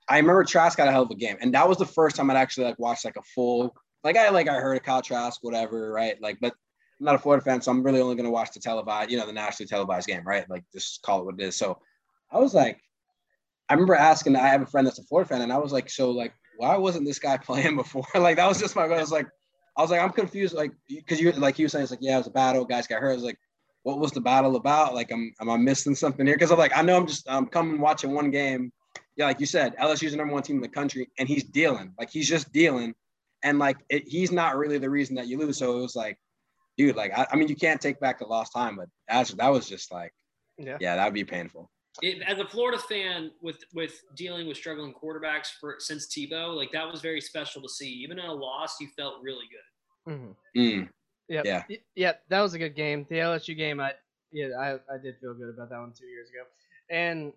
I 0.09 0.19
remember 0.19 0.45
Trask 0.45 0.77
got 0.79 0.89
a 0.89 0.93
hell 0.93 1.03
of 1.03 1.11
a 1.11 1.15
game, 1.17 1.37
and 1.41 1.53
that 1.55 1.69
was 1.69 1.79
the 1.79 1.87
first 1.87 2.17
time 2.17 2.31
I'd 2.31 2.37
actually 2.37 2.65
like 2.67 2.79
watched 2.79 3.05
like 3.05 3.17
a 3.17 3.23
full 3.35 3.75
like 4.05 4.17
I 4.17 4.29
like 4.31 4.49
I 4.49 4.55
heard 4.55 4.77
of 4.77 4.83
Kyle 4.85 5.03
Trask, 5.03 5.43
whatever, 5.43 5.91
right? 5.93 6.21
Like, 6.23 6.39
but 6.41 6.53
I'm 7.01 7.07
not 7.07 7.17
a 7.17 7.19
Florida 7.19 7.45
fan, 7.45 7.61
so 7.61 7.73
I'm 7.73 7.83
really 7.83 8.01
only 8.01 8.15
gonna 8.15 8.31
watch 8.31 8.53
the 8.53 8.61
televised, 8.61 9.11
you 9.11 9.19
know, 9.19 9.27
the 9.27 9.33
nationally 9.33 9.67
televised 9.69 10.07
game, 10.07 10.23
right? 10.25 10.49
Like, 10.49 10.65
just 10.73 11.03
call 11.03 11.21
it 11.21 11.25
what 11.25 11.35
it 11.41 11.45
is. 11.45 11.57
So 11.57 11.81
I 12.31 12.39
was 12.39 12.55
like, 12.55 12.81
I 13.69 13.75
remember 13.75 13.97
asking. 13.97 14.37
I 14.37 14.47
have 14.49 14.63
a 14.63 14.67
friend 14.67 14.87
that's 14.87 15.01
a 15.01 15.03
Florida 15.05 15.29
fan, 15.29 15.43
and 15.43 15.53
I 15.53 15.59
was 15.59 15.73
like, 15.73 15.91
so 15.91 16.13
like, 16.13 16.33
why 16.57 16.77
wasn't 16.77 17.05
this 17.05 17.19
guy 17.19 17.37
playing 17.49 17.75
before? 17.77 18.05
like, 18.15 18.37
that 18.37 18.47
was 18.49 18.61
just 18.61 18.77
my. 18.77 18.85
I 18.85 19.01
was 19.01 19.11
like, 19.11 19.27
I 19.77 19.83
was 19.83 19.91
like, 19.91 20.01
I'm 20.01 20.11
confused, 20.11 20.55
like, 20.55 20.73
because 20.89 21.21
you 21.21 21.33
like 21.33 21.59
you 21.59 21.67
were 21.67 21.69
saying, 21.69 21.83
it's 21.83 21.91
like, 21.91 22.01
yeah, 22.03 22.15
it 22.15 22.19
was 22.19 22.27
a 22.27 22.31
battle, 22.31 22.65
guys 22.65 22.87
got 22.87 23.01
hurt. 23.01 23.11
I 23.11 23.15
was 23.15 23.25
like, 23.25 23.39
what 23.83 23.99
was 23.99 24.11
the 24.13 24.21
battle 24.21 24.57
about? 24.57 24.95
Like, 24.95 25.13
I'm 25.13 25.33
am 25.41 25.51
I 25.51 25.57
missing 25.57 25.95
something 25.95 26.27
here? 26.27 26.35
Because 26.35 26.51
I'm 26.51 26.59
like, 26.59 26.77
I 26.77 26.83
know 26.83 26.97
I'm 26.97 27.07
just 27.07 27.29
I'm 27.31 27.47
coming 27.47 27.81
watching 27.81 28.13
one 28.13 28.31
game. 28.31 28.73
Yeah, 29.17 29.27
like 29.27 29.41
you 29.41 29.47
said, 29.47 29.77
LSU's 29.77 30.11
the 30.11 30.17
number 30.17 30.35
one 30.35 30.43
team 30.43 30.57
in 30.57 30.63
the 30.63 30.69
country, 30.69 31.09
and 31.19 31.29
he's 31.29 31.45
dealing. 31.45 31.93
Like 31.99 32.11
he's 32.11 32.29
just 32.29 32.53
dealing, 32.53 32.95
and 33.43 33.59
like 33.59 33.77
it, 33.89 34.09
he's 34.09 34.33
not 34.33 34.57
really 34.57 34.79
the 34.79 34.91
reason 34.91 35.15
that 35.17 35.29
you 35.29 35.39
lose. 35.39 35.59
So 35.59 35.79
it 35.79 35.83
was 35.83 35.95
like, 35.95 36.19
dude, 36.77 36.97
like 36.97 37.17
I, 37.17 37.27
I 37.31 37.37
mean, 37.37 37.49
you 37.49 37.57
can't 37.57 37.81
take 37.81 38.01
back 38.01 38.19
the 38.19 38.27
lost 38.27 38.53
time, 38.53 38.77
but 38.77 38.89
that's 39.09 39.33
that 39.35 39.49
was 39.49 39.69
just 39.69 39.93
like, 39.93 40.13
Yeah. 40.59 40.79
yeah, 40.81 40.97
that 40.97 41.05
would 41.05 41.15
be 41.15 41.25
painful. 41.25 41.71
It, 42.03 42.23
as 42.23 42.39
a 42.39 42.47
Florida 42.47 42.79
fan, 42.79 43.31
with 43.41 43.65
with 43.75 44.03
dealing 44.17 44.47
with 44.49 44.57
struggling 44.57 44.93
quarterbacks 44.95 45.49
for 45.61 45.77
since 45.79 46.07
Tebow, 46.07 46.55
like 46.55 46.71
that 46.73 46.87
was 46.91 47.01
very 47.01 47.21
special 47.21 47.63
to 47.63 47.69
see. 47.69 47.89
Even 47.89 48.19
in 48.19 48.27
a 48.27 48.33
loss, 48.33 48.81
you 48.81 48.89
felt 48.97 49.23
really 49.23 49.47
good. 49.51 50.13
Mm-hmm. 50.13 50.61
Mm. 50.61 50.89
Yep. 51.29 51.45
Yeah. 51.45 51.63
Y- 51.69 51.81
Yep. 51.95 52.23
That 52.29 52.41
was 52.41 52.55
a 52.55 52.59
good 52.59 52.77
game. 52.77 53.07
The 53.09 53.17
LSU 53.17 53.57
game, 53.57 53.81
I 53.81 53.93
yeah, 54.33 54.49
I, 54.59 54.73
I 54.93 54.99
did 55.03 55.17
feel 55.21 55.35
good 55.35 55.49
about 55.49 55.71
that 55.71 55.79
one 55.79 55.93
two 55.99 56.07
years 56.07 56.29
ago, 56.29 56.45
and 56.91 57.33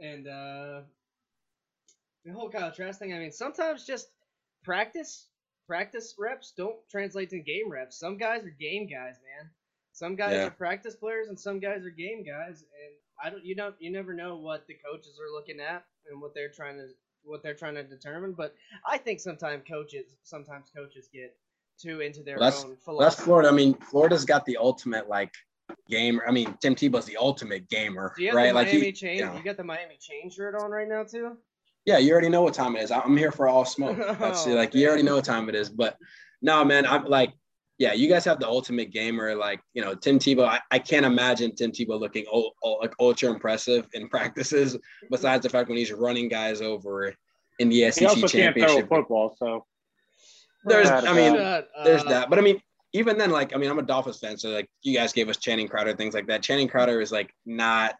and 0.00 0.28
uh, 0.28 0.80
the 2.24 2.32
whole 2.32 2.48
Kyle 2.50 2.72
Trask 2.72 2.98
thing. 2.98 3.12
I 3.14 3.18
mean, 3.18 3.32
sometimes 3.32 3.84
just 3.84 4.08
practice 4.64 5.28
practice 5.66 6.14
reps 6.18 6.52
don't 6.56 6.76
translate 6.90 7.30
to 7.30 7.40
game 7.40 7.70
reps. 7.70 7.98
Some 7.98 8.16
guys 8.16 8.44
are 8.44 8.50
game 8.60 8.86
guys, 8.86 9.16
man. 9.24 9.50
Some 9.92 10.14
guys 10.14 10.34
Yeah. 10.34 10.46
are 10.46 10.50
practice 10.50 10.94
players, 10.94 11.28
and 11.28 11.38
some 11.38 11.58
guys 11.58 11.84
are 11.84 11.90
game 11.90 12.24
guys. 12.24 12.60
And 12.62 12.94
I 13.22 13.30
don't, 13.30 13.44
you 13.44 13.54
don't, 13.54 13.74
you 13.78 13.90
never 13.90 14.12
know 14.14 14.36
what 14.36 14.66
the 14.66 14.74
coaches 14.74 15.18
are 15.20 15.32
looking 15.34 15.60
at 15.60 15.84
and 16.10 16.20
what 16.20 16.34
they're 16.34 16.50
trying 16.50 16.76
to 16.76 16.86
what 17.24 17.42
they're 17.42 17.54
trying 17.54 17.74
to 17.74 17.82
determine. 17.82 18.32
But 18.32 18.54
I 18.86 18.98
think 18.98 19.20
sometimes 19.20 19.64
coaches 19.68 20.16
sometimes 20.22 20.70
coaches 20.76 21.08
get 21.12 21.34
too 21.80 22.00
into 22.00 22.22
their 22.22 22.36
Well, 22.38 22.50
that's- 22.50 22.64
own 22.64 22.76
philosophy. 22.76 23.04
that's 23.04 23.24
Florida. 23.24 23.48
I 23.48 23.52
mean, 23.52 23.74
Florida's 23.74 24.24
got 24.24 24.44
the 24.46 24.56
ultimate 24.58 25.08
like 25.08 25.32
gamer. 25.88 26.22
I 26.26 26.30
mean, 26.30 26.56
Tim 26.60 26.74
Tebow's 26.74 27.04
the 27.06 27.16
ultimate 27.16 27.68
gamer, 27.68 28.12
Do 28.16 28.22
you 28.24 28.32
right? 28.32 28.54
Like 28.54 28.68
Miami 28.68 28.86
he, 28.86 28.92
chain? 28.92 29.18
you 29.18 29.24
know. 29.26 29.36
You 29.36 29.42
got 29.42 29.56
the 29.56 29.64
Miami 29.64 29.96
chain 30.00 30.30
shirt 30.30 30.54
on 30.54 30.70
right 30.70 30.88
now 30.88 31.02
too. 31.04 31.36
Yeah, 31.84 31.98
you 31.98 32.12
already 32.12 32.28
know 32.28 32.42
what 32.42 32.54
time 32.54 32.76
it 32.76 32.82
is. 32.82 32.90
I'm 32.90 33.16
here 33.16 33.30
for 33.32 33.48
all 33.48 33.64
smoke. 33.64 33.96
That's 34.18 34.46
Oh, 34.46 34.50
like 34.54 34.74
you 34.74 34.86
already 34.88 35.02
know 35.02 35.16
what 35.16 35.24
time 35.24 35.48
it 35.48 35.54
is. 35.54 35.68
But 35.68 35.96
no, 36.42 36.64
man, 36.64 36.84
I'm 36.86 37.04
like, 37.06 37.32
yeah, 37.78 37.92
you 37.92 38.08
guys 38.08 38.24
have 38.24 38.40
the 38.40 38.48
ultimate 38.48 38.90
gamer. 38.90 39.34
Like, 39.34 39.60
you 39.74 39.82
know, 39.82 39.94
Tim 39.94 40.18
Tebow. 40.18 40.46
I, 40.46 40.60
I 40.70 40.78
can't 40.78 41.04
imagine 41.04 41.54
Tim 41.54 41.72
Tebow 41.72 42.00
looking 42.00 42.24
ul- 42.32 42.54
ul- 42.64 42.78
like 42.80 42.94
ultra 42.98 43.30
impressive 43.30 43.86
in 43.92 44.08
practices. 44.10 44.78
Besides 45.10 45.42
the 45.42 45.50
fact 45.50 45.68
when 45.68 45.78
he's 45.78 45.92
running 45.92 46.28
guys 46.28 46.60
over 46.62 47.14
in 47.58 47.68
the 47.68 47.82
He 47.82 47.90
SEC 47.90 48.08
also 48.08 48.20
can't 48.20 48.30
throw 48.30 48.40
championship. 48.40 48.88
football, 48.88 49.36
so 49.38 49.66
There's, 50.64 50.88
I 50.90 51.12
mean, 51.12 51.34
Shut 51.36 51.68
there's 51.84 52.04
that. 52.04 52.30
But 52.30 52.38
I 52.38 52.42
mean, 52.42 52.60
even 52.92 53.18
then, 53.18 53.30
like, 53.30 53.54
I 53.54 53.58
mean, 53.58 53.70
I'm 53.70 53.78
a 53.78 53.82
Dolphins 53.82 54.18
fan, 54.18 54.38
so 54.38 54.50
like, 54.50 54.68
you 54.82 54.96
guys 54.96 55.12
gave 55.12 55.28
us 55.28 55.36
Channing 55.36 55.68
Crowder, 55.68 55.94
things 55.94 56.14
like 56.14 56.26
that. 56.28 56.42
Channing 56.42 56.68
Crowder 56.68 57.00
is 57.00 57.12
like 57.12 57.30
not, 57.44 57.94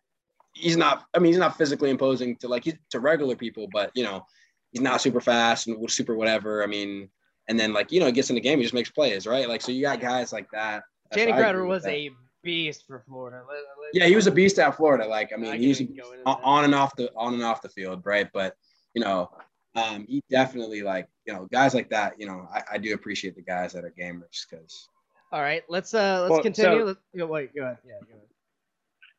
he's 0.55 0.77
not. 0.77 1.05
I 1.15 1.19
mean, 1.19 1.33
he's 1.33 1.39
not 1.39 1.59
physically 1.59 1.91
imposing 1.91 2.37
to 2.37 2.49
like 2.49 2.65
he's 2.65 2.77
to 2.91 3.01
regular 3.01 3.37
people, 3.37 3.69
but 3.73 3.91
you 3.95 4.05
know, 4.05 4.25
he's 4.73 4.81
not 4.81 5.03
super 5.03 5.21
fast 5.21 5.67
and 5.67 5.91
super 5.91 6.17
whatever. 6.17 6.63
I 6.63 6.67
mean, 6.67 7.11
and 7.49 7.59
then 7.59 7.73
like 7.73 7.93
you 7.93 8.01
know, 8.01 8.07
he 8.07 8.13
gets 8.13 8.29
in 8.31 8.35
the 8.35 8.41
game, 8.41 8.59
he 8.59 8.65
just 8.65 8.75
makes 8.75 8.91
plays, 8.91 9.27
right? 9.27 9.49
Like, 9.49 9.61
so 9.63 9.73
you 9.73 9.83
got 9.83 10.01
guys 10.01 10.33
like 10.33 10.51
that. 10.53 10.83
So 11.13 11.19
Channing 11.19 11.35
I 11.35 11.39
Crowder 11.41 11.65
was 11.65 11.85
that. 11.85 11.93
a 11.93 12.11
beast 12.43 12.85
for 12.87 13.03
Florida. 13.09 13.39
Let- 13.49 13.57
let- 13.57 13.65
Yeah, 13.95 14.07
he 14.07 14.17
was 14.17 14.27
a 14.27 14.33
beast 14.33 14.59
at 14.59 14.77
Florida. 14.77 15.07
Like, 15.07 15.33
I 15.33 15.37
mean, 15.37 15.51
I 15.53 15.57
he's 15.57 15.79
can't 15.79 15.91
even 15.91 16.03
go 16.05 16.13
into 16.13 16.25
on 16.27 16.41
on 16.43 16.65
and 16.65 16.75
off 16.75 16.95
the 16.97 17.13
on 17.17 17.35
and 17.35 17.43
off 17.43 17.63
the 17.63 17.69
field, 17.69 18.03
right? 18.05 18.29
But 18.33 18.55
you 18.95 19.03
know, 19.03 19.31
um, 19.75 20.07
he 20.09 20.23
definitely 20.31 20.83
like 20.83 21.09
you 21.27 21.33
know 21.33 21.47
guys 21.53 21.75
like 21.75 21.91
that. 21.91 22.15
You 22.19 22.27
know, 22.27 22.49
I, 22.53 22.63
I 22.73 22.79
do 22.79 22.95
appreciate 22.95 23.37
the 23.37 23.43
guys 23.43 23.73
that 23.75 23.85
are 23.85 23.93
gamers 23.99 24.47
because 24.49 24.89
All 25.33 25.41
right, 25.43 25.63
let's 25.69 25.93
uh 25.95 26.21
let's 26.23 26.31
Well, 26.31 26.43
continue. 26.43 26.81
so- 26.81 26.85
Let's, 26.87 27.01
go, 27.17 27.27
wait, 27.27 27.55
go 27.55 27.63
ahead. 27.63 27.79
Yeah, 27.85 27.93
go 28.01 28.15
ahead. 28.15 28.23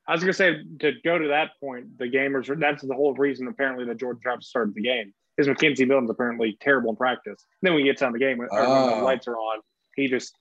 I 0.08 0.14
was 0.14 0.22
gonna 0.22 0.32
say 0.34 0.64
to 0.80 0.94
go 1.04 1.18
to 1.20 1.28
that 1.28 1.52
point, 1.60 1.98
the 1.98 2.06
gamers. 2.10 2.48
That's 2.60 2.82
the 2.82 2.94
whole 2.96 3.14
reason 3.14 3.48
apparently 3.48 3.84
that 3.86 3.98
Jordan 3.98 4.22
Travis 4.22 4.48
started 4.48 4.74
the 4.74 4.82
game. 4.82 5.14
Is 5.38 5.48
McKenzie 5.48 5.88
Milton's 5.88 6.10
apparently 6.10 6.58
terrible 6.60 6.90
in 6.92 6.96
practice. 6.96 7.46
Then 7.62 7.74
when 7.74 7.84
he 7.84 7.88
gets 7.90 8.02
on 8.02 8.12
the 8.12 8.20
game, 8.20 8.40
Oh. 8.52 8.96
the 8.98 9.04
lights 9.04 9.28
are 9.28 9.36
on, 9.36 9.62
he 9.96 10.08
just 10.08 10.34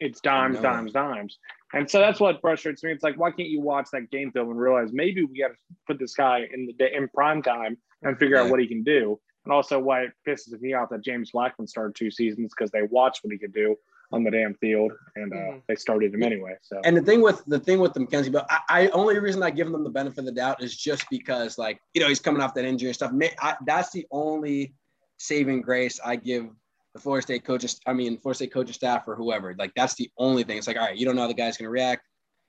it's 0.00 0.20
dimes, 0.22 0.58
dimes, 0.60 0.92
dimes. 0.92 1.38
And 1.74 1.88
so 1.90 1.98
that's 1.98 2.18
what 2.18 2.40
frustrates 2.40 2.82
me. 2.82 2.90
It's 2.90 3.02
like, 3.04 3.18
why 3.18 3.30
can't 3.30 3.50
you 3.50 3.60
watch 3.60 3.88
that 3.92 4.10
game 4.10 4.32
film 4.32 4.50
and 4.50 4.58
realize 4.58 4.92
maybe 4.92 5.22
we 5.24 5.38
got 5.38 5.48
to 5.48 5.54
put 5.86 5.98
this 5.98 6.14
guy 6.14 6.46
in 6.54 6.64
the 6.66 6.72
day 6.72 6.92
in 6.94 7.06
prime 7.08 7.42
time 7.42 7.76
and 8.02 8.18
figure 8.18 8.36
Yeah. 8.36 8.44
out 8.44 8.50
what 8.50 8.60
he 8.60 8.66
can 8.66 8.82
do. 8.82 9.20
And 9.44 9.52
also 9.52 9.78
why 9.78 10.02
it 10.04 10.12
pisses 10.26 10.58
me 10.60 10.72
off 10.72 10.88
that 10.90 11.02
James 11.02 11.32
Blackman 11.32 11.68
started 11.68 11.94
two 11.94 12.10
seasons 12.10 12.50
because 12.56 12.70
they 12.70 12.82
watched 12.82 13.22
what 13.22 13.32
he 13.32 13.38
could 13.38 13.52
do 13.52 13.76
on 14.12 14.24
the 14.24 14.30
damn 14.30 14.54
field 14.54 14.92
and 15.16 15.32
uh, 15.32 15.36
Mhm. 15.36 15.62
they 15.68 15.76
started 15.76 16.12
him 16.14 16.22
anyway. 16.22 16.56
So 16.62 16.80
And 16.84 16.96
the 16.96 17.02
thing 17.02 17.20
with 17.20 17.44
the 17.46 17.60
thing 17.60 17.78
with 17.78 17.92
the 17.92 18.00
McKenzie, 18.00 18.32
but 18.32 18.46
I, 18.50 18.60
I 18.68 18.88
only 18.88 19.18
reason 19.18 19.42
I 19.42 19.50
give 19.50 19.70
them 19.70 19.84
the 19.84 19.90
benefit 19.90 20.18
of 20.18 20.24
the 20.24 20.32
doubt 20.32 20.62
is 20.62 20.76
just 20.76 21.04
because 21.10 21.58
like 21.58 21.80
you 21.94 22.00
know 22.00 22.08
he's 22.08 22.20
coming 22.20 22.42
off 22.42 22.54
that 22.54 22.64
injury 22.64 22.88
and 22.88 22.94
stuff. 22.96 23.12
I, 23.40 23.56
that's 23.66 23.90
the 23.90 24.06
only 24.10 24.74
saving 25.18 25.62
grace 25.62 26.00
I 26.04 26.16
give 26.16 26.48
the 26.94 27.00
Florida 27.00 27.22
State 27.22 27.44
coaches. 27.44 27.78
I 27.86 27.92
mean, 27.92 28.18
Florida 28.18 28.36
State 28.36 28.52
coaching 28.52 28.72
staff 28.72 29.06
or 29.06 29.14
whoever. 29.14 29.54
Like 29.56 29.72
that's 29.76 29.94
the 29.94 30.10
only 30.18 30.42
thing. 30.42 30.58
It's 30.58 30.66
like 30.66 30.76
all 30.76 30.86
right, 30.86 30.96
you 30.96 31.06
don't 31.06 31.14
know 31.14 31.22
how 31.22 31.28
the 31.28 31.34
guy's 31.34 31.56
going 31.56 31.66
to 31.66 31.70
react. 31.70 32.02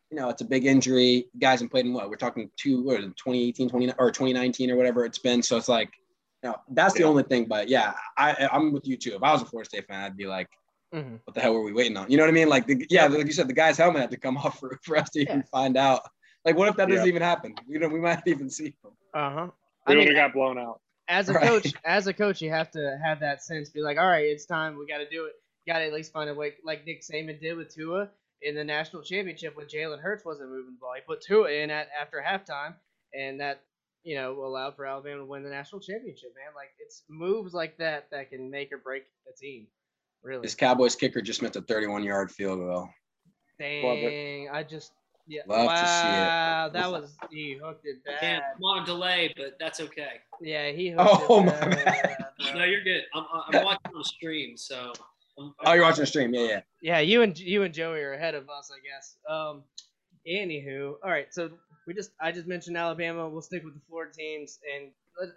You 0.10 0.18
know, 0.18 0.30
it's 0.30 0.42
a 0.42 0.46
big 0.46 0.66
injury. 0.66 1.28
Guys 1.40 1.62
have 1.62 1.70
played 1.70 1.86
in 1.86 1.94
what 1.94 2.10
we're 2.10 2.16
talking 2.18 2.50
two 2.58 2.90
or 2.90 2.98
2018, 2.98 3.70
20 3.70 3.94
or 4.00 4.12
2019 4.12 4.72
or 4.72 4.76
whatever 4.76 5.06
it's 5.06 5.20
been. 5.20 5.42
So 5.42 5.56
it's 5.58 5.70
like, 5.70 5.90
you 6.44 6.50
know, 6.50 6.56
that's 6.72 6.96
the 6.96 7.02
Yeah. 7.02 7.06
only 7.06 7.24
thing. 7.24 7.46
But 7.46 7.70
yeah, 7.70 7.94
I 8.18 8.50
I'm 8.52 8.74
with 8.74 8.88
you 8.88 8.98
too. 8.98 9.14
If 9.16 9.24
I 9.24 9.32
was 9.32 9.42
a 9.44 9.46
Florida 9.46 9.70
State 9.70 9.86
fan, 9.88 10.02
I'd 10.04 10.18
be 10.18 10.26
like 10.26 10.50
Mhm. 10.94 11.22
what 11.24 11.34
the 11.36 11.42
hell 11.42 11.54
were 11.54 11.64
we 11.64 11.74
waiting 11.74 11.96
on? 11.98 12.10
You 12.12 12.18
know 12.18 12.24
what 12.24 12.30
I 12.30 12.34
mean? 12.34 12.50
Like, 12.50 12.68
the, 12.68 12.86
yeah, 12.90 13.08
like 13.08 13.26
you 13.26 13.32
said, 13.34 13.48
the 13.48 13.54
guy's 13.54 13.78
helmet 13.78 14.02
had 14.02 14.12
to 14.12 14.18
come 14.18 14.38
off 14.38 14.60
for, 14.60 14.78
for 14.84 14.98
us 14.98 15.10
to 15.12 15.22
even 15.22 15.38
Yeah. 15.40 15.44
find 15.52 15.78
out. 15.78 16.02
Like, 16.44 16.58
what 16.58 16.68
if 16.70 16.76
that 16.78 16.90
doesn't 16.90 17.06
Yeah. 17.06 17.10
even 17.10 17.22
happen? 17.22 17.56
You 17.68 17.80
know, 17.80 17.88
we 17.88 18.00
might 18.00 18.16
not 18.16 18.28
even 18.28 18.50
see 18.50 18.76
him. 18.84 18.92
Uh 19.14 19.32
huh. 19.32 19.48
we 19.88 19.94
I 19.94 19.98
only 19.98 20.06
mean, 20.08 20.16
got 20.16 20.34
blown 20.34 20.58
out. 20.58 20.82
as 21.08 21.30
a 21.30 21.34
Right. 21.34 21.48
coach, 21.48 21.74
as 21.86 22.08
a 22.08 22.14
coach, 22.14 22.42
you 22.42 22.50
have 22.50 22.72
to 22.72 23.00
have 23.04 23.20
that 23.22 23.44
sense. 23.44 23.70
Be 23.70 23.82
like, 23.82 23.98
all 23.98 24.08
right, 24.08 24.26
it's 24.26 24.46
time. 24.46 24.78
We 24.78 24.86
got 24.88 25.00
to 25.00 25.10
do 25.10 25.26
it. 25.26 25.34
Got 25.68 25.80
to 25.80 25.86
at 25.86 25.94
least 25.94 26.12
find 26.12 26.30
a 26.30 26.34
way, 26.34 26.54
like 26.66 26.86
Nick 26.86 27.02
Saban 27.04 27.40
did 27.40 27.56
with 27.56 27.74
Tua 27.74 28.10
in 28.42 28.56
the 28.56 28.64
national 28.64 29.04
championship 29.04 29.56
when 29.56 29.68
Jalen 29.68 30.00
Hurts 30.02 30.26
wasn't 30.26 30.50
moving 30.50 30.74
the 30.74 30.80
ball. 30.80 30.94
He 30.96 31.02
put 31.02 31.22
Tua 31.22 31.52
in 31.52 31.70
at 31.70 31.88
after 32.00 32.22
halftime, 32.26 32.74
and 33.14 33.40
that 33.40 33.62
you 34.04 34.16
know 34.16 34.44
allowed 34.44 34.76
for 34.76 34.86
Alabama 34.88 35.20
to 35.20 35.26
win 35.26 35.44
the 35.44 35.50
national 35.52 35.80
championship. 35.82 36.34
Man, 36.36 36.54
like 36.56 36.72
it's 36.80 37.04
moves 37.10 37.54
like 37.54 37.78
that 37.78 38.10
that 38.10 38.32
can 38.32 38.50
make 38.50 38.72
or 38.74 38.80
break 38.80 39.04
a 39.32 39.38
team. 39.38 39.68
Really. 40.24 40.42
This 40.44 40.56
Cowboys 40.56 40.96
kicker 40.96 41.22
just 41.22 41.42
missed 41.42 41.56
a 41.56 41.62
31 41.62 42.04
yard 42.04 42.32
field 42.32 42.60
goal 42.60 42.90
Dang, 43.60 44.50
I 44.52 44.64
just 44.64 44.92
yeah. 45.28 45.42
Love 45.48 45.70
to 45.70 45.78
see 45.78 46.08
it. 46.08 46.28
wow, 46.28 46.70
that 46.74 46.92
was 46.92 47.16
he 47.32 47.58
hooked 47.64 47.86
it 47.86 47.98
Damn, 48.06 48.40
bad. 48.40 48.44
I'm 48.58 48.64
on 48.64 48.86
delay, 48.86 49.34
but 49.38 49.56
that's 49.60 49.80
okay. 49.80 50.14
Yeah, 50.42 50.72
he 50.72 50.90
hooked 50.90 51.10
Oh, 51.30 51.42
it 51.42 51.46
my 51.46 51.52
bad. 51.76 52.26
bro. 52.40 52.54
No, 52.60 52.64
you're 52.66 52.84
good. 52.84 53.04
I'm, 53.14 53.26
I'm 53.32 53.64
watching 53.64 53.80
on 53.94 53.98
the 54.00 54.04
stream, 54.04 54.58
so. 54.58 54.92
I'm, 55.40 55.54
Oh, 55.64 55.74
you're 55.74 55.84
watching 55.84 56.02
the 56.02 56.08
stream. 56.08 56.34
Yeah, 56.34 56.42
yeah. 56.42 56.62
Yeah, 56.82 57.00
you 57.00 57.22
and 57.22 57.38
you 57.38 57.64
and 57.64 57.74
Joey 57.74 58.02
are 58.02 58.14
ahead 58.14 58.34
of 58.36 58.50
us, 58.50 58.72
I 58.76 58.80
guess. 58.86 59.16
Um, 59.30 59.64
anywho, 60.28 60.96
all 61.04 61.10
right. 61.12 61.28
So 61.32 61.52
we 61.88 61.94
just 61.94 62.12
I 62.20 62.32
just 62.32 62.48
mentioned 62.48 62.76
Alabama. 62.78 63.30
We'll 63.30 63.42
stick 63.42 63.64
with 63.64 63.76
the 63.76 63.82
Florida 63.88 64.12
teams 64.14 64.60
and 64.76 64.86
let- 64.86 64.94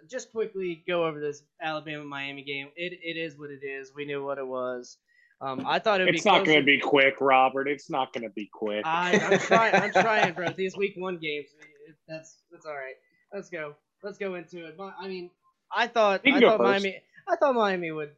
just 0.09 0.31
quickly 0.31 0.83
go 0.87 1.05
over 1.05 1.19
this 1.19 1.43
Alabama 1.61 2.03
Miami 2.03 2.43
game. 2.43 2.67
It 2.75 2.93
it 3.03 3.17
is 3.19 3.37
what 3.37 3.49
it 3.51 3.65
is. 3.65 3.91
We 3.95 4.05
knew 4.05 4.23
what 4.23 4.37
it 4.37 4.47
was. 4.47 4.97
Um, 5.41 5.65
I 5.67 5.79
thought 5.79 5.99
it 6.01 6.05
would 6.05 6.15
It's 6.15 6.23
be. 6.23 6.29
not 6.29 6.45
going 6.45 6.59
to 6.59 6.63
be 6.63 6.79
quick, 6.79 7.15
Robert. 7.19 7.67
It's 7.67 7.89
not 7.89 8.13
going 8.13 8.23
to 8.23 8.29
be 8.29 8.49
quick. 8.51 8.85
I, 8.85 9.19
I'm 9.19 9.39
trying. 9.39 9.75
I'm 9.75 9.91
trying, 9.91 10.33
bro. 10.33 10.49
These 10.55 10.77
week 10.77 10.93
one 10.97 11.17
games. 11.17 11.49
That's 12.07 12.37
that's 12.51 12.65
all 12.65 12.73
right. 12.73 12.95
Let's 13.33 13.49
go. 13.49 13.75
Let's 14.01 14.17
go 14.17 14.35
into 14.35 14.65
it. 14.65 14.77
I 14.79 15.07
mean, 15.07 15.29
I 15.75 15.87
thought 15.87 16.21
I 16.25 16.39
thought 16.39 16.57
first. 16.57 16.83
Miami. 16.83 17.01
I 17.27 17.35
thought 17.35 17.55
Miami 17.55 17.91
would 17.91 18.11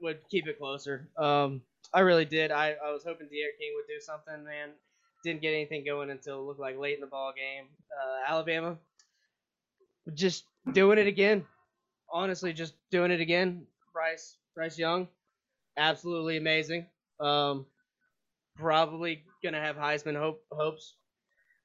would 0.00 0.18
keep 0.30 0.46
it 0.48 0.58
closer. 0.58 1.08
Um, 1.18 1.62
I 1.92 2.00
really 2.00 2.24
did. 2.24 2.50
I, 2.50 2.74
I 2.84 2.90
was 2.90 3.04
hoping 3.04 3.26
D'Eriq 3.28 3.58
King 3.58 3.72
would 3.76 3.86
do 3.86 4.00
something, 4.00 4.44
man. 4.44 4.70
Didn't 5.24 5.42
get 5.42 5.50
anything 5.52 5.84
going 5.84 6.10
until 6.10 6.40
it 6.40 6.42
looked 6.44 6.60
like 6.60 6.78
late 6.78 6.94
in 6.94 7.00
the 7.00 7.06
ball 7.06 7.32
game. 7.36 7.66
Uh, 7.92 8.32
Alabama, 8.32 8.76
just 10.14 10.44
doing 10.72 10.98
it 10.98 11.06
again. 11.06 11.44
Honestly, 12.10 12.52
just 12.52 12.74
doing 12.90 13.10
it 13.10 13.20
again. 13.20 13.66
Bryce 13.92 14.36
Bryce 14.54 14.78
Young, 14.78 15.08
absolutely 15.76 16.36
amazing. 16.36 16.86
Um, 17.20 17.66
probably 18.56 19.24
gonna 19.42 19.60
have 19.60 19.76
Heisman 19.76 20.16
hope 20.16 20.42
hopes. 20.50 20.96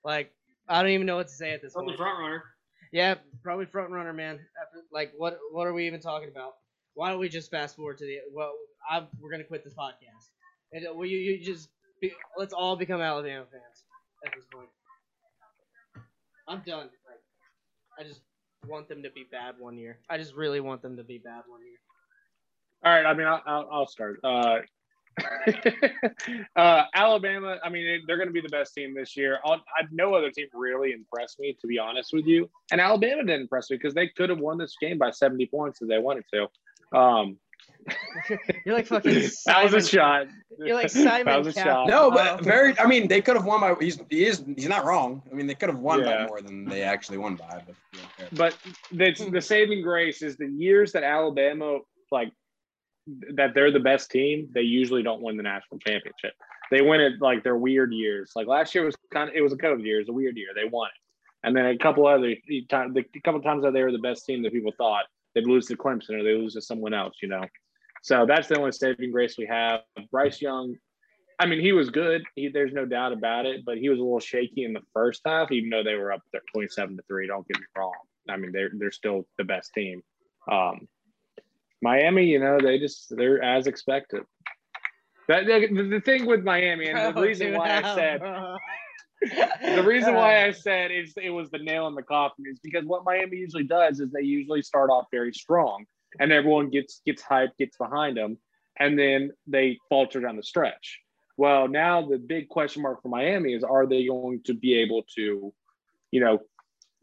Like 0.03 0.33
I 0.67 0.81
don't 0.81 0.91
even 0.91 1.07
know 1.07 1.17
what 1.17 1.27
to 1.27 1.33
say 1.33 1.51
at 1.51 1.61
this 1.61 1.73
point. 1.73 1.87
Probably 1.87 1.97
front 1.97 2.19
runner. 2.19 2.43
Yeah, 2.91 3.15
probably 3.43 3.65
front 3.65 3.91
runner, 3.91 4.13
man. 4.13 4.39
After 4.61 4.79
like 4.91 5.13
what 5.17 5.37
what 5.51 5.67
are 5.67 5.73
we 5.73 5.87
even 5.87 5.99
talking 5.99 6.29
about? 6.29 6.53
Why 6.93 7.09
don't 7.09 7.19
we 7.19 7.29
just 7.29 7.51
fast 7.51 7.75
forward 7.75 7.97
to 7.99 8.05
the 8.05 8.19
well? 8.33 8.53
I 8.89 9.05
we're 9.19 9.31
gonna 9.31 9.43
quit 9.43 9.63
this 9.63 9.73
podcast. 9.73 10.29
And 10.73 10.85
uh, 10.87 10.93
will 10.93 11.05
you, 11.05 11.17
you 11.17 11.43
just 11.43 11.69
be, 12.01 12.11
let's 12.37 12.53
all 12.53 12.75
become 12.75 13.01
Alabama 13.01 13.45
fans 13.51 13.83
at 14.25 14.33
this 14.35 14.45
point. 14.51 14.67
I'm 16.47 16.61
done. 16.65 16.89
Like, 17.05 17.21
I 17.99 18.03
just 18.03 18.21
want 18.67 18.87
them 18.87 19.03
to 19.03 19.09
be 19.09 19.25
bad 19.31 19.55
one 19.59 19.77
year. 19.77 19.99
I 20.09 20.17
just 20.17 20.33
really 20.35 20.59
want 20.59 20.81
them 20.81 20.97
to 20.97 21.03
be 21.03 21.17
bad 21.17 21.43
one 21.47 21.61
year. 21.61 21.77
All 22.83 22.91
right. 22.93 23.05
I 23.05 23.13
mean, 23.13 23.27
I'll, 23.27 23.41
I'll, 23.45 23.69
I'll 23.71 23.87
start. 23.87 24.19
Uh, 24.23 24.59
uh, 26.55 26.83
Alabama. 26.93 27.57
I 27.63 27.69
mean, 27.69 28.03
they're 28.05 28.17
going 28.17 28.27
to 28.27 28.33
be 28.33 28.41
the 28.41 28.49
best 28.49 28.73
team 28.75 28.93
this 28.93 29.17
year. 29.17 29.39
I'll, 29.43 29.55
I, 29.55 29.83
no 29.91 30.13
other 30.13 30.29
team 30.29 30.47
really 30.53 30.91
impressed 30.91 31.39
me, 31.39 31.57
to 31.59 31.67
be 31.67 31.79
honest 31.79 32.11
with 32.13 32.25
you. 32.25 32.49
And 32.71 32.79
Alabama 32.79 33.23
didn't 33.23 33.41
impress 33.41 33.69
me 33.69 33.77
because 33.77 33.93
they 33.93 34.09
could 34.09 34.29
have 34.29 34.39
won 34.39 34.57
this 34.57 34.75
game 34.79 34.97
by 34.97 35.11
70 35.11 35.45
points 35.47 35.81
if 35.81 35.87
they 35.87 35.99
wanted 35.99 36.25
to. 36.33 36.97
Um, 36.97 37.37
You're 38.65 38.75
like 38.75 38.87
fucking. 38.87 39.27
Simon. 39.29 39.31
that 39.45 39.73
was 39.73 39.85
a 39.85 39.89
shot. 39.89 40.27
You're 40.59 40.75
like 40.75 40.89
Simon 40.89 41.25
that 41.25 41.43
was 41.43 41.55
a 41.55 41.63
Cowell. 41.63 41.87
shot. 41.87 41.89
No, 41.89 42.07
Oh. 42.07 42.11
but 42.11 42.43
very. 42.43 42.77
I 42.79 42.85
mean, 42.85 43.07
they 43.07 43.21
could 43.21 43.35
have 43.35 43.45
won 43.45 43.61
by. 43.61 43.75
He's 43.79 43.99
he 44.09 44.25
is 44.25 44.43
he's 44.55 44.67
not 44.67 44.85
wrong. 44.85 45.21
I 45.31 45.35
mean, 45.35 45.47
they 45.47 45.55
could 45.55 45.69
have 45.69 45.79
won 45.79 46.03
by 46.03 46.25
more 46.27 46.41
than 46.41 46.65
they 46.65 46.81
actually 46.83 47.17
won 47.17 47.35
by. 47.35 47.61
But 47.65 47.75
yeah, 47.93 48.25
But 48.33 48.57
the, 48.91 49.29
the 49.31 49.41
saving 49.41 49.81
grace 49.83 50.21
is 50.21 50.35
the 50.37 50.47
years 50.47 50.91
that 50.93 51.03
Alabama 51.03 51.79
like 52.11 52.31
that 53.35 53.53
they're 53.53 53.71
the 53.71 53.79
best 53.79 54.11
team. 54.11 54.49
They 54.53 54.61
usually 54.61 55.03
don't 55.03 55.21
win 55.21 55.37
the 55.37 55.43
national 55.43 55.79
championship. 55.79 56.33
They 56.71 56.81
win 56.81 56.99
it 56.99 57.13
like 57.21 57.43
their 57.43 57.55
weird 57.55 57.93
years. 57.93 58.31
Like 58.35 58.47
last 58.47 58.75
year 58.75 58.83
was 58.85 58.95
kind 59.13 59.29
of 59.29 59.35
it 59.35 59.41
was 59.41 59.53
a 59.53 59.57
COVID 59.57 59.85
year. 59.85 59.97
It 59.97 59.99
was 60.03 60.09
a 60.09 60.13
weird 60.13 60.35
year. 60.35 60.49
They 60.53 60.67
won 60.67 60.87
it, 60.87 61.47
and 61.47 61.55
then 61.55 61.67
a 61.67 61.77
couple 61.77 62.05
other 62.07 62.35
times, 62.69 62.93
the 62.93 63.05
a 63.15 63.21
couple 63.21 63.41
times 63.41 63.63
that 63.63 63.71
they 63.71 63.83
were 63.83 63.93
the 63.93 63.97
best 63.99 64.25
team 64.25 64.43
that 64.43 64.51
people 64.51 64.73
thought 64.77 65.05
they'd 65.37 65.47
lose 65.47 65.67
to 65.67 65.77
Clemson 65.77 66.19
or 66.19 66.23
they 66.23 66.33
lose 66.33 66.53
to 66.53 66.61
someone 66.61 66.93
else. 66.93 67.15
You 67.21 67.29
know, 67.29 67.43
so 68.01 68.25
that's 68.25 68.47
the 68.47 68.57
only 68.57 68.71
saving 68.71 69.11
grace 69.11 69.37
we 69.37 69.45
have. 69.45 69.81
Bryce 70.11 70.41
Young. 70.41 70.75
I 71.39 71.45
mean, 71.45 71.59
he 71.59 71.71
was 71.71 71.91
good. 71.91 72.23
He, 72.35 72.49
there's 72.49 72.73
no 72.73 72.85
doubt 72.85 73.13
about 73.13 73.45
it, 73.45 73.63
but 73.63 73.77
he 73.77 73.89
was 73.89 73.99
a 73.99 74.01
little 74.01 74.19
shaky 74.19 74.63
in 74.63 74.73
the 74.73 74.81
first 74.91 75.21
half, 75.23 75.51
even 75.51 75.69
though 75.69 75.83
they 75.83 75.93
were 75.93 76.11
up 76.11 76.21
there 76.31 76.41
27 76.51 76.97
to 76.97 77.03
three. 77.07 77.27
Don't 77.27 77.47
get 77.47 77.59
me 77.59 77.65
wrong. 77.77 77.93
I 78.27 78.37
mean, 78.37 78.51
they're 78.51 78.71
they're 78.73 78.91
still 78.91 79.27
the 79.37 79.43
best 79.43 79.71
team. 79.73 80.01
Um, 80.51 80.87
Miami, 81.81 82.25
you 82.25 82.39
know, 82.39 82.57
they 82.59 82.79
just 82.79 83.15
they're 83.15 83.43
as 83.43 83.67
expected. 83.67 84.23
That 85.27 85.45
the, 85.45 85.83
the 85.83 86.01
thing 86.01 86.25
with 86.25 86.43
Miami, 86.43 86.87
and 86.87 86.97
the 86.97 87.19
Oh, 87.19 87.21
reason 87.21 87.53
why 87.53 87.81
I 87.83 87.95
said? 87.95 88.21
The 89.21 89.83
reason 89.83 90.13
why 90.13 90.45
I 90.45 90.49
Uh, 90.49 90.53
said 90.53 90.91
it's, 90.91 91.13
it 91.17 91.29
was 91.29 91.49
the 91.49 91.57
nail 91.57 91.87
in 91.87 91.95
the 91.95 92.03
coffin 92.03 92.45
is 92.47 92.59
because 92.59 92.85
what 92.85 93.03
Miami 93.03 93.37
usually 93.37 93.63
does 93.63 93.99
is 93.99 94.11
they 94.11 94.21
usually 94.21 94.61
start 94.61 94.89
off 94.89 95.05
very 95.11 95.33
strong, 95.33 95.85
and 96.19 96.31
everyone 96.31 96.69
gets 96.69 97.01
gets 97.05 97.23
hyped, 97.23 97.57
gets 97.57 97.77
behind 97.77 98.15
them, 98.15 98.37
and 98.79 98.97
then 98.97 99.31
they 99.47 99.77
falter 99.89 100.21
down 100.21 100.35
the 100.35 100.43
stretch. 100.43 100.99
Well, 101.35 101.67
now 101.67 102.07
the 102.07 102.17
big 102.17 102.49
question 102.49 102.81
mark 102.83 103.01
for 103.01 103.09
Miami 103.09 103.53
is: 103.53 103.63
Are 103.63 103.87
they 103.87 104.05
going 104.07 104.41
to 104.45 104.53
be 104.53 104.75
able 104.75 105.03
to, 105.15 105.53
you 106.11 106.19
know, 106.19 106.39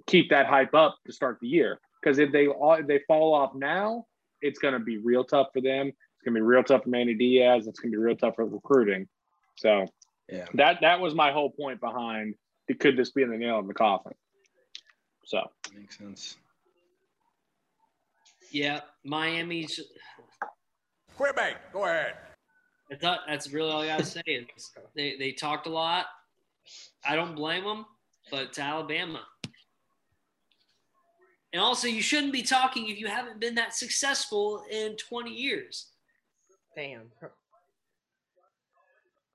keep 0.07 0.31
that 0.31 0.47
hype 0.47 0.75
up 0.75 0.97
to 1.07 1.13
start 1.13 1.39
the 1.41 1.49
year? 1.49 1.81
Because 2.01 2.19
if 2.19 2.33
they 2.33 2.47
all 2.47 2.75
if 2.75 2.87
they 2.87 3.01
fall 3.09 3.35
off 3.35 3.55
now, 3.55 4.07
it's 4.41 4.59
going 4.59 4.75
to 4.75 4.81
be 4.81 4.99
real 4.99 5.25
tough 5.25 5.49
for 5.53 5.61
them. 5.61 5.89
It's 5.89 6.25
going 6.25 6.35
to 6.35 6.41
be 6.41 6.43
real 6.43 6.63
tough 6.63 6.85
for 6.85 6.91
Manny 6.91 7.15
Diaz. 7.15 7.67
It's 7.67 7.81
going 7.81 7.93
to 7.93 7.99
be 7.99 8.03
real 8.03 8.17
tough 8.17 8.37
for 8.37 8.45
recruiting. 8.47 9.09
So 9.57 9.87
yeah. 10.29 10.47
that 10.55 10.79
that 10.81 11.01
was 11.01 11.15
my 11.15 11.31
whole 11.33 11.51
point 11.51 11.81
behind 11.81 12.35
it 12.69 12.81
could 12.81 12.97
this 12.97 13.11
be 13.11 13.25
the 13.25 13.37
nail 13.37 13.59
in 13.59 13.67
the 13.67 13.75
coffin 13.75 14.13
so 15.25 15.51
Makes 15.75 15.99
sense. 15.99 16.37
Yeah, 18.53 18.81
Miami's. 19.05 19.81
Quebec, 21.17 21.73
go 21.73 21.85
ahead. 21.85 22.15
I 22.93 22.97
thought 22.97 23.21
that's 23.27 23.51
really 23.53 23.71
all 23.71 23.83
I 23.83 23.87
gotta 23.87 24.05
say. 24.05 24.23
Is 24.27 24.71
they 24.95 25.17
they 25.17 25.33
talked 25.33 25.67
a 25.67 25.71
lot. 25.71 26.07
I 27.05 27.17
don't 27.17 27.35
blame 27.35 27.65
them, 27.65 27.87
but 28.31 28.45
it's 28.45 28.59
Alabama. 28.59 29.23
And 31.53 31.61
also, 31.63 31.87
you 31.87 32.03
shouldn't 32.03 32.33
be 32.33 32.43
talking 32.43 32.89
if 32.89 32.99
you 32.99 33.07
haven't 33.07 33.41
been 33.41 33.55
that 33.55 33.75
successful 33.75 34.65
in 34.71 34.97
20 34.97 35.31
years. 35.31 35.91
Damn. 36.77 37.11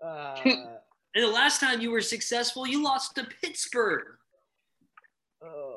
Uh, 0.02 0.79
And 1.16 1.24
the 1.24 1.30
last 1.30 1.60
time 1.60 1.82
you 1.82 1.92
were 1.92 2.02
successful, 2.02 2.68
you 2.68 2.84
lost 2.84 3.16
to 3.16 3.28
Pittsburgh. 3.42 4.18
oh, 5.44 5.76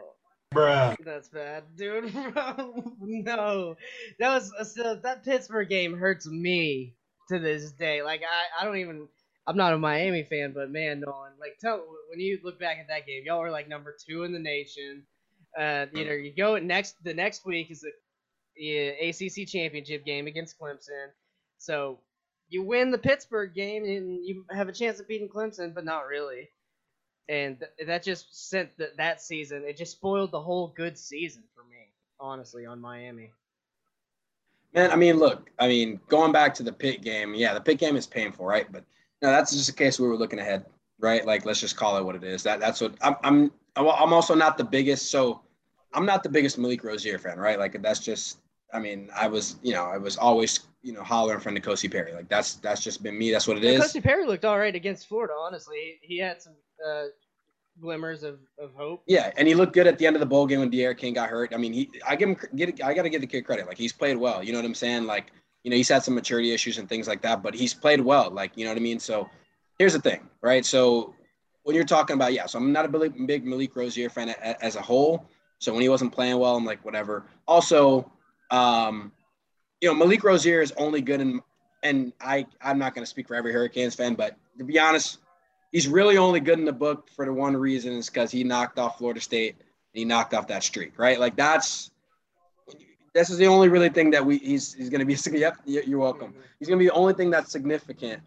Bruh. 0.54 0.96
that's 1.04 1.28
bad, 1.28 1.64
dude. 1.76 2.14
no, 3.00 3.76
that 4.18 4.28
was 4.28 4.52
uh, 4.58 4.64
still 4.64 5.00
that 5.00 5.24
Pittsburgh 5.24 5.68
game 5.68 5.96
hurts 5.96 6.26
me 6.26 6.94
to 7.28 7.38
this 7.38 7.72
day. 7.72 8.02
Like 8.02 8.22
I, 8.22 8.62
I 8.62 8.64
don't 8.64 8.76
even. 8.76 9.08
I'm 9.46 9.56
not 9.56 9.72
a 9.72 9.78
Miami 9.78 10.22
fan, 10.22 10.52
but 10.54 10.70
man, 10.70 11.00
Nolan, 11.00 11.32
like 11.40 11.58
tell 11.60 11.82
when 12.10 12.20
you 12.20 12.38
look 12.44 12.60
back 12.60 12.78
at 12.78 12.86
that 12.88 13.06
game, 13.06 13.22
y'all 13.24 13.40
were 13.40 13.50
like 13.50 13.68
number 13.68 13.96
two 14.06 14.22
in 14.24 14.32
the 14.32 14.38
nation. 14.38 15.02
Uh, 15.58 15.86
you 15.92 16.04
know, 16.04 16.12
you 16.12 16.32
go 16.36 16.58
next. 16.58 17.02
The 17.02 17.14
next 17.14 17.44
week 17.46 17.70
is 17.70 17.80
the 17.80 17.90
yeah, 18.56 18.90
ACC 19.08 19.48
championship 19.48 20.04
game 20.04 20.26
against 20.26 20.58
Clemson. 20.60 21.08
So 21.58 22.00
you 22.52 22.62
win 22.62 22.90
the 22.90 22.98
Pittsburgh 22.98 23.54
game 23.54 23.84
and 23.84 24.24
you 24.24 24.44
have 24.50 24.68
a 24.68 24.72
chance 24.72 25.00
of 25.00 25.08
beating 25.08 25.28
Clemson, 25.28 25.74
but 25.74 25.84
not 25.84 26.06
really. 26.06 26.50
And 27.28 27.58
th- 27.58 27.86
that 27.86 28.02
just 28.02 28.50
sent 28.50 28.76
th- 28.76 28.90
that 28.98 29.22
season. 29.22 29.64
It 29.66 29.76
just 29.76 29.92
spoiled 29.92 30.32
the 30.32 30.40
whole 30.40 30.68
good 30.68 30.98
season 30.98 31.44
for 31.54 31.64
me, 31.64 31.88
honestly, 32.20 32.66
on 32.66 32.80
Miami. 32.80 33.32
Man, 34.74 34.90
I 34.90 34.96
mean, 34.96 35.18
look, 35.18 35.50
I 35.58 35.68
mean, 35.68 36.00
going 36.08 36.32
back 36.32 36.54
to 36.54 36.62
the 36.62 36.72
pit 36.72 37.02
game, 37.02 37.34
yeah, 37.34 37.54
the 37.54 37.60
pit 37.60 37.78
game 37.78 37.96
is 37.96 38.06
painful, 38.06 38.44
right? 38.44 38.70
But 38.70 38.84
no, 39.22 39.30
that's 39.30 39.52
just 39.52 39.68
a 39.68 39.74
case 39.74 39.98
where 39.98 40.10
we're 40.10 40.16
looking 40.16 40.38
ahead, 40.38 40.66
right? 40.98 41.24
Like, 41.24 41.46
let's 41.46 41.60
just 41.60 41.76
call 41.76 41.96
it 41.96 42.04
what 42.04 42.16
it 42.16 42.24
is. 42.24 42.42
That 42.42 42.60
that's 42.60 42.80
what 42.80 42.94
I'm. 43.00 43.16
I'm. 43.22 43.52
I'm 43.76 44.12
also 44.12 44.34
not 44.34 44.58
the 44.58 44.64
biggest. 44.64 45.10
So, 45.10 45.40
I'm 45.94 46.04
not 46.04 46.22
the 46.22 46.28
biggest 46.28 46.58
Malik 46.58 46.84
Rosier 46.84 47.18
fan, 47.18 47.38
right? 47.38 47.58
Like, 47.58 47.80
that's 47.80 48.00
just. 48.00 48.38
I 48.72 48.78
mean, 48.78 49.10
I 49.14 49.28
was, 49.28 49.56
you 49.62 49.72
know, 49.72 49.84
I 49.84 49.98
was 49.98 50.16
always, 50.16 50.60
you 50.82 50.92
know, 50.92 51.02
hollering 51.02 51.36
in 51.36 51.40
front 51.40 51.66
of 51.66 51.90
Perry. 51.90 52.12
Like, 52.12 52.28
that's 52.28 52.54
that's 52.56 52.82
just 52.82 53.02
been 53.02 53.18
me. 53.18 53.30
That's 53.30 53.46
what 53.46 53.56
it 53.56 53.64
is. 53.64 53.92
Coach 53.92 54.02
Perry 54.02 54.26
looked 54.26 54.44
all 54.44 54.58
right 54.58 54.74
against 54.74 55.08
Florida. 55.08 55.34
Honestly, 55.38 55.98
he 56.00 56.18
had 56.18 56.40
some 56.40 56.54
uh, 56.86 57.04
glimmers 57.80 58.22
of, 58.22 58.38
of 58.58 58.72
hope. 58.74 59.02
Yeah, 59.06 59.32
and 59.36 59.46
he 59.46 59.54
looked 59.54 59.72
good 59.72 59.86
at 59.86 59.98
the 59.98 60.06
end 60.06 60.16
of 60.16 60.20
the 60.20 60.26
bowl 60.26 60.46
game 60.46 60.60
when 60.60 60.70
D'Eriq 60.70 60.98
King 60.98 61.14
got 61.14 61.28
hurt. 61.28 61.54
I 61.54 61.58
mean, 61.58 61.72
he 61.72 61.90
I 62.06 62.16
give 62.16 62.28
him 62.28 62.36
get 62.56 62.82
I 62.82 62.94
got 62.94 63.02
to 63.02 63.10
give 63.10 63.20
the 63.20 63.26
kid 63.26 63.42
credit. 63.42 63.66
Like 63.66 63.78
he's 63.78 63.92
played 63.92 64.16
well. 64.16 64.42
You 64.42 64.52
know 64.52 64.58
what 64.58 64.64
I'm 64.64 64.74
saying? 64.74 65.04
Like 65.04 65.32
you 65.64 65.70
know 65.70 65.76
he's 65.76 65.88
had 65.88 66.02
some 66.02 66.14
maturity 66.14 66.52
issues 66.52 66.78
and 66.78 66.88
things 66.88 67.08
like 67.08 67.22
that, 67.22 67.42
but 67.42 67.54
he's 67.54 67.74
played 67.74 68.00
well. 68.00 68.30
Like 68.30 68.52
you 68.56 68.64
know 68.64 68.70
what 68.70 68.78
I 68.78 68.82
mean? 68.82 68.98
So 68.98 69.28
here's 69.78 69.92
the 69.92 70.00
thing, 70.00 70.28
right? 70.42 70.64
So 70.64 71.14
when 71.62 71.76
you're 71.76 71.84
talking 71.84 72.14
about 72.14 72.32
yeah, 72.32 72.46
so 72.46 72.58
I'm 72.58 72.72
not 72.72 72.84
a 72.84 72.88
big, 72.88 73.26
big 73.26 73.44
Malik 73.44 73.74
Rosier 73.76 74.08
fan 74.08 74.30
as 74.30 74.76
a 74.76 74.82
whole. 74.82 75.28
So 75.58 75.72
when 75.72 75.82
he 75.82 75.88
wasn't 75.88 76.12
playing 76.12 76.38
well, 76.38 76.56
I'm 76.56 76.64
like 76.64 76.84
whatever. 76.84 77.26
Also, 77.46 78.10
um, 78.52 79.10
you 79.80 79.88
know 79.88 79.94
Malik 79.94 80.22
Rosier 80.22 80.60
is 80.60 80.72
only 80.76 81.00
good 81.00 81.20
in 81.20 81.40
and 81.82 82.12
I 82.20 82.46
I'm 82.60 82.78
not 82.78 82.94
going 82.94 83.02
to 83.02 83.10
speak 83.10 83.26
for 83.26 83.34
every 83.34 83.52
Hurricanes 83.52 83.94
fan, 83.94 84.14
but 84.14 84.36
to 84.58 84.64
be 84.64 84.78
honest, 84.78 85.18
he's 85.72 85.88
really 85.88 86.16
only 86.16 86.40
good 86.40 86.58
in 86.58 86.64
the 86.64 86.72
book 86.72 87.08
for 87.10 87.24
the 87.24 87.32
one 87.32 87.56
reason 87.56 87.94
is 87.94 88.08
because 88.08 88.30
he 88.30 88.44
knocked 88.44 88.78
off 88.78 88.98
Florida 88.98 89.20
State 89.20 89.56
and 89.58 89.66
he 89.98 90.04
knocked 90.04 90.34
off 90.34 90.46
that 90.48 90.62
streak, 90.62 90.98
right? 90.98 91.18
Like 91.18 91.34
that's 91.36 91.90
this 93.14 93.28
is 93.28 93.36
the 93.36 93.46
only 93.46 93.68
really 93.68 93.88
thing 93.88 94.10
that 94.12 94.24
we 94.24 94.38
he's 94.38 94.72
he's 94.74 94.88
gonna 94.88 95.04
be 95.04 95.16
yep 95.32 95.56
you're 95.64 95.98
welcome. 95.98 96.34
He's 96.58 96.68
gonna 96.68 96.78
be 96.78 96.86
the 96.86 96.94
only 96.94 97.14
thing 97.14 97.30
that's 97.30 97.50
significant 97.50 98.22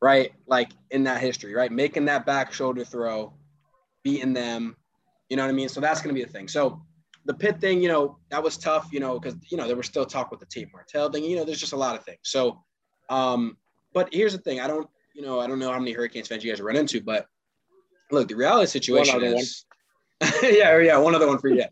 right? 0.00 0.32
Like 0.46 0.70
in 0.90 1.04
that 1.04 1.20
history 1.20 1.54
right? 1.54 1.72
Making 1.72 2.04
that 2.06 2.26
back 2.26 2.52
shoulder 2.52 2.84
throw 2.84 3.32
beating 4.04 4.32
them 4.32 4.76
you 5.28 5.36
know 5.36 5.42
what 5.42 5.50
I 5.50 5.54
mean? 5.54 5.68
So 5.68 5.80
that's 5.80 6.00
gonna 6.00 6.14
be 6.14 6.24
the 6.24 6.30
thing. 6.30 6.48
So 6.48 6.82
the 7.28 7.34
pit 7.34 7.60
thing 7.60 7.80
you 7.80 7.88
know 7.88 8.18
that 8.30 8.42
was 8.42 8.56
tough 8.56 8.88
you 8.90 8.98
know 8.98 9.20
because 9.20 9.38
you 9.50 9.56
know 9.56 9.66
there 9.66 9.76
was 9.76 9.86
still 9.86 10.04
talk 10.04 10.30
with 10.32 10.40
the 10.40 10.46
Tate 10.46 10.68
Martell 10.72 11.10
thing 11.10 11.22
you 11.22 11.36
know 11.36 11.44
there's 11.44 11.60
just 11.60 11.72
a 11.72 11.76
lot 11.76 11.94
of 11.94 12.04
things 12.04 12.18
so 12.22 12.60
um 13.08 13.56
but 13.94 14.08
here's 14.12 14.32
the 14.32 14.38
thing 14.38 14.60
I 14.60 14.66
don't 14.66 14.88
you 15.14 15.22
know 15.22 15.38
I 15.38 15.46
don't 15.46 15.60
know 15.60 15.72
how 15.72 15.78
many 15.78 15.92
Hurricanes 15.92 16.26
fans 16.26 16.42
you 16.42 16.50
guys 16.50 16.60
run 16.60 16.74
into 16.74 17.00
but 17.00 17.26
look 18.10 18.28
the 18.28 18.34
reality 18.34 18.66
situation 18.66 19.22
is 19.22 19.64
yeah 20.42 20.76
yeah 20.78 20.96
one 20.98 21.14
other 21.14 21.28
one 21.28 21.38
for 21.38 21.48
you 21.48 21.58
yeah 21.58 21.68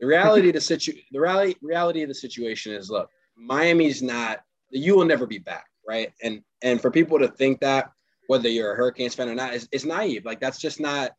the 0.00 0.06
reality 0.06 0.48
of 0.48 0.54
the 0.54 0.60
situ 0.60 0.92
the 1.12 1.20
reality 1.20 1.54
reality 1.60 2.02
of 2.02 2.08
the 2.08 2.14
situation 2.14 2.72
is 2.72 2.90
look, 2.90 3.10
Miami's 3.36 4.02
not 4.02 4.40
you 4.70 4.94
will 4.96 5.04
never 5.04 5.26
be 5.26 5.38
back, 5.38 5.66
right? 5.88 6.12
And 6.22 6.42
and 6.62 6.80
for 6.80 6.90
people 6.90 7.18
to 7.18 7.28
think 7.28 7.60
that 7.60 7.90
whether 8.26 8.48
you're 8.48 8.72
a 8.72 8.76
Hurricanes 8.76 9.14
fan 9.14 9.28
or 9.28 9.34
not 9.34 9.54
is, 9.54 9.68
is 9.72 9.86
naive. 9.86 10.24
Like 10.24 10.40
that's 10.40 10.58
just 10.58 10.80
not 10.80 11.12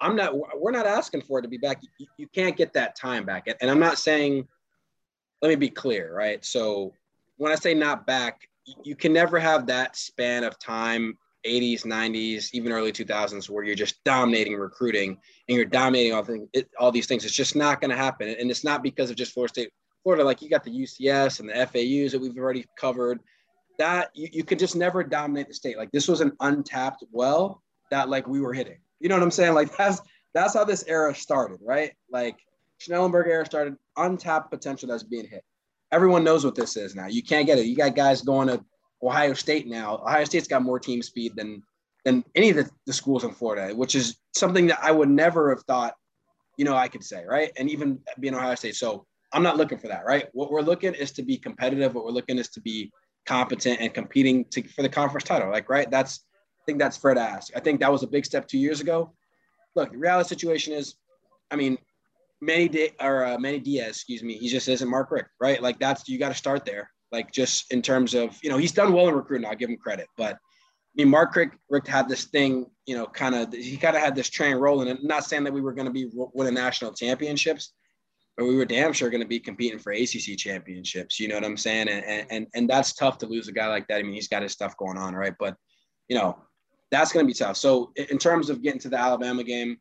I'm 0.00 0.16
not 0.16 0.34
we're 0.58 0.72
not 0.72 0.86
asking 0.86 1.22
for 1.22 1.38
it 1.38 1.42
to 1.42 1.48
be 1.48 1.58
back. 1.58 1.80
You, 1.98 2.06
you 2.18 2.26
can't 2.28 2.56
get 2.56 2.72
that 2.74 2.96
time 2.96 3.24
back. 3.24 3.48
And 3.60 3.70
I'm 3.70 3.78
not 3.78 3.98
saying 3.98 4.46
let 5.42 5.48
me 5.48 5.56
be 5.56 5.68
clear, 5.68 6.14
right? 6.14 6.44
So 6.44 6.92
when 7.36 7.52
I 7.52 7.56
say 7.56 7.74
not 7.74 8.06
back, 8.06 8.48
you 8.82 8.96
can 8.96 9.12
never 9.12 9.38
have 9.38 9.66
that 9.66 9.96
span 9.96 10.44
of 10.44 10.58
time 10.58 11.18
80s, 11.46 11.84
90s, 11.84 12.48
even 12.52 12.72
early 12.72 12.92
2000s, 12.92 13.50
where 13.50 13.64
you're 13.64 13.74
just 13.74 14.02
dominating 14.04 14.56
recruiting 14.56 15.18
and 15.48 15.56
you're 15.56 15.66
dominating 15.66 16.14
all, 16.14 16.24
thing, 16.24 16.48
it, 16.52 16.70
all 16.78 16.90
these 16.90 17.06
things. 17.06 17.24
It's 17.24 17.34
just 17.34 17.54
not 17.54 17.80
going 17.80 17.90
to 17.90 17.96
happen. 17.96 18.28
And 18.28 18.50
it's 18.50 18.64
not 18.64 18.82
because 18.82 19.10
of 19.10 19.16
just 19.16 19.32
Florida 19.32 19.52
State. 19.52 19.70
Florida, 20.02 20.24
like 20.24 20.42
you 20.42 20.48
got 20.48 20.64
the 20.64 20.70
UCF 20.70 21.40
and 21.40 21.48
the 21.48 21.54
FAUs 21.54 22.12
that 22.12 22.20
we've 22.20 22.36
already 22.38 22.64
covered. 22.78 23.20
That 23.78 24.10
you, 24.14 24.28
you 24.32 24.44
could 24.44 24.58
just 24.58 24.76
never 24.76 25.02
dominate 25.02 25.48
the 25.48 25.54
state. 25.54 25.76
Like 25.76 25.90
this 25.92 26.08
was 26.08 26.20
an 26.20 26.32
untapped 26.40 27.04
well 27.10 27.62
that 27.90 28.08
like 28.08 28.26
we 28.26 28.40
were 28.40 28.54
hitting. 28.54 28.78
You 29.04 29.10
know 29.10 29.16
what 29.16 29.22
I'm 29.22 29.30
saying? 29.30 29.52
Like 29.52 29.76
that's 29.76 30.00
that's 30.32 30.54
how 30.54 30.64
this 30.64 30.82
era 30.88 31.14
started, 31.14 31.58
right? 31.62 31.92
Like 32.10 32.38
Schnellenberger 32.80 33.26
era 33.26 33.44
started, 33.44 33.76
untapped 33.98 34.50
potential 34.50 34.88
that's 34.88 35.02
being 35.02 35.26
hit. 35.26 35.44
Everyone 35.92 36.24
knows 36.24 36.42
what 36.42 36.54
this 36.54 36.74
is 36.78 36.94
now. 36.94 37.06
You 37.06 37.22
can't 37.22 37.46
get 37.46 37.58
it. 37.58 37.66
You 37.66 37.76
got 37.76 37.94
guys 37.94 38.22
going 38.22 38.48
to 38.48 38.64
Ohio 39.02 39.34
State 39.34 39.66
now. 39.66 39.98
Ohio 39.98 40.24
State's 40.24 40.48
got 40.48 40.62
more 40.62 40.80
team 40.80 41.02
speed 41.02 41.36
than 41.36 41.62
than 42.06 42.24
any 42.34 42.48
of 42.48 42.56
the, 42.56 42.70
the 42.86 42.94
schools 42.94 43.24
in 43.24 43.32
Florida, 43.32 43.74
which 43.74 43.94
is 43.94 44.16
something 44.34 44.68
that 44.68 44.78
I 44.82 44.90
would 44.90 45.10
never 45.10 45.50
have 45.50 45.62
thought, 45.64 45.92
you 46.56 46.64
know, 46.64 46.74
I 46.74 46.88
could 46.88 47.04
say, 47.04 47.26
right? 47.28 47.52
And 47.58 47.68
even 47.68 48.00
being 48.20 48.34
Ohio 48.34 48.54
State. 48.54 48.74
So 48.74 49.04
I'm 49.34 49.42
not 49.42 49.58
looking 49.58 49.76
for 49.76 49.88
that, 49.88 50.06
right? 50.06 50.28
What 50.32 50.50
we're 50.50 50.62
looking 50.62 50.94
is 50.94 51.12
to 51.12 51.22
be 51.22 51.36
competitive. 51.36 51.94
What 51.94 52.06
we're 52.06 52.10
looking 52.10 52.38
is 52.38 52.48
to 52.48 52.60
be 52.62 52.90
competent 53.26 53.82
and 53.82 53.92
competing 53.92 54.46
to, 54.46 54.66
for 54.68 54.80
the 54.80 54.88
conference 54.88 55.24
title. 55.24 55.50
Like, 55.50 55.68
right? 55.68 55.90
That's 55.90 56.24
I 56.64 56.66
think 56.66 56.78
that's 56.78 56.96
fair 56.96 57.14
to 57.14 57.20
ask. 57.20 57.52
I 57.54 57.60
think 57.60 57.80
that 57.80 57.92
was 57.92 58.02
a 58.02 58.06
big 58.06 58.24
step 58.24 58.48
two 58.48 58.58
years 58.58 58.80
ago. 58.80 59.12
Look, 59.74 59.92
the 59.92 59.98
reality 59.98 60.28
situation 60.28 60.72
is, 60.72 60.94
I 61.50 61.56
mean, 61.56 61.76
many 62.40 62.68
Di- 62.68 62.94
or 63.00 63.24
uh, 63.24 63.38
Manny 63.38 63.58
Diaz, 63.58 63.90
excuse 63.90 64.22
me, 64.22 64.38
he 64.38 64.48
just 64.48 64.68
isn't 64.68 64.88
Mark 64.88 65.10
Richt, 65.10 65.28
right? 65.40 65.62
Like 65.62 65.78
that's 65.78 66.08
you 66.08 66.18
got 66.18 66.30
to 66.30 66.34
start 66.34 66.64
there 66.64 66.90
like 67.14 67.30
just 67.30 67.72
in 67.72 67.80
terms 67.80 68.14
of 68.14 68.36
you 68.42 68.50
know 68.50 68.58
he's 68.58 68.72
done 68.72 68.92
well 68.92 69.08
in 69.08 69.14
recruiting. 69.14 69.46
I'll 69.46 69.54
give 69.54 69.70
him 69.70 69.76
credit, 69.76 70.08
but 70.16 70.34
I 70.34 70.96
mean 70.96 71.08
Mark 71.08 71.36
Richt, 71.36 71.54
Richt 71.70 71.86
had 71.86 72.08
this 72.08 72.24
thing, 72.24 72.66
you 72.86 72.96
know, 72.96 73.06
kind 73.06 73.34
of 73.34 73.52
he 73.52 73.76
kind 73.76 73.94
of 73.96 74.02
had 74.02 74.16
this 74.16 74.28
train 74.28 74.56
rolling. 74.56 74.88
And 74.88 75.02
not 75.04 75.24
saying 75.24 75.44
that 75.44 75.52
we 75.52 75.60
were 75.60 75.72
going 75.74 75.86
to 75.86 75.92
be 75.92 76.10
winning 76.12 76.54
national 76.54 76.92
championships, 76.92 77.72
but 78.36 78.46
we 78.46 78.56
were 78.56 78.64
damn 78.64 78.92
sure 78.92 79.10
going 79.10 79.20
to 79.22 79.28
be 79.28 79.38
competing 79.38 79.78
for 79.78 79.92
ACC 79.92 80.36
championships. 80.36 81.20
You 81.20 81.28
know 81.28 81.36
what 81.36 81.44
I'm 81.44 81.56
saying? 81.56 81.88
And 81.88 82.26
and 82.30 82.46
and 82.54 82.68
that's 82.68 82.94
tough 82.94 83.18
to 83.18 83.26
lose 83.26 83.48
a 83.48 83.52
guy 83.52 83.68
like 83.68 83.86
that. 83.88 83.98
I 83.98 84.02
mean, 84.02 84.14
he's 84.14 84.28
got 84.28 84.42
his 84.42 84.52
stuff 84.52 84.76
going 84.76 84.98
on, 84.98 85.14
right? 85.14 85.34
But 85.38 85.56
you 86.08 86.16
know, 86.16 86.38
that's 86.94 87.12
going 87.12 87.26
to 87.26 87.28
be 87.28 87.34
tough. 87.34 87.56
So 87.56 87.92
in 87.96 88.18
terms 88.18 88.50
of 88.50 88.62
getting 88.62 88.80
to 88.80 88.88
the 88.88 88.98
Alabama 88.98 89.42
game, 89.42 89.78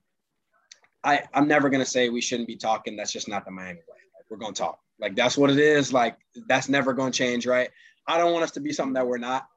I 1.03 1.21
I'm 1.33 1.47
never 1.47 1.69
going 1.69 1.83
to 1.83 1.89
say 1.89 2.09
we 2.09 2.21
shouldn't 2.21 2.47
be 2.47 2.55
talking. 2.55 2.95
That's 2.95 3.11
just 3.11 3.27
not 3.27 3.45
the 3.45 3.51
Miami 3.51 3.79
way. 3.79 4.01
Like, 4.17 4.25
we're 4.29 4.37
going 4.37 4.53
to 4.53 4.61
talk. 4.61 4.79
Like 4.99 5.15
that's 5.15 5.37
what 5.37 5.51
it 5.51 5.59
is. 5.59 5.93
Like 5.93 6.17
that's 6.47 6.69
never 6.69 6.91
going 6.93 7.11
to 7.11 7.17
change, 7.17 7.45
right? 7.45 7.69
I 8.07 8.17
don't 8.17 8.33
want 8.33 8.43
us 8.43 8.51
to 8.51 8.59
be 8.59 8.73
something 8.73 8.93
that 8.93 9.05
we're 9.05 9.19
not. 9.19 9.47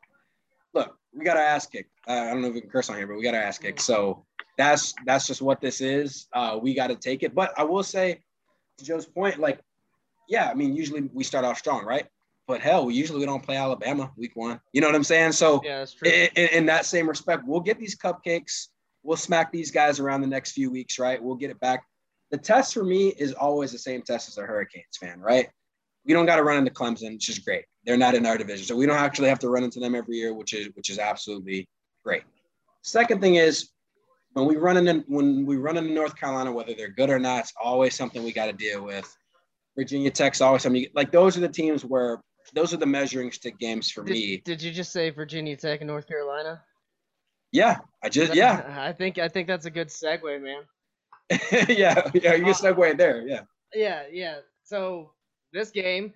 Look, 0.74 0.96
we 1.14 1.24
got 1.24 1.38
our 1.38 1.42
ass 1.42 1.66
kicked. 1.66 1.90
Uh, 2.06 2.12
I 2.12 2.30
don't 2.30 2.42
know 2.42 2.48
if 2.48 2.54
we 2.54 2.60
can 2.60 2.68
curse 2.68 2.90
on 2.90 2.96
here, 2.96 3.06
but 3.06 3.16
we 3.16 3.22
got 3.22 3.34
our 3.34 3.40
ass 3.40 3.58
kicked. 3.58 3.80
So 3.80 4.26
that's 4.58 4.92
that's 5.06 5.26
just 5.26 5.40
what 5.40 5.60
this 5.62 5.80
is. 5.80 6.26
Uh, 6.34 6.58
we 6.60 6.74
got 6.74 6.88
to 6.88 6.96
take 6.96 7.22
it. 7.22 7.34
But 7.34 7.54
I 7.56 7.64
will 7.64 7.82
say, 7.82 8.20
to 8.78 8.84
Joe's 8.84 9.06
point, 9.06 9.38
like, 9.38 9.60
yeah, 10.28 10.50
I 10.50 10.54
mean, 10.54 10.76
usually 10.76 11.08
we 11.14 11.24
start 11.24 11.46
off 11.46 11.56
strong, 11.56 11.86
right? 11.86 12.06
But 12.48 12.60
hell, 12.60 12.86
we 12.86 12.94
usually 12.94 13.18
we 13.18 13.26
don't 13.26 13.42
play 13.42 13.56
Alabama 13.56 14.12
week 14.16 14.36
one. 14.36 14.60
You 14.72 14.80
know 14.80 14.86
what 14.86 14.94
I'm 14.94 15.04
saying? 15.04 15.32
So 15.32 15.60
yeah, 15.64 15.78
that's 15.78 15.94
true. 15.94 16.08
In, 16.08 16.48
in, 16.48 16.66
that 16.66 16.86
same 16.86 17.08
respect, 17.08 17.42
we'll 17.44 17.60
get 17.60 17.80
these 17.80 17.96
cupcakes. 17.96 18.68
We'll 19.02 19.16
smack 19.16 19.50
these 19.50 19.70
guys 19.70 19.98
around 19.98 20.20
the 20.20 20.28
next 20.28 20.52
few 20.52 20.70
weeks, 20.70 20.98
right? 20.98 21.20
We'll 21.22 21.36
get 21.36 21.50
it 21.50 21.58
back 21.58 21.82
the 22.30 22.38
test 22.38 22.74
for 22.74 22.84
me 22.84 23.08
is 23.08 23.32
always 23.32 23.72
the 23.72 23.78
same 23.78 24.02
test 24.02 24.28
as 24.28 24.38
a 24.38 24.42
Hurricanes 24.42 24.96
fan, 24.98 25.20
right? 25.20 25.48
We 26.04 26.12
don't 26.12 26.26
got 26.26 26.36
to 26.36 26.42
run 26.42 26.58
into 26.58 26.70
Clemson, 26.70 27.14
which 27.14 27.28
is 27.28 27.38
great. 27.38 27.64
They're 27.84 27.96
not 27.96 28.14
in 28.14 28.26
our 28.26 28.38
division, 28.38 28.66
so 28.66 28.76
we 28.76 28.86
don't 28.86 28.98
actually 28.98 29.28
have 29.28 29.38
to 29.40 29.48
run 29.48 29.64
into 29.64 29.80
them 29.80 29.94
every 29.94 30.16
year, 30.16 30.34
which 30.34 30.54
is 30.54 30.68
which 30.74 30.90
is 30.90 30.98
absolutely 30.98 31.68
great. 32.04 32.22
Second 32.82 33.20
thing 33.20 33.36
is 33.36 33.70
when 34.32 34.46
we 34.46 34.56
run 34.56 34.76
in 34.76 35.04
when 35.08 35.46
we 35.46 35.56
run 35.56 35.76
into 35.76 35.92
North 35.92 36.16
Carolina, 36.16 36.52
whether 36.52 36.74
they're 36.74 36.90
good 36.90 37.10
or 37.10 37.18
not, 37.18 37.40
it's 37.40 37.52
always 37.62 37.94
something 37.94 38.22
we 38.22 38.32
got 38.32 38.46
to 38.46 38.52
deal 38.52 38.84
with. 38.84 39.12
Virginia 39.76 40.10
Tech's 40.10 40.40
always 40.40 40.62
something 40.62 40.86
like 40.94 41.12
those 41.12 41.36
are 41.36 41.40
the 41.40 41.48
teams 41.48 41.84
where 41.84 42.20
those 42.54 42.72
are 42.72 42.78
the 42.78 42.86
measuring 42.86 43.32
stick 43.32 43.58
games 43.58 43.90
for 43.90 44.04
did, 44.04 44.12
me. 44.12 44.36
Did 44.44 44.62
you 44.62 44.72
just 44.72 44.92
say 44.92 45.10
Virginia 45.10 45.56
Tech 45.56 45.80
and 45.80 45.88
North 45.88 46.06
Carolina? 46.06 46.62
Yeah, 47.52 47.78
I 48.02 48.08
just 48.08 48.34
yeah. 48.34 48.74
I 48.78 48.92
think 48.92 49.18
I 49.18 49.28
think 49.28 49.48
that's 49.48 49.66
a 49.66 49.70
good 49.70 49.88
segue, 49.88 50.42
man. 50.42 50.62
yeah, 51.68 52.08
yeah, 52.14 52.34
you 52.34 52.44
can 52.44 52.54
segue 52.54 52.96
there. 52.96 53.26
Yeah. 53.26 53.42
Yeah, 53.74 54.04
yeah. 54.10 54.36
So 54.64 55.12
this 55.52 55.70
game, 55.70 56.12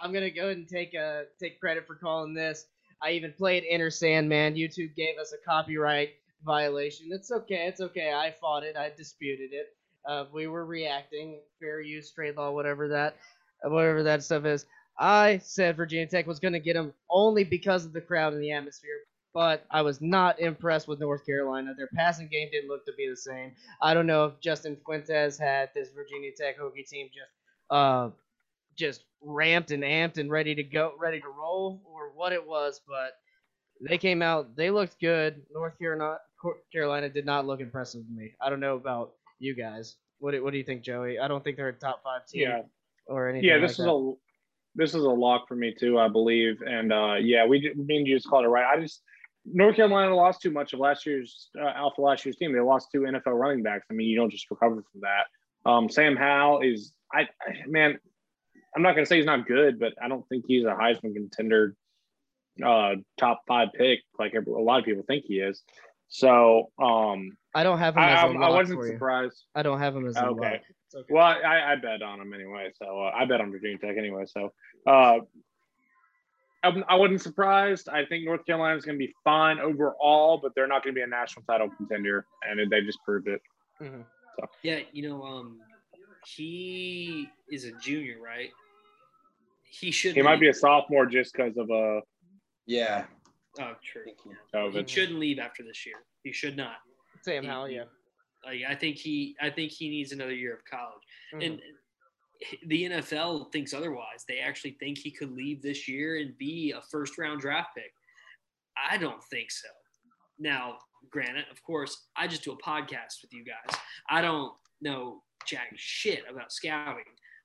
I'm 0.00 0.12
gonna 0.12 0.30
go 0.30 0.46
ahead 0.46 0.56
and 0.56 0.68
take 0.68 0.94
uh 0.94 1.22
take 1.40 1.60
credit 1.60 1.86
for 1.86 1.94
calling 1.94 2.34
this. 2.34 2.66
I 3.02 3.10
even 3.10 3.32
played 3.32 3.64
Enter 3.68 3.90
Sandman. 3.90 4.54
YouTube 4.54 4.94
gave 4.94 5.18
us 5.18 5.32
a 5.32 5.44
copyright 5.44 6.10
violation. 6.44 7.08
It's 7.10 7.30
okay. 7.30 7.66
It's 7.66 7.80
okay. 7.80 8.12
I 8.14 8.30
fought 8.30 8.62
it. 8.62 8.76
I 8.76 8.90
disputed 8.96 9.52
it. 9.52 9.74
Uh, 10.06 10.24
we 10.32 10.46
were 10.46 10.64
reacting. 10.64 11.40
Fair 11.60 11.80
use, 11.80 12.10
trade 12.10 12.36
law, 12.36 12.50
whatever 12.52 12.88
that, 12.88 13.16
whatever 13.62 14.02
that 14.02 14.22
stuff 14.22 14.44
is. 14.44 14.66
I 14.98 15.38
said 15.38 15.76
Virginia 15.76 16.06
Tech 16.06 16.26
was 16.26 16.40
gonna 16.40 16.60
get 16.60 16.74
them 16.74 16.92
only 17.10 17.44
because 17.44 17.84
of 17.84 17.92
the 17.92 18.00
crowd 18.00 18.32
and 18.32 18.42
the 18.42 18.52
atmosphere 18.52 19.00
but 19.34 19.66
I 19.70 19.82
was 19.82 20.00
not 20.00 20.38
impressed 20.38 20.86
with 20.86 21.00
North 21.00 21.26
Carolina. 21.26 21.74
Their 21.76 21.88
passing 21.92 22.28
game 22.28 22.48
didn't 22.52 22.70
look 22.70 22.86
to 22.86 22.92
be 22.96 23.08
the 23.08 23.16
same. 23.16 23.52
I 23.82 23.92
don't 23.92 24.06
know 24.06 24.26
if 24.26 24.40
Justin 24.40 24.78
Fuentes 24.86 25.36
had 25.36 25.70
this 25.74 25.88
Virginia 25.90 26.30
Tech 26.38 26.56
Hokie 26.58 26.88
team 26.88 27.08
just 27.12 27.30
uh 27.70 28.10
just 28.76 29.04
ramped 29.20 29.72
and 29.72 29.82
amped 29.82 30.18
and 30.18 30.30
ready 30.30 30.54
to 30.54 30.62
go, 30.62 30.92
ready 30.98 31.20
to 31.20 31.28
roll, 31.28 31.82
or 31.84 32.12
what 32.14 32.32
it 32.32 32.46
was, 32.46 32.80
but 32.86 33.12
they 33.88 33.98
came 33.98 34.22
out. 34.22 34.56
They 34.56 34.70
looked 34.70 35.00
good. 35.00 35.42
North 35.52 35.78
Carolina, 35.78 36.18
Carolina 36.72 37.08
did 37.08 37.26
not 37.26 37.46
look 37.46 37.60
impressive 37.60 38.04
to 38.04 38.12
me. 38.12 38.32
I 38.40 38.50
don't 38.50 38.60
know 38.60 38.76
about 38.76 39.12
you 39.38 39.54
guys. 39.54 39.96
What 40.18 40.32
do, 40.32 40.42
what 40.42 40.52
do 40.52 40.58
you 40.58 40.64
think, 40.64 40.82
Joey? 40.82 41.18
I 41.18 41.28
don't 41.28 41.42
think 41.42 41.56
they're 41.56 41.68
a 41.68 41.72
top 41.72 42.02
five 42.02 42.26
team. 42.26 42.42
Yeah. 42.42 42.62
Or 43.06 43.28
anything. 43.28 43.48
Yeah, 43.48 43.58
this 43.58 43.78
like 43.78 43.86
is 43.86 43.92
a 43.92 44.14
this 44.74 44.90
is 44.90 45.02
a 45.02 45.08
lock 45.10 45.48
for 45.48 45.56
me 45.56 45.74
too. 45.78 45.98
I 45.98 46.08
believe, 46.08 46.60
and 46.62 46.92
uh, 46.92 47.14
yeah, 47.20 47.46
we 47.46 47.72
me 47.76 47.98
and 47.98 48.06
you 48.06 48.16
just 48.16 48.28
called 48.28 48.44
it 48.44 48.48
right. 48.48 48.64
I 48.64 48.80
just 48.80 49.02
North 49.46 49.76
Carolina 49.76 50.14
lost 50.14 50.40
too 50.42 50.50
much 50.50 50.72
of 50.72 50.80
last 50.80 51.06
year's 51.06 51.50
uh, 51.60 51.68
Alpha 51.68 52.00
last 52.00 52.24
year's 52.24 52.36
team. 52.36 52.52
They 52.52 52.60
lost 52.60 52.88
two 52.92 53.00
NFL 53.00 53.38
running 53.38 53.62
backs. 53.62 53.86
I 53.90 53.94
mean, 53.94 54.08
you 54.08 54.16
don't 54.16 54.30
just 54.30 54.50
recover 54.50 54.84
from 54.90 55.02
that. 55.02 55.70
Um, 55.70 55.88
Sam 55.88 56.16
Howell 56.16 56.60
is, 56.62 56.92
I, 57.12 57.22
I 57.22 57.66
man, 57.66 57.98
I'm 58.74 58.82
not 58.82 58.92
going 58.94 59.04
to 59.04 59.08
say 59.08 59.16
he's 59.16 59.26
not 59.26 59.46
good, 59.46 59.78
but 59.78 59.92
I 60.02 60.08
don't 60.08 60.26
think 60.28 60.44
he's 60.48 60.64
a 60.64 60.68
Heisman 60.68 61.14
contender, 61.14 61.74
uh, 62.64 62.96
top 63.18 63.42
five 63.46 63.68
pick 63.74 64.00
like 64.18 64.34
a 64.34 64.42
lot 64.50 64.78
of 64.78 64.84
people 64.84 65.04
think 65.06 65.24
he 65.26 65.34
is. 65.40 65.62
So, 66.08 66.70
um, 66.82 67.36
I 67.54 67.62
don't 67.64 67.78
have 67.78 67.96
him. 67.96 68.02
I, 68.02 68.12
as 68.12 68.22
a 68.22 68.26
I, 68.26 68.32
lock 68.32 68.50
I 68.50 68.54
wasn't 68.54 68.84
surprised. 68.84 69.44
I 69.54 69.62
don't 69.62 69.78
have 69.78 69.94
him 69.94 70.06
as 70.06 70.16
a 70.16 70.26
Okay. 70.26 70.50
lock. 70.52 70.60
It's 70.94 71.02
okay. 71.02 71.14
Well, 71.14 71.24
I, 71.24 71.72
I 71.72 71.76
bet 71.76 72.02
on 72.02 72.20
him 72.20 72.32
anyway. 72.32 72.70
So 72.80 73.02
uh, 73.02 73.10
I 73.14 73.24
bet 73.24 73.40
on 73.40 73.50
Virginia 73.50 73.78
Tech 73.78 73.96
anyway. 73.98 74.24
So 74.26 74.52
uh, 74.86 75.18
I'm, 76.62 76.84
I 76.88 76.94
wasn't 76.94 77.20
surprised. 77.20 77.88
I 77.88 78.04
think 78.04 78.24
North 78.24 78.46
Carolina 78.46 78.76
is 78.76 78.84
going 78.84 78.98
to 78.98 79.04
be 79.04 79.12
fine 79.24 79.58
overall, 79.58 80.38
but 80.42 80.52
they're 80.54 80.68
not 80.68 80.82
going 80.84 80.94
to 80.94 80.98
be 80.98 81.02
a 81.02 81.06
national 81.06 81.44
title 81.46 81.68
contender, 81.76 82.26
and 82.48 82.70
they 82.70 82.80
just 82.82 82.98
proved 83.04 83.28
it. 83.28 83.40
Mhm. 83.82 84.04
Yeah, 84.62 84.80
you 84.92 85.08
know, 85.08 85.22
um, 85.22 85.58
he 86.26 87.28
is 87.50 87.64
a 87.64 87.72
junior, 87.72 88.16
right? 88.20 88.50
He 89.64 89.90
should. 89.90 90.14
He 90.14 90.22
might 90.22 90.40
be 90.40 90.48
a 90.48 90.54
sophomore 90.54 91.06
just 91.06 91.32
because 91.34 91.56
of 91.56 91.70
uh, 91.70 92.00
Yeah. 92.66 93.04
Oh, 93.60 93.74
true. 93.82 94.04
COVID. 94.52 94.88
He 94.88 94.92
shouldn't 94.94 95.18
leave 95.18 95.38
after 95.38 95.62
this 95.62 95.84
year. 95.86 95.96
He 96.24 96.32
should 96.32 96.56
not. 96.56 96.76
Sam 97.22 97.42
He- 97.44 97.48
Howell, 97.48 97.68
yeah. 97.68 97.84
Like 98.46 98.60
I 98.68 98.74
think 98.74 98.96
he 98.96 99.36
I 99.40 99.50
think 99.50 99.72
he 99.72 99.88
needs 99.88 100.12
another 100.12 100.34
year 100.34 100.54
of 100.54 100.64
college. 100.64 101.02
Mhm. 101.34 101.46
And 101.46 101.62
the 102.66 102.84
NFL 102.84 103.52
thinks 103.52 103.72
otherwise. 103.72 104.24
They 104.26 104.38
actually 104.38 104.72
think 104.72 104.98
he 104.98 105.10
could 105.10 105.32
leave 105.32 105.62
this 105.62 105.88
year 105.88 106.18
and 106.18 106.36
be 106.36 106.72
a 106.72 106.82
first 106.90 107.16
round 107.18 107.40
draft 107.40 107.70
pick. 107.76 107.92
I 108.90 108.96
don't 108.96 109.22
think 109.24 109.50
so. 109.50 109.68
Now, 110.38 110.78
granted, 111.10 111.44
of 111.50 111.62
course, 111.62 112.08
I 112.16 112.26
just 112.26 112.42
do 112.42 112.52
a 112.52 112.58
podcast 112.58 113.22
with 113.22 113.32
you 113.32 113.44
guys. 113.44 113.78
I 114.08 114.20
don't 114.20 114.52
know 114.80 115.22
jack 115.46 115.72
shit 115.76 116.24
about 116.28 116.52
scouting, 116.52 117.04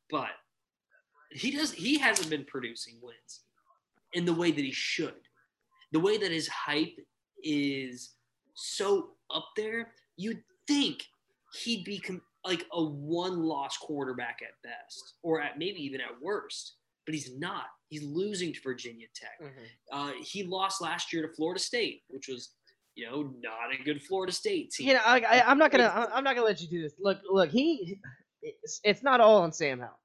but 0.10 0.32
he 1.32 1.52
does 1.52 1.72
he 1.72 1.98
hasn't 1.98 2.30
been 2.30 2.46
producing 2.46 3.00
wins 3.02 3.44
in 4.14 4.26
the 4.26 4.34
way 4.34 4.52
that 4.52 4.64
he 4.64 4.72
should. 4.72 5.22
The 5.92 6.00
way 6.00 6.18
that 6.18 6.32
his 6.32 6.48
hype 6.48 6.98
is 7.44 8.16
so 8.56 9.12
up 9.32 9.50
there, 9.56 9.94
you'd 10.18 10.44
think 10.70 11.04
he'd 11.64 11.84
be 11.84 12.00
com- 12.00 12.22
like 12.46 12.66
a 12.72 12.84
one 12.84 13.44
loss 13.44 13.76
quarterback 13.78 14.40
at 14.42 14.54
best, 14.64 15.16
or 15.24 15.42
at 15.42 15.58
maybe 15.58 15.80
even 15.82 16.00
at 16.00 16.22
worst. 16.22 16.76
But 17.06 17.16
he's 17.16 17.38
not. 17.40 17.66
He's 17.90 18.04
losing 18.04 18.54
to 18.54 18.60
Virginia 18.62 19.08
Tech. 19.16 19.40
Mhm. 19.42 19.66
Uh, 19.92 20.12
he 20.22 20.44
lost 20.44 20.80
last 20.82 21.12
year 21.12 21.28
to 21.28 21.34
Florida 21.34 21.60
State, 21.60 22.04
which 22.10 22.28
was, 22.28 22.54
you 22.96 23.06
know, 23.10 23.34
not 23.42 23.74
a 23.74 23.84
good 23.84 24.00
Florida 24.04 24.32
State 24.32 24.72
team. 24.72 24.90
You 24.90 24.94
know, 24.94 25.02
I, 25.04 25.42
I'm 25.46 25.58
not 25.58 25.72
gonna, 25.72 25.90
I'm 26.14 26.24
not 26.24 26.36
gonna 26.36 26.46
let 26.46 26.62
you 26.62 26.68
do 26.68 26.82
this. 26.84 26.94
Look, 27.00 27.20
look, 27.30 27.50
he, 27.50 28.00
it's, 28.44 28.80
it's 28.84 29.02
not 29.04 29.22
all 29.22 29.42
on 29.42 29.52
Sam 29.52 29.80
Howell. 29.80 30.00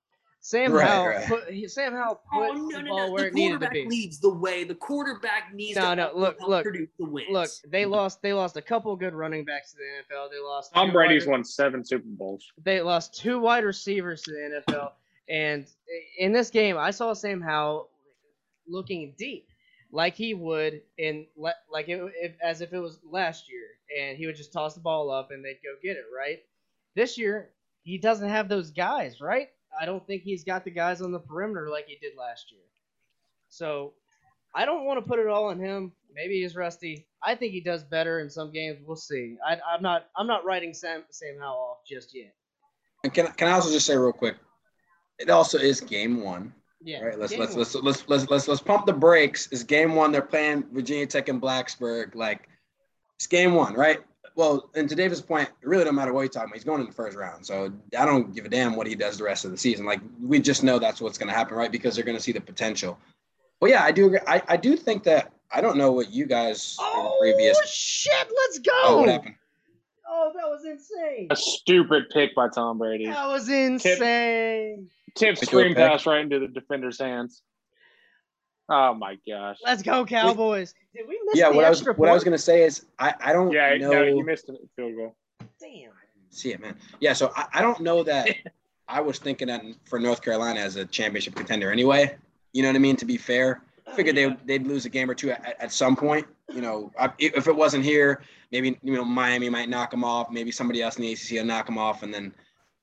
Sam 0.47 0.75
Right, 0.75 0.87
Howell, 0.87 1.07
right. 1.07 1.27
put, 1.27 1.71
Sam 1.71 1.95
Howell 1.95 2.21
put 2.31 2.51
Oh 2.51 2.53
no, 2.53 2.77
the 2.77 2.83
no, 2.83 2.89
ball 2.91 3.07
no! 3.07 3.13
where 3.15 3.23
The 3.23 3.29
it 3.29 3.35
needed 3.35 3.61
to 3.61 3.67
quarterback 3.67 3.73
be. 3.73 3.87
leads 3.89 4.21
the 4.21 4.29
way. 4.35 4.63
The 4.65 4.75
quarterback 4.75 5.55
needs 5.55 5.77
No, 5.79 5.91
to 5.91 5.97
no, 5.97 6.11
look, 6.15 6.37
look, 6.47 6.65
the 6.65 6.87
wins. 6.99 7.29
Look, 7.31 7.49
they 7.67 7.87
lost, 7.87 8.21
they 8.21 8.35
lost 8.35 8.59
a 8.59 8.61
couple 8.63 8.95
good 8.95 9.15
running 9.15 9.47
backs 9.47 9.71
to 9.73 9.79
the 9.79 10.15
NFL. 10.15 10.31
They 10.31 10.39
lost. 10.39 10.75
Tom 10.75 10.93
Brady's 10.93 11.25
wide- 11.27 11.31
won 11.33 11.45
seven 11.45 11.83
Super 11.83 12.05
Bowls. 12.07 12.45
They 12.63 12.83
lost 12.83 13.15
two 13.19 13.39
wide 13.39 13.65
receivers 13.65 14.21
to 14.25 14.33
the 14.33 14.63
NFL, 14.71 14.93
and 15.31 15.67
in 16.19 16.33
this 16.35 16.51
game, 16.51 16.77
I 16.77 16.91
saw 16.91 17.15
Sam 17.15 17.41
Howell 17.41 17.89
looking 18.69 19.15
deep, 19.17 19.49
like 19.93 20.15
he 20.15 20.35
would 20.35 20.83
in 20.99 21.27
like 21.71 21.89
it, 21.89 22.03
if, 22.21 22.33
as 22.43 22.61
if 22.61 22.75
it 22.75 22.79
was 22.81 22.99
last 23.11 23.49
year, 23.51 23.65
and 23.99 24.19
he 24.19 24.27
would 24.27 24.37
just 24.37 24.53
toss 24.53 24.75
the 24.75 24.81
ball 24.81 25.11
up 25.11 25.31
and 25.31 25.43
they'd 25.43 25.59
go 25.65 25.71
get 25.83 25.97
it. 25.97 26.05
Right. 26.15 26.41
This 26.95 27.17
year, 27.17 27.49
he 27.83 27.97
doesn't 27.97 28.29
have 28.29 28.51
those 28.51 28.71
guys. 28.71 29.23
Right. 29.23 29.49
I 29.81 29.87
don't 29.87 30.07
think 30.07 30.23
he's 30.23 30.45
got 30.45 30.65
the 30.65 30.71
guys 30.71 31.01
on 31.01 31.13
the 31.13 31.19
perimeter 31.19 31.69
like 31.71 31.87
he 31.87 31.97
did 31.97 32.17
last 32.19 32.53
year. 32.53 32.63
So, 33.49 33.95
I 34.55 34.65
don't 34.65 34.85
want 34.85 34.99
to 34.99 35.09
put 35.09 35.19
it 35.19 35.27
all 35.27 35.47
on 35.47 35.59
him. 35.59 35.93
Maybe 36.15 36.41
he's 36.43 36.55
rusty. 36.55 37.07
I 37.23 37.35
think 37.35 37.53
he 37.53 37.61
does 37.61 37.83
better 37.83 38.21
in 38.21 38.31
some 38.31 38.53
games. 38.53 38.79
We'll 38.87 38.97
see. 38.97 39.37
I, 39.47 39.59
I'm 39.69 39.83
not. 39.83 40.07
I'm 40.17 40.27
not 40.27 40.45
writing 40.45 40.73
Sam 40.73 41.03
Sam 41.11 41.37
Howell 41.41 41.77
off 41.79 41.79
just 41.89 42.15
yet. 42.15 42.35
And 43.03 43.13
can 43.13 43.27
can 43.33 43.49
I 43.49 43.53
also 43.53 43.71
just 43.71 43.87
say 43.87 43.97
real 43.97 44.13
quick? 44.13 44.37
It 45.19 45.31
also 45.31 45.59
is 45.59 45.81
game 45.81 46.23
one. 46.23 46.53
Yeah. 46.81 46.99
All 46.99 47.07
right, 47.07 47.19
let's 47.19 47.37
let's, 47.37 47.57
let's 47.57 47.75
let's 47.75 48.09
let's 48.09 48.31
let's 48.31 48.49
let's 48.49 48.61
pump 48.61 48.87
the 48.87 48.93
brakes. 48.93 49.49
It's 49.51 49.63
game 49.63 49.95
one. 49.95 50.13
They're 50.13 50.23
playing 50.23 50.65
Virginia 50.73 51.07
Tech 51.07 51.29
and 51.29 51.41
Blacksburg. 51.41 52.15
Like 52.15 52.49
it's 53.17 53.27
game 53.27 53.55
one, 53.55 53.75
right? 53.75 54.01
Well, 54.37 54.69
and 54.75 54.89
to 54.89 54.97
David's 54.97 55.21
point, 55.21 55.49
it 55.63 55.69
really 55.69 55.85
don't 55.85 55.95
matter 55.95 56.13
what 56.13 56.23
you're 56.23 56.29
talking 56.29 56.49
about. 56.49 56.57
He's 56.57 56.65
going 56.65 56.81
in 56.81 56.87
the 56.87 56.93
first 56.93 57.17
round, 57.17 57.47
so 57.47 57.73
I 57.97 58.05
don't 58.05 58.35
give 58.35 58.45
a 58.45 58.49
damn 58.49 58.75
what 58.75 58.87
he 58.89 58.97
does 58.97 59.17
the 59.17 59.25
rest 59.25 59.45
of 59.45 59.53
the 59.53 59.57
season. 59.57 59.87
Like 59.87 60.01
we 60.21 60.41
just 60.41 60.65
know 60.65 60.79
that's 60.79 61.01
what's 61.01 61.19
going 61.19 61.29
to 61.29 61.35
happen, 61.35 61.57
right? 61.57 61.71
Because 61.71 61.95
they're 61.95 62.05
going 62.05 62.17
to 62.17 62.23
see 62.23 62.33
the 62.33 62.41
potential. 62.41 62.99
But 63.61 63.71
yeah, 63.71 63.85
I 63.85 63.93
do 63.93 64.07
agree. 64.07 64.19
I, 64.27 64.43
I 64.49 64.57
do 64.57 64.77
think 64.77 65.05
that 65.05 65.33
I 65.53 65.61
don't 65.61 65.77
know 65.77 65.93
what 65.93 66.11
you 66.11 66.27
guys 66.27 66.77
in 66.81 66.85
the 66.85 67.09
Oh 67.11 67.17
previous. 67.21 67.59
shit! 67.67 68.29
Let's 68.43 68.59
go. 68.59 68.73
Oh, 68.83 69.01
what 69.01 69.09
happened? 69.09 69.37
Oh, 70.09 70.33
that 70.35 70.49
was 70.49 70.65
insane. 70.65 71.29
A 71.31 71.37
stupid 71.37 72.05
pick 72.13 72.35
by 72.35 72.49
Tom 72.49 72.79
Brady. 72.79 73.07
That 73.07 73.29
was 73.29 73.49
insane. 73.49 74.91
Tip 75.15 75.37
Pick 75.39 75.49
screen 75.49 75.75
pass 75.75 76.07
right 76.07 76.21
into 76.21 76.41
the 76.41 76.49
defender's 76.49 76.99
hands. 76.99 77.41
Oh 78.69 78.95
my 78.95 79.19
gosh. 79.29 79.59
Let's 79.65 79.83
go, 79.83 80.05
Cowboys. 80.07 80.75
Did 80.95 81.07
we 81.09 81.21
miss 81.27 81.37
Yeah, 81.37 81.51
the 81.51 81.57
what 81.57 81.65
I 81.65 81.69
was 81.69 81.81
extra 81.81 81.95
what 81.95 82.09
I 82.09 82.13
was 82.13 82.25
going 82.25 82.37
to 82.37 82.43
say 82.43 82.63
is 82.63 82.87
I 82.99 83.13
I 83.21 83.33
don't 83.33 83.53
Yeah, 83.53 83.77
know. 83.77 83.91
no, 83.93 84.03
you 84.05 84.25
missed 84.25 84.49
a 84.49 84.57
field 84.77 84.97
goal. 84.97 85.17
Damn. 85.61 85.91
See 86.31 86.53
it, 86.53 86.61
man. 86.61 86.77
Yeah, 87.01 87.13
so 87.13 87.31
I, 87.37 87.47
I 87.55 87.63
don't 87.63 87.81
know 87.81 88.03
that 88.05 88.29
I 88.89 89.01
was 89.01 89.19
thinking 89.19 89.49
that 89.49 89.63
for 89.85 89.99
North 89.99 90.23
Carolina 90.23 90.61
as 90.61 90.77
a 90.77 90.85
championship 90.87 91.35
contender 91.35 91.71
anyway. 91.71 92.17
You 92.53 92.63
know 92.63 92.69
what 92.69 92.77
I 92.77 92.81
mean? 92.81 92.97
To 92.97 93.05
be 93.05 93.17
fair, 93.17 93.63
I 93.87 93.95
figured 93.95 94.17
they 94.17 94.27
would, 94.27 94.47
they'd 94.47 94.67
lose 94.67 94.85
a 94.87 94.89
game 94.91 95.11
or 95.11 95.15
two 95.15 95.31
at, 95.31 95.57
at 95.61 95.73
some 95.73 95.97
point. 95.97 96.27
You 96.53 96.61
know, 96.61 96.93
I, 96.99 97.11
if 97.19 97.47
it 97.49 97.55
wasn't 97.57 97.85
here, 97.85 98.23
maybe 98.53 98.79
you 98.83 98.95
know 98.95 99.05
Miami 99.05 99.49
might 99.49 99.69
knock 99.69 99.91
them 99.91 100.05
off. 100.05 100.31
Maybe 100.31 100.51
somebody 100.51 100.83
else 100.83 100.97
in 100.97 101.03
the 101.03 101.13
ACC 101.13 101.33
will 101.33 101.45
knock 101.45 101.67
them 101.67 101.79
off, 101.79 102.03
and 102.03 102.13
then 102.13 102.33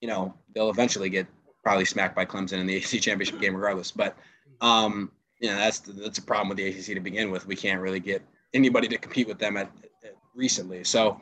you 0.01 0.07
know 0.07 0.33
they'll 0.53 0.69
eventually 0.69 1.09
get 1.09 1.27
probably 1.63 1.85
smacked 1.85 2.15
by 2.15 2.25
Clemson 2.25 2.59
in 2.59 2.67
the 2.67 2.77
ACC 2.77 3.01
championship 3.01 3.39
game, 3.39 3.55
regardless. 3.55 3.91
But 3.91 4.17
um, 4.61 5.11
you 5.41 5.49
know 5.49 5.55
that's 5.55 5.79
that's 5.79 6.19
a 6.19 6.21
problem 6.21 6.47
with 6.49 6.57
the 6.57 6.67
ACC 6.67 6.95
to 6.95 6.99
begin 6.99 7.31
with. 7.31 7.47
We 7.47 7.55
can't 7.55 7.81
really 7.81 7.99
get 7.99 8.21
anybody 8.53 8.87
to 8.87 8.97
compete 8.97 9.27
with 9.27 9.39
them 9.39 9.57
at, 9.57 9.71
at 10.05 10.15
recently. 10.35 10.83
So, 10.83 11.19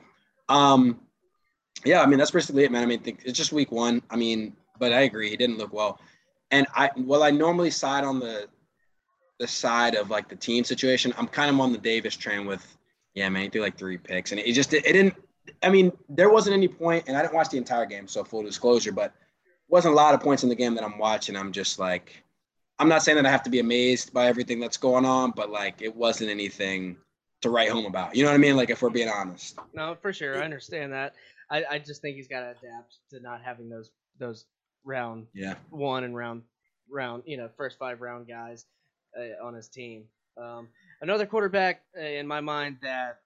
um, 0.49 0.99
yeah, 1.85 2.01
I 2.01 2.05
mean 2.05 2.19
that's 2.19 2.31
basically 2.31 2.65
it, 2.65 2.71
man. 2.71 2.83
I 2.83 2.85
mean, 2.85 3.01
it's 3.05 3.37
just 3.37 3.53
week 3.53 3.71
one. 3.71 4.01
I 4.09 4.17
mean, 4.17 4.55
but 4.77 4.93
I 4.93 5.01
agree, 5.01 5.29
he 5.29 5.37
didn't 5.37 5.57
look 5.57 5.73
well. 5.73 5.99
And 6.51 6.67
I, 6.75 6.89
well, 6.97 7.23
I 7.23 7.31
normally 7.31 7.71
side 7.71 8.03
on 8.03 8.19
the 8.19 8.47
the 9.39 9.47
side 9.47 9.95
of 9.95 10.09
like 10.09 10.27
the 10.27 10.35
team 10.35 10.65
situation. 10.65 11.13
I'm 11.17 11.27
kind 11.27 11.49
of 11.49 11.59
on 11.61 11.71
the 11.71 11.77
Davis 11.77 12.15
train 12.15 12.45
with, 12.45 12.77
yeah, 13.13 13.29
man, 13.29 13.43
he 13.43 13.49
threw 13.49 13.61
like 13.61 13.77
three 13.77 13.97
picks, 13.97 14.31
and 14.31 14.39
it 14.39 14.51
just 14.51 14.73
it, 14.73 14.83
didn't. 14.83 15.15
I 15.63 15.69
mean, 15.69 15.93
there 16.09 16.29
wasn't 16.29 16.55
any 16.55 16.67
point, 16.67 17.05
and 17.07 17.15
I 17.15 17.21
didn't 17.21 17.33
watch 17.33 17.49
the 17.49 17.57
entire 17.57 17.85
game, 17.85 18.07
so 18.07 18.23
full 18.23 18.43
disclosure, 18.43 18.91
but 18.91 19.13
wasn't 19.69 19.93
a 19.93 19.95
lot 19.95 20.13
of 20.13 20.19
points 20.19 20.43
in 20.43 20.49
the 20.49 20.55
game 20.55 20.75
that 20.75 20.83
I'm 20.83 20.97
watching. 20.97 21.37
I'm 21.37 21.51
just 21.51 21.79
like, 21.79 22.23
I'm 22.79 22.87
not 22.89 23.03
saying 23.03 23.17
that 23.17 23.25
I 23.25 23.29
have 23.31 23.43
to 23.43 23.49
be 23.49 23.59
amazed 23.59 24.13
by 24.13 24.27
everything 24.27 24.59
that's 24.59 24.77
going 24.77 25.05
on, 25.05 25.31
but 25.35 25.49
like 25.49 25.81
it 25.81 25.93
wasn't 25.95 26.29
anything 26.29 26.97
to 27.41 27.49
write 27.49 27.69
home 27.69 27.85
about. 27.85 28.15
You 28.15 28.23
know 28.23 28.29
what 28.29 28.35
I 28.35 28.39
mean? 28.39 28.55
Like 28.55 28.69
if 28.69 28.81
we're 28.81 28.89
being 28.89 29.09
honest. 29.09 29.57
No, 29.73 29.95
for 30.01 30.13
sure. 30.13 30.41
I 30.41 30.45
understand 30.45 30.93
that. 30.93 31.13
I, 31.51 31.63
I 31.71 31.79
just 31.79 32.01
think 32.01 32.15
he's 32.15 32.27
got 32.27 32.41
to 32.41 32.49
adapt 32.51 32.97
to 33.11 33.19
not 33.21 33.41
having 33.43 33.69
those 33.69 33.91
those 34.19 34.45
round 34.85 35.27
Yeah. 35.33 35.55
one 35.69 36.03
and 36.03 36.15
round 36.15 36.43
round 36.91 37.23
you 37.25 37.37
know 37.37 37.49
first 37.57 37.77
five 37.77 38.01
round 38.01 38.27
guys 38.27 38.65
uh, 39.17 39.45
on 39.45 39.53
his 39.53 39.67
team. 39.67 40.05
Um, 40.41 40.69
another 41.01 41.25
quarterback 41.25 41.81
uh, 41.97 42.01
in 42.01 42.27
my 42.27 42.39
mind 42.41 42.77
that 42.81 43.19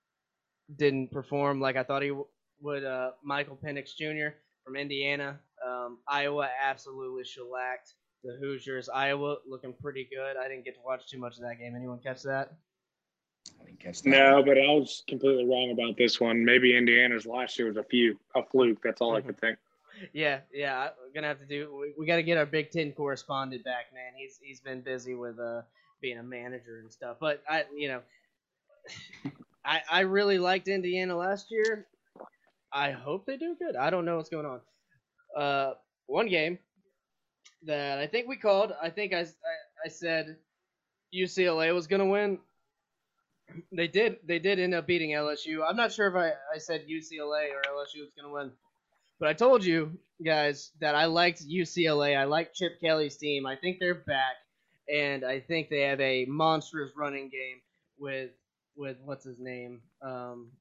didn't 0.78 1.12
perform 1.12 1.60
like 1.62 1.76
I 1.76 1.84
thought 1.84 2.02
he 2.02 2.10
w- 2.10 2.28
would. 2.62 2.84
Uh, 2.84 3.12
Michael 3.24 3.58
Penix 3.64 3.96
Jr. 3.96 4.36
from 4.66 4.76
Indiana. 4.76 5.40
Um, 5.66 6.00
Iowa 6.08 6.50
absolutely 6.64 7.24
shellacked 7.24 7.94
the 8.24 8.38
Hoosiers. 8.40 8.90
Iowa 8.90 9.38
looking 9.48 9.74
pretty 9.74 10.08
good. 10.12 10.38
I 10.38 10.48
didn't 10.48 10.66
get 10.66 10.76
to 10.76 10.82
watch 10.86 11.10
too 11.10 11.20
much 11.20 11.36
of 11.36 11.44
that 11.44 11.60
game. 11.60 11.76
Anyone 11.76 12.00
catch 12.00 12.24
that? 12.24 12.54
I 13.62 13.66
didn't 13.66 13.80
catch 13.80 14.02
that. 14.02 14.10
No, 14.10 14.44
but 14.44 14.58
I 14.58 14.68
was 14.68 15.04
completely 15.08 15.46
wrong 15.46 15.72
about 15.72 15.98
this 15.98 16.20
one. 16.20 16.44
Maybe 16.44 16.76
Indiana's 16.76 17.26
last 17.26 17.58
year 17.60 17.68
was 17.68 17.78
a 17.78 17.84
few 17.84 18.18
a 18.36 18.44
fluke. 18.44 18.82
That's 18.84 19.02
all 19.02 19.16
I 19.16 19.22
could 19.22 19.40
think. 19.40 19.58
Yeah, 20.14 20.40
yeah. 20.54 20.90
We're 21.02 21.14
gonna 21.14 21.28
have 21.28 21.40
to 21.40 21.46
do. 21.46 21.76
We, 21.80 21.94
we 21.98 22.06
got 22.06 22.16
to 22.16 22.24
get 22.24 22.38
our 22.38 22.46
Big 22.46 22.72
Ten 22.72 22.92
correspondent 22.94 23.64
back, 23.64 23.94
man. 23.94 24.14
He's 24.16 24.40
he's 24.42 24.60
been 24.60 24.82
busy 24.82 25.16
with 25.16 25.40
uh 25.40 25.62
being 26.02 26.18
a 26.18 26.24
manager 26.24 26.80
and 26.82 26.92
stuff. 26.92 27.18
But 27.20 27.44
I, 27.48 27.66
you 27.76 27.90
know, 27.90 28.02
I 29.66 29.82
I 29.92 30.00
really 30.02 30.40
liked 30.40 30.68
Indiana 30.68 31.16
last 31.16 31.52
year. 31.52 31.88
I 32.72 32.92
hope 32.92 33.26
they 33.26 33.38
do 33.38 33.56
good. 33.60 33.76
I 33.76 33.90
don't 33.90 34.06
know 34.06 34.18
what's 34.18 34.30
going 34.30 34.46
on. 34.46 34.62
Uh, 35.38 35.74
one 36.08 36.28
game 36.28 36.58
that 37.66 38.00
I 38.00 38.08
think 38.08 38.28
we 38.28 38.38
called. 38.38 38.74
I 38.82 38.90
think 38.90 39.14
I 39.14 39.22
I, 39.22 39.26
I 39.86 39.90
said 39.90 40.38
UCLA 41.14 41.74
was 41.74 41.88
gonna 41.88 42.06
win. 42.06 42.40
They 43.72 43.88
did. 43.88 44.18
They 44.26 44.40
did 44.40 44.60
end 44.60 44.74
up 44.74 44.88
beating 44.88 45.12
LSU. 45.12 45.68
I'm 45.68 45.76
not 45.76 45.92
sure 45.92 46.08
if 46.08 46.16
I, 46.16 46.32
I 46.54 46.58
said 46.58 46.88
UCLA 46.88 47.50
or 47.52 47.62
LSU 47.62 48.02
was 48.02 48.14
gonna 48.16 48.34
win. 48.34 48.52
But 49.20 49.30
I 49.30 49.34
told 49.34 49.64
you 49.64 49.98
guys 50.26 50.72
that 50.80 50.96
I 50.96 51.06
liked 51.06 51.48
UCLA. 51.48 52.18
I 52.18 52.24
like 52.26 52.54
Chip 52.54 52.80
Kelly's 52.82 53.18
team. 53.18 53.46
I 53.46 53.56
think 53.56 53.78
they're 53.80 53.94
back, 53.94 54.36
and 54.94 55.24
I 55.24 55.40
think 55.40 55.70
they 55.70 55.82
have 55.82 56.02
a 56.02 56.26
monstrous 56.26 56.92
running 56.96 57.30
game 57.30 57.62
with 57.98 58.32
with 58.76 58.98
what's 59.06 59.24
his 59.24 59.40
name, 59.40 59.82
um, 60.02 60.52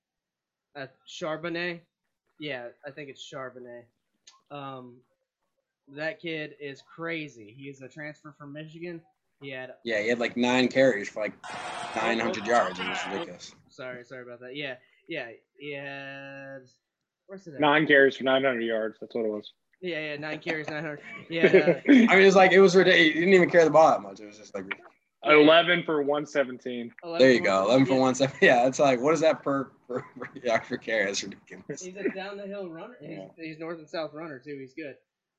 uh, 0.76 0.86
Charbonnet. 1.08 1.80
Yeah, 2.38 2.68
I 2.86 2.90
think 2.90 3.08
it's 3.08 3.28
Charbonnet. 3.32 3.84
Um, 4.50 4.96
that 5.88 6.20
kid 6.20 6.54
is 6.60 6.82
crazy. 6.82 7.54
He's 7.56 7.82
a 7.82 7.88
transfer 7.88 8.34
from 8.38 8.52
Michigan. 8.52 9.00
He 9.40 9.50
had 9.50 9.74
Yeah, 9.84 10.00
he 10.00 10.08
had 10.08 10.18
like 10.20 10.36
nine 10.36 10.68
carries 10.68 11.08
for 11.08 11.22
like 11.22 11.32
900 11.96 12.46
yards. 12.46 12.78
It 12.78 12.88
was 12.88 12.98
ridiculous. 13.10 13.54
sorry, 13.68 14.04
sorry 14.04 14.22
about 14.22 14.40
that. 14.40 14.56
Yeah, 14.56 14.76
yeah, 15.08 15.28
he 15.58 15.72
had. 15.72 16.62
Where's 17.26 17.46
it 17.46 17.54
at? 17.54 17.60
Nine 17.60 17.86
carries 17.86 18.16
for 18.16 18.24
900 18.24 18.60
yards. 18.60 18.98
That's 19.00 19.14
what 19.14 19.24
it 19.24 19.30
was. 19.30 19.52
Yeah, 19.80 19.98
yeah, 19.98 20.16
nine 20.16 20.38
carries, 20.38 20.68
nine 20.68 20.82
hundred. 20.82 21.00
Yeah, 21.28 21.46
uh, 21.46 21.80
I 21.88 21.90
mean, 21.90 22.10
it 22.10 22.24
was 22.24 22.36
like 22.36 22.52
it 22.52 22.60
was 22.60 22.76
ridiculous. 22.76 23.14
He 23.14 23.20
didn't 23.20 23.34
even 23.34 23.50
carry 23.50 23.64
the 23.64 23.70
ball 23.70 23.90
that 23.90 24.00
much. 24.00 24.20
It 24.20 24.26
was 24.26 24.38
just 24.38 24.54
like, 24.54 24.64
11 25.24 25.82
for 25.84 26.02
117. 26.02 26.92
11 27.04 27.18
there 27.18 27.32
you 27.32 27.40
go, 27.40 27.64
11 27.64 27.86
for 27.86 27.94
yeah. 27.94 27.98
one 27.98 28.14
seven. 28.14 28.36
Yeah, 28.40 28.66
it's 28.66 28.78
like 28.78 29.00
what 29.00 29.14
is 29.14 29.20
that 29.20 29.42
per 29.42 29.70
for, 29.86 30.04
for 30.18 30.28
yards 30.42 30.68
per 30.68 30.76
carry. 30.76 31.06
That's 31.06 31.22
ridiculous. 31.24 31.82
He's 31.82 31.96
a 31.96 32.08
down 32.10 32.36
the 32.36 32.46
hill 32.46 32.68
runner. 32.68 32.96
He's, 33.00 33.10
Yeah. 33.10 33.26
he's 33.36 33.58
north 33.58 33.78
and 33.78 33.88
south 33.88 34.12
runner 34.14 34.38
too. 34.38 34.56
He's 34.60 34.74
good. 34.74 34.94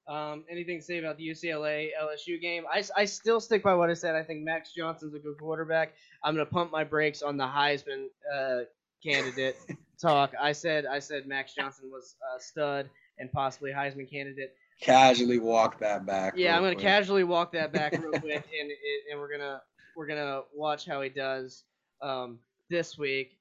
Um, 0.08 0.44
anything 0.50 0.80
to 0.80 0.84
say 0.84 1.00
about 1.00 1.18
the 1.18 1.28
UCLA 1.28 1.90
LSU 2.02 2.42
game? 2.42 2.64
I, 2.72 2.84
I 2.96 3.06
still 3.06 3.40
stick 3.40 3.64
by 3.64 3.74
what 3.74 3.90
I 3.90 3.94
said. 3.94 4.16
I 4.16 4.24
think 4.24 4.44
Max 4.44 4.74
Johnson's 4.74 5.16
a 5.16 5.20
good 5.20 5.38
quarterback. 5.40 5.94
I'm 6.24 6.34
gonna 6.34 6.46
pump 6.46 6.72
my 6.72 6.84
brakes 6.84 7.22
on 7.22 7.38
the 7.38 7.46
Heisman 7.46 8.08
uh, 8.34 8.62
candidate 9.04 9.56
talk. 10.02 10.34
I 10.40 10.52
said 10.52 10.86
I 10.86 11.00
said 11.00 11.26
Max 11.28 11.54
Johnson 11.56 11.90
was 11.92 12.16
a 12.36 12.42
stud 12.42 12.90
and 13.18 13.32
possibly 13.32 13.72
Heisman 13.72 14.10
candidate. 14.10 14.54
Casually 14.82 15.40
walk 15.40 15.80
that 15.80 16.06
back. 16.06 16.34
Yeah, 16.36 16.56
I'm 16.58 16.64
gonna 16.64 16.76
quick. 16.76 16.84
casually 16.84 17.24
walk 17.24 17.54
that 17.54 17.72
back 17.72 17.94
real 17.94 18.12
quick, 18.20 18.46
and 18.60 18.72
and 19.12 19.20
we're 19.20 19.32
gonna 19.32 19.62
we're 19.96 20.08
gonna 20.08 20.42
watch 20.54 20.86
how 20.86 21.02
he 21.02 21.10
does 21.10 21.64
um, 22.02 22.40
this 22.70 22.98
week. 22.98 23.38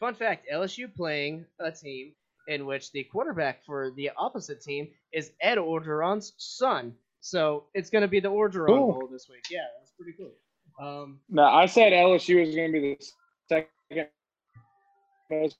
Fun 0.00 0.14
fact: 0.14 0.46
LSU 0.52 0.94
playing 0.94 1.44
a 1.60 1.70
team 1.70 2.12
in 2.46 2.66
which 2.66 2.92
the 2.92 3.04
quarterback 3.04 3.64
for 3.64 3.90
the 3.92 4.10
opposite 4.16 4.60
team 4.60 4.88
is 5.12 5.32
Ed 5.40 5.58
Orgeron's 5.58 6.34
son. 6.38 6.94
So 7.20 7.64
it's 7.74 7.90
gonna 7.90 8.08
be 8.08 8.20
the 8.20 8.30
Orgeron 8.30 8.66
Cool. 8.66 8.92
Bowl 8.92 9.08
this 9.10 9.28
week. 9.28 9.44
Yeah, 9.50 9.66
that's 9.78 9.92
pretty 9.92 10.12
cool. 10.16 10.32
Um, 10.78 11.20
No, 11.28 11.44
I 11.44 11.66
said 11.66 11.92
LSU 11.92 12.40
was 12.44 12.54
going 12.54 12.72
to 12.72 12.80
be 12.80 12.96
the 12.98 13.06
second 13.48 14.08
most 15.30 15.56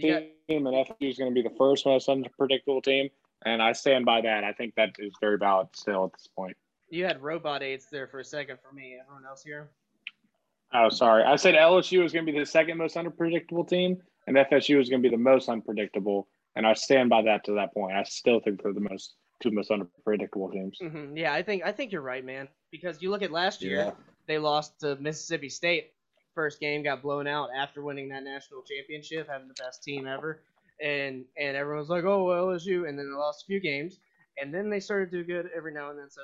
got, 0.00 0.22
team, 0.48 0.66
and 0.66 0.76
FSU 0.76 1.10
is 1.10 1.18
going 1.18 1.30
to 1.30 1.34
be 1.34 1.42
the 1.42 1.54
first 1.58 1.84
most 1.86 2.08
unpredictable 2.08 2.80
team, 2.80 3.08
and 3.44 3.60
I 3.60 3.72
stand 3.72 4.04
by 4.04 4.20
that. 4.20 4.44
I 4.44 4.52
think 4.52 4.74
that 4.76 4.90
is 4.98 5.12
very 5.20 5.38
valid 5.38 5.68
still 5.74 6.04
at 6.04 6.12
this 6.12 6.28
point. 6.36 6.56
you 6.88 7.04
had 7.04 7.20
robot 7.20 7.62
aids 7.62 7.86
there 7.90 8.06
for 8.06 8.20
a 8.20 8.24
second 8.24 8.58
for 8.62 8.72
me. 8.72 8.96
Everyone 9.00 9.26
else 9.26 9.42
here? 9.42 9.70
Oh, 10.72 10.88
sorry. 10.88 11.24
I 11.24 11.36
said 11.36 11.54
LSU 11.54 12.02
was 12.02 12.12
going 12.12 12.26
to 12.26 12.32
be 12.32 12.38
the 12.38 12.46
second 12.46 12.78
most 12.78 12.96
unpredictable 12.96 13.64
team, 13.64 14.00
and 14.26 14.36
FSU 14.36 14.80
is 14.80 14.88
going 14.88 15.02
to 15.02 15.08
be 15.08 15.14
the 15.14 15.20
most 15.22 15.48
unpredictable, 15.48 16.28
and 16.56 16.66
I 16.66 16.74
stand 16.74 17.10
by 17.10 17.22
that 17.22 17.44
to 17.44 17.52
that 17.54 17.72
point. 17.74 17.96
I 17.96 18.02
still 18.04 18.40
think 18.40 18.62
they're 18.62 18.72
the 18.72 18.80
most 18.80 19.14
two 19.42 19.50
most 19.50 19.70
unpredictable 19.70 20.50
teams. 20.50 20.78
hmm 20.80 21.16
Yeah, 21.16 21.32
I 21.32 21.42
think 21.42 21.64
I 21.64 21.72
think 21.72 21.92
you're 21.92 22.00
right, 22.02 22.24
man. 22.24 22.48
Because 22.70 23.02
you 23.02 23.10
look 23.10 23.22
at 23.22 23.30
last 23.30 23.62
year, 23.62 23.76
Yeah. 23.76 23.90
they 24.26 24.38
lost 24.38 24.80
to 24.80 24.96
Mississippi 24.96 25.48
State. 25.48 25.92
First 26.34 26.58
game 26.60 26.82
got 26.82 27.02
blown 27.02 27.26
out 27.26 27.50
after 27.54 27.82
winning 27.82 28.08
that 28.08 28.24
national 28.24 28.62
championship, 28.62 29.28
having 29.28 29.48
the 29.48 29.54
best 29.54 29.82
team 29.82 30.06
ever, 30.06 30.42
and 30.80 31.24
and 31.38 31.56
everyone's 31.56 31.88
like, 31.88 32.04
oh 32.04 32.24
well, 32.24 32.46
LSU, 32.48 32.88
and 32.88 32.98
then 32.98 33.08
they 33.10 33.16
lost 33.16 33.44
a 33.44 33.46
few 33.46 33.60
games, 33.60 33.98
and 34.40 34.52
then 34.52 34.68
they 34.70 34.80
started 34.80 35.10
to 35.12 35.18
do 35.18 35.24
good 35.24 35.50
every 35.54 35.72
now 35.72 35.90
and 35.90 35.98
then. 35.98 36.10
So, 36.10 36.22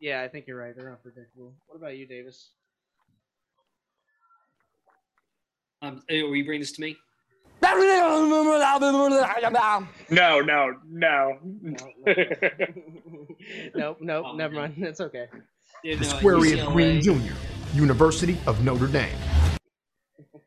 yeah, 0.00 0.22
I 0.22 0.28
think 0.28 0.46
you're 0.46 0.56
right. 0.56 0.74
They're 0.74 0.90
unpredictable. 0.90 1.52
What 1.66 1.76
about 1.76 1.96
you, 1.96 2.06
Davis? 2.06 2.52
Um, 5.82 6.02
hey, 6.08 6.22
will 6.22 6.36
you 6.36 6.44
bring 6.44 6.60
this 6.60 6.72
to 6.72 6.80
me? 6.80 6.96
No, 10.10 10.40
no, 10.40 10.74
no. 10.88 11.38
nope, 13.74 13.98
nope, 14.00 14.26
Oh, 14.28 14.36
never 14.36 14.54
mind. 14.54 14.74
It's 14.78 15.00
okay. 15.00 15.26
You 15.84 15.96
The 15.96 16.04
know, 16.04 16.10
at 16.10 16.22
Squarius 16.22 16.56
UCLA 16.56 16.72
Green 16.72 17.00
Jr., 17.00 17.34
University 17.74 18.36
of 18.46 18.64
Notre 18.64 18.88
Dame. 18.88 19.08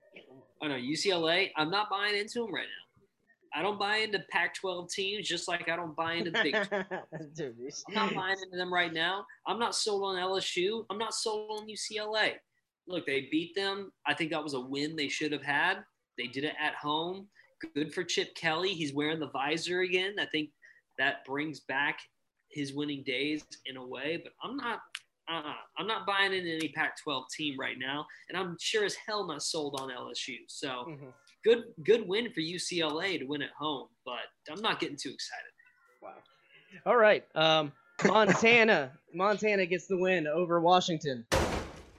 Oh 0.62 0.68
no, 0.68 0.76
UCLA. 0.76 1.52
I'm 1.58 1.70
not 1.70 1.92
buying 1.92 2.16
into 2.18 2.40
them 2.40 2.52
right 2.52 2.64
now. 2.64 3.60
I 3.60 3.62
don't 3.62 3.78
buy 3.78 3.98
into 3.98 4.20
Pac-12 4.32 4.90
teams, 4.92 5.28
just 5.28 5.48
like 5.48 5.70
I 5.70 5.76
don't 5.76 5.96
buy 5.96 6.14
into 6.14 6.32
the 6.32 6.42
Big. 6.42 6.54
12. 6.68 7.54
I'm 7.90 7.94
not 7.94 8.16
buying 8.16 8.38
into 8.44 8.58
them 8.58 8.74
right 8.74 8.92
now. 8.92 9.26
I'm 9.46 9.60
not 9.60 9.76
sold 9.76 10.04
on 10.04 10.16
LSU. 10.16 10.84
I'm 10.90 10.98
not 10.98 11.14
sold 11.14 11.62
on 11.62 11.68
UCLA. 11.68 12.32
Look, 12.88 13.06
they 13.06 13.28
beat 13.32 13.54
them. 13.54 13.92
I 14.08 14.16
think 14.16 14.32
that 14.32 14.44
was 14.44 14.56
a 14.56 14.60
win 14.60 14.96
they 14.96 15.08
should 15.08 15.32
have 15.34 15.44
had. 15.44 15.84
They 16.18 16.28
did 16.28 16.44
it 16.44 16.56
at 16.60 16.76
home. 16.76 17.28
Good 17.74 17.94
for 17.94 18.04
Chip 18.04 18.36
Kelly. 18.36 18.74
He's 18.74 18.94
wearing 18.94 19.20
the 19.20 19.30
visor 19.30 19.82
again. 19.82 20.16
I 20.20 20.26
think 20.26 20.50
that 20.98 21.26
brings 21.26 21.62
back 21.62 22.00
his 22.50 22.74
winning 22.74 23.04
days 23.04 23.44
in 23.66 23.78
a 23.78 23.86
way. 23.86 24.22
But 24.24 24.34
I'm 24.44 24.56
not. 24.58 24.80
Uh, 25.28 25.54
I'm 25.80 25.88
not 25.88 26.06
buying 26.06 26.34
into 26.34 26.54
any 26.54 26.68
Pac-12 26.70 27.24
team 27.36 27.60
right 27.60 27.78
now, 27.80 28.06
and 28.30 28.38
I'm 28.38 28.56
sure 28.62 28.86
as 28.86 28.94
hell 29.08 29.26
not 29.26 29.42
sold 29.42 29.80
on 29.82 29.90
LSU. 29.90 30.38
So 30.48 30.86
Mhm. 30.88 31.12
good, 31.44 31.64
good 31.84 32.08
win 32.08 32.32
for 32.32 32.42
UCLA 32.42 33.18
to 33.18 33.26
win 33.26 33.42
at 33.42 33.50
home, 33.58 33.90
but 34.06 34.20
I'm 34.52 34.62
not 34.62 34.80
getting 34.80 34.96
too 34.98 35.10
excited. 35.10 35.52
Wow. 36.00 36.22
All 36.86 36.98
right. 36.98 37.26
Um, 37.34 37.72
Montana. 38.06 39.00
Montana 39.16 39.66
gets 39.66 39.88
the 39.88 39.98
win 39.98 40.28
over 40.28 40.60
Washington. 40.62 41.26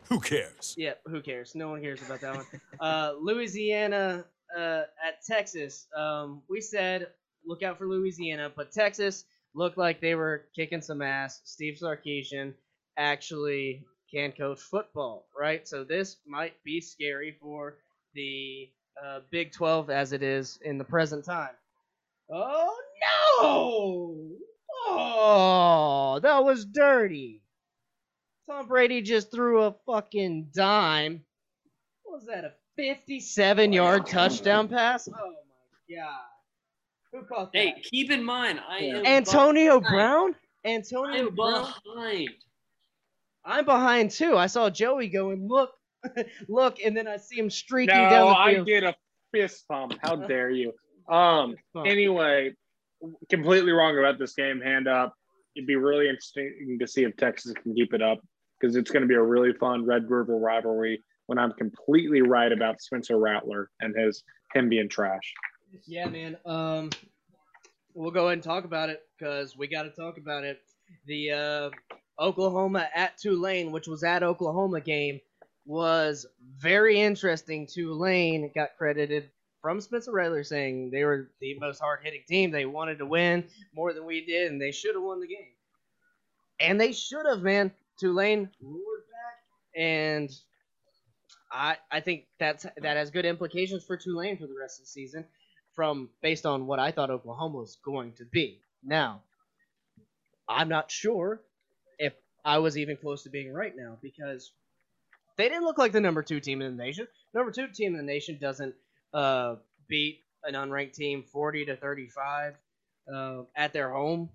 Who 0.08 0.20
cares? 0.20 0.74
Yeah, 0.76 0.94
who 1.06 1.20
cares? 1.20 1.54
No 1.54 1.68
one 1.68 1.82
cares 1.82 2.02
about 2.02 2.20
that 2.20 2.36
one. 2.36 2.46
Uh, 2.80 3.12
Louisiana 3.20 4.24
uh, 4.56 4.82
at 5.04 5.24
Texas. 5.26 5.86
Um, 5.96 6.42
we 6.48 6.60
said 6.60 7.08
look 7.46 7.62
out 7.62 7.78
for 7.78 7.88
Louisiana, 7.88 8.50
but 8.54 8.72
Texas 8.72 9.24
looked 9.54 9.78
like 9.78 10.00
they 10.00 10.14
were 10.14 10.46
kicking 10.54 10.82
some 10.82 11.02
ass. 11.02 11.40
Steve 11.44 11.78
Sarkisian 11.80 12.52
actually 12.96 13.84
can 14.12 14.32
coach 14.32 14.60
football, 14.60 15.26
right? 15.38 15.66
So 15.66 15.84
this 15.84 16.16
might 16.26 16.54
be 16.64 16.80
scary 16.80 17.36
for 17.40 17.78
the 18.14 18.68
uh, 19.04 19.20
Big 19.30 19.52
12 19.52 19.90
as 19.90 20.12
it 20.12 20.22
is 20.22 20.58
in 20.64 20.78
the 20.78 20.84
present 20.84 21.24
time. 21.24 21.50
Oh 22.32 22.76
no! 23.28 24.36
Oh, 24.88 26.20
that 26.22 26.44
was 26.44 26.64
dirty. 26.64 27.42
Tom 28.48 28.68
Brady 28.68 29.02
just 29.02 29.30
threw 29.32 29.62
a 29.62 29.74
fucking 29.86 30.50
dime. 30.54 31.22
What 32.04 32.14
was 32.20 32.26
that? 32.26 32.44
A 32.44 32.52
57 32.76 33.72
yard 33.72 34.06
touchdown 34.06 34.68
pass? 34.68 35.08
Oh 35.08 35.12
my 35.12 35.96
god. 35.96 36.14
Who 37.12 37.22
caught 37.24 37.52
that? 37.52 37.58
Hey, 37.58 37.82
keep 37.82 38.10
in 38.10 38.22
mind, 38.22 38.60
I 38.68 38.78
am 38.78 39.06
Antonio 39.06 39.80
behind. 39.80 39.94
Brown? 39.94 40.34
I 40.64 40.68
Antonio 40.70 41.28
am 41.28 41.34
Brown? 41.34 41.72
behind. 41.84 42.28
I'm 43.44 43.64
behind 43.64 44.10
too. 44.10 44.36
I 44.36 44.46
saw 44.46 44.70
Joey 44.70 45.08
going, 45.08 45.48
look, 45.48 45.70
look, 46.48 46.78
and 46.84 46.96
then 46.96 47.08
I 47.08 47.16
see 47.16 47.38
him 47.38 47.50
streaking 47.50 47.96
No, 47.96 48.10
down 48.10 48.28
the 48.28 48.34
field. 48.34 48.36
I 48.38 48.54
field. 48.54 48.66
get 48.66 48.84
a 48.84 48.94
fist 49.32 49.64
pump. 49.68 49.94
How 50.02 50.16
dare 50.28 50.50
you? 50.50 50.72
Um. 51.08 51.54
Anyway, 51.84 52.52
completely 53.30 53.70
wrong 53.72 53.98
about 53.98 54.18
this 54.18 54.34
game. 54.34 54.60
Hand 54.60 54.88
up. 54.88 55.14
It'd 55.54 55.66
be 55.66 55.76
really 55.76 56.08
interesting 56.08 56.76
to 56.80 56.86
see 56.86 57.04
if 57.04 57.16
Texas 57.16 57.52
can 57.62 57.74
keep 57.74 57.94
it 57.94 58.02
up 58.02 58.18
because 58.58 58.76
it's 58.76 58.90
going 58.90 59.02
to 59.02 59.08
be 59.08 59.14
a 59.14 59.22
really 59.22 59.52
fun 59.52 59.84
Red 59.84 60.10
River 60.10 60.36
rivalry. 60.38 61.02
When 61.26 61.38
I'm 61.38 61.52
completely 61.52 62.22
right 62.22 62.52
about 62.52 62.80
Spencer 62.80 63.18
Rattler 63.18 63.70
and 63.80 63.96
his 63.96 64.22
him 64.54 64.68
being 64.68 64.88
trash. 64.88 65.34
Yeah, 65.84 66.08
man. 66.08 66.36
Um, 66.46 66.90
we'll 67.94 68.12
go 68.12 68.26
ahead 68.26 68.34
and 68.34 68.42
talk 68.42 68.64
about 68.64 68.90
it 68.90 69.02
because 69.18 69.56
we 69.56 69.66
got 69.66 69.82
to 69.82 69.90
talk 69.90 70.18
about 70.18 70.44
it. 70.44 70.60
The 71.06 71.32
uh, 71.32 71.70
Oklahoma 72.20 72.88
at 72.94 73.18
Tulane, 73.18 73.72
which 73.72 73.88
was 73.88 74.04
at 74.04 74.22
Oklahoma 74.22 74.80
game, 74.80 75.20
was 75.64 76.26
very 76.58 77.00
interesting. 77.00 77.66
Tulane 77.66 78.52
got 78.54 78.76
credited 78.78 79.30
from 79.60 79.80
Spencer 79.80 80.12
Rattler 80.12 80.44
saying 80.44 80.90
they 80.90 81.04
were 81.04 81.30
the 81.40 81.58
most 81.58 81.80
hard 81.80 82.00
hitting 82.02 82.22
team. 82.28 82.50
They 82.52 82.66
wanted 82.66 82.98
to 82.98 83.06
win 83.06 83.44
more 83.74 83.92
than 83.92 84.06
we 84.06 84.24
did, 84.24 84.52
and 84.52 84.60
they 84.60 84.70
should 84.70 84.94
have 84.94 85.02
won 85.02 85.20
the 85.20 85.26
game. 85.26 85.52
And 86.60 86.80
they 86.80 86.92
should 86.92 87.26
have, 87.26 87.42
man. 87.42 87.72
Tulane 87.98 88.50
and 89.76 90.30
I 91.50 91.76
I 91.90 92.00
think 92.00 92.24
that's 92.38 92.64
that 92.64 92.96
has 92.96 93.10
good 93.10 93.24
implications 93.24 93.84
for 93.84 93.96
Tulane 93.96 94.36
for 94.36 94.46
the 94.46 94.56
rest 94.58 94.80
of 94.80 94.84
the 94.84 94.90
season, 94.90 95.24
from 95.74 96.10
based 96.22 96.46
on 96.46 96.66
what 96.66 96.78
I 96.78 96.90
thought 96.90 97.10
Oklahoma 97.10 97.58
was 97.58 97.78
going 97.84 98.12
to 98.14 98.24
be. 98.24 98.60
Now, 98.82 99.22
I'm 100.48 100.68
not 100.68 100.90
sure 100.90 101.40
if 101.98 102.14
I 102.44 102.58
was 102.58 102.78
even 102.78 102.96
close 102.96 103.22
to 103.24 103.30
being 103.30 103.52
right 103.52 103.74
now 103.76 103.98
because 104.02 104.52
they 105.36 105.48
didn't 105.48 105.64
look 105.64 105.78
like 105.78 105.92
the 105.92 106.00
number 106.00 106.22
two 106.22 106.40
team 106.40 106.62
in 106.62 106.76
the 106.76 106.82
nation. 106.82 107.06
Number 107.34 107.52
two 107.52 107.68
team 107.68 107.94
in 107.94 107.98
the 107.98 108.12
nation 108.12 108.38
doesn't 108.40 108.74
uh, 109.12 109.56
beat 109.88 110.20
an 110.44 110.54
unranked 110.54 110.94
team 110.94 111.24
40 111.32 111.66
to 111.66 111.76
35 111.76 112.54
uh, 113.12 113.42
at 113.54 113.72
their 113.72 113.90
home. 113.90 114.30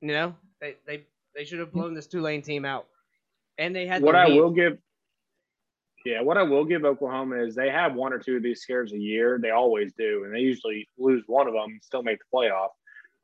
You 0.00 0.08
know, 0.08 0.34
they 0.60 0.76
they 0.86 1.04
they 1.34 1.44
should 1.44 1.58
have 1.58 1.72
blown 1.72 1.94
this 1.94 2.06
Tulane 2.06 2.42
team 2.42 2.64
out, 2.64 2.86
and 3.58 3.74
they 3.74 3.86
had 3.86 4.02
what 4.02 4.12
the 4.12 4.18
I 4.18 4.26
lead. 4.26 4.40
will 4.40 4.50
give, 4.50 4.78
yeah, 6.04 6.20
what 6.22 6.36
I 6.36 6.42
will 6.42 6.64
give 6.64 6.84
Oklahoma 6.84 7.36
is 7.36 7.54
they 7.54 7.70
have 7.70 7.94
one 7.94 8.12
or 8.12 8.18
two 8.18 8.36
of 8.36 8.42
these 8.42 8.60
scares 8.60 8.92
a 8.92 8.98
year. 8.98 9.38
They 9.40 9.50
always 9.50 9.92
do, 9.92 10.24
and 10.24 10.34
they 10.34 10.40
usually 10.40 10.88
lose 10.98 11.24
one 11.26 11.46
of 11.46 11.54
them 11.54 11.70
and 11.70 11.82
still 11.82 12.02
make 12.02 12.18
the 12.18 12.36
playoff. 12.36 12.68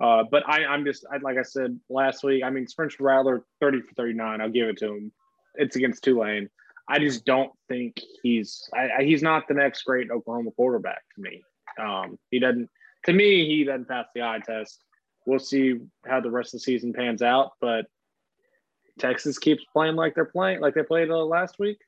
Uh, 0.00 0.24
but 0.30 0.48
I, 0.48 0.64
I'm 0.64 0.84
just 0.84 1.04
I, 1.12 1.16
like 1.18 1.38
I 1.38 1.42
said 1.42 1.78
last 1.90 2.22
week. 2.22 2.44
I 2.44 2.50
mean, 2.50 2.66
Spencer 2.66 3.02
Rattler, 3.02 3.44
thirty 3.60 3.80
for 3.80 3.94
thirty-nine. 3.94 4.40
I'll 4.40 4.48
give 4.48 4.68
it 4.68 4.78
to 4.78 4.94
him. 4.94 5.12
It's 5.56 5.76
against 5.76 6.04
Tulane. 6.04 6.48
I 6.88 6.98
just 7.00 7.24
don't 7.24 7.52
think 7.68 8.00
he's 8.22 8.68
I, 8.72 8.88
I, 8.98 9.04
he's 9.04 9.22
not 9.22 9.48
the 9.48 9.54
next 9.54 9.82
great 9.82 10.10
Oklahoma 10.10 10.52
quarterback 10.52 11.02
to 11.16 11.20
me. 11.20 11.42
Um, 11.80 12.18
he 12.30 12.38
doesn't. 12.38 12.70
To 13.06 13.12
me, 13.12 13.46
he 13.46 13.64
doesn't 13.64 13.88
pass 13.88 14.06
the 14.14 14.22
eye 14.22 14.40
test. 14.44 14.82
We'll 15.26 15.38
see 15.38 15.80
how 16.06 16.20
the 16.20 16.30
rest 16.30 16.54
of 16.54 16.60
the 16.60 16.64
season 16.64 16.92
pans 16.92 17.20
out, 17.20 17.52
but 17.60 17.86
Texas 18.98 19.38
keeps 19.38 19.64
playing 19.72 19.96
like 19.96 20.14
they're 20.14 20.24
playing, 20.24 20.60
like 20.60 20.74
they 20.74 20.82
played 20.82 21.10
uh, 21.10 21.24
last 21.24 21.58
week. 21.58 21.78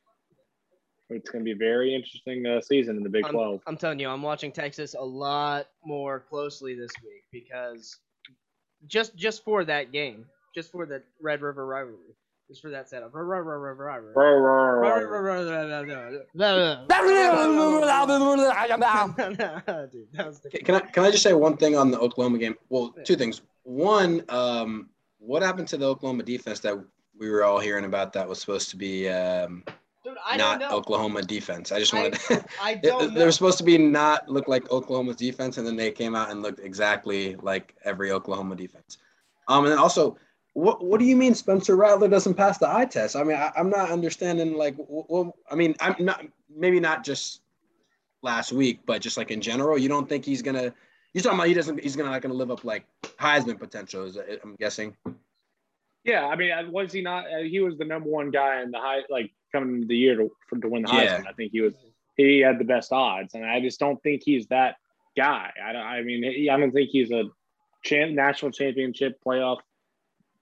It's 1.11 1.29
going 1.29 1.45
to 1.45 1.45
be 1.45 1.53
a 1.53 1.57
very 1.57 1.95
interesting 1.95 2.47
uh, 2.47 2.61
season 2.61 2.97
in 2.97 3.03
the 3.03 3.09
Big 3.09 3.25
I'm, 3.27 3.33
12. 3.33 3.63
I'm 3.67 3.77
telling 3.77 3.99
you, 3.99 4.09
I'm 4.09 4.23
watching 4.23 4.53
Texas 4.53 4.95
a 4.95 5.05
lot 5.05 5.67
more 5.85 6.21
closely 6.21 6.75
this 6.75 6.93
week 7.03 7.25
because 7.33 7.99
just 8.87 9.17
just 9.17 9.45
for 9.45 9.65
that 9.65 9.93
game, 9.93 10.27
just 10.55 10.71
for 10.71 10.87
the 10.87 11.03
Red 11.21 11.43
River 11.43 11.67
rivalry, 11.67 12.15
just 12.49 12.63
for 12.63 12.71
that 12.71 12.89
setup. 12.89 13.13
Red 13.13 13.23
River 13.23 13.59
rivalry. 13.85 14.13
Dude, 19.91 20.09
that 20.13 20.27
was 20.27 20.41
the 20.41 20.51
Can 20.51 20.77
I 20.77 20.81
can 20.81 21.05
I 21.05 21.11
just 21.11 21.25
say 21.25 21.33
one 21.33 21.57
thing 21.57 21.77
on 21.77 21.91
the 21.91 21.99
Oklahoma 21.99 22.39
game? 22.39 22.55
Well, 22.69 22.95
two 23.05 23.17
things. 23.17 23.43
One, 23.65 24.25
um, 24.29 24.89
what 25.19 25.43
happened 25.43 25.69
to 25.69 25.77
the 25.77 25.87
Oklahoma 25.87 26.23
defense 26.23 26.61
that 26.61 26.79
we 27.21 27.31
were 27.31 27.45
all 27.45 27.61
hearing 27.61 27.85
about 27.85 28.13
that 28.15 28.29
was 28.29 28.41
supposed 28.41 28.71
to 28.71 28.77
be 28.77 29.09
um, 29.09 29.63
Dude, 30.03 30.17
I 30.25 30.39
not. 30.39 30.63
Oklahoma 30.73 31.21
defense? 31.21 31.71
I 31.71 31.79
just 31.79 31.93
wanted. 31.93 32.15
to 32.15 32.45
I 32.63 32.77
They 32.77 32.89
don't 32.89 33.15
they 33.15 33.25
were 33.25 33.31
supposed 33.33 33.59
to 33.59 33.65
be 33.65 33.77
not 33.77 34.29
look 34.29 34.49
like 34.49 34.71
Oklahoma's 34.73 35.17
defense, 35.17 35.59
and 35.59 35.67
then 35.67 35.77
they 35.77 35.91
came 35.93 36.15
out 36.15 36.31
and 36.31 36.41
looked 36.41 36.61
exactly 36.61 37.37
like 37.37 37.77
every 37.85 38.11
Oklahoma 38.11 38.57
defense. 38.57 38.97
Um, 39.49 39.65
and 39.65 39.73
then 39.73 39.79
also, 39.79 40.17
what 40.55 40.83
what 40.83 40.99
do 40.99 41.05
you 41.05 41.17
mean 41.17 41.35
Spencer 41.35 41.77
Rattler 41.77 42.09
doesn't 42.09 42.35
pass 42.35 42.57
the 42.57 42.69
eye 42.69 42.87
test? 42.87 43.15
I 43.15 43.23
mean, 43.23 43.37
I, 43.37 43.53
I'm 43.55 43.69
not 43.69 43.91
understanding. 43.91 44.55
Like, 44.55 44.75
well, 44.79 45.37
I 45.51 45.55
mean, 45.55 45.75
I'm 45.81 45.97
not 45.99 46.25
maybe 46.49 46.81
not 46.81 47.05
just 47.05 47.43
last 48.23 48.53
week, 48.53 48.81
but 48.87 49.03
just 49.03 49.19
like 49.19 49.31
in 49.31 49.43
general, 49.43 49.77
you 49.77 49.91
don't 49.91 50.09
think 50.09 50.25
he's 50.25 50.41
gonna? 50.41 50.73
You're 51.13 51.23
talking 51.23 51.39
about 51.39 51.49
he 51.49 51.55
doesn't. 51.55 51.79
He's 51.83 51.95
gonna 51.95 52.11
not 52.11 52.23
gonna 52.23 52.33
live 52.33 52.51
up 52.51 52.65
like 52.65 52.87
Heisman 53.03 53.59
potential. 53.59 54.05
Is 54.07 54.17
I'm 54.43 54.57
guessing. 54.57 54.97
Yeah, 56.05 56.27
I 56.27 56.37
mean, 56.37 56.51
was 56.73 56.93
he 56.93 57.03
not? 57.03 57.27
Uh, 57.27 57.39
he 57.41 57.61
was 57.61 57.77
the 57.79 57.85
number 57.85 58.09
one 58.09 58.31
guy 58.31 58.63
in 58.63 58.71
the 58.71 58.79
high, 58.79 59.01
like 59.11 59.33
coming 59.53 59.75
into 59.77 59.87
the 59.87 59.97
year 59.97 60.17
to 60.17 60.31
for, 60.49 60.59
to 60.59 60.69
win 60.69 60.83
the 60.83 60.89
Yeah. 60.89 61.19
Heisman. 61.19 61.27
I 61.29 61.33
think 61.33 61.53
he 61.53 61.61
was. 61.61 61.75
He 62.17 62.41
had 62.41 62.59
the 62.59 62.65
best 62.65 62.93
odds, 62.93 63.35
and 63.35 63.45
I 63.45 63.61
just 63.61 63.81
don't 63.81 64.03
think 64.03 64.23
he's 64.25 64.47
that 64.49 64.77
guy. 65.17 65.51
I 65.63 65.73
don't. 65.73 65.83
I 65.83 66.03
mean, 66.03 66.23
he, 66.23 66.51
I 66.51 66.57
don't 66.59 66.73
think 66.73 66.91
he's 66.91 67.11
a 67.11 67.25
champ, 67.85 68.13
national 68.13 68.51
championship 68.53 69.19
playoff 69.27 69.59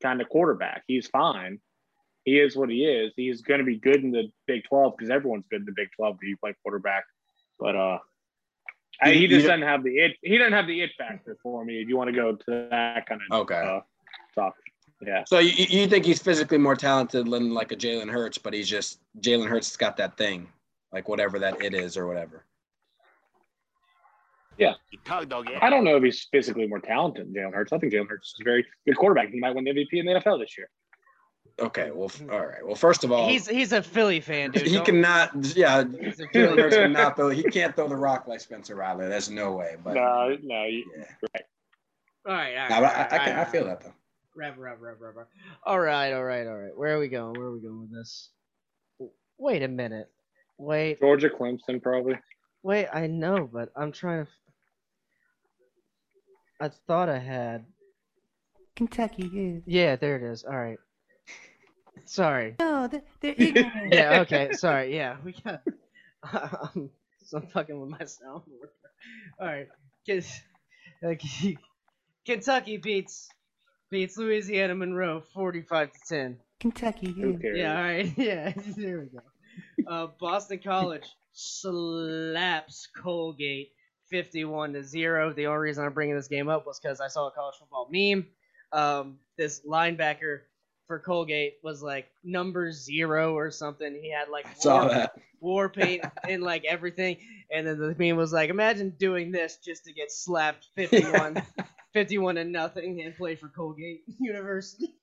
kind 0.03 0.21
of 0.21 0.29
quarterback. 0.29 0.83
He's 0.87 1.07
fine. 1.09 1.61
He 2.25 2.39
is 2.39 2.57
what 2.57 2.69
he 2.69 2.85
is. 2.85 3.13
He's 3.17 3.43
going 3.43 3.59
to 3.59 3.65
be 3.65 3.77
good 3.79 4.03
in 4.03 4.11
the 4.11 4.31
Big 4.47 4.65
Twelve 4.65 4.95
because 4.97 5.11
everyone's 5.11 5.47
good 5.51 5.61
in 5.61 5.67
the 5.67 5.73
Big 5.75 5.89
Twelve. 5.97 6.19
If 6.21 6.29
you 6.29 6.37
play 6.37 6.55
quarterback, 6.63 7.05
but 7.59 7.75
uh, 7.77 7.99
I, 9.01 9.13
he 9.13 9.27
just 9.29 9.47
doesn't 9.47 9.63
have 9.63 9.83
the 9.85 9.97
it. 9.99 10.17
He 10.23 10.37
doesn't 10.39 10.53
have 10.53 10.67
the 10.67 10.83
it 10.83 10.91
factor 10.99 11.37
for 11.43 11.65
me. 11.65 11.81
If 11.81 11.89
you 11.89 11.97
want 11.97 12.11
to 12.11 12.17
go 12.17 12.35
to 12.35 12.69
that 12.71 13.07
kind 13.07 13.21
of 13.31 13.41
Okay. 13.43 13.55
uh, 13.55 13.81
talk, 14.35 14.55
yeah. 15.01 15.25
So 15.27 15.39
you, 15.39 15.67
you 15.69 15.87
think 15.87 16.05
he's 16.05 16.21
physically 16.21 16.59
more 16.59 16.77
talented 16.77 17.31
than 17.31 17.55
like 17.55 17.73
a 17.73 17.77
Jalen 17.77 18.11
Hurts, 18.11 18.39
but 18.39 18.53
he's 18.53 18.69
just 18.69 19.01
Jalen 19.21 19.49
Hurts 19.49 19.69
has 19.71 19.77
got 19.77 19.97
that 19.99 20.17
thing, 20.17 20.49
like 20.93 21.09
whatever 21.09 21.39
that 21.39 21.63
it 21.63 21.75
is 21.75 21.97
or 21.97 22.07
whatever. 22.07 22.45
Yeah. 24.59 24.75
I 25.09 25.71
don't 25.71 25.85
know 25.85 25.97
if 25.97 26.03
he's 26.03 26.27
physically 26.33 26.67
more 26.67 26.81
talented 26.81 27.27
than 27.27 27.35
Jalen 27.35 27.55
Hurts. 27.55 27.73
I 27.73 27.79
think 27.79 27.93
Jalen 27.93 28.09
Hurts 28.09 28.29
is 28.29 28.41
a 28.41 28.45
very 28.45 28.67
good 28.87 28.97
quarterback. 28.97 29.31
He 29.31 29.39
might 29.39 29.55
win 29.55 29.65
the 29.65 29.71
MVP 29.71 29.89
in 29.93 30.07
the 30.07 30.13
NFL 30.13 30.41
this 30.41 30.59
year. 30.59 30.69
Okay, 31.61 31.91
well, 31.93 32.11
all 32.31 32.47
right. 32.47 32.65
Well, 32.65 32.77
first 32.77 33.03
of 33.03 33.11
all, 33.11 33.29
He's 33.29 33.49
he's 33.49 33.73
a 33.73 33.83
Philly 33.83 34.21
fan, 34.21 34.53
dude. 34.53 34.63
he 34.67 34.75
Don't- 34.77 34.87
cannot. 34.87 35.57
Yeah, 35.57 35.83
Jalen 35.83 36.57
Hurts 36.59 36.77
cannot 36.77 37.17
throw. 37.17 37.31
He 37.31 37.43
can't 37.45 37.75
throw 37.75 37.89
the 37.89 37.97
rock 37.97 38.29
like 38.29 38.41
Spencer 38.41 38.77
Rattler. 38.77 39.09
There's 39.09 39.31
no 39.31 39.53
way. 39.53 39.77
But 39.83 39.95
no, 39.95 40.37
no. 40.43 40.65
You, 40.65 40.85
yeah, 40.97 41.05
All 42.27 42.35
right, 42.35 42.55
all 42.55 42.63
right. 42.63 42.71
No, 42.71 42.81
but 42.81 42.85
I, 42.85 42.89
all 42.89 43.09
I, 43.11 43.17
right, 43.17 43.27
can, 43.27 43.39
I 43.39 43.45
feel 43.45 43.65
that 43.65 43.81
though. 43.81 43.95
Rub, 44.39 44.57
rub, 44.57 44.81
rub, 44.81 45.01
rub, 45.01 45.17
rub. 45.17 45.27
All 45.67 45.81
right, 45.81 46.13
all 46.13 46.23
right, 46.23 46.47
all 46.47 46.57
right. 46.57 46.77
Where 46.77 46.95
are 46.95 47.01
we 47.01 47.09
going? 47.09 47.33
Where 47.37 47.49
are 47.49 47.53
we 47.53 47.61
going 47.61 47.81
with 47.81 47.93
this? 47.93 48.31
Wait 49.37 49.65
a 49.65 49.69
minute. 49.69 50.09
Wait, 50.59 51.01
Georgia, 51.01 51.29
Clemson, 51.29 51.83
probably. 51.83 52.15
wait. 52.63 52.87
I 52.93 53.09
know, 53.09 53.49
but 53.53 53.71
I'm 53.77 53.91
trying 53.91 54.27
to. 54.27 54.31
I 56.61 56.69
thought 56.87 57.09
I 57.09 57.19
had. 57.19 57.65
Kentucky 58.77 59.25
is. 59.35 59.63
Yeah, 59.67 59.97
there 59.97 60.15
it 60.17 60.23
is. 60.23 60.45
All 60.45 60.57
right. 60.57 60.79
Sorry. 62.05 62.55
No, 62.61 62.87
they're, 62.87 63.03
they're 63.21 63.35
ignorant. 63.39 63.93
Yeah. 63.93 64.21
Okay. 64.21 64.53
Sorry. 64.53 64.95
Yeah, 64.95 65.17
we 65.25 65.33
got. 65.33 65.63
Um, 66.33 66.91
so 67.25 67.39
I'm 67.39 67.47
fucking 67.47 67.81
with 67.81 67.91
myself. 67.91 68.43
All 69.41 69.47
right. 69.47 69.69
Ken- 70.05 70.23
uh, 71.07 71.15
Kentucky 72.27 72.77
beats 72.79 73.29
beats 73.91 74.17
Louisiana 74.17 74.75
Monroe 74.75 75.21
45 75.35 75.93
to 75.93 75.99
10. 76.09 76.39
Kentucky 76.61 77.13
Who 77.13 77.35
is. 77.35 77.41
cares? 77.41 77.59
Yeah, 77.59 77.77
all 77.77 77.83
right. 77.83 78.13
Yeah, 78.19 78.53
there 78.77 79.01
we 79.01 79.07
go. 79.07 79.91
Uh, 79.91 80.09
Boston 80.21 80.61
College 80.63 81.07
slaps 81.33 82.89
Colgate 82.97 83.71
51 84.11 84.73
to 84.75 84.83
0. 84.85 85.33
The 85.35 85.47
only 85.47 85.59
reason 85.59 85.85
I'm 85.85 85.93
bringing 85.93 86.17
this 86.17 86.29
game 86.29 86.49
up 86.49 86.67
was 86.67 86.79
because 86.81 87.01
I 87.01 87.09
saw 87.09 87.29
a 87.29 87.31
college 87.31 87.57
football 87.59 87.89
meme. 87.91 88.27
Um, 88.73 89.19
this 89.37 89.63
linebacker 89.67 90.41
for 90.87 90.99
Colgate 90.99 91.59
was 91.63 91.83
like 91.83 92.09
number 92.25 92.73
zero 92.73 93.35
or 93.37 93.51
something. 93.51 93.95
He 94.03 94.11
had 94.11 94.29
like 94.29 94.47
I 94.67 94.69
war, 94.69 95.09
war 95.41 95.69
paint 95.71 96.05
and 96.29 96.43
like 96.43 96.65
everything. 96.65 97.19
And 97.53 97.67
then 97.67 97.79
the 97.79 97.95
meme 97.99 98.17
was 98.17 98.33
like, 98.33 98.51
imagine 98.51 98.91
doing 98.99 99.31
this 99.31 99.59
just 99.65 99.85
to 99.85 99.93
get 99.93 100.11
slapped 100.11 100.67
51, 100.77 101.43
51 101.99 102.37
to 102.37 102.45
nothing 102.45 103.03
and 103.05 103.17
play 103.17 103.35
for 103.35 103.49
Colgate 103.49 104.03
University. 104.21 104.95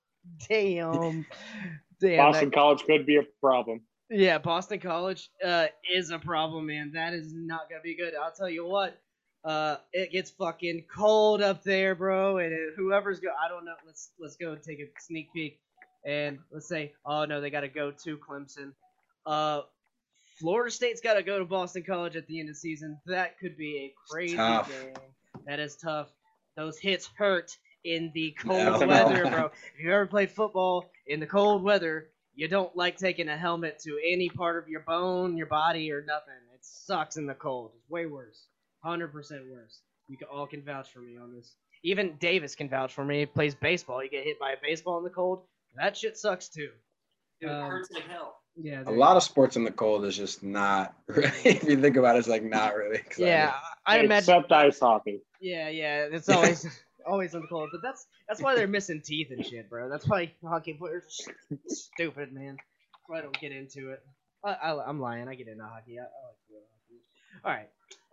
Damn. 0.50 1.26
Damn. 2.00 2.18
Boston 2.18 2.50
that- 2.50 2.56
College 2.56 2.84
could 2.86 3.06
be 3.06 3.18
a 3.18 3.24
problem. 3.42 3.82
yeah, 4.10 4.38
Boston 4.38 4.80
College 4.80 5.30
uh, 5.44 5.68
is 5.94 6.10
a 6.12 6.20
problem, 6.20 6.68
man. 6.68 6.92
That 6.94 7.14
is 7.14 7.34
not 7.34 7.70
gonna 7.70 7.82
be 7.82 7.96
good. 7.96 8.14
I'll 8.16 8.32
tell 8.32 8.50
you 8.50 8.66
what. 8.66 8.98
Uh, 9.44 9.78
it 9.94 10.12
gets 10.12 10.32
fucking 10.32 10.86
cold 10.94 11.42
up 11.42 11.64
there, 11.64 11.94
bro. 11.94 12.38
And 12.40 12.52
it, 12.52 12.74
whoever's 12.76 13.20
go, 13.20 13.28
I 13.30 13.48
don't 13.48 13.64
know. 13.66 13.76
Let's 13.86 14.10
let's 14.20 14.36
go 14.38 14.54
and 14.54 14.64
take 14.64 14.80
a 14.80 14.86
sneak 15.00 15.32
peek, 15.34 15.60
and 16.06 16.40
let's 16.52 16.68
say, 16.68 16.94
oh 17.06 17.26
no, 17.26 17.42
they 17.42 17.50
gotta 17.52 17.68
go 17.68 17.92
to 17.92 18.18
Clemson. 18.18 18.72
Uh, 19.26 19.62
Florida 20.40 20.72
State's 20.72 21.00
gotta 21.02 21.22
go 21.24 21.38
to 21.40 21.46
Boston 21.46 21.84
College 21.84 22.16
at 22.16 22.26
the 22.28 22.40
end 22.40 22.50
of 22.50 22.56
the 22.56 22.60
season. 22.60 23.00
That 23.06 23.38
could 23.40 23.56
be 23.58 23.78
a 23.78 23.94
crazy 24.12 24.36
tough. 24.36 24.70
game. 24.70 24.94
That 25.46 25.60
is 25.60 25.76
tough. 25.76 26.10
Those 26.56 26.78
hits 26.78 27.10
hurt 27.18 27.58
in 27.84 28.12
the 28.14 28.32
cold 28.40 28.82
No. 28.82 28.88
weather, 28.88 29.24
bro. 29.30 29.46
If 29.78 29.84
you 29.84 29.92
ever 29.92 30.06
played 30.06 30.32
football 30.32 30.86
in 31.08 31.20
the 31.20 31.26
cold 31.26 31.64
weather, 31.64 32.08
you 32.34 32.48
don't 32.48 32.76
like 32.76 32.98
taking 32.98 33.30
a 33.30 33.38
helmet 33.38 33.80
to 33.84 34.00
any 34.06 34.30
part 34.30 34.62
of 34.62 34.68
your 34.70 34.82
bone, 34.82 35.38
your 35.38 35.48
body, 35.48 35.92
or 35.92 36.02
nothing. 36.02 36.34
It 36.54 36.60
sucks 36.64 37.18
in 37.18 37.26
the 37.28 37.34
cold. 37.34 37.72
It's 37.78 37.90
way 37.90 38.06
worse. 38.06 38.48
100% 38.86 39.12
worse. 39.52 39.80
You 40.08 40.18
can, 40.18 40.28
all 40.32 40.46
can 40.48 40.62
vouch 40.64 40.90
for 40.92 41.00
me 41.00 41.18
on 41.18 41.34
this. 41.36 41.56
Even 41.84 42.16
Davis 42.20 42.56
can 42.56 42.70
vouch 42.70 42.94
for 42.94 43.04
me. 43.06 43.20
He 43.20 43.26
plays 43.26 43.56
baseball. 43.56 44.04
You 44.04 44.10
get 44.10 44.24
hit 44.24 44.40
by 44.40 44.52
a 44.52 44.58
baseball 44.62 44.98
in 44.98 45.04
the 45.04 45.10
cold. 45.10 45.44
That 45.76 45.96
shit 45.98 46.18
sucks 46.18 46.50
too. 46.50 46.70
Dude, 47.42 47.50
it 47.50 47.54
Um, 47.54 47.70
hurts 47.70 47.92
like 47.92 48.08
hell. 48.08 48.38
Yeah. 48.56 48.84
A 48.86 48.92
lot 48.92 49.18
of 49.18 49.24
sports 49.24 49.56
in 49.58 49.64
the 49.66 49.72
cold 49.72 50.06
is 50.06 50.16
just 50.16 50.42
not. 50.42 50.96
Really, 51.08 51.32
if 51.44 51.64
you 51.66 51.80
think 51.82 51.98
about 51.98 52.16
it, 52.16 52.20
it's 52.20 52.28
like 52.28 52.44
not 52.44 52.76
really. 52.76 52.98
exciting. 52.98 53.28
Yeah, 53.28 53.54
I 53.86 54.00
imagine. 54.00 54.36
Except 54.36 54.52
ice 54.52 54.80
hockey. 54.80 55.22
Yeah, 55.40 55.70
yeah. 55.70 56.08
It's 56.12 56.30
always 56.30 56.66
always 57.08 57.34
in 57.34 57.42
the 57.42 57.48
cold. 57.48 57.70
But 57.72 57.82
that's 57.82 58.08
that's 58.28 58.42
why 58.42 58.56
they're 58.56 58.68
missing 58.68 59.02
teeth 59.04 59.28
and 59.32 59.46
shit, 59.46 59.70
bro. 59.70 59.90
That's 59.90 60.08
why 60.08 60.32
hockey 60.44 60.74
players 60.74 61.04
are 61.52 61.58
stupid, 61.68 62.34
man. 62.34 62.58
I 63.14 63.22
don't 63.22 63.40
get 63.40 63.52
into 63.52 63.92
it. 63.92 64.04
I, 64.44 64.54
I, 64.54 64.90
I'm 64.90 65.00
lying. 65.00 65.28
I 65.28 65.36
get 65.36 65.48
into 65.48 65.64
hockey. 65.64 66.00
I, 66.00 66.04
I 66.04 66.06
like 66.06 66.66
hockey. 66.72 67.44
All 67.44 67.52
right. 67.52 67.70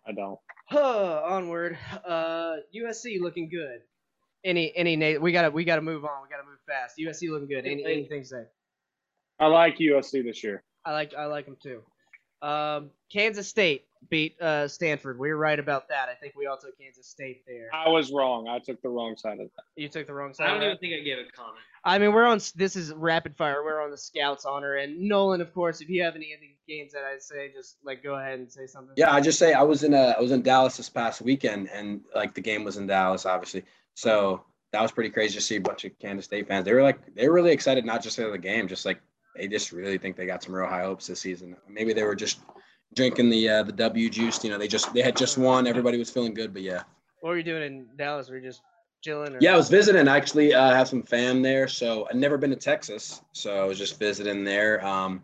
I 0.07 0.13
don't. 0.13 0.39
Huh, 0.69 1.23
onward. 1.25 1.79
Uh, 2.05 2.57
USC 2.75 3.21
looking 3.21 3.49
good. 3.49 3.81
Any 4.45 4.73
any 4.75 5.19
we 5.19 5.33
gotta 5.33 5.51
we 5.51 5.65
gotta 5.65 5.83
move 5.83 6.05
on. 6.05 6.23
We 6.23 6.29
gotta 6.29 6.49
move 6.49 6.59
fast. 6.67 6.97
USC 6.99 7.31
looking 7.31 7.49
good. 7.49 7.65
Any 7.65 7.85
anything 7.85 8.23
to 8.23 8.29
say? 8.29 8.45
I 9.39 9.47
like 9.47 9.79
USC 9.79 10.25
this 10.25 10.43
year. 10.43 10.65
I 10.85 10.93
like 10.93 11.15
I 11.15 11.27
like 11.27 11.45
them 11.47 11.57
too. 11.63 11.83
Um, 12.47 12.91
Kansas 13.13 13.47
State 13.47 13.85
beat 14.11 14.41
uh, 14.41 14.69
Stanford. 14.69 15.19
We 15.19 15.29
were 15.29 15.37
right 15.37 15.59
about 15.59 15.89
that. 15.89 16.09
I 16.09 16.15
think 16.15 16.35
we 16.37 16.47
all 16.47 16.57
took 16.57 16.79
Kansas 16.79 17.07
State 17.07 17.45
there. 17.47 17.69
I 17.73 17.89
was 17.89 18.13
wrong. 18.13 18.49
I 18.49 18.59
took 18.59 18.81
the 18.83 18.89
wrong 18.89 19.17
side 19.17 19.41
of 19.41 19.49
that. 19.57 19.65
You 19.77 19.89
took 19.89 20.07
the 20.07 20.15
wrong 20.15 20.35
side. 20.35 20.49
I 20.49 20.51
don't 20.51 20.61
that? 20.61 20.67
even 20.67 20.79
think 20.79 20.95
I 20.95 21.05
gave 21.05 21.19
a 21.19 21.31
comment. 21.31 21.63
I 21.85 21.99
mean, 21.99 22.13
we're 22.13 22.27
on. 22.27 22.41
This 22.55 22.77
is 22.77 22.93
rapid 22.93 23.37
fire. 23.37 23.65
We're 23.65 23.83
on 23.83 23.91
the 23.91 23.99
Scouts 23.99 24.45
honor, 24.45 24.77
and 24.77 25.01
Nolan, 25.01 25.41
of 25.41 25.53
course. 25.53 25.81
If 25.81 25.89
you 25.89 26.03
have 26.05 26.15
any 26.15 26.33
of 26.33 26.41
these 26.41 26.59
games 26.69 26.93
that 26.93 27.03
I 27.03 27.19
say, 27.19 27.51
just 27.53 27.79
like 27.85 28.03
go 28.03 28.15
ahead 28.15 28.39
and 28.39 28.51
say 28.51 28.67
something. 28.67 28.95
Yeah, 28.97 29.13
I 29.13 29.21
just 29.21 29.39
say 29.39 29.53
I 29.53 29.63
was 29.63 29.83
in 29.83 29.95
a 29.95 30.15
I 30.17 30.21
was 30.21 30.31
in 30.31 30.43
Dallas 30.43 30.77
this 30.77 30.89
past 30.89 31.23
weekend, 31.23 31.69
and 31.71 32.03
like 32.15 32.35
the 32.35 32.41
game 32.41 32.65
was 32.65 32.77
in 32.77 32.87
Dallas, 32.87 33.27
obviously. 33.27 33.65
So 33.95 34.45
that 34.73 34.81
was 34.81 34.93
pretty 34.93 35.11
crazy 35.11 35.35
to 35.35 35.41
see 35.41 35.57
a 35.57 35.61
bunch 35.61 35.85
of 35.85 35.99
Kansas 35.99 36.27
State 36.27 36.47
fans. 36.47 36.65
They 36.65 36.73
were 36.73 36.83
like 36.83 37.15
they 37.15 37.29
were 37.29 37.35
really 37.35 37.53
excited, 37.53 37.85
not 37.85 38.03
just 38.03 38.17
for 38.17 38.31
the 38.31 38.39
game, 38.39 38.69
just 38.69 38.87
like 38.87 39.01
they 39.37 39.49
just 39.49 39.73
really 39.73 39.99
think 39.99 40.17
they 40.17 40.27
got 40.27 40.43
some 40.43 40.55
real 40.55 40.69
high 40.69 40.85
hopes 40.85 41.07
this 41.07 41.21
season. 41.21 41.57
Maybe 41.69 41.93
they 41.93 42.05
were 42.05 42.15
just 42.15 42.41
drinking 42.95 43.31
the 43.31 43.49
uh, 43.49 43.63
the 43.63 43.73
W 43.73 44.09
juice. 44.11 44.43
You 44.45 44.51
know, 44.51 44.59
they 44.59 44.69
just 44.69 44.93
they 44.95 45.03
had 45.03 45.17
just 45.17 45.39
won. 45.39 45.67
Everybody 45.67 45.99
was 45.99 46.11
feeling 46.11 46.35
good, 46.35 46.53
but 46.53 46.63
yeah. 46.63 46.83
What 47.21 47.31
were 47.31 47.37
you 47.37 47.43
doing 47.45 47.63
in 47.63 47.87
Dallas? 47.97 48.29
Were 48.29 48.37
you 48.39 48.43
just 48.43 48.63
chilling? 49.03 49.35
Or? 49.35 49.39
Yeah, 49.41 49.55
I 49.55 49.57
was 49.57 49.69
visiting. 49.69 50.09
I 50.09 50.17
actually 50.17 50.55
uh, 50.55 50.75
have 50.75 50.89
some 50.89 51.03
fam 51.03 51.43
there, 51.43 51.69
so 51.69 52.07
I've 52.11 52.17
never 52.17 52.37
been 52.39 52.51
to 52.51 52.57
Texas, 52.57 53.23
so 53.33 53.63
I 53.63 53.65
was 53.67 53.79
just 53.79 53.99
visiting 53.99 54.45
there. 54.45 54.85
Um, 54.87 55.23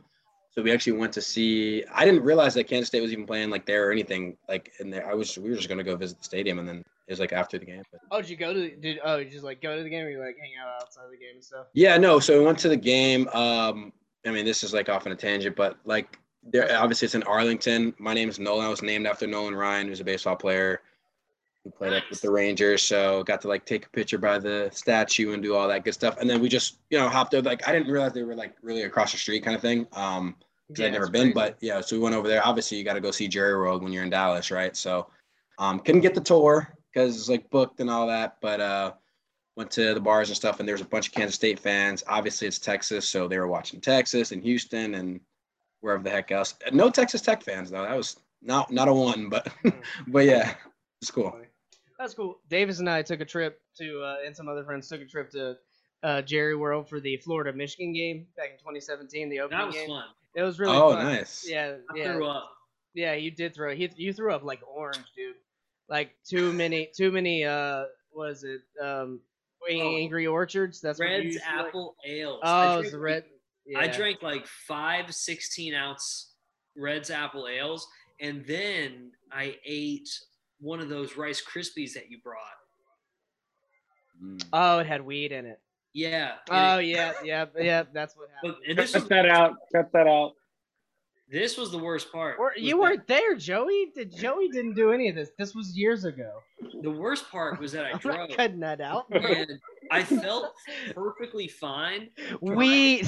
So 0.55 0.63
we 0.63 0.73
actually 0.73 0.99
went 0.99 1.13
to 1.13 1.21
see. 1.23 1.85
I 1.93 2.05
didn't 2.05 2.23
realize 2.25 2.55
that 2.55 2.65
Kansas 2.65 2.89
State 2.89 3.03
was 3.03 3.13
even 3.13 3.27
playing 3.27 3.51
like 3.51 3.67
there 3.67 3.89
or 3.89 3.93
anything 3.93 4.37
like 4.49 4.73
in 4.81 4.91
there. 4.91 5.09
I 5.09 5.15
was 5.15 5.37
we 5.39 5.51
were 5.51 5.57
just 5.57 5.69
gonna 5.69 5.85
go 5.85 5.95
visit 5.97 6.19
the 6.19 6.25
stadium, 6.25 6.59
and 6.59 6.69
then 6.69 6.79
it 6.79 7.13
was 7.13 7.21
like 7.21 7.33
after 7.33 7.59
the 7.59 7.65
game. 7.65 7.83
But 7.93 8.01
Oh, 8.11 8.21
did 8.21 8.31
you 8.31 8.37
go 8.37 8.53
to? 8.53 8.77
Did 8.77 8.99
oh, 9.05 9.17
you 9.17 9.31
just 9.31 9.45
like 9.45 9.61
go 9.63 9.77
to 9.77 9.83
the 9.83 9.91
game 9.91 10.05
or 10.07 10.11
you 10.11 10.19
like 10.19 10.37
hang 10.41 10.53
out 10.61 10.83
outside 10.83 11.05
the 11.13 11.17
game 11.17 11.35
and 11.35 11.45
stuff? 11.45 11.67
yeah, 11.75 11.97
no. 11.97 12.19
So 12.21 12.39
we 12.39 12.45
went 12.45 12.59
to 12.61 12.69
the 12.69 12.77
game. 12.77 13.29
Um, 13.29 13.93
I 14.27 14.31
mean, 14.33 14.45
this 14.45 14.65
is 14.65 14.73
like 14.75 14.89
off 14.89 15.07
on 15.07 15.13
a 15.13 15.17
tangent, 15.17 15.55
but 15.55 15.77
like 15.85 16.19
there, 16.53 16.79
obviously 16.79 17.07
it's 17.07 17.15
in 17.15 17.23
Arlington. 17.25 17.95
My 17.99 18.15
name 18.15 18.29
is 18.29 18.39
Nolan. 18.39 18.67
I 18.67 18.69
was 18.69 18.83
named 18.83 19.07
after 19.07 19.27
Nolan 19.27 19.55
Ryan, 19.55 19.89
who's 19.89 20.01
a 20.01 20.05
baseball 20.05 20.37
player 20.37 20.83
who 21.65 21.71
played 21.71 21.93
up 21.93 22.05
with 22.11 22.21
the 22.21 22.31
Rangers. 22.31 22.83
So 22.83 23.23
got 23.25 23.41
to 23.43 23.49
like 23.49 23.67
take 23.67 23.87
a 23.87 23.91
picture 23.91 24.19
by 24.19 24.39
the 24.39 24.71
statue 24.73 25.33
and 25.33 25.43
do 25.43 25.55
all 25.55 25.69
that 25.69 25.85
good 25.85 25.95
stuff. 25.95 26.17
And 26.19 26.29
then 26.29 26.41
we 26.41 26.49
just 26.49 26.79
you 26.91 26.99
know 26.99 27.09
hopped 27.09 27.35
over. 27.35 27.49
Like 27.49 27.67
I 27.69 27.73
didn't 27.73 27.91
realize 27.91 28.13
they 28.13 28.23
were 28.23 28.35
like 28.37 28.55
really 28.63 28.83
across 28.83 29.13
the 29.13 29.19
street 29.19 29.45
kind 29.45 29.57
of 29.57 29.63
thing. 29.63 29.87
Um, 29.93 30.37
because 30.69 30.81
Yeah, 30.81 30.87
I'd 30.89 30.93
never 30.93 31.09
been. 31.11 31.33
crazy. 31.33 31.35
But 31.35 31.57
yeah, 31.61 31.81
so 31.81 31.97
we 31.97 32.03
went 32.03 32.15
over 32.15 32.29
there. 32.29 32.47
Obviously, 32.47 32.77
you 32.79 32.85
got 32.85 32.95
to 32.95 33.01
go 33.01 33.11
see 33.11 33.27
Jerry 33.27 33.57
World 33.57 33.83
when 33.83 33.93
you're 33.93 34.03
in 34.03 34.11
Dallas, 34.11 34.51
right? 34.51 34.77
So, 34.77 35.09
um, 35.59 35.81
couldn't 35.81 36.03
get 36.03 36.15
the 36.15 36.21
tour 36.21 36.69
because 36.93 37.17
it's 37.17 37.29
like 37.29 37.49
booked 37.51 37.81
and 37.81 37.89
all 37.89 38.07
that. 38.07 38.37
But 38.43 38.61
uh, 38.61 38.93
went 39.57 39.71
to 39.73 39.95
the 39.95 40.01
bars 40.01 40.29
and 40.29 40.37
stuff, 40.37 40.61
and 40.61 40.69
there 40.69 40.75
was 40.75 40.83
a 40.83 40.87
bunch 40.87 41.09
of 41.09 41.15
Kansas 41.15 41.35
State 41.37 41.59
fans. 41.59 42.05
Obviously, 42.07 42.47
it's 42.47 42.59
Texas, 42.59 43.09
so 43.09 43.27
they 43.27 43.39
were 43.39 43.49
watching 43.49 43.81
Texas 43.81 44.31
and 44.33 44.43
Houston 44.43 44.95
and 44.95 45.21
wherever 45.81 46.03
the 46.03 46.11
heck 46.11 46.31
else. 46.33 46.55
No 46.73 46.91
Texas 46.91 47.21
Tech 47.23 47.43
fans 47.43 47.71
though. 47.71 47.83
That 47.83 47.97
was 47.97 48.17
not 48.43 48.71
not 48.73 48.89
a 48.89 48.93
one, 48.93 49.29
but 49.29 49.49
but 50.09 50.25
yeah, 50.25 50.55
it's 51.03 51.11
cool. 51.11 51.37
That's 51.99 52.15
cool. 52.15 52.39
Davis 52.49 52.79
and 52.79 52.89
I 52.89 53.03
took 53.03 53.21
a 53.21 53.25
trip 53.25 53.61
to, 53.79 54.01
uh, 54.03 54.17
and 54.25 54.37
some 54.37 54.49
other 54.49 54.63
friends 54.65 54.89
took 54.89 55.01
a 55.01 55.05
trip 55.05 55.31
to 55.33 55.57
uh, 56.05 56.23
Jerry 56.23 56.55
World 56.55 56.89
for 56.89 57.01
the 57.01 57.17
Florida 57.17 57.53
Michigan 57.53 57.93
game 57.93 58.25
back 58.37 58.51
in 58.53 58.59
2017. 58.59 59.29
The 59.29 59.41
opening 59.41 59.59
That 59.59 59.67
was 59.67 59.75
game. 59.75 59.89
fun. 59.89 60.05
It 60.37 60.43
was 60.43 60.61
really 60.61 60.77
Oh, 60.77 60.93
fun. 60.93 61.05
nice. 61.07 61.45
Yeah, 61.49 61.75
I 61.91 61.97
yeah, 61.97 62.13
threw 62.13 62.27
up. 62.29 62.51
yeah. 62.95 63.15
You 63.15 63.33
did 63.33 63.53
throw. 63.53 63.75
He, 63.75 63.91
you 63.97 64.13
threw 64.13 64.33
up 64.33 64.45
like 64.45 64.61
orange, 64.73 65.07
dude. 65.17 65.35
Like 65.89 66.11
too 66.25 66.53
many, 66.53 66.89
too 66.97 67.11
many. 67.11 67.45
Uh, 67.45 67.87
was 68.13 68.45
it 68.45 68.61
um, 68.81 69.19
Angry 69.69 70.29
Orchards? 70.29 70.81
That's 70.81 71.01
what 71.01 71.09
you 71.11 71.17
Red's 71.17 71.35
like? 71.37 71.45
apple 71.67 71.97
ales. 72.07 72.41
Oh, 72.45 72.49
I 72.49 72.75
it 72.75 72.79
was 72.79 72.91
the 72.93 72.99
red. 73.01 73.25
I 73.77 73.89
drank 73.89 74.23
like 74.23 74.47
five 74.47 75.13
16 75.15 75.75
ounce 75.75 76.33
Red's 76.77 77.11
apple 77.11 77.49
ales, 77.49 77.87
and 78.21 78.45
then 78.47 79.13
I 79.33 79.57
ate 79.65 80.09
one 80.61 80.81
of 80.81 80.89
those 80.89 81.17
Rice 81.17 81.43
Krispies 81.43 81.93
that 81.95 82.11
you 82.11 82.19
brought. 82.23 82.37
Mm. 84.23 84.45
Oh, 84.53 84.79
it 84.79 84.87
had 84.87 85.05
weed 85.05 85.33
in 85.33 85.47
it. 85.47 85.61
Yeah. 85.93 86.35
Oh 86.51 86.79
it- 86.79 86.87
yeah, 86.87 87.13
yeah, 87.25 87.47
yeah. 87.59 87.85
That's 87.93 88.17
what 88.17 88.29
happened. 88.35 88.57
But, 88.61 88.71
and 88.71 88.79
this 88.79 88.95
was, 88.95 89.03
Cut 89.05 89.09
that 89.11 89.29
out. 89.29 89.55
Cut 89.75 89.93
that 89.93 90.07
out. 90.07 90.33
This 91.31 91.57
was 91.59 91.71
the 91.71 91.79
worst 91.79 92.11
part. 92.13 92.37
Or, 92.39 92.53
you 92.57 92.71
that- 92.71 92.77
weren't 92.81 93.07
there, 93.07 93.35
Joey. 93.35 93.91
Did 93.95 94.17
Joey 94.17 94.49
didn't 94.49 94.75
do 94.75 94.93
any 94.93 95.09
of 95.09 95.15
this? 95.15 95.31
This 95.39 95.55
was 95.55 95.77
years 95.77 96.05
ago. 96.05 96.41
The 96.83 96.91
worst 96.91 97.31
part 97.31 97.61
was 97.61 97.73
that 97.73 97.85
I 97.85 97.91
I'm 97.93 97.99
drove. 97.99 98.17
not 98.29 98.37
cutting 98.37 98.61
that 98.61 98.81
out. 98.81 99.07
and 99.11 99.61
I 99.91 100.03
felt 100.03 100.53
perfectly 100.95 101.49
fine. 101.49 102.09
Weed, 102.41 103.05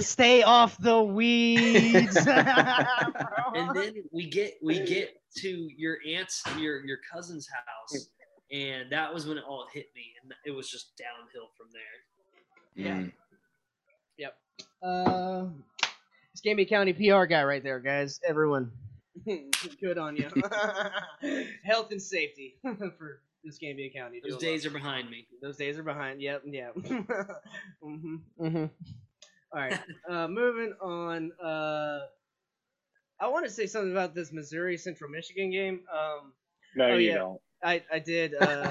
stay 0.00 0.42
off 0.42 0.76
the 0.78 1.02
weeds. 1.02 2.16
and 2.26 3.76
then 3.76 3.94
we 4.12 4.28
get 4.28 4.54
we 4.62 4.84
get 4.84 5.14
to 5.36 5.68
your 5.76 5.98
aunt's 6.06 6.42
your 6.58 6.84
your 6.84 6.98
cousin's 7.12 7.48
house 7.48 8.08
and 8.50 8.90
that 8.90 9.12
was 9.14 9.26
when 9.26 9.38
it 9.38 9.44
all 9.48 9.66
hit 9.72 9.86
me 9.94 10.02
and 10.22 10.32
it 10.44 10.50
was 10.50 10.68
just 10.68 10.96
downhill 10.96 11.50
from 11.56 11.68
there 11.72 12.84
Yeah. 12.86 13.02
Mm. 13.02 13.12
Yep. 14.18 14.36
Uh, 14.82 15.46
Escambia 16.40 16.64
County 16.64 16.94
PR 16.94 17.26
guy 17.26 17.44
right 17.44 17.62
there, 17.62 17.80
guys. 17.80 18.18
Everyone, 18.26 18.72
good 19.80 19.98
on 19.98 20.16
you. 20.16 20.26
Health 21.64 21.90
and 21.90 22.00
safety 22.00 22.54
for 22.62 23.20
Escambia 23.46 23.90
County. 23.94 24.22
those 24.26 24.38
days 24.38 24.64
are 24.64 24.70
behind 24.70 25.10
me 25.10 25.26
Those 25.42 25.58
days 25.58 25.78
are 25.78 25.82
behind. 25.82 26.22
Yep. 26.22 26.42
Yeah. 26.46 26.70
hmm 27.82 28.16
hmm 28.38 28.56
All 28.56 28.68
right. 29.52 29.78
Uh, 30.08 30.28
moving 30.28 30.72
on. 30.80 31.30
Uh, 31.44 32.06
I 33.20 33.28
want 33.28 33.44
to 33.44 33.50
say 33.52 33.66
something 33.66 33.92
about 33.92 34.14
this 34.14 34.32
Missouri 34.32 34.78
Central 34.78 35.10
Michigan 35.10 35.50
game. 35.50 35.80
Um, 35.92 36.32
No, 36.74 36.86
Oh, 36.86 36.96
you 36.96 37.10
yeah. 37.10 37.14
don't. 37.18 37.40
I, 37.62 37.82
I 37.92 37.98
did. 37.98 38.34
Uh, 38.34 38.70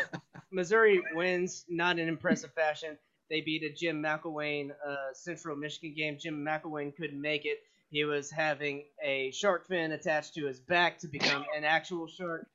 Missouri 0.51 0.99
wins, 1.13 1.65
not 1.69 1.99
in 1.99 2.07
impressive 2.07 2.51
fashion. 2.55 2.97
They 3.29 3.41
beat 3.41 3.63
a 3.63 3.71
Jim 3.71 4.01
McElwain 4.01 4.71
uh, 4.71 5.13
Central 5.13 5.55
Michigan 5.55 5.93
game. 5.95 6.17
Jim 6.19 6.43
McElwain 6.43 6.95
couldn't 6.95 7.21
make 7.21 7.45
it. 7.45 7.59
He 7.91 8.05
was 8.05 8.29
having 8.29 8.85
a 9.03 9.31
shark 9.31 9.67
fin 9.67 9.91
attached 9.91 10.35
to 10.35 10.45
his 10.45 10.59
back 10.59 10.99
to 10.99 11.07
become 11.07 11.43
an 11.55 11.63
actual 11.63 12.07
shark, 12.07 12.47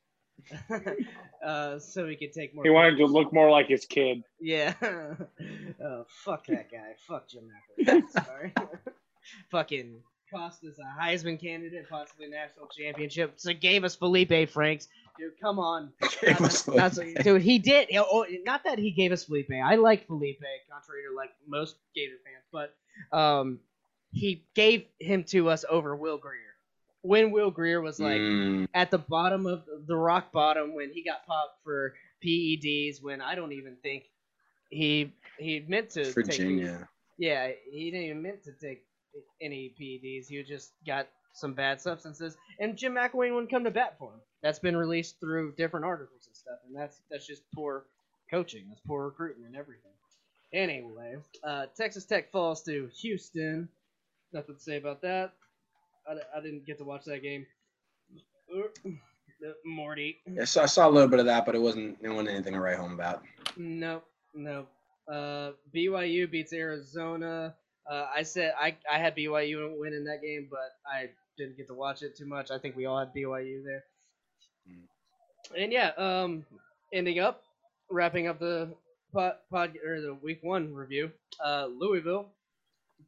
uh, 1.44 1.78
so 1.78 2.06
he 2.06 2.16
could 2.16 2.32
take 2.32 2.54
more. 2.54 2.64
He 2.64 2.70
wanted 2.70 2.98
to 2.98 3.06
look 3.06 3.32
more 3.32 3.50
like 3.50 3.66
his 3.66 3.84
kid. 3.84 4.22
Yeah. 4.40 4.74
oh, 4.82 6.06
fuck 6.08 6.46
that 6.46 6.70
guy. 6.70 6.94
Fuck 7.08 7.28
Jim 7.28 7.50
McElwain. 7.78 8.08
Sorry. 8.10 8.52
Fucking 9.50 10.02
cost 10.32 10.64
us 10.64 10.78
a 10.78 11.02
Heisman 11.02 11.40
candidate, 11.40 11.88
possibly 11.88 12.28
national 12.28 12.66
championship. 12.68 13.34
So 13.36 13.52
gave 13.52 13.84
us 13.84 13.94
Felipe 13.94 14.48
Franks. 14.50 14.88
Dude, 15.18 15.32
come 15.40 15.58
on. 15.58 15.92
Gave 16.20 16.38
That's- 16.38 16.98
dude, 17.22 17.42
he 17.42 17.58
did. 17.58 17.88
Oh, 17.96 18.26
not 18.44 18.64
that 18.64 18.78
he 18.78 18.90
gave 18.90 19.12
us 19.12 19.24
Felipe. 19.24 19.50
I 19.64 19.76
like 19.76 20.06
Felipe, 20.06 20.40
contrary 20.70 21.02
to 21.08 21.14
like 21.16 21.30
most 21.46 21.76
Gator 21.94 22.14
fans, 22.24 22.44
but 22.52 23.16
um, 23.16 23.60
he 24.12 24.44
gave 24.54 24.86
him 24.98 25.24
to 25.24 25.50
us 25.50 25.64
over 25.68 25.94
Will 25.94 26.18
Grier. 26.18 26.40
When 27.02 27.30
Will 27.30 27.50
Grier 27.50 27.80
was 27.80 28.00
like 28.00 28.20
Mm. 28.20 28.68
at 28.74 28.90
the 28.90 28.98
bottom 28.98 29.46
of 29.46 29.62
the 29.86 29.94
rock 29.96 30.32
bottom, 30.32 30.74
when 30.74 30.90
he 30.90 31.04
got 31.04 31.26
popped 31.26 31.62
for 31.62 31.94
PEDs, 32.24 33.02
when 33.02 33.20
I 33.20 33.34
don't 33.34 33.52
even 33.52 33.76
think 33.82 34.04
he 34.70 35.12
he 35.38 35.64
meant 35.68 35.90
to 35.90 36.04
take 36.04 36.14
Virginia. 36.14 36.88
yeah, 37.18 37.50
he 37.70 37.90
didn't 37.90 38.06
even 38.06 38.22
meant 38.22 38.42
to 38.44 38.52
take 38.52 38.84
any 39.40 39.74
PEDs. 39.80 40.28
He 40.28 40.42
just 40.42 40.72
got 40.86 41.06
some 41.34 41.52
bad 41.52 41.80
substances, 41.80 42.36
and 42.58 42.76
Jim 42.76 42.94
McElwain 42.94 43.32
wouldn't 43.34 43.50
come 43.50 43.64
to 43.64 43.70
bat 43.70 43.96
for 43.98 44.10
him. 44.12 44.20
That's 44.44 44.58
been 44.58 44.76
released 44.76 45.18
through 45.20 45.54
different 45.56 45.86
articles 45.86 46.26
and 46.26 46.36
stuff, 46.36 46.58
and 46.66 46.76
that's 46.76 47.00
that's 47.10 47.26
just 47.26 47.44
poor 47.54 47.86
coaching. 48.30 48.66
That's 48.68 48.82
poor 48.86 49.06
recruiting 49.06 49.42
and 49.46 49.56
everything. 49.56 49.90
Anyway, 50.52 51.16
uh, 51.42 51.64
Texas 51.74 52.04
Tech 52.04 52.30
falls 52.30 52.62
to 52.64 52.90
Houston. 53.00 53.70
Nothing 54.34 54.56
to 54.56 54.60
say 54.60 54.76
about 54.76 55.00
that. 55.00 55.32
I, 56.06 56.16
I 56.36 56.42
didn't 56.42 56.66
get 56.66 56.76
to 56.76 56.84
watch 56.84 57.06
that 57.06 57.22
game. 57.22 57.46
Morty. 59.64 60.18
Yeah, 60.30 60.44
so 60.44 60.62
I 60.62 60.66
saw 60.66 60.88
a 60.88 60.90
little 60.90 61.08
bit 61.08 61.20
of 61.20 61.26
that, 61.26 61.46
but 61.46 61.54
it 61.54 61.62
wasn't 61.62 61.96
it 62.02 62.10
wasn't 62.10 62.28
anything 62.28 62.52
to 62.52 62.60
write 62.60 62.76
home 62.76 62.92
about. 62.92 63.22
Nope, 63.56 64.04
nope. 64.34 64.68
Uh, 65.10 65.52
BYU 65.74 66.30
beats 66.30 66.52
Arizona. 66.52 67.54
Uh, 67.90 68.08
I 68.14 68.22
said 68.24 68.52
I, 68.60 68.76
I 68.92 68.98
had 68.98 69.16
BYU 69.16 69.80
winning 69.80 70.04
that 70.04 70.20
game, 70.22 70.48
but 70.50 70.76
I 70.86 71.08
didn't 71.38 71.56
get 71.56 71.66
to 71.68 71.74
watch 71.74 72.02
it 72.02 72.14
too 72.14 72.26
much. 72.26 72.50
I 72.50 72.58
think 72.58 72.76
we 72.76 72.84
all 72.84 72.98
had 72.98 73.14
BYU 73.14 73.64
there. 73.64 73.84
And 75.56 75.72
yeah, 75.72 75.90
um, 75.96 76.44
ending 76.92 77.20
up 77.20 77.42
wrapping 77.90 78.26
up 78.26 78.40
the 78.40 78.74
pod, 79.12 79.34
pod 79.50 79.74
or 79.86 80.00
the 80.00 80.14
week 80.14 80.40
one 80.42 80.74
review. 80.74 81.10
Uh, 81.44 81.66
Louisville 81.66 82.26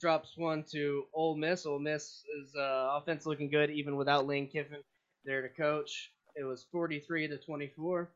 drops 0.01 0.37
one 0.37 0.65
to 0.73 1.05
Ole 1.15 1.37
Miss. 1.37 1.67
Ole 1.67 1.79
Miss 1.79 2.23
is 2.41 2.55
uh, 2.57 2.91
offense 2.93 3.27
looking 3.27 3.51
good 3.51 3.71
even 3.71 3.97
without 3.97 4.27
Lane 4.27 4.49
Kiffin 4.49 4.79
there 5.25 5.43
to 5.43 5.49
coach. 5.49 6.13
It 6.37 6.45
was 6.45 6.67
43 6.71 7.29
to 7.29 7.39
24. 7.39 8.11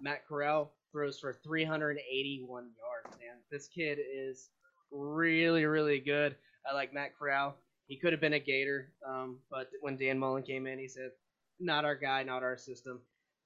Matt 0.00 0.26
Corral 0.28 0.72
throws 0.92 1.18
for 1.18 1.38
381 1.44 2.64
yards. 2.64 3.18
Man, 3.18 3.36
this 3.50 3.68
kid 3.68 3.98
is 3.98 4.50
really, 4.90 5.64
really 5.64 6.00
good. 6.00 6.34
I 6.70 6.74
like 6.74 6.92
Matt 6.92 7.18
Corral. 7.18 7.54
He 7.86 7.96
could 7.96 8.12
have 8.12 8.20
been 8.20 8.34
a 8.34 8.40
Gator, 8.40 8.92
um, 9.08 9.38
but 9.50 9.70
when 9.80 9.96
Dan 9.96 10.18
Mullen 10.18 10.42
came 10.42 10.66
in, 10.66 10.78
he 10.78 10.86
said, 10.86 11.10
"Not 11.58 11.84
our 11.84 11.96
guy, 11.96 12.22
not 12.22 12.42
our 12.42 12.56
system." 12.56 13.00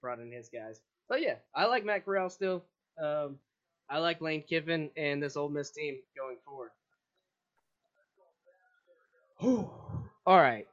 Brought 0.04 0.20
in 0.20 0.30
his 0.30 0.50
guys. 0.50 0.82
But 1.08 1.22
yeah, 1.22 1.36
I 1.54 1.64
like 1.64 1.82
Matt 1.82 2.04
Corral 2.04 2.28
still. 2.28 2.62
Um, 3.02 3.38
I 3.88 4.00
like 4.00 4.20
Lane 4.20 4.42
Kiffin 4.46 4.90
and 4.98 5.22
this 5.22 5.34
Ole 5.34 5.48
Miss 5.48 5.70
team 5.70 5.96
going 6.14 6.36
forward. 6.44 6.72
All 10.26 10.38
right. 10.38 10.66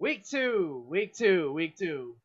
Week 0.00 0.26
two, 0.28 0.84
week 0.88 1.14
two, 1.14 1.52
week 1.52 1.76
two. 1.76 2.16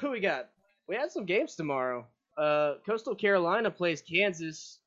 Who 0.00 0.10
we 0.10 0.18
got? 0.18 0.48
We 0.88 0.96
had 0.96 1.12
some 1.12 1.26
games 1.26 1.54
tomorrow. 1.54 2.08
Uh, 2.36 2.74
Coastal 2.84 3.14
Carolina 3.14 3.70
plays 3.70 4.02
Kansas. 4.02 4.80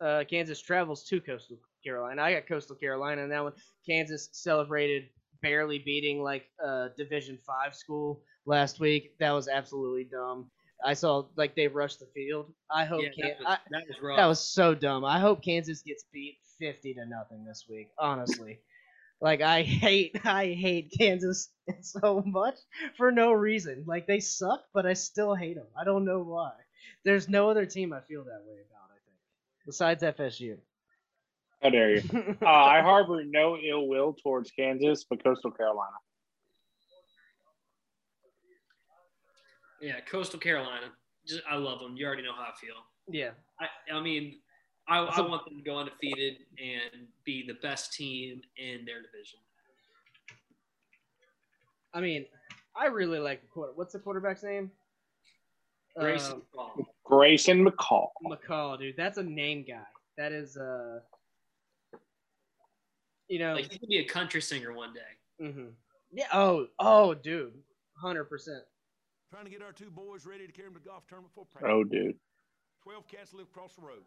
Uh, 0.00 0.24
Kansas 0.28 0.60
travels 0.60 1.04
to 1.04 1.20
Coastal 1.20 1.58
Carolina. 1.84 2.20
I 2.20 2.32
got 2.34 2.48
Coastal 2.48 2.74
Carolina 2.74 3.22
in 3.22 3.28
that 3.28 3.44
one. 3.44 3.52
Kansas 3.86 4.28
celebrated 4.32 5.04
barely 5.42 5.78
beating 5.78 6.22
like 6.22 6.46
a 6.62 6.88
Division 6.96 7.38
Five 7.46 7.74
school 7.74 8.22
last 8.46 8.80
week. 8.80 9.16
That 9.18 9.32
was 9.32 9.48
absolutely 9.48 10.04
dumb. 10.04 10.50
I 10.84 10.94
saw 10.94 11.24
like 11.36 11.54
they 11.54 11.68
rushed 11.68 12.00
the 12.00 12.06
field. 12.06 12.52
I 12.70 12.84
hope 12.84 13.02
Yeah, 13.02 13.10
Kan- 13.10 13.36
that 13.38 13.38
was, 13.48 13.58
that 13.70 13.82
was 13.88 14.00
rough. 14.02 14.16
that 14.16 14.26
was 14.26 14.40
so 14.40 14.74
dumb. 14.74 15.04
I 15.04 15.18
hope 15.20 15.42
Kansas 15.42 15.82
gets 15.82 16.04
beat 16.12 16.38
fifty 16.58 16.94
to 16.94 17.04
nothing 17.06 17.44
this 17.44 17.66
week. 17.68 17.88
Honestly, 17.98 18.60
like 19.20 19.40
I 19.42 19.62
hate 19.62 20.18
I 20.24 20.46
hate 20.52 20.92
Kansas 20.98 21.50
so 21.82 22.22
much 22.26 22.56
for 22.96 23.12
no 23.12 23.32
reason. 23.32 23.84
Like 23.86 24.06
they 24.06 24.20
suck, 24.20 24.64
but 24.72 24.86
I 24.86 24.94
still 24.94 25.34
hate 25.34 25.56
them. 25.56 25.66
I 25.78 25.84
don't 25.84 26.04
know 26.04 26.20
why. 26.22 26.52
There's 27.04 27.28
no 27.28 27.50
other 27.50 27.66
team 27.66 27.92
I 27.92 28.00
feel 28.00 28.24
that 28.24 28.44
way 28.46 28.56
about. 28.68 28.90
I 28.90 28.98
think 29.04 29.16
besides 29.66 30.02
FSU. 30.02 30.58
How 31.62 31.70
dare 31.70 31.96
you? 31.96 32.02
Uh, 32.42 32.46
I 32.46 32.80
harbor 32.80 33.22
no 33.24 33.56
ill 33.58 33.86
will 33.86 34.14
towards 34.22 34.50
Kansas, 34.50 35.04
but 35.08 35.22
Coastal 35.22 35.50
Carolina. 35.50 35.96
yeah, 39.80 40.00
Coastal 40.10 40.38
Carolina. 40.40 40.86
Just 41.26 41.42
I 41.50 41.56
love 41.56 41.80
them. 41.80 41.96
You 41.96 42.06
already 42.06 42.22
know 42.22 42.34
how 42.34 42.42
I 42.44 42.52
feel. 42.60 42.74
yeah, 43.08 43.30
I, 43.60 43.94
I 43.94 44.00
mean, 44.00 44.36
I, 44.88 44.98
I 44.98 45.20
want 45.20 45.44
them 45.44 45.56
to 45.58 45.62
go 45.62 45.78
undefeated 45.78 46.36
and 46.58 47.06
be 47.24 47.44
the 47.46 47.54
best 47.62 47.92
team 47.92 48.40
in 48.56 48.84
their 48.84 49.02
division. 49.02 49.38
I 51.92 52.00
mean, 52.00 52.26
I 52.74 52.86
really 52.86 53.18
like 53.18 53.42
the 53.42 53.48
quarter. 53.48 53.72
What's 53.74 53.92
the 53.92 53.98
quarterback's 53.98 54.42
name? 54.42 54.70
Grayson 55.98 56.32
Um, 56.34 56.42
McCall. 56.56 56.84
Grayson 57.04 57.64
McCall. 57.66 58.08
McCall, 58.24 58.78
dude. 58.78 58.96
That's 58.96 59.18
a 59.18 59.22
name 59.22 59.64
guy. 59.66 59.82
That 60.16 60.32
is 60.32 60.56
uh 60.56 61.00
you 63.30 63.38
know 63.38 63.54
Like 63.54 63.72
he 63.72 63.78
could 63.78 63.88
be 63.88 63.98
a 63.98 64.04
country 64.04 64.42
singer 64.42 64.72
one 64.74 64.92
day. 64.92 65.50
hmm 65.52 65.68
Yeah, 66.12 66.26
oh 66.34 66.66
oh 66.78 67.14
dude. 67.14 67.54
Hundred 67.96 68.24
percent. 68.24 68.62
Trying 69.30 69.44
to 69.44 69.50
get 69.50 69.62
our 69.62 69.72
two 69.72 69.90
boys 69.90 70.26
ready 70.26 70.46
to 70.46 70.52
carry 70.52 70.68
them 70.68 70.74
to 70.74 70.86
golf 70.86 71.06
tournament 71.06 71.32
for 71.34 71.44
practice. 71.46 71.70
Oh, 71.72 71.84
dude. 71.84 72.16
12 72.82 73.06
cats 73.06 73.32
live 73.32 73.46
across 73.46 73.74
the 73.74 73.82
road. 73.82 74.02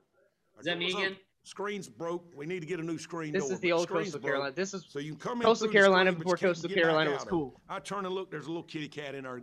Is 0.59 0.65
that 0.65 0.77
me 0.77 0.91
again? 0.91 1.15
Screen's 1.43 1.87
broke. 1.87 2.25
We 2.35 2.45
need 2.45 2.59
to 2.59 2.65
get 2.65 2.79
a 2.81 2.83
new 2.83 2.97
screen 2.97 3.31
This 3.31 3.45
door, 3.45 3.53
is 3.53 3.59
the 3.61 3.71
old 3.71 3.87
Coastal 3.87 4.19
broke. 4.19 4.31
Carolina. 4.31 4.53
This 4.53 4.73
is 4.73 4.85
So 4.89 4.99
you 4.99 5.11
can 5.11 5.19
come 5.19 5.41
in 5.41 5.45
Coastal 5.45 5.67
through 5.67 5.79
Carolina 5.79 6.11
screen, 6.11 6.23
before 6.23 6.37
Coastal 6.37 6.69
Carolina 6.69 7.11
was 7.11 7.23
cool. 7.23 7.61
I 7.69 7.79
turn 7.79 8.05
and 8.05 8.13
look. 8.13 8.31
There's 8.31 8.45
a 8.45 8.49
little 8.49 8.63
kitty 8.63 8.89
cat 8.89 9.15
in 9.15 9.25
our 9.25 9.41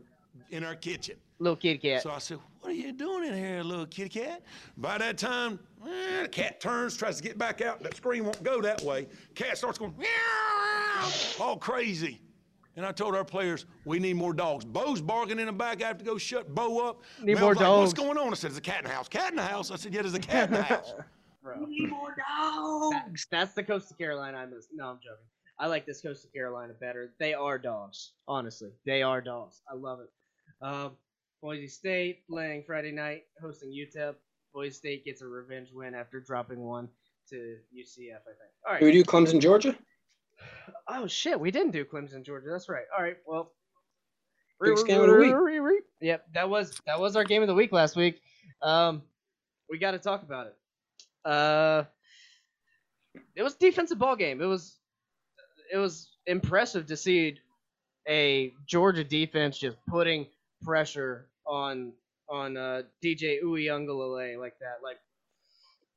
in 0.51 0.65
our 0.65 0.75
kitchen. 0.75 1.17
little 1.39 1.57
kitty 1.57 1.79
cat. 1.79 2.03
So 2.03 2.11
I 2.11 2.19
said, 2.19 2.39
"What 2.61 2.71
are 2.71 2.75
you 2.75 2.93
doing 2.93 3.27
in 3.29 3.35
here, 3.35 3.63
little 3.63 3.87
kitty 3.87 4.21
cat?" 4.21 4.43
By 4.77 4.99
that 4.99 5.17
time, 5.19 5.59
eh, 5.87 6.23
the 6.23 6.29
cat 6.29 6.61
turns, 6.61 6.97
tries 6.97 7.17
to 7.17 7.23
get 7.23 7.39
back 7.39 7.61
out. 7.61 7.83
That 7.83 7.97
screen 7.97 8.25
won't 8.25 8.43
go 8.43 8.61
that 8.61 8.83
way. 8.83 9.09
Cat 9.35 9.57
starts 9.59 9.79
going 9.79 9.97
meow, 9.97 11.11
all 11.41 11.57
crazy. 11.57 12.21
And 12.77 12.87
I 12.87 12.93
told 12.93 13.15
our 13.17 13.25
players, 13.25 13.67
we 13.85 13.99
need 13.99 14.15
more 14.17 14.33
dogs. 14.33 14.65
Bo's 14.65 15.01
barking 15.01 15.39
in 15.39 15.47
the 15.47 15.53
back. 15.53 15.83
I 15.83 15.89
have 15.89 15.99
to 15.99 16.05
go 16.05 16.17
shut 16.17 16.55
Bo 16.55 16.89
up. 16.89 17.03
Need 17.21 17.35
Mel's 17.35 17.41
more 17.41 17.55
like, 17.55 17.79
What's 17.81 17.93
going 17.93 18.17
on? 18.17 18.31
I 18.33 18.35
said, 18.37 18.51
"There's 18.51 18.59
a 18.59 18.63
cat 18.63 18.79
in 18.79 18.85
the 18.85 18.91
house." 18.95 19.09
Cat 19.09 19.31
in 19.31 19.37
the 19.37 19.43
house. 19.43 19.71
I 19.71 19.77
said, 19.77 19.93
"Yeah, 19.93 20.03
there's 20.03 20.15
a 20.15 20.19
cat 20.21 20.49
in 20.49 20.55
the 20.55 20.63
house." 20.63 20.95
Bro. 21.43 21.67
more 21.67 22.15
That- 22.17 23.09
that's 23.31 23.55
the 23.55 23.63
coast 23.63 23.91
of 23.91 23.97
Carolina 23.99 24.37
I 24.39 24.47
miss. 24.47 24.69
No, 24.73 24.89
I'm 24.89 24.99
joking. 24.99 25.25
I 25.59 25.67
like 25.67 25.85
this 25.87 26.01
coast 26.01 26.25
of 26.25 26.33
Carolina 26.33 26.75
better. 26.75 27.13
They 27.19 27.35
are 27.35 27.59
dogs. 27.59 28.13
Honestly, 28.29 28.71
they 28.87 29.03
are 29.03 29.21
dogs. 29.21 29.63
I 29.71 29.75
love 29.75 30.01
it. 30.01 30.11
Um, 30.63 30.93
Boise 31.43 31.69
State 31.69 32.27
playing 32.29 32.65
Friday 32.67 32.93
night, 32.93 33.25
hosting 33.41 33.71
UTEP. 33.71 34.15
Boise 34.53 34.75
State 34.75 35.05
gets 35.05 35.23
a 35.23 35.27
revenge 35.27 35.71
win 35.73 35.95
after 35.95 36.21
dropping 36.21 36.61
one 36.61 36.89
to 37.31 37.57
UCF. 37.75 38.21
I 38.21 38.35
think. 38.35 38.51
All 38.67 38.73
right. 38.73 38.81
Do 38.81 38.87
we 38.87 38.93
do 38.93 39.05
Clemson, 39.05 39.41
Georgia? 39.41 39.77
Oh 40.89 41.07
shit, 41.07 41.39
we 41.39 41.51
didn't 41.51 41.73
do 41.73 41.85
Clemson, 41.85 42.25
Georgia. 42.25 42.49
That's 42.51 42.69
right. 42.69 42.85
All 42.97 43.03
right. 43.03 43.17
Well. 43.27 43.53
Biggest 44.63 44.87
game 44.87 45.01
of 45.01 45.09
the 45.09 45.17
week. 45.17 45.83
Yep, 46.03 46.27
that 46.35 46.51
was 46.51 46.79
that 46.85 47.01
was 47.01 47.17
our 47.17 47.25
game 47.25 47.41
of 47.41 47.49
the 47.49 47.55
week 47.55 47.73
last 47.73 47.97
week. 47.97 48.21
Um, 48.61 49.01
we 49.71 49.79
got 49.79 49.93
to 49.93 49.99
talk 49.99 50.23
about 50.23 50.49
it. 50.49 50.57
Uh, 51.25 51.85
it 53.35 53.43
was 53.43 53.55
a 53.55 53.59
defensive 53.59 53.99
ball 53.99 54.17
game. 54.17 54.43
It 54.43 54.47
was 54.47 54.77
it 55.73 55.79
was 55.79 56.11
impressive 56.27 56.87
to 56.87 56.97
see 56.97 57.39
a 58.09 58.53
Georgia 58.67 59.05
defense 59.05 59.59
just 59.59 59.77
putting 59.89 60.27
pressure 60.63 61.29
on 61.47 61.93
on 62.29 62.57
uh, 62.57 62.83
DJ 63.03 63.43
Uiagalelei 63.43 64.39
like 64.39 64.59
that. 64.61 64.79
Like 64.83 64.99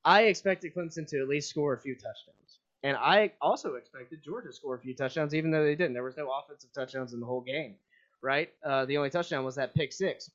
I 0.03 0.23
expected 0.23 0.73
Clemson 0.75 1.07
to 1.09 1.19
at 1.19 1.27
least 1.27 1.49
score 1.49 1.73
a 1.73 1.79
few 1.79 1.95
touchdowns, 1.95 2.59
and 2.83 2.97
I 2.97 3.33
also 3.41 3.75
expected 3.75 4.23
Georgia 4.23 4.47
to 4.47 4.53
score 4.53 4.75
a 4.75 4.79
few 4.79 4.95
touchdowns, 4.95 5.33
even 5.33 5.51
though 5.51 5.63
they 5.63 5.75
didn't. 5.75 5.93
There 5.93 6.03
was 6.03 6.17
no 6.17 6.29
offensive 6.31 6.71
touchdowns 6.73 7.13
in 7.13 7.19
the 7.19 7.25
whole 7.25 7.41
game, 7.41 7.75
right? 8.21 8.49
Uh, 8.65 8.85
the 8.85 8.97
only 8.97 9.09
touchdown 9.09 9.45
was 9.45 9.55
that 9.55 9.75
pick 9.75 9.93
six. 9.93 10.31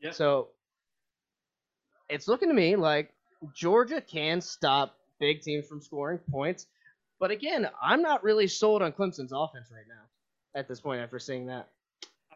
Yeah. 0.00 0.12
So 0.12 0.48
it's 2.08 2.28
looking 2.28 2.48
to 2.48 2.54
me 2.54 2.76
like 2.76 3.12
Georgia 3.54 4.00
can 4.00 4.40
stop 4.40 4.98
big 5.20 5.42
teams 5.42 5.66
from 5.66 5.80
scoring 5.80 6.18
points. 6.30 6.66
But 7.20 7.30
again, 7.30 7.68
I'm 7.82 8.02
not 8.02 8.24
really 8.24 8.48
sold 8.48 8.82
on 8.82 8.92
Clemson's 8.92 9.32
offense 9.32 9.68
right 9.70 9.86
now 9.88 10.58
at 10.58 10.68
this 10.68 10.80
point 10.80 11.00
after 11.00 11.18
seeing 11.18 11.46
that. 11.46 11.68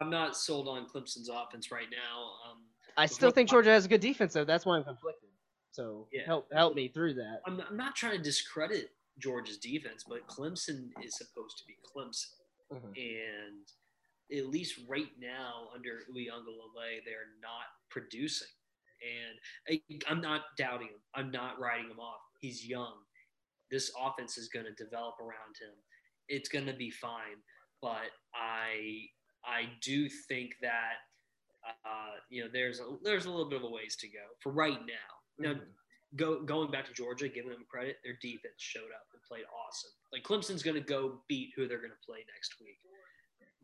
I'm 0.01 0.09
not 0.09 0.35
sold 0.35 0.67
on 0.67 0.87
Clemson's 0.87 1.29
offense 1.29 1.71
right 1.71 1.87
now. 1.91 2.51
Um, 2.51 2.57
I 2.97 3.05
still 3.05 3.31
think 3.31 3.49
Georgia 3.49 3.69
has 3.71 3.85
a 3.85 3.87
good 3.87 4.01
defense, 4.01 4.33
though. 4.33 4.45
That's 4.45 4.65
why 4.65 4.77
I'm 4.77 4.83
conflicted. 4.83 5.29
So 5.71 6.07
Yeah. 6.11 6.25
help 6.25 6.51
help 6.51 6.75
me 6.75 6.87
through 6.87 7.13
that. 7.15 7.41
I'm, 7.45 7.61
I'm 7.61 7.77
not 7.77 7.95
trying 7.95 8.17
to 8.17 8.23
discredit 8.23 8.91
Georgia's 9.19 9.57
defense, 9.57 10.03
but 10.07 10.25
Clemson 10.27 10.89
is 11.03 11.15
supposed 11.17 11.57
to 11.59 11.63
be 11.65 11.77
Clemson. 11.95 12.33
Mhm. 12.71 12.97
And 12.97 13.67
at 14.37 14.47
least 14.47 14.79
right 14.87 15.11
now, 15.19 15.69
under 15.73 16.01
Uiagalelei, 16.11 17.03
they're 17.05 17.33
not 17.41 17.65
producing. 17.89 18.47
And 19.01 19.79
I, 19.79 20.01
I'm 20.09 20.21
not 20.21 20.41
doubting 20.57 20.87
him. 20.87 21.01
I'm 21.15 21.31
not 21.31 21.59
writing 21.59 21.89
him 21.89 21.99
off. 21.99 22.19
He's 22.41 22.65
young. 22.65 23.05
This 23.71 23.91
offense 23.99 24.37
is 24.37 24.49
going 24.49 24.65
to 24.65 24.73
develop 24.73 25.15
around 25.19 25.55
him. 25.61 25.73
It's 26.27 26.49
going 26.49 26.65
to 26.65 26.73
be 26.73 26.89
fine. 26.91 27.41
But 27.81 28.11
I 28.35 29.07
I 29.45 29.69
do 29.81 30.09
think 30.27 30.55
that 30.61 30.95
uh, 31.85 32.15
you 32.29 32.43
know 32.43 32.49
there's 32.51 32.79
a 32.79 32.85
there's 33.03 33.25
a 33.25 33.29
little 33.29 33.49
bit 33.49 33.57
of 33.57 33.63
a 33.63 33.69
ways 33.69 33.95
to 33.97 34.07
go 34.07 34.23
for 34.41 34.51
right 34.51 34.79
now. 34.85 35.09
Now, 35.37 35.53
Mhm. 35.53 35.65
go 36.15 36.41
going 36.43 36.71
back 36.71 36.85
to 36.87 36.93
Georgia, 36.93 37.27
giving 37.29 37.51
them 37.51 37.65
credit, 37.69 37.97
their 38.03 38.17
defense 38.21 38.55
showed 38.57 38.91
up 38.91 39.07
and 39.13 39.21
played 39.23 39.45
awesome. 39.45 39.91
Like 40.11 40.23
Clemson's 40.23 40.63
going 40.63 40.75
to 40.75 40.81
go 40.81 41.21
beat 41.27 41.51
who 41.55 41.67
they're 41.67 41.77
going 41.79 41.91
to 41.91 42.05
play 42.05 42.25
next 42.33 42.55
week. 42.59 42.77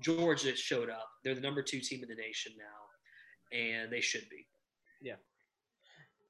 Georgia 0.01 0.55
showed 0.55 0.89
up. 0.89 1.09
They're 1.23 1.35
the 1.35 1.41
number 1.41 1.61
two 1.61 1.79
team 1.79 2.03
in 2.03 2.09
the 2.09 2.15
nation 2.15 2.53
now, 2.57 3.57
and 3.57 3.91
they 3.91 4.01
should 4.01 4.27
be. 4.29 4.45
Yeah. 5.01 5.15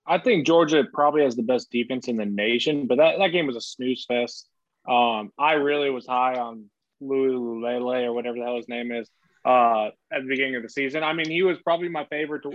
I 0.05 0.19
think 0.19 0.45
Georgia 0.45 0.83
probably 0.93 1.23
has 1.23 1.35
the 1.35 1.41
best 1.41 1.71
defense 1.71 2.07
in 2.07 2.15
the 2.15 2.25
nation, 2.25 2.85
but 2.85 2.97
that, 2.99 3.17
that 3.17 3.29
game 3.29 3.47
was 3.47 3.55
a 3.55 3.61
snooze 3.61 4.05
fest. 4.07 4.47
Um, 4.87 5.31
I 5.39 5.53
really 5.53 5.89
was 5.89 6.05
high 6.05 6.35
on 6.39 6.69
Louis 7.01 7.35
Lele 7.35 8.05
or 8.05 8.13
whatever 8.13 8.37
the 8.37 8.43
hell 8.43 8.57
his 8.57 8.69
name 8.69 8.91
is 8.91 9.09
uh, 9.45 9.87
at 10.11 10.21
the 10.21 10.27
beginning 10.27 10.55
of 10.55 10.63
the 10.63 10.69
season. 10.69 11.03
I 11.03 11.13
mean, 11.13 11.29
he 11.29 11.43
was 11.43 11.57
probably 11.59 11.89
my 11.89 12.05
favorite 12.05 12.43
to, 12.43 12.51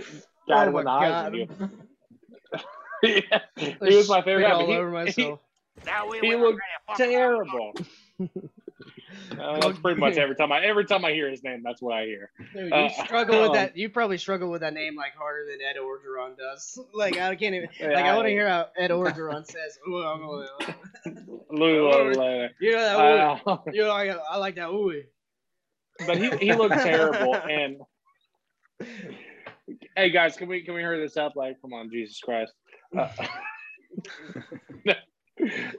guy 0.47 0.63
Oh 0.63 0.65
to 0.65 0.71
win 0.71 0.85
the 0.85 0.91
Heisman. 0.91 1.47
God. 1.47 1.69
He, 3.01 3.23
he 3.89 3.95
was 3.95 4.09
my 4.09 4.21
favorite 4.21 4.43
Spit 4.43 4.49
guy. 4.49 4.51
all 4.51 4.65
but 4.65 4.71
he- 4.71 4.77
over 4.77 4.91
myself. 4.91 5.39
He, 6.21 6.27
he 6.27 6.35
looked 6.35 6.61
terrible. 6.95 7.73
Uh, 8.19 9.59
that's 9.59 9.79
pretty 9.79 9.99
much 9.99 10.17
every 10.17 10.35
time 10.35 10.51
I 10.51 10.63
every 10.63 10.85
time 10.85 11.03
I 11.05 11.11
hear 11.13 11.29
his 11.29 11.43
name, 11.43 11.61
that's 11.63 11.81
what 11.81 11.95
I 11.95 12.05
hear. 12.05 12.29
Dude, 12.53 12.67
you 12.67 12.73
Uh, 12.75 12.89
struggle 13.05 13.41
with 13.41 13.49
um, 13.49 13.55
that. 13.55 13.75
You 13.77 13.89
probably 13.89 14.17
struggle 14.19 14.51
with 14.51 14.61
that 14.61 14.73
name 14.73 14.95
like 14.95 15.15
harder 15.15 15.45
than 15.49 15.59
Ed 15.61 15.77
Orgeron 15.81 16.37
does. 16.37 16.77
Like 16.93 17.17
I 17.17 17.35
can't 17.35 17.55
even. 17.55 17.69
Yeah, 17.79 17.87
like 17.87 18.05
I 18.05 18.15
want 18.15 18.27
to 18.27 18.31
hear 18.31 18.47
how 18.47 18.67
Ed 18.77 18.91
Orgeron 18.91 19.45
says. 19.45 19.79
Ooh, 19.87 20.03
I'm 20.03 20.19
gonna, 20.19 20.47
Louis 21.49 22.15
Lele. 22.17 22.49
you 22.59 22.71
know 22.73 22.83
that. 22.83 23.41
Ooh. 23.47 23.49
Uh, 23.49 23.57
you 23.71 23.81
know, 23.83 23.91
I, 23.91 24.07
I 24.09 24.37
like 24.37 24.55
that. 24.55 24.69
Ooh. 24.69 25.01
But 26.05 26.17
he, 26.17 26.29
he 26.37 26.53
looked 26.53 26.75
terrible. 26.75 27.35
And 27.49 27.77
hey 29.95 30.09
guys 30.09 30.35
can 30.35 30.47
we 30.47 30.63
can 30.63 30.73
we 30.73 30.81
hurry 30.81 30.99
this 30.99 31.17
up? 31.17 31.33
Like 31.35 31.61
come 31.61 31.73
on 31.73 31.89
jesus 31.91 32.19
christ. 32.19 32.53
Uh, 32.97 33.07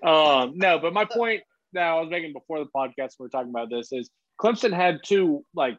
um 0.06 0.52
no 0.56 0.78
but 0.78 0.92
my 0.92 1.04
point 1.04 1.42
that 1.72 1.84
i 1.84 2.00
was 2.00 2.10
making 2.10 2.32
before 2.32 2.58
the 2.58 2.70
podcast 2.74 3.14
we 3.18 3.24
were 3.24 3.28
talking 3.28 3.50
about 3.50 3.70
this 3.70 3.92
is 3.92 4.10
clemson 4.40 4.72
had 4.72 4.98
two 5.04 5.44
like 5.54 5.76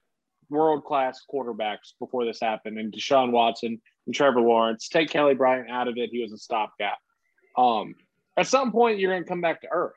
world 0.49 0.83
class 0.83 1.19
quarterbacks 1.31 1.93
before 1.99 2.25
this 2.25 2.39
happened 2.41 2.77
and 2.77 2.93
deshaun 2.93 3.31
watson 3.31 3.79
and 4.05 4.15
trevor 4.15 4.41
lawrence. 4.41 4.89
Take 4.89 5.09
kelly 5.09 5.33
bryant 5.33 5.69
out 5.69 5.87
of 5.87 5.95
it. 5.97 6.09
He 6.11 6.21
was 6.21 6.33
a 6.33 6.37
stopgap. 6.37 6.97
Um 7.57 7.95
at 8.37 8.47
some 8.47 8.71
point 8.71 8.99
you're 8.99 9.11
going 9.11 9.23
to 9.23 9.29
come 9.29 9.41
back 9.41 9.61
to 9.61 9.67
earth 9.71 9.93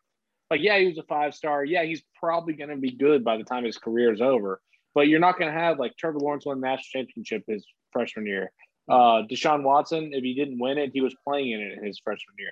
like 0.50 0.60
yeah 0.62 0.78
he 0.78 0.86
was 0.86 0.98
a 0.98 1.02
five 1.04 1.34
star 1.34 1.64
yeah 1.64 1.84
he's 1.84 2.02
probably 2.18 2.54
going 2.54 2.70
to 2.70 2.76
be 2.76 2.92
good 2.92 3.24
by 3.24 3.36
the 3.36 3.44
time 3.44 3.64
his 3.64 3.78
career 3.78 4.12
is 4.12 4.20
over 4.20 4.60
but 4.96 5.08
you're 5.08 5.20
not 5.20 5.38
going 5.38 5.52
to 5.52 5.58
have 5.58 5.78
like 5.78 5.94
Trevor 5.98 6.18
Lawrence 6.18 6.46
won 6.46 6.58
national 6.58 7.04
championship 7.04 7.44
his 7.46 7.66
freshman 7.92 8.26
year. 8.26 8.50
Uh, 8.88 9.22
Deshaun 9.30 9.62
Watson, 9.62 10.10
if 10.14 10.24
he 10.24 10.32
didn't 10.34 10.58
win 10.58 10.78
it, 10.78 10.90
he 10.94 11.02
was 11.02 11.14
playing 11.22 11.50
in 11.50 11.60
it 11.60 11.84
his 11.84 12.00
freshman 12.02 12.34
year. 12.38 12.50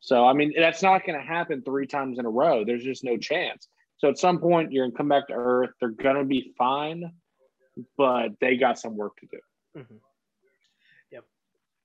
So 0.00 0.26
I 0.26 0.34
mean, 0.34 0.52
that's 0.54 0.82
not 0.82 1.06
going 1.06 1.18
to 1.18 1.26
happen 1.26 1.62
three 1.62 1.86
times 1.86 2.18
in 2.18 2.26
a 2.26 2.30
row. 2.30 2.62
There's 2.62 2.84
just 2.84 3.04
no 3.04 3.16
chance. 3.16 3.68
So 3.96 4.08
at 4.10 4.18
some 4.18 4.38
point, 4.38 4.70
you're 4.70 4.84
going 4.84 4.92
to 4.92 4.96
come 4.98 5.08
back 5.08 5.28
to 5.28 5.32
earth. 5.32 5.70
They're 5.80 5.88
going 5.88 6.16
to 6.16 6.24
be 6.24 6.52
fine, 6.58 7.10
but 7.96 8.32
they 8.38 8.58
got 8.58 8.78
some 8.78 8.94
work 8.94 9.16
to 9.20 9.26
do. 9.32 9.38
Yep. 11.10 11.24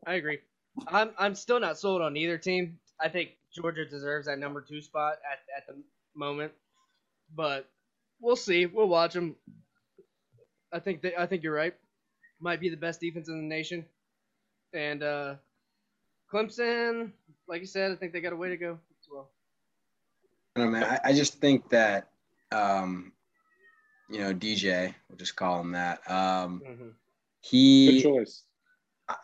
I 0.05 0.13
agree. 0.15 0.39
I'm 0.87 1.11
I'm 1.17 1.33
still 1.33 1.61
not 1.61 1.79
sold 1.79 2.01
on 2.01 2.17
either 2.17 2.37
team. 2.37 2.77
I 2.99 3.07
think 3.07 3.37
Georgia 3.53 3.85
deserves 3.85 4.27
that 4.27 4.39
number 4.39 4.61
two 4.61 4.81
spot 4.81 5.13
at, 5.31 5.39
at 5.55 5.67
the 5.67 5.81
moment, 6.15 6.51
but 7.35 7.69
we'll 8.19 8.35
see. 8.35 8.65
We'll 8.65 8.87
watch 8.87 9.13
them. 9.13 9.35
I 10.71 10.79
think 10.79 11.01
they, 11.01 11.15
I 11.15 11.25
think 11.27 11.43
you're 11.43 11.53
right. 11.53 11.75
Might 12.39 12.59
be 12.59 12.69
the 12.69 12.77
best 12.77 12.99
defense 12.99 13.29
in 13.29 13.37
the 13.37 13.43
nation, 13.55 13.85
and 14.73 15.03
uh, 15.03 15.35
Clemson, 16.31 17.11
like 17.47 17.61
you 17.61 17.67
said, 17.67 17.91
I 17.91 17.95
think 17.95 18.11
they 18.11 18.21
got 18.21 18.33
a 18.33 18.35
way 18.37 18.49
to 18.49 18.57
go 18.57 18.71
as 18.73 19.07
well. 19.11 19.29
I 20.55 20.59
don't 20.59 20.71
know, 20.73 20.79
man. 20.79 20.99
I, 21.03 21.09
I 21.09 21.13
just 21.13 21.39
think 21.39 21.69
that, 21.69 22.09
um, 22.51 23.13
you 24.09 24.19
know, 24.19 24.33
DJ, 24.33 24.93
we'll 25.09 25.17
just 25.17 25.35
call 25.35 25.61
him 25.61 25.71
that. 25.73 25.99
Um, 26.09 26.61
Mm-hmm. 26.67 26.89
he, 27.41 28.01
Good 28.01 28.13
choice. 28.13 28.43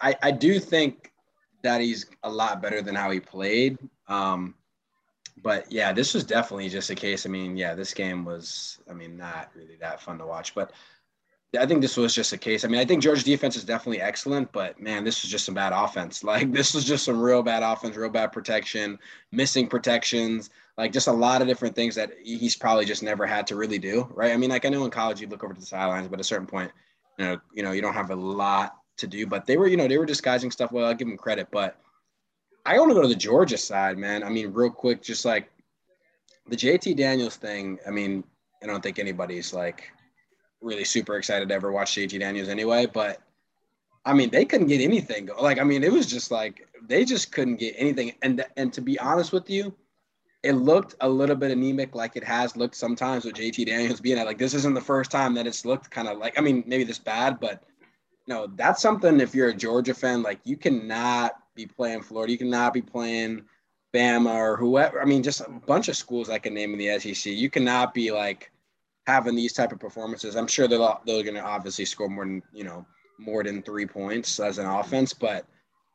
I, 0.02 0.16
I 0.22 0.32
do 0.32 0.60
think 0.60 1.12
that 1.62 1.82
he's 1.82 2.06
a 2.24 2.30
lot 2.30 2.62
better 2.62 2.82
than 2.82 2.96
how 2.96 3.12
he 3.12 3.20
played. 3.20 3.78
Um, 4.08 4.56
but 5.42 5.72
yeah, 5.72 5.94
this 5.94 6.14
was 6.14 6.24
definitely 6.24 6.70
just 6.70 6.90
a 6.90 6.96
case. 6.96 7.26
I 7.26 7.30
mean, 7.30 7.56
yeah, 7.56 7.74
this 7.74 7.94
game 7.94 8.26
was, 8.26 8.80
I 8.90 8.94
mean, 8.94 9.18
not 9.18 9.50
really 9.56 9.76
that 9.80 10.02
fun 10.02 10.18
to 10.18 10.26
watch, 10.26 10.54
but 10.54 10.72
I 11.58 11.66
think 11.66 11.82
this 11.82 11.98
was 11.98 12.14
just 12.14 12.34
a 12.34 12.38
case. 12.38 12.64
I 12.64 12.68
mean, 12.68 12.80
I 12.80 12.86
think 12.86 13.02
Georgia's 13.02 13.24
defense 13.24 13.56
is 13.56 13.64
definitely 13.64 14.02
excellent, 14.02 14.52
but 14.52 14.80
man, 14.80 15.04
this 15.04 15.24
was 15.24 15.32
just 15.32 15.46
some 15.46 15.56
bad 15.56 15.74
offense. 15.74 16.24
Like 16.30 16.52
this 16.52 16.74
was 16.74 16.86
just 16.86 17.06
some 17.06 17.20
real 17.20 17.42
bad 17.42 17.64
offense, 17.64 17.96
real 17.96 18.10
bad 18.10 18.32
protection, 18.32 19.00
missing 19.32 19.68
protections, 19.68 20.52
like 20.78 20.92
just 20.92 21.08
a 21.08 21.12
lot 21.12 21.42
of 21.42 21.48
different 21.48 21.76
things 21.76 21.96
that 21.96 22.12
he's 22.24 22.56
probably 22.56 22.86
just 22.86 23.02
never 23.02 23.26
had 23.26 23.48
to 23.48 23.56
really 23.56 23.80
do, 23.80 24.08
right? 24.14 24.32
I 24.32 24.38
mean, 24.38 24.52
like 24.52 24.66
I 24.66 24.70
know 24.70 24.86
in 24.86 24.92
college 24.92 25.22
you 25.22 25.28
look 25.28 25.44
over 25.44 25.54
to 25.54 25.60
the 25.60 25.66
sidelines, 25.66 26.08
but 26.08 26.16
at 26.16 26.22
a 26.22 26.24
certain 26.24 26.48
point, 26.48 26.72
you 27.18 27.26
know, 27.26 27.40
you 27.54 27.64
know, 27.64 27.72
you 27.72 27.82
don't 27.82 27.94
have 27.94 28.12
a 28.12 28.16
lot 28.16 28.79
to 29.00 29.08
do. 29.08 29.26
But 29.28 29.46
they 29.46 29.58
were, 29.58 29.68
you 29.68 29.78
know, 29.78 29.88
they 29.88 29.98
were 29.98 30.06
disguising 30.06 30.52
stuff 30.52 30.72
well. 30.72 30.86
I'll 30.86 30.94
give 30.94 31.08
them 31.08 31.18
credit, 31.18 31.48
but 31.52 31.78
I 32.66 32.78
want 32.80 32.92
to 32.92 32.96
go 32.96 33.02
to 33.02 33.08
the 33.08 33.16
Georgia 33.16 33.58
side, 33.58 33.98
man. 33.98 34.24
I 34.24 34.30
mean, 34.30 34.54
real 34.54 34.70
quick, 34.70 35.02
just 35.02 35.26
like 35.26 35.50
the 36.48 36.56
JT 36.56 36.96
Daniels 36.98 37.36
thing. 37.36 37.80
I 37.88 37.92
mean, 37.92 38.24
I 38.62 38.68
don't 38.68 38.82
think 38.82 39.00
anybody's 39.00 39.54
like 39.54 39.92
really 40.62 40.84
super 40.84 41.18
excited 41.18 41.50
to 41.50 41.56
ever 41.56 41.72
watch 41.72 41.96
JT 41.96 42.20
Daniels 42.20 42.50
anyway, 42.50 42.86
but 42.86 43.22
I 44.06 44.14
mean, 44.14 44.30
they 44.30 44.46
couldn't 44.46 44.68
get 44.68 44.82
anything. 44.82 45.30
Like, 45.40 45.60
I 45.60 45.64
mean, 45.64 45.84
it 45.84 45.92
was 45.92 46.08
just 46.08 46.32
like 46.32 46.68
they 46.88 47.06
just 47.06 47.32
couldn't 47.32 47.58
get 47.58 47.76
anything. 47.78 48.14
And 48.22 48.46
and 48.58 48.74
to 48.74 48.82
be 48.82 49.00
honest 49.00 49.32
with 49.32 49.50
you, 49.50 49.74
it 50.44 50.54
looked 50.54 50.96
a 51.02 51.10
little 51.10 51.36
bit 51.36 51.52
anemic, 51.52 51.96
like 51.96 52.16
it 52.16 52.24
has 52.24 52.56
looked 52.56 52.76
sometimes 52.76 53.26
with 53.26 53.36
JT 53.36 53.66
Daniels 53.66 54.00
being 54.00 54.18
at. 54.18 54.26
Like, 54.26 54.38
this 54.38 54.54
isn't 54.54 54.74
the 54.74 54.82
first 54.82 55.12
time 55.12 55.34
that 55.36 55.48
it's 55.48 55.66
looked 55.66 55.92
kind 55.92 56.08
of 56.08 56.18
like. 56.18 56.38
I 56.38 56.42
mean, 56.42 56.64
maybe 56.66 56.84
this 56.84 57.00
bad, 57.00 57.40
but 57.40 57.64
no, 58.30 58.48
that's 58.56 58.80
something. 58.80 59.20
If 59.20 59.34
you're 59.34 59.50
a 59.50 59.54
Georgia 59.56 59.96
fan, 59.96 60.22
like 60.22 60.40
you 60.44 60.56
cannot 60.56 61.32
be 61.56 61.66
playing 61.66 62.04
Florida, 62.04 62.32
you 62.32 62.38
cannot 62.38 62.76
be 62.76 62.82
playing 62.82 63.44
Bama 63.92 64.32
or 64.36 64.56
whoever. 64.56 65.02
I 65.02 65.06
mean, 65.06 65.24
just 65.24 65.42
a 65.42 65.50
bunch 65.50 65.88
of 65.88 65.98
schools 65.98 66.30
I 66.30 66.38
can 66.38 66.54
name 66.54 66.72
in 66.74 66.78
the 66.78 67.00
SEC. 67.00 67.34
You 67.34 67.50
cannot 67.50 67.92
be 67.92 68.12
like 68.12 68.52
having 69.08 69.36
these 69.36 69.54
type 69.54 69.72
of 69.72 69.80
performances. 69.80 70.36
I'm 70.36 70.46
sure 70.46 70.68
they're 70.68 70.78
they're 71.08 71.24
going 71.24 71.34
to 71.34 71.42
obviously 71.42 71.86
score 71.86 72.08
more 72.08 72.24
than 72.24 72.44
you 72.54 72.64
know 72.64 72.86
more 73.18 73.44
than 73.44 73.64
three 73.64 73.88
points 73.88 74.40
as 74.40 74.60
an 74.60 74.68
offense, 74.68 75.12
but 75.12 75.48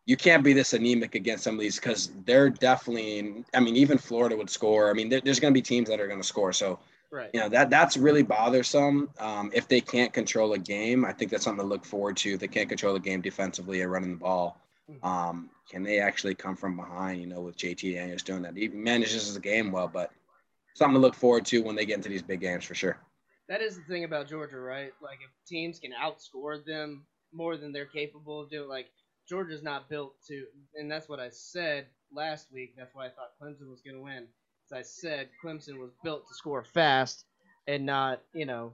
you 0.04 0.16
can't 0.16 0.42
be 0.42 0.52
this 0.52 0.72
anemic 0.72 1.14
against 1.14 1.44
some 1.44 1.54
of 1.54 1.60
these 1.60 1.76
because 1.76 2.10
they're 2.26 2.50
definitely. 2.50 3.44
I 3.54 3.60
mean, 3.60 3.76
even 3.76 3.96
Florida 3.96 4.36
would 4.36 4.50
score. 4.50 4.90
I 4.90 4.92
mean, 4.92 5.08
there, 5.08 5.20
there's 5.20 5.38
going 5.38 5.54
to 5.54 5.58
be 5.58 5.62
teams 5.62 5.88
that 5.88 6.00
are 6.00 6.08
going 6.08 6.20
to 6.20 6.26
score. 6.26 6.52
So 6.52 6.80
Right. 7.14 7.30
you 7.32 7.38
know 7.38 7.48
that 7.50 7.70
that's 7.70 7.96
really 7.96 8.24
bothersome. 8.24 9.08
Um, 9.20 9.52
if 9.54 9.68
they 9.68 9.80
can't 9.80 10.12
control 10.12 10.52
a 10.54 10.58
game, 10.58 11.04
I 11.04 11.12
think 11.12 11.30
that's 11.30 11.44
something 11.44 11.64
to 11.64 11.68
look 11.68 11.84
forward 11.84 12.16
to. 12.18 12.34
If 12.34 12.40
they 12.40 12.48
can't 12.48 12.68
control 12.68 12.92
the 12.92 12.98
game 12.98 13.20
defensively 13.20 13.82
and 13.82 13.92
running 13.92 14.10
the 14.10 14.16
ball, 14.16 14.58
um, 15.04 15.48
can 15.70 15.84
they 15.84 16.00
actually 16.00 16.34
come 16.34 16.56
from 16.56 16.76
behind? 16.76 17.20
You 17.20 17.28
know, 17.28 17.40
with 17.40 17.56
JT 17.56 17.94
Daniels 17.94 18.24
doing 18.24 18.42
that, 18.42 18.56
he 18.56 18.66
manages 18.66 19.32
the 19.32 19.38
game 19.38 19.70
well, 19.70 19.86
but 19.86 20.10
something 20.74 20.94
to 20.94 21.00
look 21.00 21.14
forward 21.14 21.46
to 21.46 21.62
when 21.62 21.76
they 21.76 21.86
get 21.86 21.98
into 21.98 22.08
these 22.08 22.22
big 22.22 22.40
games 22.40 22.64
for 22.64 22.74
sure. 22.74 22.98
That 23.48 23.62
is 23.62 23.76
the 23.76 23.84
thing 23.84 24.02
about 24.02 24.28
Georgia, 24.28 24.58
right? 24.58 24.92
Like 25.00 25.18
if 25.24 25.30
teams 25.46 25.78
can 25.78 25.92
outscore 25.92 26.64
them 26.64 27.04
more 27.32 27.56
than 27.56 27.72
they're 27.72 27.86
capable 27.86 28.40
of 28.40 28.50
doing, 28.50 28.68
like 28.68 28.88
Georgia's 29.28 29.62
not 29.62 29.88
built 29.88 30.14
to, 30.26 30.46
and 30.74 30.90
that's 30.90 31.08
what 31.08 31.20
I 31.20 31.28
said 31.30 31.86
last 32.12 32.48
week. 32.52 32.74
That's 32.76 32.92
why 32.92 33.06
I 33.06 33.10
thought 33.10 33.38
Clemson 33.40 33.70
was 33.70 33.82
going 33.82 33.96
to 33.96 34.02
win. 34.02 34.26
As 34.66 34.72
I 34.72 34.82
said, 34.82 35.28
Clemson 35.42 35.78
was 35.78 35.90
built 36.02 36.26
to 36.28 36.34
score 36.34 36.64
fast 36.64 37.24
and 37.66 37.84
not, 37.84 38.22
you 38.34 38.46
know, 38.46 38.72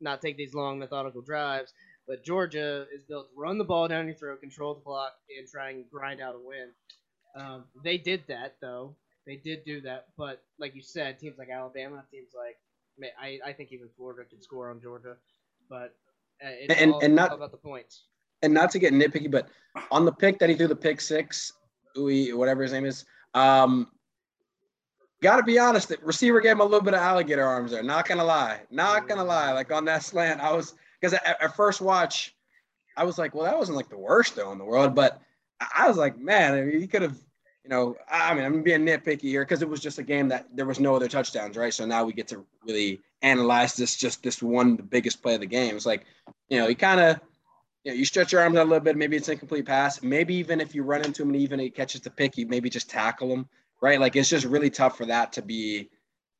not 0.00 0.20
take 0.20 0.36
these 0.36 0.54
long 0.54 0.78
methodical 0.78 1.20
drives. 1.22 1.72
But 2.06 2.24
Georgia 2.24 2.86
is 2.94 3.02
built 3.04 3.28
to 3.28 3.40
run 3.40 3.58
the 3.58 3.64
ball 3.64 3.88
down 3.88 4.06
your 4.06 4.14
throat, 4.16 4.40
control 4.40 4.74
the 4.74 4.80
clock, 4.80 5.12
and 5.38 5.48
try 5.48 5.70
and 5.70 5.84
grind 5.90 6.20
out 6.20 6.34
a 6.34 6.38
win. 6.38 6.68
Um, 7.34 7.64
they 7.84 7.96
did 7.98 8.24
that 8.28 8.56
though. 8.60 8.94
They 9.26 9.36
did 9.36 9.64
do 9.64 9.80
that, 9.82 10.08
but 10.18 10.42
like 10.58 10.74
you 10.74 10.82
said, 10.82 11.18
teams 11.20 11.38
like 11.38 11.48
Alabama, 11.48 12.04
teams 12.10 12.30
like 12.36 12.56
I, 13.20 13.38
I 13.48 13.52
think 13.52 13.70
even 13.72 13.88
Florida 13.96 14.28
could 14.28 14.42
score 14.42 14.68
on 14.70 14.80
Georgia, 14.80 15.16
but 15.70 15.94
uh, 16.44 16.50
it's 16.50 16.80
And- 16.80 16.92
all, 16.92 17.00
and 17.00 17.14
not- 17.14 17.30
all 17.30 17.36
about 17.36 17.52
the 17.52 17.56
points. 17.56 18.06
And 18.42 18.52
not 18.52 18.72
to 18.72 18.80
get 18.80 18.92
nitpicky, 18.92 19.30
but 19.30 19.48
on 19.92 20.04
the 20.04 20.10
pick 20.12 20.40
that 20.40 20.48
he 20.50 20.56
threw 20.56 20.66
the 20.66 20.74
pick 20.74 21.00
six, 21.00 21.52
Uwe, 21.96 22.34
whatever 22.34 22.64
his 22.64 22.72
name 22.72 22.84
is, 22.84 23.04
um, 23.34 23.86
got 25.22 25.36
to 25.36 25.42
be 25.42 25.58
honest, 25.58 25.88
the 25.88 25.98
receiver 26.02 26.40
gave 26.40 26.52
him 26.52 26.60
a 26.60 26.64
little 26.64 26.82
bit 26.82 26.94
of 26.94 27.00
alligator 27.00 27.46
arms 27.46 27.70
there. 27.70 27.82
Not 27.82 28.06
gonna 28.06 28.24
lie, 28.24 28.60
not 28.70 29.08
gonna 29.08 29.24
lie. 29.24 29.52
Like 29.52 29.72
on 29.72 29.84
that 29.86 30.02
slant, 30.02 30.40
I 30.40 30.52
was 30.52 30.74
because 31.00 31.14
at, 31.14 31.42
at 31.42 31.56
first 31.56 31.80
watch, 31.80 32.34
I 32.96 33.04
was 33.04 33.18
like, 33.18 33.34
well, 33.34 33.44
that 33.44 33.56
wasn't 33.56 33.76
like 33.76 33.88
the 33.88 33.96
worst 33.96 34.36
though 34.36 34.52
in 34.52 34.58
the 34.58 34.64
world, 34.64 34.94
but 34.94 35.22
I 35.74 35.88
was 35.88 35.96
like, 35.96 36.18
man, 36.18 36.54
I 36.54 36.62
mean, 36.62 36.80
he 36.80 36.86
could 36.86 37.02
have, 37.02 37.16
you 37.64 37.70
know, 37.70 37.96
I 38.10 38.34
mean, 38.34 38.44
I'm 38.44 38.62
being 38.62 38.84
nitpicky 38.84 39.22
here 39.22 39.44
because 39.44 39.62
it 39.62 39.68
was 39.68 39.80
just 39.80 39.98
a 39.98 40.02
game 40.02 40.28
that 40.28 40.48
there 40.54 40.66
was 40.66 40.80
no 40.80 40.94
other 40.96 41.08
touchdowns, 41.08 41.56
right? 41.56 41.72
So 41.72 41.86
now 41.86 42.04
we 42.04 42.12
get 42.12 42.28
to 42.28 42.44
really 42.66 43.00
analyze 43.22 43.74
this, 43.74 43.96
just 43.96 44.22
this 44.22 44.42
one, 44.42 44.76
the 44.76 44.82
biggest 44.82 45.22
play 45.22 45.34
of 45.34 45.40
the 45.40 45.46
game. 45.46 45.76
It's 45.76 45.86
like, 45.86 46.04
you 46.48 46.58
know, 46.58 46.66
he 46.66 46.74
kind 46.74 47.00
of, 47.00 47.20
you 47.84 47.92
know, 47.92 47.96
you 47.96 48.04
stretch 48.04 48.32
your 48.32 48.40
arms 48.40 48.56
out 48.56 48.66
a 48.66 48.68
little 48.68 48.80
bit. 48.80 48.96
Maybe 48.96 49.16
it's 49.16 49.28
an 49.28 49.34
incomplete 49.34 49.66
pass. 49.66 50.02
Maybe 50.02 50.34
even 50.34 50.60
if 50.60 50.74
you 50.74 50.82
run 50.82 51.04
into 51.04 51.22
him 51.22 51.28
and 51.28 51.36
even 51.36 51.60
he 51.60 51.70
catches 51.70 52.00
the 52.00 52.10
pick, 52.10 52.36
you 52.36 52.46
maybe 52.46 52.68
just 52.68 52.90
tackle 52.90 53.32
him, 53.32 53.48
right? 53.82 54.00
Like 54.00 54.16
it's 54.16 54.30
just 54.30 54.46
really 54.46 54.70
tough 54.70 54.96
for 54.96 55.04
that 55.06 55.32
to 55.34 55.42
be, 55.42 55.90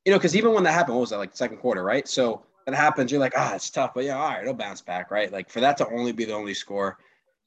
you 0.06 0.12
know, 0.12 0.18
because 0.18 0.34
even 0.34 0.54
when 0.54 0.64
that 0.64 0.72
happened, 0.72 0.94
what 0.96 1.02
was 1.02 1.10
that 1.10 1.18
like 1.18 1.36
second 1.36 1.58
quarter, 1.58 1.82
right? 1.84 2.08
So 2.08 2.44
that 2.64 2.74
happens, 2.74 3.10
you're 3.10 3.20
like, 3.20 3.34
ah, 3.36 3.54
it's 3.54 3.68
tough, 3.68 3.92
but 3.94 4.04
yeah, 4.04 4.16
all 4.16 4.28
right, 4.28 4.40
it'll 4.42 4.54
bounce 4.54 4.80
back, 4.80 5.10
right? 5.10 5.30
Like 5.30 5.50
for 5.50 5.60
that 5.60 5.76
to 5.78 5.88
only 5.88 6.12
be 6.12 6.24
the 6.24 6.32
only 6.32 6.54
score 6.54 6.96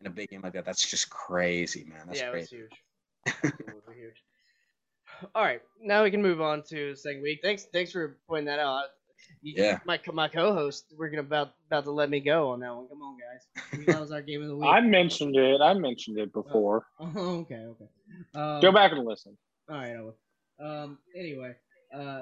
in 0.01 0.07
a 0.07 0.09
big 0.09 0.29
game 0.29 0.41
like 0.43 0.53
that, 0.53 0.65
that's 0.65 0.87
just 0.87 1.09
crazy, 1.09 1.85
man. 1.85 2.01
That's 2.05 2.19
yeah, 2.19 2.29
it 2.29 2.35
was 2.35 2.49
crazy. 2.49 2.57
huge. 2.57 3.43
It 3.43 3.75
was 3.87 3.95
huge. 3.95 4.23
All 5.33 5.43
right, 5.43 5.61
now 5.81 6.03
we 6.03 6.11
can 6.11 6.21
move 6.21 6.41
on 6.41 6.61
to 6.63 6.91
the 6.91 6.97
second 6.97 7.21
week. 7.21 7.39
Thanks, 7.41 7.67
thanks 7.71 7.91
for 7.93 8.17
pointing 8.27 8.47
that 8.47 8.59
out. 8.59 8.83
You, 9.41 9.53
Yeah. 9.63 9.79
my 9.85 9.99
my 10.13 10.27
co-host, 10.27 10.93
we're 10.97 11.09
gonna 11.09 11.21
about 11.21 11.53
about 11.67 11.85
to 11.85 11.91
let 11.91 12.09
me 12.09 12.19
go 12.19 12.49
on 12.49 12.59
that 12.59 12.75
one. 12.75 12.87
Come 12.89 13.01
on, 13.01 13.17
guys. 13.17 13.85
That 13.87 13.99
was 14.01 14.11
our 14.11 14.21
game 14.21 14.41
of 14.41 14.49
the 14.49 14.57
week. 14.57 14.67
I 14.69 14.81
mentioned 14.81 15.35
it. 15.35 15.61
I 15.61 15.73
mentioned 15.73 16.19
it 16.19 16.33
before. 16.33 16.85
Oh, 16.99 17.05
okay, 17.15 17.55
okay. 17.65 17.87
Um, 18.35 18.61
Go 18.61 18.71
back 18.71 18.91
and 18.91 19.05
listen. 19.05 19.37
All 19.69 19.75
right, 19.77 19.95
I 19.95 20.01
will. 20.01 20.15
Um. 20.59 20.97
Anyway, 21.17 21.53
uh, 21.93 22.21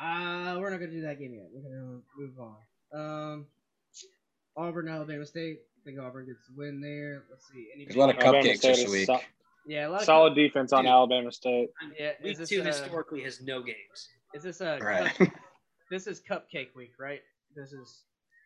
uh, 0.00 0.56
we're 0.58 0.70
not 0.70 0.80
gonna 0.80 0.90
do 0.90 1.02
that 1.02 1.18
game 1.18 1.34
yet. 1.34 1.46
We're 1.52 1.62
gonna 1.62 2.00
move 2.16 2.34
on. 2.38 2.56
Um, 3.32 3.46
Auburn, 4.56 4.88
Alabama 4.88 5.24
State. 5.26 5.60
I 5.80 5.84
think 5.84 5.98
Auburn 6.00 6.26
gets 6.26 6.46
the 6.48 6.54
win 6.56 6.80
there. 6.80 7.24
Let's 7.30 7.46
see. 7.52 7.68
Any 7.74 7.84
There's 7.84 7.96
a 7.96 7.98
lot 8.00 8.10
of 8.10 8.16
Alabama 8.16 8.44
cupcakes 8.44 8.56
State 8.58 8.76
this 8.76 8.90
week. 8.90 9.06
so- 9.06 9.20
yeah, 9.66 9.86
a 9.86 9.90
lot 9.90 10.00
of 10.00 10.06
solid 10.06 10.34
defense 10.34 10.72
on 10.72 10.84
Dude. 10.84 10.90
Alabama 10.90 11.30
State. 11.30 11.68
Yeah, 11.98 12.12
Week 12.22 12.32
is 12.32 12.38
this, 12.38 12.48
two 12.48 12.62
uh, 12.62 12.64
historically 12.64 13.22
has 13.22 13.40
no 13.42 13.62
games. 13.62 14.08
Is 14.34 14.42
this 14.42 14.60
a 14.62 14.78
Right. 14.80 15.14
cup- 15.14 15.28
this 15.90 16.06
is 16.06 16.20
cupcake 16.20 16.74
week, 16.74 16.92
right? 16.98 17.20
This 17.54 17.72
is 17.72 18.04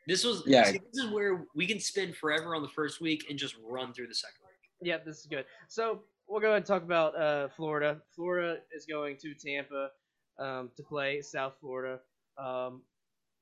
This 0.08 0.24
was 0.24 0.42
Yeah. 0.46 0.64
see, 0.64 0.78
this 0.92 1.04
is 1.04 1.10
where 1.10 1.46
we 1.54 1.66
can 1.66 1.78
spend 1.80 2.16
forever 2.16 2.54
on 2.54 2.62
the 2.62 2.68
first 2.68 3.00
week 3.00 3.24
and 3.30 3.38
just 3.38 3.54
run 3.64 3.94
through 3.94 4.08
the 4.08 4.14
second 4.14 4.40
week. 4.44 4.70
yeah, 4.88 4.98
this 4.98 5.20
is 5.20 5.26
good. 5.26 5.46
So 5.68 6.02
we'll 6.34 6.40
go 6.40 6.48
ahead 6.48 6.56
and 6.56 6.66
talk 6.66 6.82
about 6.82 7.16
uh, 7.16 7.46
Florida. 7.56 7.96
Florida 8.16 8.58
is 8.74 8.86
going 8.86 9.16
to 9.18 9.34
Tampa 9.34 9.90
um, 10.36 10.68
to 10.76 10.82
play 10.82 11.22
South 11.22 11.54
Florida. 11.60 12.00
Um, 12.36 12.82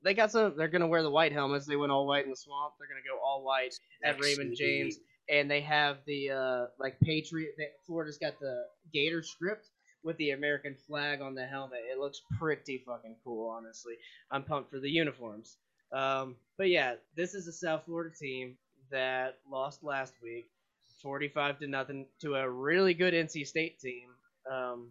they 0.03 0.13
got 0.13 0.29
some. 0.31 0.53
They're 0.55 0.67
gonna 0.67 0.87
wear 0.87 1.01
the 1.01 1.09
white 1.09 1.31
helmets. 1.31 1.65
They 1.65 1.75
went 1.75 1.91
all 1.91 2.05
white 2.05 2.23
in 2.23 2.29
the 2.29 2.35
swamp. 2.35 2.75
They're 2.77 2.87
gonna 2.87 3.01
go 3.01 3.19
all 3.25 3.43
white 3.43 3.73
at 4.03 4.21
Raymond 4.21 4.55
James, 4.55 4.99
and 5.27 5.49
they 5.49 5.61
have 5.61 5.97
the 6.05 6.29
uh, 6.29 6.65
like 6.77 6.99
Patriot. 6.99 7.55
They, 7.57 7.69
Florida's 7.87 8.19
got 8.19 8.39
the 8.39 8.65
Gator 8.93 9.23
script 9.23 9.69
with 10.03 10.15
the 10.17 10.31
American 10.31 10.75
flag 10.85 11.21
on 11.21 11.33
the 11.33 11.47
helmet. 11.47 11.79
It 11.91 11.97
looks 11.97 12.21
pretty 12.37 12.83
fucking 12.85 13.15
cool, 13.23 13.49
honestly. 13.49 13.93
I'm 14.29 14.43
pumped 14.43 14.69
for 14.69 14.79
the 14.79 14.89
uniforms. 14.89 15.57
Um, 15.91 16.35
but 16.59 16.69
yeah, 16.69 16.95
this 17.15 17.33
is 17.33 17.47
a 17.47 17.53
South 17.53 17.85
Florida 17.85 18.13
team 18.15 18.55
that 18.91 19.39
lost 19.49 19.83
last 19.83 20.13
week, 20.21 20.45
45 21.03 21.59
to 21.59 21.67
nothing, 21.67 22.07
to 22.21 22.35
a 22.35 22.49
really 22.49 22.93
good 22.93 23.13
NC 23.13 23.45
State 23.45 23.79
team. 23.79 24.09
Um, 24.51 24.89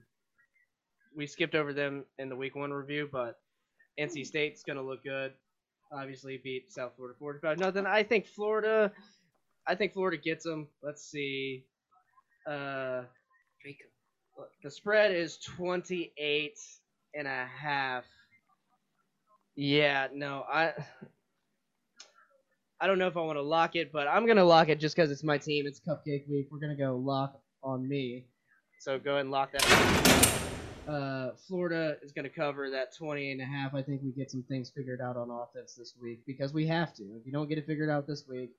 we 1.17 1.27
skipped 1.27 1.55
over 1.55 1.73
them 1.73 2.05
in 2.19 2.29
the 2.29 2.37
week 2.37 2.55
one 2.55 2.73
review, 2.73 3.09
but 3.11 3.41
NC 3.99 4.25
State's 4.27 4.63
gonna 4.63 4.83
look 4.83 5.03
good. 5.03 5.33
Obviously, 5.93 6.41
beat 6.43 6.73
South 6.73 6.93
Florida 6.97 7.17
45 7.19 7.59
nothing. 7.59 7.87
I 7.87 8.03
think 8.03 8.27
Florida 8.27 8.93
I 9.67 9.75
think 9.75 9.93
Florida 9.93 10.17
gets 10.17 10.45
them. 10.45 10.69
Let's 10.83 11.05
see. 11.11 11.65
Uh, 12.47 13.03
the 14.63 14.71
spread 14.71 15.13
is 15.13 15.39
28 15.39 16.59
and 17.15 17.29
a 17.29 17.47
half. 17.47 18.05
Yeah, 19.55 20.09
no, 20.13 20.45
I 20.51 20.73
I 22.83 22.89
don't 22.89 22.99
know 22.99 23.07
if 23.07 23.17
I 23.17 23.21
want 23.21 23.39
to 23.39 23.43
lock 23.43 23.77
it, 23.77 23.93
but 23.93 24.09
I'm 24.09 24.27
gonna 24.27 24.45
lock 24.45 24.69
it 24.69 24.81
just 24.81 24.97
because 24.97 25.13
it's 25.13 25.23
my 25.23 25.39
team. 25.39 25.69
It's 25.69 25.79
Cupcake 25.79 26.29
Week. 26.29 26.49
We're 26.51 26.59
gonna 26.59 26.75
go 26.75 26.97
lock 26.97 27.41
on 27.63 27.89
me. 27.89 28.25
So 28.81 28.99
go 28.99 29.13
ahead 29.13 29.21
and 29.21 29.31
lock 29.31 29.53
that. 29.53 30.41
Uh, 30.89 31.31
Florida 31.47 31.97
is 32.03 32.11
gonna 32.11 32.29
cover 32.29 32.71
that 32.71 32.93
28 32.93 33.31
and 33.31 33.41
a 33.41 33.45
half. 33.45 33.73
I 33.73 33.83
think 33.83 34.03
we 34.03 34.11
get 34.11 34.33
some 34.33 34.43
things 34.49 34.73
figured 34.75 35.01
out 35.01 35.17
on 35.17 35.31
offense 35.31 35.77
this 35.77 35.95
week 36.03 36.27
because 36.27 36.53
we 36.53 36.67
have 36.67 36.93
to. 36.95 37.05
If 37.05 37.25
you 37.25 37.31
don't 37.31 37.49
get 37.49 37.57
it 37.57 37.67
figured 37.69 37.89
out 37.89 38.09
this 38.09 38.27
week, 38.29 38.51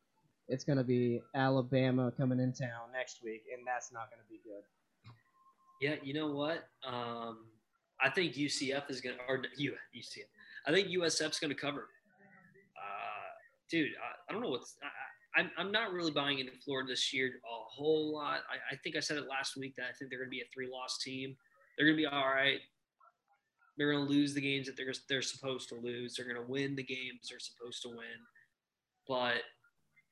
it's 0.48 0.64
gonna 0.64 0.86
be 0.86 1.22
Alabama 1.36 2.10
coming 2.16 2.40
in 2.40 2.54
town 2.54 2.94
next 2.94 3.20
week, 3.26 3.41
and 3.54 3.68
that's 3.68 3.91
not 3.91 4.10
gonna 4.10 4.24
be 4.30 4.40
good. 4.45 4.64
Yeah, 5.82 5.95
you 6.02 6.14
know 6.14 6.32
what? 6.32 6.70
Um, 6.88 7.40
I 8.02 8.10
think 8.10 8.36
UCF 8.36 8.90
is 8.90 9.02
gonna 9.02 9.18
or 9.28 9.44
U 9.58 9.74
UCF. 9.94 10.30
I 10.66 10.72
think 10.72 10.88
USF's 10.88 11.41
gonna 11.41 11.56
cover. 11.56 11.90
Dude, 13.69 13.91
I, 14.02 14.30
I 14.30 14.34
don't 14.34 14.41
know 14.41 14.49
what's. 14.49 14.76
I, 14.84 14.88
I, 14.88 15.41
I'm 15.41 15.52
I'm 15.57 15.72
not 15.72 15.91
really 15.91 16.11
buying 16.11 16.40
into 16.40 16.52
Florida 16.64 16.90
this 16.90 17.14
year 17.14 17.27
a 17.27 17.76
whole 17.76 18.14
lot. 18.14 18.41
I, 18.49 18.73
I 18.73 18.77
think 18.84 18.95
I 18.95 18.99
said 18.99 19.18
it 19.18 19.27
last 19.27 19.57
week 19.57 19.76
that 19.77 19.85
I 19.85 19.94
think 19.98 20.10
they're 20.10 20.19
gonna 20.19 20.30
be 20.30 20.41
a 20.41 20.49
three 20.53 20.69
loss 20.72 20.99
team. 20.99 21.35
They're 21.77 21.88
gonna 21.88 21.98
be 21.98 22.06
all 22.06 22.27
right. 22.27 22.60
They're 23.77 23.91
gonna 23.91 24.06
lose 24.06 24.34
the 24.34 24.41
games 24.41 24.68
that 24.68 24.77
they're 24.77 24.94
they're 25.10 25.22
supposed 25.22 25.69
to 25.69 25.76
lose. 25.76 26.15
They're 26.15 26.27
gonna 26.27 26.48
win 26.48 26.76
the 26.76 26.84
games 26.84 27.30
they're 27.30 27.40
supposed 27.40 27.81
to 27.84 27.90
win. 27.90 28.22
But 29.07 29.41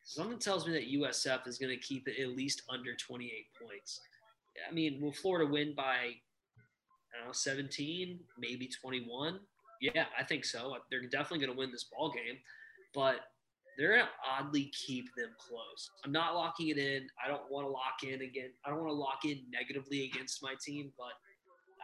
something 0.03 0.39
tells 0.39 0.67
me 0.67 0.73
that 0.73 0.91
USF 0.91 1.47
is 1.47 1.59
gonna 1.59 1.77
keep 1.77 2.07
it 2.07 2.19
at 2.19 2.29
least 2.29 2.63
under 2.69 2.95
28 2.95 3.31
points. 3.61 4.01
I 4.67 4.73
mean, 4.73 4.99
will 5.01 5.13
Florida 5.13 5.49
win 5.49 5.73
by 5.75 6.15
I 7.13 7.25
know, 7.25 7.31
17, 7.31 8.19
maybe 8.37 8.67
21? 8.67 9.39
Yeah, 9.81 10.05
I 10.17 10.23
think 10.23 10.45
so. 10.45 10.75
They're 10.89 11.01
definitely 11.03 11.45
going 11.45 11.55
to 11.55 11.57
win 11.57 11.71
this 11.71 11.85
ball 11.85 12.11
game, 12.11 12.37
but 12.93 13.15
they're 13.77 13.93
going 13.93 14.01
to 14.01 14.09
oddly 14.29 14.71
keep 14.73 15.05
them 15.15 15.29
close. 15.37 15.89
I'm 16.05 16.11
not 16.11 16.35
locking 16.35 16.69
it 16.69 16.77
in. 16.77 17.07
I 17.23 17.27
don't 17.27 17.49
want 17.49 17.65
to 17.65 17.71
lock 17.71 18.03
in 18.03 18.21
again. 18.21 18.51
I 18.65 18.69
don't 18.69 18.79
want 18.79 18.89
to 18.89 18.93
lock 18.93 19.25
in 19.25 19.41
negatively 19.51 20.05
against 20.05 20.43
my 20.43 20.53
team, 20.63 20.91
but 20.97 21.13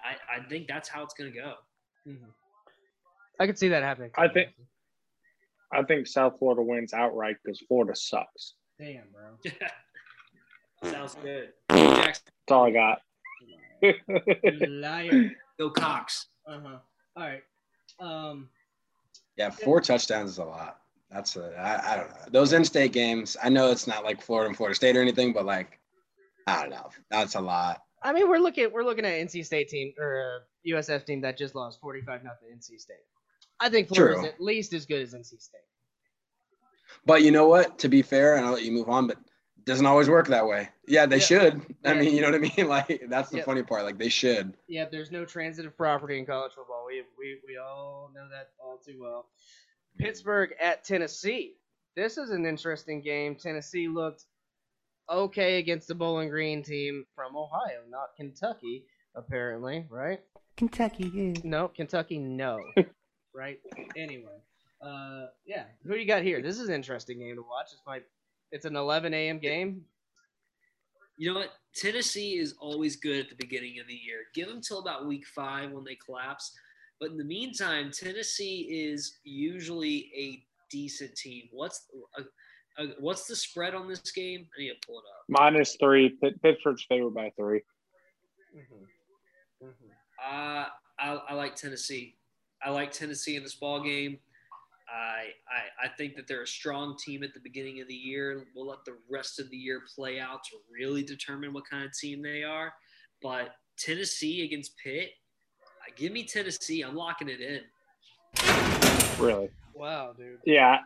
I, 0.04 0.38
I 0.38 0.48
think 0.48 0.68
that's 0.68 0.90
how 0.90 1.04
it's 1.04 1.14
going 1.14 1.32
to 1.32 1.38
go. 1.38 1.54
I 3.40 3.46
could 3.46 3.58
see 3.58 3.68
that 3.70 3.84
happening. 3.84 4.12
I 4.18 4.28
think 4.28 4.50
I 5.72 5.84
think 5.84 6.08
South 6.08 6.40
Florida 6.40 6.62
wins 6.62 6.94
outright 6.94 7.36
because 7.44 7.60
Florida 7.68 7.96
sucks. 7.96 8.54
Damn, 8.80 9.04
bro. 9.12 9.52
Sounds 10.92 11.16
good. 11.22 11.50
Jackson, 11.70 12.24
That's 12.48 12.52
all 12.52 12.66
I 12.66 12.72
got. 12.72 13.02
Liar. 14.68 15.32
go 15.60 15.70
Cox. 15.70 16.28
Uh 16.48 16.60
huh. 16.64 16.78
All 17.16 17.24
right. 17.24 17.44
Um. 18.00 18.50
Yeah, 19.36 19.50
four 19.50 19.82
touchdowns 19.82 20.32
is 20.32 20.38
a 20.40 20.46
lot. 20.46 20.80
That's 21.10 21.36
a 21.38 21.56
I, 21.58 21.94
I 21.94 21.98
don't 21.98 22.10
know. 22.10 22.16
Those 22.30 22.54
in-state 22.54 22.92
games, 22.92 23.38
I 23.42 23.50
know 23.50 23.72
it's 23.72 23.88
not 23.88 24.04
like 24.04 24.22
Florida 24.22 24.48
and 24.50 24.58
Florida 24.58 24.76
State 24.76 24.98
or 24.98 25.02
anything, 25.02 25.34
but 25.34 25.46
like 25.46 25.80
I 26.48 26.62
don't 26.62 26.70
know. 26.70 26.90
That's 27.10 27.36
a 27.36 27.42
lot. 27.42 27.82
I 28.04 28.14
mean, 28.14 28.30
we're 28.30 28.38
looking 28.40 28.72
we're 28.72 28.84
looking 28.84 29.06
at 29.06 29.14
NC 29.14 29.46
State 29.46 29.70
team 29.70 29.94
or 30.00 30.42
uh, 30.42 30.70
USF 30.70 31.06
team 31.06 31.22
that 31.22 31.38
just 31.38 31.56
lost 31.56 31.80
45 31.82 32.24
nothing 32.24 32.50
NC 32.56 32.80
State. 32.80 32.98
I 33.60 33.70
think 33.70 33.88
Florida's 33.88 34.20
True. 34.20 34.30
at 34.30 34.40
least 34.42 34.74
as 34.74 34.86
good 34.86 35.02
as 35.02 35.14
NC 35.14 35.42
State. 35.42 35.62
But 37.06 37.24
you 37.24 37.32
know 37.32 37.48
what? 37.48 37.80
To 37.80 37.90
be 37.90 38.02
fair, 38.02 38.36
and 38.36 38.46
I'll 38.46 38.54
let 38.54 38.64
you 38.64 38.72
move 38.72 38.90
on, 38.90 39.08
but 39.08 39.18
it 39.58 39.66
doesn't 39.66 39.86
always 39.86 40.10
work 40.10 40.28
that 40.28 40.46
way. 40.46 40.70
Yeah, 40.88 41.06
they 41.06 41.20
should. 41.20 41.62
I 41.86 41.94
Yeah. 41.94 42.00
mean, 42.00 42.16
you 42.16 42.22
know 42.22 42.28
what 42.32 42.36
I 42.36 42.40
mean? 42.40 42.68
Like 42.68 43.04
that's 43.10 43.30
the 43.30 43.42
funny 43.42 43.64
part. 43.64 43.84
Like 43.84 43.98
they 43.98 44.10
should. 44.10 44.54
Yeah, 44.68 44.86
there's 44.92 45.12
no 45.12 45.26
transitive 45.26 45.76
property 45.76 46.18
in 46.20 46.26
college 46.26 46.54
football. 46.54 46.86
We 46.86 47.04
we 47.18 47.40
we 47.48 47.58
all 47.58 48.12
know 48.14 48.28
that 48.30 48.50
all 48.64 48.78
too 48.78 48.98
well. 49.02 49.26
Pittsburgh 49.98 50.53
at 50.61 50.84
Tennessee. 50.84 51.56
This 51.95 52.18
is 52.18 52.30
an 52.30 52.45
interesting 52.45 53.02
game. 53.02 53.36
Tennessee 53.36 53.88
looked 53.88 54.26
okay 55.10 55.57
against 55.57 55.88
the 55.88 55.95
Bowling 55.95 56.30
Green 56.30 56.64
team 56.64 57.06
from 57.15 57.36
Ohio, 57.36 57.82
not 57.90 58.10
Kentucky, 58.15 58.86
apparently, 59.15 59.86
right? 59.90 60.19
Kentucky, 60.57 61.11
yeah. 61.14 61.34
No, 61.44 61.68
Kentucky, 61.68 62.18
no. 62.18 62.60
right? 63.36 63.60
Anyway, 63.95 64.38
uh, 64.82 65.28
yeah. 65.45 65.64
Who 65.84 65.94
do 65.94 65.99
you 65.99 66.07
got 66.07 66.24
here? 66.24 66.41
This 66.41 66.60
is 66.60 66.69
an 66.69 66.76
interesting 66.76 67.19
game 67.19 67.36
to 67.36 67.41
watch. 67.41 67.68
It's 67.72 67.82
my, 67.86 68.02
it's 68.52 68.65
an 68.65 68.76
11 68.76 69.14
a.m. 69.14 69.40
game. 69.40 69.82
You 71.18 71.34
know 71.34 71.40
what? 71.40 71.49
Tennessee 71.76 72.38
is 72.38 72.53
always 72.60 72.95
good 72.95 73.19
at 73.26 73.30
the 73.30 73.36
beginning 73.36 73.80
of 73.80 73.88
the 73.88 73.94
year. 73.94 74.19
Give 74.36 74.48
them 74.48 74.61
till 74.61 74.80
about 74.80 75.07
week 75.07 75.26
five 75.26 75.72
when 75.72 75.84
they 75.84 75.98
collapse. 76.06 76.52
But 76.99 77.11
in 77.11 77.18
the 77.18 77.24
meantime, 77.24 77.91
Tennessee 77.91 78.68
is 78.69 79.18
usually 79.24 80.10
a 80.15 80.44
decent 80.72 81.15
team. 81.15 81.44
What's 81.52 81.88
uh, 82.18 82.24
uh, 82.80 82.88
what's 82.99 83.26
the 83.26 83.36
spread 83.36 83.76
on 83.76 83.88
this 83.88 84.11
game? 84.11 84.48
I 84.57 84.61
need 84.61 84.69
to 84.69 84.88
pull 84.88 84.99
it 84.99 85.03
up. 85.10 85.26
Minus 85.28 85.76
three. 85.80 86.10
Pitt- 86.10 86.41
Pittsburgh's 86.41 86.86
favored 86.88 87.14
by 87.14 87.32
three. 87.38 87.61
Uh, 90.19 90.65
I, 90.99 91.19
I 91.30 91.34
like 91.34 91.56
Tennessee. 91.56 92.15
I 92.64 92.72
like 92.72 92.91
Tennessee 92.91 93.36
in 93.36 93.44
this 93.44 93.56
ball 93.56 93.84
game. 93.84 94.18
I, 94.90 95.32
I 95.49 95.86
I 95.86 95.90
think 95.98 96.15
that 96.15 96.28
they're 96.28 96.44
a 96.44 96.48
strong 96.48 96.95
team 96.98 97.24
at 97.24 97.34
the 97.34 97.40
beginning 97.40 97.82
of 97.82 97.88
the 97.88 97.94
year. 97.94 98.45
We'll 98.56 98.68
let 98.68 98.86
the 98.86 98.98
rest 99.10 99.40
of 99.40 99.49
the 99.49 99.57
year 99.57 99.82
play 99.95 100.19
out 100.19 100.44
to 100.45 100.57
really 100.72 101.03
determine 101.03 101.53
what 101.53 101.69
kind 101.69 101.84
of 101.84 101.91
team 101.94 102.22
they 102.22 102.44
are. 102.44 102.74
But 103.22 103.56
Tennessee 103.78 104.44
against 104.44 104.78
Pitt, 104.78 105.11
give 105.98 106.11
me 106.11 106.24
Tennessee. 106.24 106.82
I'm 106.82 106.95
locking 106.95 107.30
it 107.30 107.41
in. 107.41 107.61
Really? 109.19 109.49
Wow, 109.74 110.14
dude. 110.18 110.40
Yeah, 110.45 110.78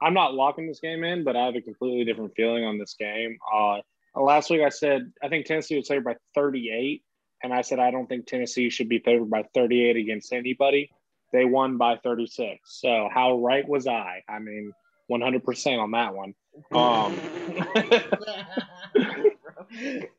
I'm 0.00 0.14
not 0.14 0.34
locking 0.34 0.66
this 0.66 0.80
game 0.80 1.04
in, 1.04 1.24
but 1.24 1.36
I 1.36 1.44
have 1.46 1.56
a 1.56 1.60
completely 1.60 2.04
different 2.04 2.34
feeling 2.34 2.64
on 2.64 2.78
this 2.78 2.94
game. 2.98 3.38
Uh, 3.54 3.78
last 4.14 4.50
week 4.50 4.62
I 4.62 4.70
said 4.70 5.12
I 5.22 5.28
think 5.28 5.46
Tennessee 5.46 5.76
was 5.76 5.88
favored 5.88 6.04
by 6.04 6.16
38, 6.34 7.02
and 7.42 7.52
I 7.52 7.62
said 7.62 7.78
I 7.78 7.90
don't 7.90 8.06
think 8.06 8.26
Tennessee 8.26 8.70
should 8.70 8.88
be 8.88 8.98
favored 8.98 9.30
by 9.30 9.44
38 9.54 9.96
against 9.96 10.32
anybody. 10.32 10.90
They 11.32 11.44
won 11.44 11.76
by 11.76 11.96
36. 11.96 12.60
So 12.64 13.08
how 13.12 13.38
right 13.38 13.68
was 13.68 13.86
I? 13.86 14.22
I 14.28 14.38
mean, 14.38 14.72
100% 15.10 15.78
on 15.78 15.90
that 15.90 16.14
one. 16.14 16.34
Um, 16.72 17.18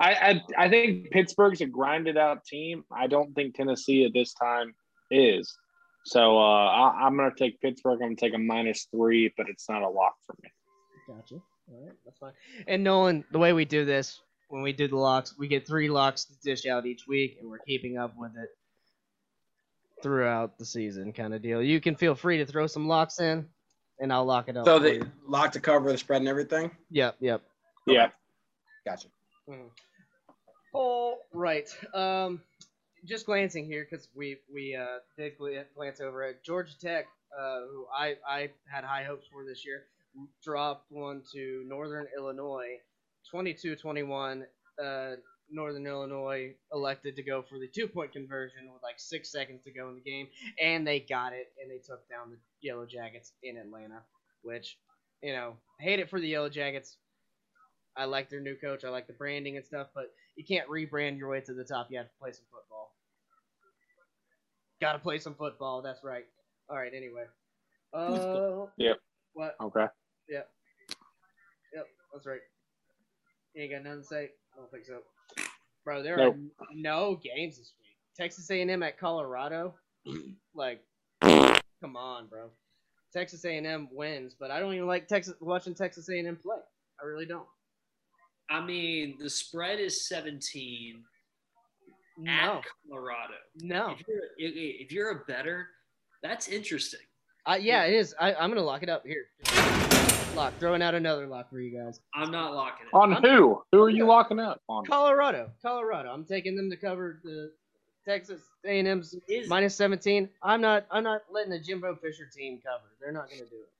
I, 0.00 0.14
I 0.14 0.40
I 0.64 0.68
think 0.68 1.10
Pittsburgh's 1.10 1.60
a 1.60 1.66
grinded 1.66 2.16
out 2.16 2.44
team. 2.44 2.84
I 2.92 3.06
don't 3.06 3.34
think 3.34 3.54
Tennessee 3.54 4.04
at 4.04 4.12
this 4.12 4.34
time 4.34 4.74
is. 5.10 5.56
So 6.06 6.38
uh, 6.38 6.66
I, 6.66 7.06
I'm 7.06 7.16
going 7.16 7.30
to 7.30 7.36
take 7.36 7.60
Pittsburgh. 7.60 7.94
I'm 7.94 8.08
going 8.08 8.16
to 8.16 8.20
take 8.20 8.34
a 8.34 8.38
minus 8.38 8.86
three, 8.90 9.32
but 9.36 9.48
it's 9.48 9.68
not 9.68 9.82
a 9.82 9.88
lock 9.88 10.14
for 10.26 10.36
me. 10.42 10.50
Gotcha. 11.08 11.34
All 11.34 11.84
right, 11.86 11.94
that's 12.04 12.18
fine. 12.18 12.32
And 12.66 12.84
Nolan, 12.84 13.24
the 13.32 13.38
way 13.38 13.54
we 13.54 13.64
do 13.64 13.86
this, 13.86 14.20
when 14.48 14.62
we 14.62 14.72
do 14.72 14.86
the 14.86 14.96
locks, 14.96 15.34
we 15.38 15.48
get 15.48 15.66
three 15.66 15.88
locks 15.88 16.26
to 16.26 16.34
dish 16.44 16.66
out 16.66 16.84
each 16.84 17.06
week, 17.08 17.38
and 17.40 17.48
we're 17.50 17.58
keeping 17.58 17.96
up 17.96 18.12
with 18.18 18.32
it 18.36 18.50
throughout 20.02 20.58
the 20.58 20.66
season, 20.66 21.12
kind 21.12 21.32
of 21.32 21.40
deal. 21.40 21.62
You 21.62 21.80
can 21.80 21.96
feel 21.96 22.14
free 22.14 22.36
to 22.38 22.46
throw 22.46 22.66
some 22.66 22.86
locks 22.86 23.18
in, 23.20 23.46
and 23.98 24.12
I'll 24.12 24.26
lock 24.26 24.48
it 24.48 24.56
up. 24.58 24.66
So 24.66 24.76
for 24.76 24.84
they 24.84 25.00
lock 25.26 25.52
to 25.52 25.60
cover 25.60 25.90
the 25.90 25.96
spread 25.96 26.20
and 26.20 26.28
everything. 26.28 26.70
Yep, 26.90 27.16
yep. 27.20 27.42
Yeah. 27.86 28.08
Gotcha. 28.86 29.08
All 30.72 31.18
right. 31.32 31.68
Um, 31.94 32.40
just 33.04 33.26
glancing 33.26 33.66
here 33.66 33.86
because 33.88 34.08
we 34.14 34.38
we 34.52 34.74
uh, 34.74 34.98
did 35.16 35.38
gl- 35.38 35.64
glance 35.76 36.00
over 36.00 36.24
at 36.24 36.42
Georgia 36.44 36.78
Tech, 36.80 37.06
uh, 37.38 37.60
who 37.70 37.86
I 37.96 38.16
I 38.28 38.50
had 38.70 38.84
high 38.84 39.04
hopes 39.04 39.26
for 39.30 39.44
this 39.44 39.64
year, 39.64 39.84
dropped 40.42 40.90
one 40.90 41.22
to 41.32 41.64
Northern 41.66 42.06
Illinois, 42.16 42.78
22-21. 43.32 44.42
Uh, 44.82 45.10
Northern 45.50 45.86
Illinois 45.86 46.54
elected 46.72 47.16
to 47.16 47.22
go 47.22 47.42
for 47.42 47.58
the 47.58 47.68
two 47.68 47.86
point 47.86 48.12
conversion 48.12 48.72
with 48.72 48.82
like 48.82 48.98
six 48.98 49.30
seconds 49.30 49.62
to 49.64 49.72
go 49.72 49.88
in 49.90 49.94
the 49.94 50.00
game, 50.00 50.26
and 50.60 50.86
they 50.86 51.00
got 51.00 51.32
it, 51.34 51.52
and 51.60 51.70
they 51.70 51.78
took 51.78 52.08
down 52.08 52.30
the 52.30 52.38
Yellow 52.62 52.86
Jackets 52.86 53.32
in 53.42 53.58
Atlanta, 53.58 54.02
which 54.42 54.78
you 55.22 55.32
know 55.32 55.54
hate 55.78 56.00
it 56.00 56.08
for 56.10 56.18
the 56.18 56.28
Yellow 56.28 56.48
Jackets. 56.48 56.96
I 57.96 58.04
like 58.06 58.28
their 58.28 58.40
new 58.40 58.56
coach. 58.56 58.84
I 58.84 58.88
like 58.88 59.06
the 59.06 59.12
branding 59.12 59.56
and 59.56 59.64
stuff, 59.64 59.88
but 59.94 60.12
you 60.36 60.44
can't 60.44 60.68
rebrand 60.68 61.16
your 61.18 61.28
way 61.30 61.40
to 61.42 61.54
the 61.54 61.64
top. 61.64 61.88
You 61.90 61.98
have 61.98 62.08
to 62.08 62.12
play 62.20 62.32
some 62.32 62.44
football. 62.50 62.92
Got 64.80 64.94
to 64.94 64.98
play 64.98 65.18
some 65.18 65.34
football. 65.34 65.80
That's 65.82 66.02
right. 66.02 66.24
All 66.68 66.76
right. 66.76 66.92
Anyway. 66.94 67.24
Uh, 67.92 68.66
Yep. 68.76 68.98
what? 69.34 69.56
Okay. 69.60 69.86
Yep. 70.28 70.50
Yep. 71.74 71.86
That's 72.12 72.26
right. 72.26 72.40
You 73.54 73.62
ain't 73.62 73.72
got 73.72 73.84
nothing 73.84 74.00
to 74.00 74.06
say. 74.06 74.30
I 74.54 74.56
don't 74.56 74.70
think 74.70 74.84
so. 74.86 74.98
Bro, 75.84 76.02
there 76.02 76.16
Nope. 76.16 76.36
are 76.60 76.66
no 76.74 77.14
games 77.22 77.58
this 77.58 77.72
week. 77.78 77.96
Texas 78.16 78.50
A&M 78.50 78.82
at 78.82 78.98
Colorado. 78.98 79.74
like, 80.54 80.82
come 81.22 81.96
on, 81.96 82.26
bro. 82.26 82.50
Texas 83.12 83.44
A&M 83.44 83.88
wins, 83.92 84.34
but 84.38 84.50
I 84.50 84.58
don't 84.58 84.74
even 84.74 84.88
like 84.88 85.06
Texas 85.06 85.34
watching 85.40 85.74
Texas 85.74 86.08
A&M 86.08 86.36
play. 86.36 86.56
I 87.00 87.06
really 87.06 87.26
don't. 87.26 87.46
I 88.50 88.60
mean, 88.64 89.16
the 89.18 89.30
spread 89.30 89.80
is 89.80 90.06
17 90.08 91.02
No, 92.18 92.30
at 92.32 92.62
Colorado. 92.88 93.34
no. 93.60 93.90
If 93.98 94.06
you're 94.06 94.18
if 94.36 94.54
if 94.86 94.92
you're 94.92 95.10
a 95.10 95.24
better, 95.26 95.68
that's 96.22 96.48
interesting. 96.48 97.00
Uh, 97.46 97.58
yeah, 97.60 97.84
it 97.84 97.94
is. 97.94 98.14
I, 98.20 98.34
I'm 98.34 98.50
gonna 98.50 98.62
lock 98.62 98.82
it 98.82 98.88
up 98.88 99.04
here. 99.06 99.26
Lock. 100.34 100.52
Throwing 100.58 100.82
out 100.82 100.94
another 100.94 101.26
lock 101.26 101.48
for 101.50 101.60
you 101.60 101.76
guys. 101.78 102.00
I'm 102.14 102.30
not 102.30 102.54
locking 102.54 102.86
it. 102.86 102.94
On 102.96 103.12
I'm- 103.12 103.22
who? 103.22 103.62
Who 103.72 103.82
are 103.82 103.90
you 103.90 104.06
locking 104.06 104.40
up 104.40 104.62
on? 104.68 104.84
Colorado. 104.84 105.50
Colorado. 105.62 106.10
I'm 106.10 106.24
taking 106.24 106.56
them 106.56 106.70
to 106.70 106.76
cover 106.76 107.20
the 107.22 107.52
Texas 108.06 108.40
A&M's 108.66 109.14
Is- 109.28 109.48
minus 109.48 109.74
17. 109.76 110.28
I'm 110.42 110.60
not. 110.60 110.86
I'm 110.90 111.04
not 111.04 111.22
letting 111.30 111.50
the 111.50 111.58
Jimbo 111.60 111.96
Fisher 111.96 112.26
team 112.26 112.60
cover. 112.64 112.84
They're 113.00 113.12
not 113.12 113.28
gonna 113.28 113.42
do 113.48 113.56
it. 113.56 113.70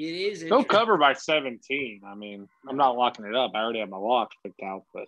It 0.00 0.32
is. 0.32 0.40
They'll 0.40 0.60
interesting. 0.60 0.78
cover 0.78 0.96
by 0.96 1.12
17. 1.12 2.00
I 2.06 2.14
mean, 2.14 2.48
I'm 2.66 2.78
not 2.78 2.96
locking 2.96 3.26
it 3.26 3.34
up. 3.36 3.52
I 3.54 3.60
already 3.60 3.80
have 3.80 3.90
my 3.90 3.98
locks 3.98 4.34
picked 4.42 4.62
out, 4.62 4.84
but 4.94 5.04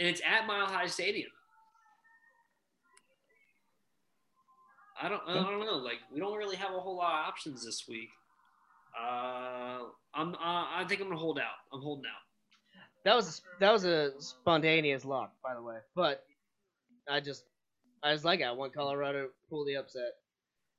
and 0.00 0.08
it's 0.08 0.20
at 0.26 0.48
Mile 0.48 0.66
High 0.66 0.88
Stadium. 0.88 1.30
I 5.00 5.08
don't, 5.08 5.22
I 5.28 5.34
don't 5.34 5.60
know. 5.64 5.76
Like 5.76 5.98
we 6.12 6.18
don't 6.18 6.36
really 6.36 6.56
have 6.56 6.74
a 6.74 6.80
whole 6.80 6.96
lot 6.96 7.22
of 7.22 7.28
options 7.28 7.64
this 7.64 7.84
week. 7.88 8.08
Uh, 8.98 9.84
I'm, 10.14 10.34
uh, 10.34 10.38
I 10.40 10.84
think 10.88 11.00
I'm 11.00 11.08
gonna 11.08 11.20
hold 11.20 11.38
out. 11.38 11.62
I'm 11.72 11.80
holding 11.80 12.06
out. 12.06 12.80
That 13.04 13.14
was 13.14 13.40
that 13.60 13.72
was 13.72 13.84
a 13.84 14.12
spontaneous 14.18 15.04
lock, 15.04 15.32
by 15.44 15.54
the 15.54 15.62
way. 15.62 15.76
But 15.94 16.24
I 17.08 17.20
just 17.20 17.44
I 18.02 18.12
just 18.12 18.24
like 18.24 18.40
it. 18.40 18.44
I 18.44 18.52
want 18.52 18.74
Colorado 18.74 19.26
to 19.26 19.30
pull 19.48 19.64
the 19.64 19.76
upset. 19.76 20.14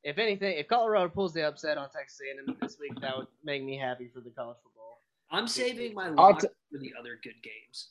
If 0.05 0.19
anything, 0.19 0.55
if 0.59 0.67
Colorado 0.67 1.09
pulls 1.09 1.33
the 1.33 1.47
upset 1.47 1.79
on 1.79 1.89
Texas 1.89 2.21
A&M 2.21 2.55
this 2.61 2.77
week, 2.79 2.93
that 3.01 3.17
would 3.17 3.25
make 3.43 3.63
me 3.63 3.75
happy 3.75 4.07
for 4.13 4.19
the 4.21 4.29
college 4.29 4.57
football. 4.63 5.01
I'm 5.31 5.47
saving 5.47 5.95
my 5.95 6.09
I'll 6.09 6.13
lock 6.13 6.41
t- 6.41 6.47
for 6.71 6.77
the 6.77 6.93
other 6.97 7.19
good 7.23 7.33
games. 7.41 7.89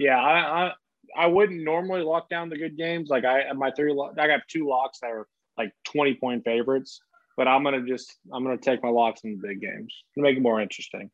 yeah, 0.00 0.20
I, 0.20 0.66
I 0.66 0.72
I 1.16 1.26
wouldn't 1.26 1.62
normally 1.62 2.02
lock 2.02 2.28
down 2.28 2.48
the 2.48 2.56
good 2.56 2.76
games. 2.76 3.10
Like 3.10 3.24
I 3.24 3.52
my 3.52 3.70
three, 3.70 3.92
lo- 3.92 4.12
I 4.18 4.26
got 4.26 4.40
two 4.48 4.68
locks 4.68 4.98
that 5.00 5.12
are 5.12 5.28
like 5.56 5.72
20 5.84 6.14
point 6.16 6.44
favorites, 6.44 7.00
but 7.36 7.46
I'm 7.46 7.62
gonna 7.62 7.86
just 7.86 8.16
I'm 8.32 8.42
gonna 8.42 8.58
take 8.58 8.82
my 8.82 8.88
locks 8.88 9.20
in 9.22 9.38
the 9.40 9.48
big 9.48 9.60
games 9.60 9.94
to 10.16 10.20
make 10.20 10.36
it 10.36 10.42
more 10.42 10.60
interesting. 10.60 11.08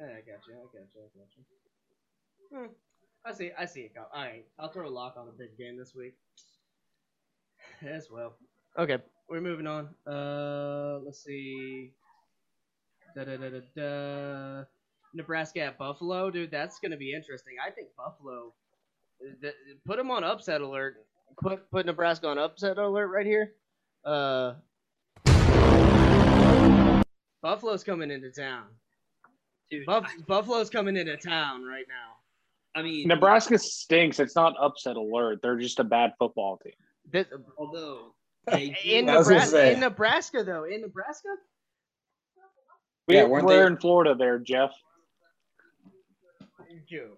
Yeah, 0.00 0.06
I 0.06 0.10
got 0.20 0.46
you. 0.48 0.54
I 0.54 0.64
got 0.72 0.88
you. 0.94 1.02
I 1.02 1.18
got 1.18 1.28
you. 1.36 2.58
Hmm. 2.58 2.72
I 3.26 3.32
see. 3.34 3.50
I 3.58 3.66
see 3.66 3.80
it. 3.82 3.92
All 3.98 4.22
right, 4.22 4.46
I'll 4.58 4.70
throw 4.70 4.88
a 4.88 4.88
lock 4.88 5.16
on 5.18 5.28
a 5.28 5.32
big 5.32 5.58
game 5.58 5.76
this 5.76 5.94
week 5.94 6.14
as 7.86 8.08
well. 8.10 8.36
Okay, 8.78 8.98
we're 9.28 9.40
moving 9.40 9.66
on. 9.66 9.88
Uh, 10.06 10.98
let's 11.04 11.24
see. 11.24 11.92
Da 13.14 13.24
da 13.24 13.36
da 13.36 13.48
da 13.48 13.60
da. 13.74 14.64
Nebraska 15.14 15.60
at 15.60 15.78
Buffalo, 15.78 16.30
dude. 16.30 16.50
That's 16.50 16.78
gonna 16.78 16.96
be 16.96 17.14
interesting. 17.14 17.54
I 17.66 17.70
think 17.70 17.88
Buffalo. 17.96 18.52
th- 19.40 19.54
Put 19.86 19.96
them 19.96 20.10
on 20.10 20.24
upset 20.24 20.60
alert. 20.60 21.06
Put 21.40 21.70
put 21.70 21.86
Nebraska 21.86 22.28
on 22.28 22.38
upset 22.38 22.76
alert 22.76 23.08
right 23.08 23.24
here. 23.26 23.52
Uh, 24.04 24.54
Buffalo's 27.42 27.82
coming 27.84 28.10
into 28.10 28.30
town. 28.30 28.64
Dude, 29.70 29.86
Buff- 29.86 30.04
I, 30.06 30.20
Buffalo's 30.26 30.68
coming 30.70 30.96
into 30.96 31.16
town 31.16 31.64
right 31.64 31.86
now. 31.88 32.16
I 32.78 32.82
mean, 32.82 33.08
Nebraska 33.08 33.58
stinks. 33.58 34.20
It's 34.20 34.36
not 34.36 34.54
upset 34.60 34.96
alert. 34.96 35.40
They're 35.42 35.56
just 35.58 35.78
a 35.80 35.84
bad 35.84 36.12
football 36.18 36.58
team. 36.58 36.74
This, 37.10 37.26
Although 37.56 37.94
they 37.94 38.00
do- 38.00 38.12
in 38.52 39.08
I 39.08 39.16
was 39.18 39.28
gonna 39.28 39.40
Nebraska, 39.40 39.72
in 39.72 39.80
Nebraska 39.80 40.44
though, 40.44 40.64
in 40.64 40.80
Nebraska, 40.82 41.28
We, 43.08 43.16
Yeah, 43.16 43.24
weren't 43.24 43.46
we're 43.46 43.60
they- 43.60 43.66
in 43.66 43.76
Florida 43.76 44.14
there, 44.14 44.38
Jeff. 44.38 44.72
Joe. 46.88 47.16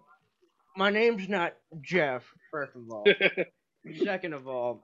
My 0.76 0.88
name's 0.90 1.28
not 1.28 1.54
Jeff. 1.82 2.24
First 2.50 2.74
of 2.74 2.90
all, 2.90 3.04
second 4.04 4.32
of 4.32 4.48
all, 4.48 4.82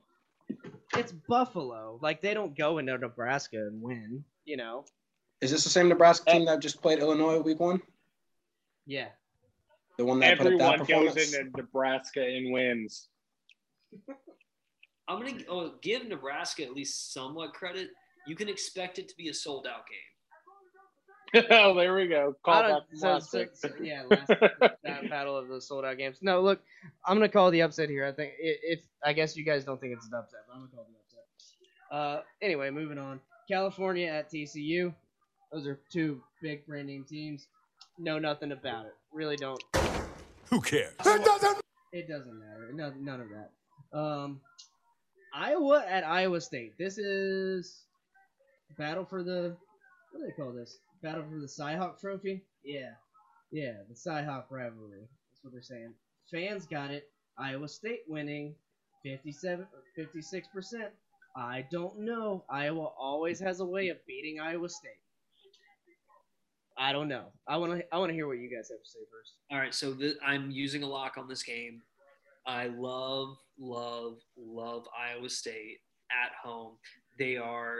it's 0.94 1.12
Buffalo. 1.12 1.98
Like 2.02 2.20
they 2.20 2.34
don't 2.34 2.56
go 2.56 2.78
into 2.78 2.98
Nebraska 2.98 3.56
and 3.56 3.80
win. 3.80 4.24
You 4.44 4.58
know? 4.58 4.84
Is 5.40 5.50
this 5.50 5.64
the 5.64 5.70
same 5.70 5.88
Nebraska 5.88 6.30
team 6.32 6.42
eh. 6.42 6.44
that 6.46 6.60
just 6.60 6.82
played 6.82 6.98
Illinois 6.98 7.38
week 7.40 7.60
one? 7.60 7.80
Yeah. 8.86 9.08
The 9.96 10.04
one 10.04 10.18
that 10.20 10.36
put 10.38 10.52
up 10.52 10.58
that 10.58 10.80
Everyone 10.80 11.06
goes 11.06 11.32
into 11.34 11.50
Nebraska 11.56 12.22
and 12.22 12.52
wins. 12.52 13.08
I'm 15.08 15.20
gonna 15.20 15.42
oh, 15.48 15.72
give 15.82 16.06
Nebraska 16.08 16.64
at 16.64 16.72
least 16.72 17.12
somewhat 17.12 17.52
credit. 17.52 17.88
You 18.26 18.34
can 18.36 18.48
expect 18.48 18.98
it 18.98 19.08
to 19.08 19.16
be 19.16 19.28
a 19.28 19.34
sold 19.34 19.66
out 19.66 19.84
game. 19.86 21.44
oh, 21.50 21.74
there 21.78 21.94
we 21.94 22.06
go. 22.08 22.34
Call 22.44 22.62
don't- 22.62 22.70
back 22.72 22.82
so- 22.94 23.08
last 23.08 23.30
so- 23.30 23.38
week. 23.40 23.48
so- 23.54 23.68
yeah, 23.82 24.02
last, 24.08 24.28
that 24.28 24.78
battle 25.10 25.36
of 25.36 25.48
the 25.48 25.60
sold 25.60 25.84
out 25.84 25.98
games. 25.98 26.18
No, 26.22 26.40
look, 26.40 26.60
I'm 27.06 27.16
gonna 27.16 27.28
call 27.28 27.50
the 27.50 27.60
upset 27.62 27.88
here. 27.90 28.06
I 28.06 28.12
think 28.12 28.32
i- 28.32 28.60
if 28.62 28.80
I 29.04 29.12
guess 29.12 29.36
you 29.36 29.44
guys 29.44 29.64
don't 29.64 29.80
think 29.80 29.92
it's 29.94 30.06
an 30.06 30.14
upset, 30.14 30.40
but 30.48 30.54
I'm 30.54 30.60
gonna 30.60 30.72
call 30.74 30.86
the 30.88 30.96
upset. 30.98 31.24
Uh, 31.90 32.22
anyway, 32.40 32.70
moving 32.70 32.98
on. 32.98 33.20
California 33.48 34.08
at 34.08 34.30
TCU. 34.30 34.94
Those 35.52 35.66
are 35.66 35.78
two 35.92 36.20
big 36.42 36.66
brand 36.66 36.88
name 36.88 37.04
teams. 37.04 37.46
Know 37.98 38.18
nothing 38.18 38.52
about 38.52 38.86
it. 38.86 38.94
Really 39.12 39.36
don't. 39.36 39.62
Who 40.50 40.60
cares? 40.60 40.94
It 41.92 42.08
doesn't 42.08 42.38
matter. 42.40 42.70
No, 42.74 42.92
none 42.98 43.20
of 43.20 43.28
that. 43.28 43.96
Um, 43.96 44.40
Iowa 45.34 45.84
at 45.88 46.04
Iowa 46.04 46.40
State. 46.40 46.78
This 46.78 46.98
is 46.98 47.84
battle 48.78 49.04
for 49.04 49.22
the 49.22 49.56
what 50.12 50.20
do 50.20 50.26
they 50.26 50.32
call 50.42 50.52
this? 50.52 50.78
Battle 51.02 51.24
for 51.30 51.38
the 51.40 51.46
Cyhawk 51.46 52.00
Trophy. 52.00 52.44
Yeah, 52.64 52.92
yeah, 53.52 53.74
the 53.88 53.94
Cyhawk 53.94 54.44
rivalry. 54.50 55.02
That's 55.32 55.44
what 55.44 55.52
they're 55.52 55.62
saying. 55.62 55.94
Fans 56.30 56.66
got 56.66 56.90
it. 56.90 57.08
Iowa 57.38 57.68
State 57.68 58.02
winning, 58.08 58.54
57, 59.04 59.66
56 59.96 60.48
percent. 60.48 60.90
I 61.36 61.66
don't 61.70 62.00
know. 62.00 62.44
Iowa 62.50 62.90
always 62.98 63.40
has 63.40 63.60
a 63.60 63.66
way 63.66 63.88
of 63.88 63.98
beating 64.06 64.40
Iowa 64.40 64.68
State. 64.68 64.90
I 66.78 66.92
don't 66.92 67.08
know. 67.08 67.26
I 67.48 67.56
want 67.58 67.72
to. 67.72 67.84
I 67.94 67.98
want 67.98 68.10
to 68.10 68.14
hear 68.14 68.26
what 68.26 68.38
you 68.38 68.50
guys 68.50 68.68
have 68.70 68.82
to 68.82 68.88
say 68.90 69.00
first. 69.12 69.34
All 69.50 69.58
right, 69.58 69.74
so 69.74 69.94
th- 69.94 70.16
I'm 70.26 70.50
using 70.50 70.82
a 70.82 70.88
lock 70.88 71.16
on 71.18 71.28
this 71.28 71.42
game. 71.42 71.82
I 72.46 72.68
love, 72.68 73.36
love, 73.58 74.18
love 74.36 74.86
Iowa 74.98 75.28
State 75.28 75.78
at 76.10 76.32
home. 76.42 76.76
They 77.18 77.36
are, 77.36 77.78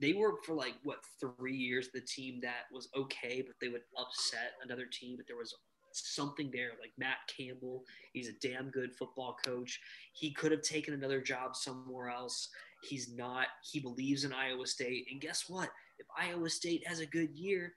they 0.00 0.12
were 0.12 0.34
for 0.44 0.54
like 0.54 0.74
what 0.84 0.98
three 1.20 1.56
years 1.56 1.88
the 1.92 2.00
team 2.00 2.40
that 2.42 2.66
was 2.72 2.88
okay, 2.96 3.42
but 3.46 3.56
they 3.60 3.68
would 3.68 3.82
upset 3.98 4.52
another 4.64 4.86
team. 4.90 5.16
But 5.16 5.26
there 5.26 5.36
was 5.36 5.54
something 5.92 6.50
there, 6.52 6.70
like 6.80 6.92
Matt 6.98 7.16
Campbell. 7.36 7.82
He's 8.12 8.28
a 8.28 8.46
damn 8.46 8.70
good 8.70 8.94
football 8.96 9.36
coach. 9.44 9.80
He 10.12 10.32
could 10.32 10.52
have 10.52 10.62
taken 10.62 10.94
another 10.94 11.20
job 11.20 11.56
somewhere 11.56 12.10
else. 12.10 12.48
He's 12.82 13.12
not. 13.14 13.46
He 13.72 13.80
believes 13.80 14.24
in 14.24 14.32
Iowa 14.32 14.66
State, 14.66 15.06
and 15.10 15.20
guess 15.20 15.44
what? 15.48 15.68
If 15.98 16.06
Iowa 16.16 16.48
State 16.48 16.86
has 16.86 17.00
a 17.00 17.06
good 17.06 17.30
year, 17.34 17.72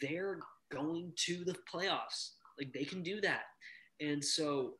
they're 0.00 0.40
going 0.72 1.12
to 1.26 1.44
the 1.44 1.56
playoffs. 1.72 2.30
Like 2.58 2.72
they 2.72 2.84
can 2.84 3.02
do 3.02 3.20
that. 3.20 3.42
And 4.00 4.24
so 4.24 4.74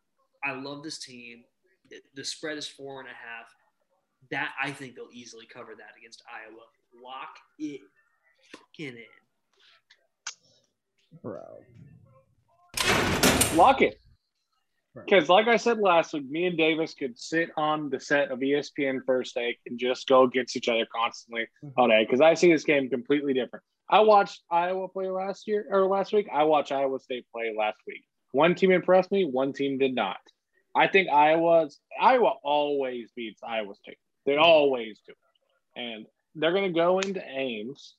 I 0.45 0.53
love 0.53 0.83
this 0.83 0.99
team. 0.99 1.43
The- 1.91 2.03
The 2.15 2.25
spread 2.25 2.59
is 2.59 2.69
four 2.69 3.01
and 3.01 3.09
a 3.09 3.13
half. 3.13 3.55
That 4.31 4.53
I 4.63 4.71
think 4.71 4.95
they'll 4.95 5.09
easily 5.13 5.47
cover 5.47 5.75
that 5.77 5.97
against 5.99 6.23
Iowa. 6.29 6.63
Lock 7.03 7.39
it 7.59 7.81
fucking 8.53 8.97
in. 8.97 9.05
Bro. 11.23 11.65
Lock 13.55 13.83
it. 13.83 14.01
Because, 14.95 15.29
like 15.29 15.47
I 15.47 15.57
said 15.57 15.79
last 15.79 16.13
week, 16.13 16.29
me 16.29 16.47
and 16.47 16.59
Davis 16.59 16.95
could 16.95 17.19
sit 17.19 17.51
on 17.57 17.91
the 17.91 18.01
set 18.01 18.31
of 18.31 18.41
ESPN 18.41 19.01
First 19.07 19.35
Take 19.35 19.59
and 19.67 19.79
just 19.79 20.09
go 20.09 20.25
against 20.25 20.57
each 20.57 20.69
other 20.69 20.87
constantly 20.95 21.43
mm-hmm. 21.65 21.81
all 21.81 21.89
day. 21.89 22.05
Because 22.05 22.21
I 22.21 22.35
see 22.35 22.53
this 22.53 22.65
game 22.65 22.91
completely 22.91 23.33
different. 23.33 23.65
I 23.89 24.01
watched 24.01 24.43
Iowa 24.51 24.89
play 24.89 25.09
last 25.09 25.47
year 25.47 25.67
or 25.71 25.87
last 25.87 26.13
week. 26.13 26.29
I 26.33 26.43
watched 26.45 26.73
Iowa 26.73 26.99
State 26.99 27.27
play 27.33 27.55
last 27.57 27.79
week. 27.87 28.05
One 28.33 28.55
team 28.55 28.73
impressed 28.73 29.11
me. 29.13 29.25
One 29.25 29.53
team 29.53 29.79
did 29.79 29.95
not. 29.95 30.19
I 30.75 30.87
think 30.89 31.09
Iowa's 31.09 31.79
Iowa 32.01 32.35
always 32.43 33.11
beats 33.15 33.41
Iowa 33.43 33.75
State. 33.75 33.99
They 34.27 34.33
mm-hmm. 34.33 34.43
always 34.43 35.01
do, 35.07 35.15
and 35.77 36.07
they're 36.35 36.53
going 36.53 36.73
to 36.73 36.79
go 36.79 37.01
into 37.01 37.23
Ames, 37.23 37.95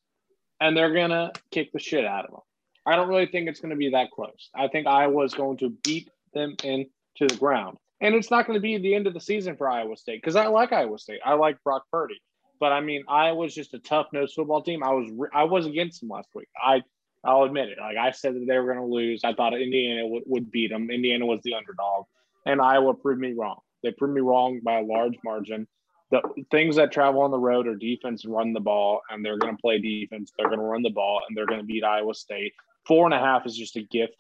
and 0.60 0.76
they're 0.76 0.94
going 0.94 1.10
to 1.10 1.32
kick 1.52 1.72
the 1.74 1.80
shit 1.80 2.06
out 2.06 2.26
of 2.26 2.32
them. 2.32 2.42
I 2.86 2.96
don't 2.96 3.10
really 3.10 3.28
think 3.28 3.48
it's 3.48 3.60
going 3.60 3.72
to 3.72 3.76
be 3.76 3.90
that 3.90 4.12
close. 4.12 4.50
I 4.56 4.68
think 4.68 4.88
Iowa's 4.88 5.34
going 5.34 5.58
to 5.58 5.70
beat 5.84 6.10
them 6.34 6.56
into 6.64 7.28
the 7.28 7.36
ground. 7.36 7.78
And 8.00 8.16
it's 8.16 8.32
not 8.32 8.48
going 8.48 8.58
to 8.58 8.62
be 8.62 8.78
the 8.80 8.96
end 8.96 9.06
of 9.06 9.14
the 9.14 9.20
season 9.20 9.56
for 9.56 9.70
Iowa 9.70 9.96
State 9.96 10.22
because 10.22 10.36
I 10.36 10.48
like 10.48 10.74
Iowa 10.74 10.98
State. 10.98 11.20
I 11.24 11.34
like 11.34 11.64
Brock 11.64 11.84
Purdy. 11.92 12.20
But 12.60 12.72
I 12.72 12.82
mean, 12.82 13.04
Iowa's 13.08 13.54
just 13.54 13.74
a 13.74 13.80
tough 13.80 14.08
nosed 14.14 14.36
football 14.36 14.62
team. 14.62 14.84
I 14.84 14.92
was 14.92 15.10
re- 15.12 15.30
I 15.34 15.44
was 15.44 15.66
against 15.66 16.00
them 16.00 16.10
last 16.10 16.30
week. 16.34 16.48
I 16.56 16.84
I'll 17.24 17.44
admit 17.44 17.70
it. 17.70 17.78
Like 17.80 17.98
I 17.98 18.12
said 18.12 18.36
that 18.36 18.46
they 18.48 18.58
were 18.58 18.74
going 18.74 18.88
to 18.88 18.94
lose. 18.94 19.24
I 19.24 19.34
thought 19.34 19.54
Indiana 19.54 20.08
would, 20.08 20.24
would 20.26 20.52
beat 20.52 20.72
them. 20.72 20.90
Indiana 20.90 21.26
was 21.26 21.42
the 21.44 21.54
underdog, 21.54 22.06
and 22.46 22.62
Iowa 22.62 22.94
proved 22.94 23.20
me 23.20 23.34
wrong. 23.34 23.60
They 23.84 23.92
proved 23.92 24.14
me 24.14 24.22
wrong 24.22 24.60
by 24.64 24.80
a 24.80 24.84
large 24.84 25.18
margin. 25.24 25.68
the 26.12 26.22
things 26.52 26.76
that 26.76 26.92
travel 26.92 27.22
on 27.22 27.32
the 27.32 27.40
road 27.40 27.68
are 27.68 27.76
defense 27.76 28.26
run 28.26 28.54
the 28.54 28.60
ball, 28.60 29.02
and 29.10 29.24
they're 29.24 29.38
going 29.38 29.56
to 29.56 29.62
play 29.62 29.80
defense. 29.80 30.32
They're 30.38 30.48
going 30.48 30.60
to 30.60 30.66
run 30.66 30.82
the 30.82 30.90
ball, 30.90 31.22
and 31.28 31.38
they're 31.38 31.46
going 31.46 31.62
to 31.62 31.66
beat 31.66 31.84
Iowa 31.84 32.14
State. 32.14 32.54
Four 32.86 33.06
and 33.06 33.14
a 33.14 33.20
half 33.20 33.46
is 33.46 33.56
just 33.56 33.78
a 33.78 33.82
gift. 33.82 34.18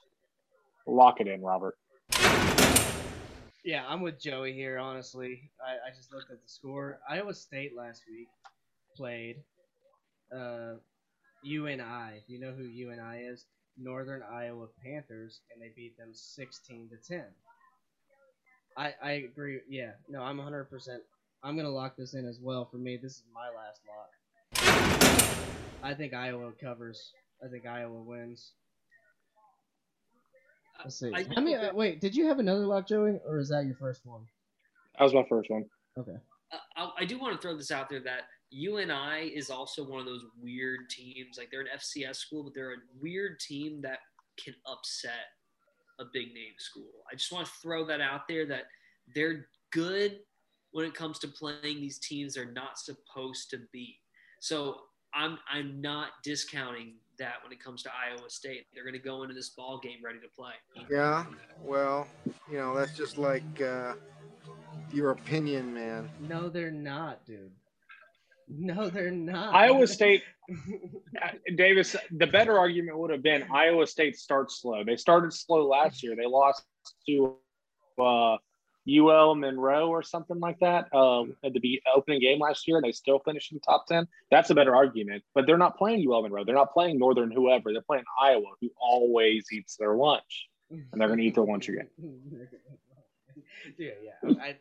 Lock 0.87 1.19
it 1.19 1.27
in, 1.27 1.41
Robert. 1.41 1.77
Yeah, 3.63 3.83
I'm 3.87 4.01
with 4.01 4.19
Joey 4.19 4.53
here. 4.53 4.79
Honestly, 4.79 5.51
I, 5.63 5.89
I 5.89 5.95
just 5.95 6.11
looked 6.11 6.31
at 6.31 6.41
the 6.41 6.49
score. 6.49 6.99
Iowa 7.07 7.33
State 7.33 7.75
last 7.75 8.03
week 8.09 8.27
played 8.95 9.37
uh, 10.35 10.73
UNI. 11.43 12.23
Do 12.25 12.33
you 12.33 12.39
know 12.39 12.51
who 12.51 12.63
UNI 12.63 13.25
is? 13.25 13.45
Northern 13.77 14.21
Iowa 14.23 14.67
Panthers, 14.83 15.41
and 15.51 15.61
they 15.61 15.71
beat 15.75 15.97
them 15.97 16.09
16 16.13 16.89
to 16.89 16.97
10. 17.07 17.23
I 18.77 18.93
I 19.03 19.11
agree. 19.11 19.59
Yeah, 19.69 19.91
no, 20.09 20.21
I'm 20.21 20.37
100. 20.37 20.65
percent 20.65 21.01
I'm 21.43 21.55
gonna 21.55 21.69
lock 21.69 21.95
this 21.97 22.13
in 22.13 22.25
as 22.27 22.39
well. 22.39 22.65
For 22.65 22.77
me, 22.77 22.97
this 22.97 23.13
is 23.13 23.23
my 23.33 23.47
last 23.49 23.81
lock. 23.87 24.09
I 25.83 25.93
think 25.93 26.13
Iowa 26.13 26.51
covers. 26.61 27.11
I 27.43 27.47
think 27.47 27.65
Iowa 27.65 28.01
wins. 28.01 28.51
Let's 30.83 30.99
see. 30.99 31.11
I- 31.13 31.25
I 31.35 31.41
mean, 31.41 31.57
uh, 31.57 31.71
wait, 31.73 31.99
did 32.01 32.15
you 32.15 32.27
have 32.27 32.39
another 32.39 32.65
lock, 32.65 32.87
Joey, 32.87 33.19
or 33.25 33.39
is 33.39 33.49
that 33.49 33.65
your 33.65 33.75
first 33.75 34.05
one? 34.05 34.27
That 34.97 35.03
was 35.05 35.13
my 35.13 35.23
first 35.27 35.49
one. 35.49 35.65
Okay. 35.97 36.17
Uh, 36.51 36.57
I, 36.75 36.91
I 36.99 37.05
do 37.05 37.19
want 37.19 37.35
to 37.35 37.41
throw 37.41 37.55
this 37.57 37.71
out 37.71 37.89
there 37.89 37.99
that 38.01 38.23
UNI 38.51 39.27
is 39.33 39.49
also 39.49 39.83
one 39.83 39.99
of 39.99 40.05
those 40.05 40.25
weird 40.41 40.89
teams. 40.89 41.37
Like 41.37 41.49
they're 41.51 41.61
an 41.61 41.67
FCS 41.75 42.17
school, 42.17 42.43
but 42.43 42.53
they're 42.53 42.73
a 42.73 42.77
weird 42.99 43.39
team 43.39 43.81
that 43.81 43.99
can 44.43 44.53
upset 44.65 45.27
a 46.01 46.05
big 46.11 46.33
name 46.33 46.53
school. 46.57 46.89
I 47.11 47.15
just 47.15 47.31
want 47.31 47.45
to 47.45 47.51
throw 47.61 47.85
that 47.85 48.01
out 48.01 48.27
there 48.27 48.45
that 48.47 48.63
they're 49.13 49.47
good 49.71 50.19
when 50.71 50.85
it 50.85 50.93
comes 50.93 51.19
to 51.19 51.27
playing 51.27 51.61
these 51.61 51.99
teams 51.99 52.33
they're 52.33 52.51
not 52.51 52.77
supposed 52.79 53.49
to 53.51 53.59
be. 53.71 53.97
So 54.39 54.77
I'm 55.13 55.37
I'm 55.49 55.81
not 55.81 56.09
discounting 56.23 56.95
that 57.19 57.35
when 57.43 57.51
it 57.51 57.63
comes 57.63 57.83
to 57.83 57.89
Iowa 57.89 58.29
State. 58.29 58.65
They're 58.73 58.83
going 58.83 58.93
to 58.93 58.99
go 58.99 59.23
into 59.23 59.35
this 59.35 59.49
ball 59.49 59.79
game 59.79 59.99
ready 60.03 60.19
to 60.19 60.27
play. 60.27 60.53
Yeah, 60.89 61.25
well, 61.61 62.07
you 62.49 62.57
know, 62.57 62.75
that's 62.75 62.97
just 62.97 63.17
like 63.17 63.61
uh, 63.61 63.93
your 64.91 65.11
opinion, 65.11 65.73
man. 65.73 66.09
No, 66.27 66.49
they're 66.49 66.71
not, 66.71 67.25
dude. 67.25 67.51
No, 68.57 68.89
they're 68.89 69.11
not. 69.11 69.53
Iowa 69.55 69.87
State, 69.99 70.23
uh, 70.49 71.29
Davis. 71.55 71.95
The 72.11 72.27
better 72.27 72.57
argument 72.57 72.97
would 72.97 73.11
have 73.11 73.23
been 73.23 73.45
Iowa 73.51 73.87
State 73.87 74.17
starts 74.17 74.61
slow. 74.61 74.83
They 74.83 74.97
started 74.97 75.33
slow 75.33 75.67
last 75.67 76.03
year. 76.03 76.15
They 76.15 76.25
lost 76.25 76.63
to 77.07 77.35
uh, 77.99 78.37
UL 78.89 79.35
Monroe 79.35 79.89
or 79.89 80.03
something 80.03 80.39
like 80.39 80.59
that 80.59 80.93
um, 80.93 81.35
at 81.43 81.53
the 81.53 81.59
be- 81.59 81.81
opening 81.95 82.19
game 82.19 82.39
last 82.39 82.67
year. 82.67 82.77
and 82.77 82.85
They 82.85 82.91
still 82.91 83.19
finished 83.19 83.51
in 83.51 83.57
the 83.57 83.61
top 83.61 83.87
ten. 83.87 84.07
That's 84.29 84.49
a 84.49 84.55
better 84.55 84.75
argument. 84.75 85.23
But 85.33 85.45
they're 85.45 85.57
not 85.57 85.77
playing 85.77 86.05
UL 86.09 86.23
Monroe. 86.23 86.43
They're 86.43 86.55
not 86.55 86.73
playing 86.73 86.99
Northern 86.99 87.31
whoever. 87.31 87.71
They're 87.71 87.81
playing 87.81 88.05
Iowa, 88.21 88.51
who 88.59 88.69
always 88.79 89.45
eats 89.51 89.77
their 89.77 89.95
lunch, 89.95 90.49
and 90.69 90.85
they're 90.99 91.07
going 91.07 91.19
to 91.19 91.25
eat 91.25 91.35
their 91.35 91.45
lunch 91.45 91.69
again. 91.69 91.87
Dude, 93.77 93.93
yeah. 94.03 94.33
I, 94.41 94.57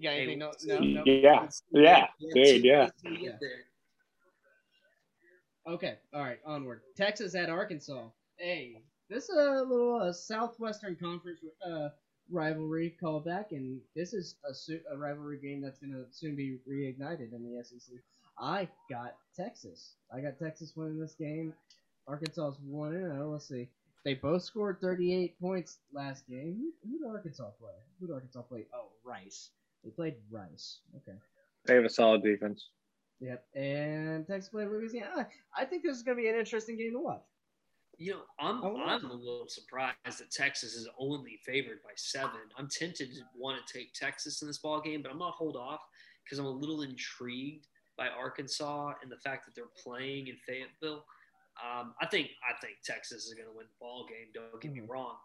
you 0.00 0.08
got 0.08 0.16
anything? 0.16 0.38
No, 0.38 0.52
no, 0.64 0.78
no. 0.80 1.02
Yeah, 1.72 2.06
yeah, 2.20 2.32
dude, 2.52 2.64
yeah. 2.64 2.88
Yeah. 3.20 3.36
Okay, 5.66 5.98
all 6.14 6.22
right, 6.22 6.38
onward. 6.46 6.80
Texas 6.96 7.34
at 7.34 7.50
Arkansas. 7.50 8.04
Hey, 8.38 8.80
this 9.10 9.28
is 9.28 9.36
a 9.36 9.62
little 9.62 10.00
uh, 10.00 10.12
Southwestern 10.12 10.96
Conference 10.96 11.40
uh, 11.64 11.90
rivalry 12.30 12.96
callback, 13.02 13.52
and 13.52 13.78
this 13.94 14.14
is 14.14 14.36
a, 14.48 14.54
su- 14.54 14.80
a 14.90 14.96
rivalry 14.96 15.38
game 15.38 15.60
that's 15.60 15.78
going 15.78 15.92
to 15.92 16.06
soon 16.10 16.34
be 16.34 16.58
reignited 16.68 17.34
in 17.34 17.42
the 17.44 17.62
SEC. 17.62 17.96
I 18.38 18.68
got 18.88 19.16
Texas. 19.36 19.96
I 20.14 20.20
got 20.20 20.38
Texas 20.38 20.72
winning 20.74 20.98
this 20.98 21.14
game. 21.14 21.52
Arkansas's 22.08 22.58
1 22.64 22.92
0. 22.92 23.30
Let's 23.30 23.46
see. 23.46 23.68
They 24.02 24.14
both 24.14 24.42
scored 24.42 24.80
38 24.80 25.38
points 25.38 25.78
last 25.92 26.26
game. 26.26 26.56
Who, 26.58 26.90
who 26.90 26.98
did 26.98 27.06
Arkansas 27.14 27.50
play? 27.60 27.74
Who 28.00 28.06
did 28.06 28.14
Arkansas 28.14 28.42
play? 28.42 28.64
Oh, 28.74 28.88
Rice. 29.04 29.50
They 29.84 29.90
played 29.90 30.14
Rice. 30.30 30.80
Okay. 30.96 31.16
They 31.66 31.74
have 31.74 31.84
a 31.84 31.90
solid 31.90 32.22
defense. 32.22 32.68
Yep. 33.20 33.44
And 33.54 34.26
Texas 34.26 34.48
played 34.50 34.68
Louisiana. 34.68 35.28
I, 35.56 35.62
I 35.62 35.64
think 35.64 35.82
this 35.82 35.96
is 35.96 36.02
going 36.02 36.16
to 36.16 36.22
be 36.22 36.28
an 36.28 36.36
interesting 36.36 36.76
game 36.78 36.92
to 36.92 37.00
watch. 37.00 37.22
You 37.98 38.12
know, 38.12 38.22
I'm 38.38 38.64
Oh. 38.64 38.76
I'm 38.78 39.04
a 39.10 39.12
little 39.12 39.46
surprised 39.46 39.96
that 40.06 40.30
Texas 40.30 40.72
is 40.74 40.88
only 40.98 41.38
favored 41.44 41.82
by 41.82 41.90
seven. 41.96 42.40
I'm 42.56 42.66
tempted 42.68 43.10
to 43.12 43.20
want 43.36 43.58
to 43.64 43.78
take 43.78 43.92
Texas 43.92 44.40
in 44.40 44.48
this 44.48 44.56
ball 44.56 44.80
game, 44.80 45.02
but 45.02 45.12
I'm 45.12 45.18
gonna 45.18 45.32
hold 45.32 45.54
off 45.54 45.80
because 46.24 46.38
I'm 46.38 46.46
a 46.46 46.50
little 46.50 46.80
intrigued 46.80 47.66
by 47.98 48.08
Arkansas 48.08 48.94
and 49.02 49.12
the 49.12 49.18
fact 49.18 49.44
that 49.44 49.54
they're 49.54 49.66
playing 49.84 50.28
in 50.28 50.36
Fayetteville. 50.48 51.04
Um, 51.62 51.92
I 52.00 52.06
think 52.06 52.30
I 52.40 52.58
think 52.64 52.78
Texas 52.82 53.26
is 53.26 53.34
gonna 53.34 53.52
win 53.52 53.66
the 53.66 53.76
ball 53.78 54.06
game. 54.08 54.28
Don't 54.32 54.62
get 54.62 54.72
me 54.72 54.80
wrong. 54.80 55.16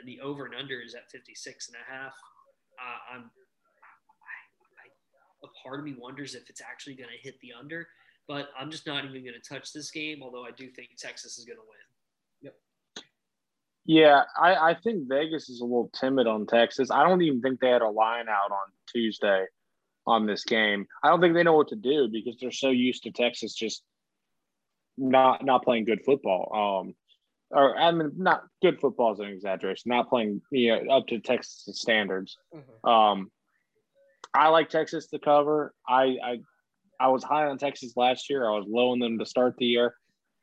And 0.00 0.08
the 0.08 0.20
over 0.20 0.44
and 0.44 0.56
under 0.56 0.80
is 0.80 0.96
at 0.96 1.08
56 1.12 1.68
and 1.68 1.76
a 1.76 1.92
half. 1.92 2.14
Uh, 2.82 3.14
I'm 3.14 3.20
I, 3.20 3.24
I, 3.24 3.43
a 5.44 5.48
part 5.62 5.78
of 5.78 5.84
me 5.84 5.94
wonders 5.96 6.34
if 6.34 6.50
it's 6.50 6.60
actually 6.60 6.94
gonna 6.94 7.12
hit 7.22 7.38
the 7.40 7.52
under. 7.58 7.86
But 8.26 8.48
I'm 8.58 8.70
just 8.70 8.86
not 8.86 9.04
even 9.04 9.22
going 9.22 9.34
to 9.34 9.54
touch 9.54 9.72
this 9.72 9.90
game, 9.90 10.22
although 10.22 10.44
I 10.44 10.50
do 10.50 10.70
think 10.70 10.90
Texas 10.96 11.36
is 11.36 11.44
going 11.44 11.58
to 11.58 11.62
win. 11.62 12.52
Yep. 12.96 13.04
Yeah, 13.84 14.22
I, 14.40 14.70
I 14.70 14.74
think 14.74 15.08
Vegas 15.08 15.50
is 15.50 15.60
a 15.60 15.64
little 15.64 15.90
timid 15.94 16.26
on 16.26 16.46
Texas. 16.46 16.90
I 16.90 17.06
don't 17.06 17.20
even 17.20 17.42
think 17.42 17.60
they 17.60 17.68
had 17.68 17.82
a 17.82 17.88
line 17.88 18.28
out 18.28 18.50
on 18.50 18.72
Tuesday 18.90 19.44
on 20.06 20.26
this 20.26 20.44
game. 20.44 20.86
I 21.02 21.08
don't 21.08 21.20
think 21.20 21.34
they 21.34 21.42
know 21.42 21.52
what 21.52 21.68
to 21.68 21.76
do 21.76 22.08
because 22.10 22.36
they're 22.40 22.50
so 22.50 22.70
used 22.70 23.02
to 23.02 23.10
Texas 23.10 23.54
just 23.54 23.82
not 24.96 25.44
not 25.44 25.64
playing 25.64 25.84
good 25.84 26.02
football. 26.04 26.82
Um, 26.86 26.94
or 27.50 27.76
I 27.76 27.90
mean, 27.90 28.12
not 28.16 28.44
good 28.62 28.80
football 28.80 29.12
is 29.12 29.18
an 29.18 29.26
exaggeration. 29.26 29.90
Not 29.90 30.08
playing 30.08 30.40
you 30.50 30.76
know 30.76 30.94
up 30.94 31.06
to 31.08 31.20
Texas 31.20 31.78
standards. 31.78 32.38
Um, 32.84 33.30
I 34.34 34.48
like 34.48 34.68
Texas 34.68 35.06
to 35.08 35.18
cover. 35.18 35.72
I 35.88 36.16
I 36.22 36.38
I 37.00 37.08
was 37.08 37.22
high 37.22 37.46
on 37.46 37.58
Texas 37.58 37.92
last 37.96 38.28
year. 38.30 38.48
I 38.48 38.56
was 38.56 38.66
low 38.68 38.92
on 38.92 38.98
them 38.98 39.18
to 39.18 39.26
start 39.26 39.56
the 39.58 39.66
year. 39.66 39.94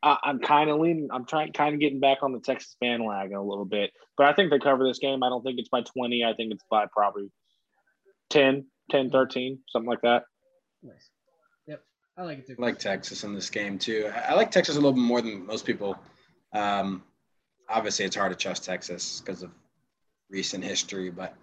I, 0.04 0.18
I'm 0.24 0.40
kind 0.40 0.70
of 0.70 0.80
leaning. 0.80 1.10
I'm 1.12 1.26
trying, 1.26 1.54
kind 1.54 1.74
of 1.74 1.80
getting 1.80 2.00
back 2.00 2.20
on 2.24 2.32
the 2.34 2.40
Texas 2.40 2.76
bandwagon 2.82 3.36
a 3.36 3.44
little 3.44 3.66
bit. 3.66 3.92
But 4.18 4.28
I 4.28 4.34
think 4.34 4.50
they 4.50 4.60
cover 4.60 4.88
this 4.88 5.00
game. 5.00 5.24
I 5.24 5.30
don't 5.30 5.44
think 5.44 5.60
it's 5.60 5.70
by 5.70 5.82
20. 5.82 6.24
I 6.24 6.34
think 6.34 6.54
it's 6.54 6.64
by 6.70 6.86
probably 6.92 7.32
10, 8.30 8.66
10, 8.90 9.10
13, 9.12 9.60
something 9.70 9.90
like 9.90 10.02
that. 10.02 10.24
Nice. 10.82 11.10
Yep. 11.68 11.84
I 12.18 12.24
like 12.24 12.40
it 12.40 12.48
too. 12.48 12.56
I 12.58 12.62
like 12.62 12.80
Texas 12.80 13.24
in 13.24 13.36
this 13.36 13.50
game 13.50 13.78
too. 13.78 14.12
I 14.14 14.32
I 14.32 14.34
like 14.34 14.52
Texas 14.52 14.76
a 14.76 14.80
little 14.80 14.94
bit 14.94 15.02
more 15.02 15.22
than 15.22 15.46
most 15.46 15.66
people. 15.66 15.98
Um, 16.54 17.04
obviously, 17.70 18.06
it's 18.06 18.16
hard 18.16 18.32
to 18.32 18.38
trust 18.38 18.64
Texas 18.64 19.22
because 19.22 19.44
of 19.44 19.52
recent 20.30 20.64
history, 20.64 21.12
but 21.12 21.36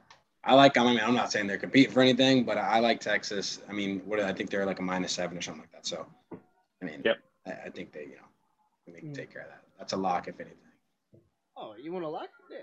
I 0.44 0.54
like. 0.54 0.76
I 0.78 0.84
mean, 0.84 1.00
I'm 1.02 1.14
not 1.14 1.32
saying 1.32 1.46
they're 1.46 1.58
competing 1.58 1.92
for 1.92 2.00
anything, 2.00 2.44
but 2.44 2.56
I 2.58 2.78
like 2.80 3.00
Texas. 3.00 3.60
I 3.68 3.72
mean, 3.72 4.00
what 4.06 4.20
I 4.20 4.32
think 4.32 4.50
they're 4.50 4.64
like 4.66 4.78
a 4.78 4.82
minus 4.82 5.12
seven 5.12 5.36
or 5.36 5.42
something 5.42 5.62
like 5.62 5.72
that. 5.72 5.86
So, 5.86 6.06
I 6.80 6.84
mean, 6.84 7.02
Yep. 7.04 7.16
I, 7.46 7.50
I 7.66 7.70
think 7.70 7.92
they, 7.92 8.02
you 8.02 8.16
know, 8.16 8.92
they 8.94 9.00
can 9.00 9.12
take 9.12 9.32
care 9.32 9.42
of 9.42 9.48
that. 9.48 9.62
That's 9.78 9.92
a 9.92 9.96
lock, 9.96 10.28
if 10.28 10.40
anything. 10.40 10.56
Oh, 11.56 11.74
you 11.80 11.92
want 11.92 12.04
a 12.04 12.08
lock? 12.08 12.28
Yeah. 12.50 12.58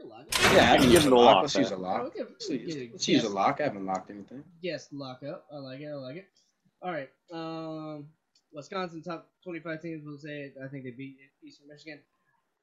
we'll 0.00 0.10
lock. 0.10 0.26
Yeah, 0.54 0.72
I 0.72 0.78
can 0.78 0.90
use 0.90 1.04
a 1.06 1.10
lock. 1.14 1.24
lock, 1.24 1.42
Let's 1.42 1.54
use 1.56 1.70
a 1.70 1.76
lock. 1.76 2.02
Okay, 2.06 2.20
Let's 2.28 2.48
use, 2.50 2.88
let's 2.92 3.08
use 3.08 3.24
a 3.24 3.28
lock. 3.28 3.60
I 3.60 3.64
haven't 3.64 3.86
locked 3.86 4.10
anything. 4.10 4.42
Yes, 4.60 4.88
lock 4.92 5.20
up. 5.22 5.44
I 5.52 5.58
like 5.58 5.80
it. 5.80 5.86
I 5.88 5.94
like 5.94 6.16
it. 6.16 6.26
All 6.82 6.92
right. 6.92 7.08
Um, 7.32 8.06
Wisconsin 8.52 9.02
top 9.02 9.28
25 9.44 9.80
teams 9.80 10.04
will 10.04 10.18
say. 10.18 10.52
I 10.62 10.68
think 10.68 10.84
they 10.84 10.90
beat 10.90 11.16
Eastern 11.44 11.68
Michigan. 11.68 12.00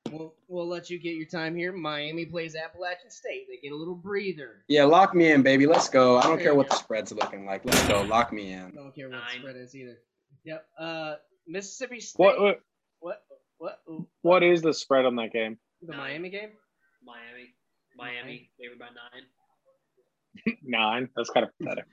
We'll, 0.10 0.34
we'll 0.48 0.68
let 0.68 0.90
you 0.90 1.00
get 1.00 1.16
your 1.16 1.28
time 1.28 1.56
here. 1.56 1.72
Miami 1.72 2.26
plays 2.26 2.56
Appalachian 2.56 3.10
State. 3.10 3.46
They 3.50 3.58
get 3.62 3.74
a 3.74 3.76
little 3.76 3.96
breather. 3.96 4.64
Yeah, 4.68 4.84
lock 4.84 5.14
me 5.16 5.32
in, 5.32 5.42
baby. 5.42 5.68
Let's 5.68 5.88
go. 5.90 6.18
I 6.18 6.24
don't 6.24 6.40
care 6.40 6.56
what 6.56 6.70
the 6.70 6.76
spread's 6.76 7.12
looking 7.14 7.46
like. 7.46 7.64
Let's 7.64 7.88
go. 7.88 8.02
Lock 8.02 8.34
me 8.34 8.52
in. 8.52 8.66
I 8.66 8.72
don't 8.72 8.96
care 8.96 9.10
what 9.10 9.20
the 9.20 9.40
spread 9.40 9.56
is 9.56 9.76
either. 9.76 9.98
Yep. 10.44 10.66
Uh, 10.78 11.14
Mississippi 11.48 12.00
State. 12.00 12.20
What 12.20 12.42
what 12.42 12.60
What? 13.00 13.24
What? 13.58 13.80
Ooh, 13.90 14.08
what 14.22 14.44
is 14.44 14.62
the 14.62 14.74
spread 14.74 15.06
on 15.06 15.16
that 15.18 15.32
game? 15.32 15.58
the 15.82 15.96
Miami 15.96 16.30
game? 16.30 16.50
Miami, 17.04 17.54
Miami 17.98 18.50
favored 18.60 18.80
by 18.80 18.86
nine. 18.88 20.58
Nine. 20.64 21.10
That's 21.16 21.30
kind 21.30 21.46
of 21.46 21.52
pathetic. 21.58 21.86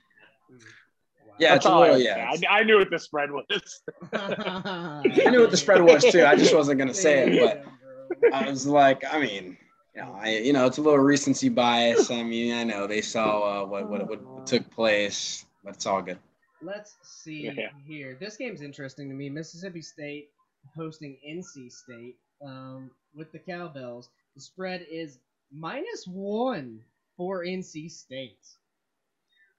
Yeah, 1.39 1.49
That's 1.49 1.57
it's 1.57 1.65
all 1.65 1.81
little. 1.81 1.99
Yeah. 1.99 2.31
I, 2.49 2.59
I 2.59 2.63
knew 2.63 2.77
what 2.77 2.89
the 2.89 2.99
spread 2.99 3.29
was. 3.31 3.43
I 4.13 5.29
knew 5.29 5.41
what 5.41 5.51
the 5.51 5.57
spread 5.57 5.81
was 5.81 6.03
too. 6.03 6.25
I 6.25 6.35
just 6.35 6.55
wasn't 6.55 6.79
gonna 6.79 6.93
say 7.05 7.29
it, 7.29 7.39
but 7.39 7.65
I 8.33 8.49
was 8.49 8.67
like, 8.67 9.03
I 9.11 9.19
mean, 9.19 9.57
you 9.95 10.01
know, 10.01 10.13
I 10.19 10.37
you 10.37 10.53
know, 10.53 10.65
it's 10.65 10.77
a 10.77 10.81
little 10.81 10.99
recency 10.99 11.49
bias. 11.49 12.11
I 12.11 12.23
mean, 12.23 12.53
I 12.53 12.63
know 12.63 12.87
they 12.87 13.01
saw 13.01 13.63
uh, 13.63 13.65
what, 13.65 13.89
what 13.89 14.07
what 14.07 14.45
took 14.47 14.69
place, 14.71 15.45
but 15.63 15.75
it's 15.75 15.85
all 15.85 16.01
good. 16.01 16.19
Let's 16.61 16.97
see 17.03 17.51
Yeah. 17.57 17.69
here. 17.87 18.17
This 18.19 18.37
game's 18.37 18.61
interesting 18.61 19.09
to 19.09 19.15
me. 19.15 19.29
Mississippi 19.29 19.81
State 19.81 20.29
hosting 20.75 21.17
NC 21.27 21.71
State 21.71 22.17
um, 22.45 22.91
with 23.15 23.31
the 23.31 23.39
Cowbells. 23.39 24.09
The 24.35 24.41
spread 24.41 24.85
is 24.91 25.19
minus 25.51 26.05
one 26.07 26.81
for 27.17 27.43
NC 27.45 27.89
State. 27.91 28.45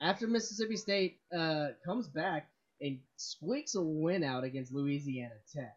after 0.02 0.26
Mississippi 0.26 0.76
State 0.76 1.18
uh, 1.36 1.68
comes 1.84 2.08
back 2.08 2.48
and 2.80 2.98
squeaks 3.16 3.74
a 3.74 3.82
win 3.82 4.22
out 4.24 4.44
against 4.44 4.72
Louisiana 4.72 5.34
Tech. 5.52 5.76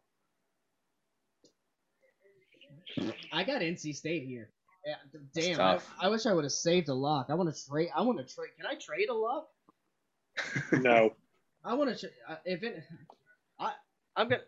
I 3.31 3.43
got 3.43 3.61
NC 3.61 3.95
State 3.95 4.25
here. 4.25 4.49
Yeah, 4.85 4.95
damn, 5.33 5.61
I. 5.61 5.79
I 6.01 6.09
wish 6.09 6.25
I 6.25 6.33
would 6.33 6.43
have 6.43 6.51
saved 6.51 6.89
a 6.89 6.93
lock. 6.93 7.27
I 7.29 7.35
want 7.35 7.53
to 7.53 7.69
trade. 7.69 7.89
I 7.95 8.01
want 8.01 8.17
to 8.19 8.35
trade. 8.35 8.49
Can 8.57 8.65
I 8.65 8.75
trade 8.75 9.07
a 9.09 9.13
lock? 9.13 9.47
No. 10.73 11.13
I 11.63 11.73
want 11.75 11.95
to. 11.95 11.99
Tra- 11.99 12.39
if 12.45 12.63
it, 12.63 12.83
I, 13.59 13.71
I'm 14.15 14.27
gonna. 14.27 14.41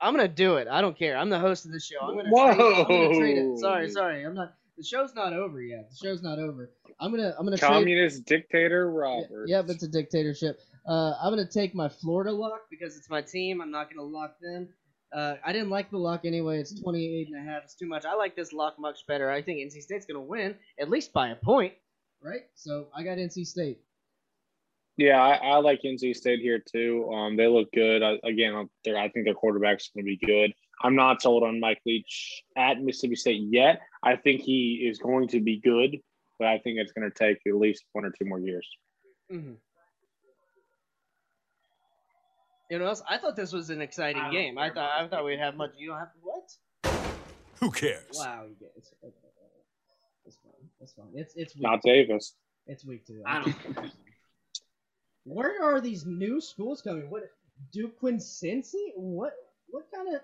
I'm 0.00 0.14
gonna 0.14 0.28
do 0.28 0.56
it. 0.56 0.68
I 0.68 0.80
don't 0.80 0.96
care. 0.96 1.16
I'm 1.16 1.28
the 1.30 1.38
host 1.40 1.66
of 1.66 1.72
the 1.72 1.80
show. 1.80 1.98
I'm 2.00 2.16
gonna. 2.16 2.30
Trade, 2.30 2.60
I'm 2.60 2.86
gonna 2.86 3.18
trade 3.18 3.38
it. 3.38 3.58
Sorry, 3.58 3.90
sorry. 3.90 4.24
I'm 4.24 4.34
not. 4.34 4.54
The 4.76 4.84
show's 4.84 5.14
not 5.14 5.32
over 5.32 5.60
yet. 5.60 5.90
The 5.90 5.96
show's 5.96 6.22
not 6.22 6.38
over. 6.38 6.70
I'm 7.00 7.10
gonna. 7.10 7.34
I'm 7.36 7.44
gonna 7.44 7.56
trade. 7.56 7.68
Communist 7.68 8.26
dictator 8.26 8.90
Robert. 8.90 9.48
Yep, 9.48 9.70
it's 9.70 9.82
a 9.82 9.88
dictatorship. 9.88 10.60
Uh, 10.86 11.14
I'm 11.20 11.32
gonna 11.32 11.48
take 11.48 11.74
my 11.74 11.88
Florida 11.88 12.30
lock 12.30 12.62
because 12.70 12.96
it's 12.96 13.10
my 13.10 13.22
team. 13.22 13.60
I'm 13.60 13.70
not 13.72 13.90
gonna 13.90 14.06
lock 14.06 14.36
them. 14.40 14.68
Uh, 15.14 15.36
I 15.44 15.52
didn't 15.52 15.70
like 15.70 15.90
the 15.90 15.98
lock 15.98 16.24
anyway. 16.24 16.58
It's 16.58 16.78
28 16.80 17.28
and 17.28 17.36
a 17.36 17.50
half. 17.50 17.62
It's 17.62 17.76
too 17.76 17.86
much. 17.86 18.04
I 18.04 18.14
like 18.14 18.34
this 18.34 18.52
lock 18.52 18.74
much 18.78 19.06
better. 19.06 19.30
I 19.30 19.40
think 19.40 19.60
NC 19.60 19.80
State's 19.80 20.06
gonna 20.06 20.20
win 20.20 20.56
at 20.80 20.90
least 20.90 21.12
by 21.12 21.28
a 21.28 21.36
point, 21.36 21.74
right? 22.20 22.42
So 22.54 22.88
I 22.94 23.04
got 23.04 23.18
NC 23.18 23.46
State. 23.46 23.80
Yeah, 24.96 25.20
I, 25.20 25.36
I 25.36 25.56
like 25.56 25.82
NC 25.82 26.14
State 26.14 26.40
here 26.40 26.60
too. 26.60 27.10
Um, 27.12 27.36
they 27.36 27.46
look 27.46 27.70
good. 27.72 28.02
I, 28.02 28.18
again, 28.24 28.54
I 28.54 29.08
think 29.08 29.24
their 29.24 29.34
quarterback's 29.34 29.90
going 29.94 30.04
to 30.04 30.08
be 30.08 30.24
good. 30.24 30.52
I'm 30.82 30.94
not 30.94 31.22
sold 31.22 31.42
on 31.42 31.60
Mike 31.60 31.80
Leach 31.84 32.44
at 32.56 32.80
Mississippi 32.80 33.16
State 33.16 33.42
yet. 33.50 33.80
I 34.02 34.16
think 34.16 34.42
he 34.42 34.86
is 34.88 34.98
going 34.98 35.28
to 35.28 35.40
be 35.40 35.60
good, 35.60 35.98
but 36.38 36.48
I 36.48 36.58
think 36.58 36.78
it's 36.78 36.92
going 36.92 37.10
to 37.10 37.16
take 37.16 37.38
at 37.46 37.54
least 37.56 37.84
one 37.92 38.04
or 38.04 38.10
two 38.10 38.24
more 38.24 38.38
years. 38.38 38.68
Mm-hmm. 39.32 39.54
You 42.70 42.78
know. 42.78 42.94
I 43.08 43.18
thought 43.18 43.36
this 43.36 43.52
was 43.52 43.70
an 43.70 43.80
exciting 43.80 44.30
game. 44.30 44.58
I 44.58 44.70
thought 44.70 44.90
I 44.98 45.06
thought 45.06 45.24
we'd 45.24 45.38
have 45.38 45.56
much. 45.56 45.72
You 45.76 45.88
don't 45.88 45.98
have 45.98 46.08
what? 46.22 46.94
Who 47.60 47.70
cares? 47.70 48.16
Wow, 48.18 48.44
you 48.48 48.56
get 48.58 48.72
it's, 48.76 48.92
okay, 49.02 49.14
it's 50.26 50.36
fine. 50.42 50.68
It's 50.80 50.92
fine. 50.92 51.06
It's 51.14 51.34
it's 51.36 51.54
week 51.54 51.62
Not 51.62 51.82
two. 51.82 51.90
Davis. 51.90 52.34
It's 52.66 52.84
week 52.84 53.06
two. 53.06 53.22
I 53.26 53.42
don't. 53.42 53.56
Where 55.24 55.62
are 55.62 55.80
these 55.80 56.04
new 56.04 56.40
schools 56.40 56.82
coming? 56.82 57.08
What 57.10 57.22
Duke 57.72 57.98
Quincy? 57.98 58.62
What 58.96 59.32
what 59.68 59.84
kind 59.94 60.14
of 60.14 60.20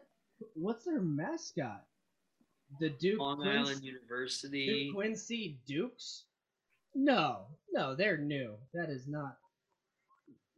what's 0.55 0.85
their 0.85 1.01
mascot? 1.01 1.85
The 2.79 2.91
Duke 2.91 3.19
Long 3.19 3.39
Quincy, 3.39 3.59
Island 3.59 3.85
University. 3.85 4.67
Duke 4.87 4.95
Quincy 4.95 5.59
Dukes? 5.67 6.25
No, 6.95 7.47
no, 7.73 7.95
they're 7.95 8.19
new. 8.19 8.55
That 8.75 8.91
is 8.91 9.07
not. 9.09 9.37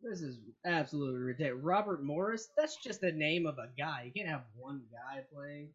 This 0.03 0.21
is 0.21 0.39
absolutely 0.65 1.21
ridiculous. 1.21 1.63
Robert 1.63 2.03
Morris? 2.03 2.49
That's 2.57 2.77
just 2.77 3.01
the 3.01 3.13
name 3.13 3.47
of 3.47 3.59
a 3.59 3.69
guy. 3.79 4.05
You 4.07 4.13
can't 4.13 4.29
have 4.29 4.43
one 4.57 4.83
guy 4.91 5.23
playing. 5.33 5.69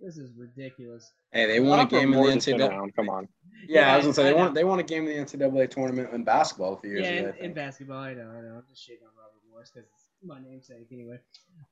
This 0.00 0.18
is 0.18 0.30
ridiculous. 0.36 1.10
Hey, 1.32 1.46
they 1.46 1.60
won 1.60 1.78
a 1.78 1.82
Robert 1.82 1.90
game 1.90 2.04
in 2.06 2.10
the 2.10 2.16
Morris 2.16 2.34
has 2.34 2.44
been 2.46 2.58
NCAA. 2.60 2.68
around. 2.68 2.96
Come 2.96 3.08
on. 3.08 3.28
Yeah, 3.66 3.94
I 3.94 3.96
was 3.96 4.04
gonna 4.04 4.14
say 4.14 4.22
I 4.22 4.24
they 4.26 4.30
know. 4.32 4.36
won. 4.44 4.54
They 4.54 4.64
won 4.64 4.78
a 4.80 4.82
game 4.82 5.08
in 5.08 5.16
the 5.16 5.24
NCAA 5.38 5.70
tournament 5.70 6.12
in 6.12 6.22
basketball 6.24 6.74
a 6.74 6.80
few 6.80 6.90
years 6.90 7.06
Yeah, 7.06 7.12
ago. 7.12 7.32
I 7.34 7.38
in, 7.38 7.44
in 7.46 7.54
basketball, 7.54 7.96
I 7.96 8.12
know, 8.12 8.28
I 8.30 8.40
know. 8.42 8.56
I'm 8.56 8.64
just 8.68 8.82
shitting 8.86 9.00
on 9.06 9.14
Robert 9.16 9.40
Morris 9.50 9.70
because 9.72 9.88
it's 9.88 10.08
my 10.22 10.38
namesake 10.40 10.88
anyway. 10.92 11.18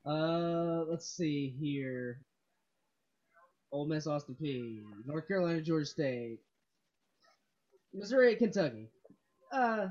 Uh, 0.05 0.85
let's 0.89 1.05
see 1.07 1.53
here. 1.59 2.21
Ole 3.71 3.85
Miss, 3.87 4.07
Austin 4.07 4.35
Peay, 4.41 4.79
North 5.05 5.27
Carolina, 5.27 5.61
Georgia 5.61 5.85
State, 5.85 6.39
Missouri, 7.93 8.35
Kentucky. 8.35 8.89
Uh, 9.51 9.87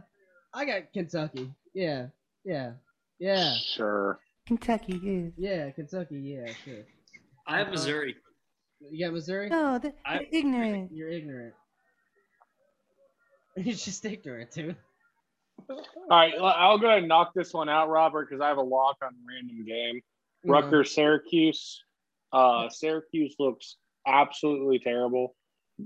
I 0.54 0.64
got 0.64 0.92
Kentucky. 0.92 1.52
Yeah, 1.74 2.06
yeah, 2.44 2.72
yeah, 3.18 3.54
Sure. 3.54 4.18
Kentucky 4.46 5.00
is. 5.04 5.32
yeah. 5.38 5.70
Kentucky. 5.70 6.16
Yeah, 6.16 6.52
sure. 6.64 6.84
I 7.46 7.58
have 7.58 7.70
Missouri. 7.70 8.16
You 8.90 9.06
got 9.06 9.14
Missouri? 9.14 9.48
No, 9.48 9.78
they're, 9.78 9.94
I- 10.04 10.18
they're 10.18 10.26
ignorant. 10.32 10.90
You're 10.92 11.10
ignorant. 11.10 11.54
You're 13.56 13.74
just 13.74 14.04
ignorant, 14.04 14.50
dude. 14.52 14.76
All 15.68 15.78
right, 16.10 16.32
I'll 16.40 16.78
go 16.78 16.86
ahead 16.88 17.00
and 17.00 17.08
knock 17.08 17.32
this 17.34 17.52
one 17.52 17.68
out, 17.68 17.88
Robert, 17.88 18.28
because 18.28 18.40
I 18.42 18.48
have 18.48 18.56
a 18.56 18.62
lock 18.62 18.96
on 19.02 19.10
random 19.28 19.64
game. 19.64 20.00
Rutgers, 20.44 20.92
Syracuse. 20.94 21.82
Uh, 22.32 22.68
Syracuse 22.68 23.36
looks 23.38 23.76
absolutely 24.06 24.80
terrible. 24.80 25.36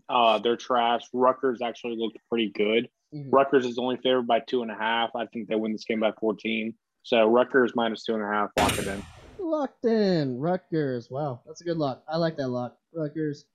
Uh, 0.09 0.39
they're 0.39 0.57
trash. 0.57 1.03
Rutgers 1.13 1.61
actually 1.63 1.97
looked 1.99 2.17
pretty 2.31 2.51
good. 2.55 2.89
Mhm. 3.15 3.29
Rutgers 3.33 3.65
is 3.67 3.79
only 3.79 3.97
favored 3.99 4.27
by 4.27 4.41
two 4.41 4.63
and 4.63 4.71
a 4.71 4.75
half. 4.75 5.15
I 5.15 5.27
think 5.27 5.49
they 5.49 5.55
win 5.55 5.73
this 5.73 5.85
game 5.85 6.01
by 6.01 6.13
14. 6.13 6.75
So 7.03 7.27
Rutgers 7.27 7.75
minus 7.77 8.05
two 8.05 8.15
and 8.15 8.23
a 8.23 8.27
half. 8.27 8.51
Lock 8.59 8.79
it 8.79 8.87
in. 8.87 9.03
Locked 9.39 9.85
in. 9.85 10.39
Rutgers. 10.39 11.11
Wow, 11.11 11.41
that's 11.47 11.61
a 11.61 11.65
good 11.65 11.77
lock. 11.77 12.03
I 12.09 12.17
like 12.17 12.37
that 12.37 12.49
lock. 12.49 12.77
Rutgers, 12.93 13.47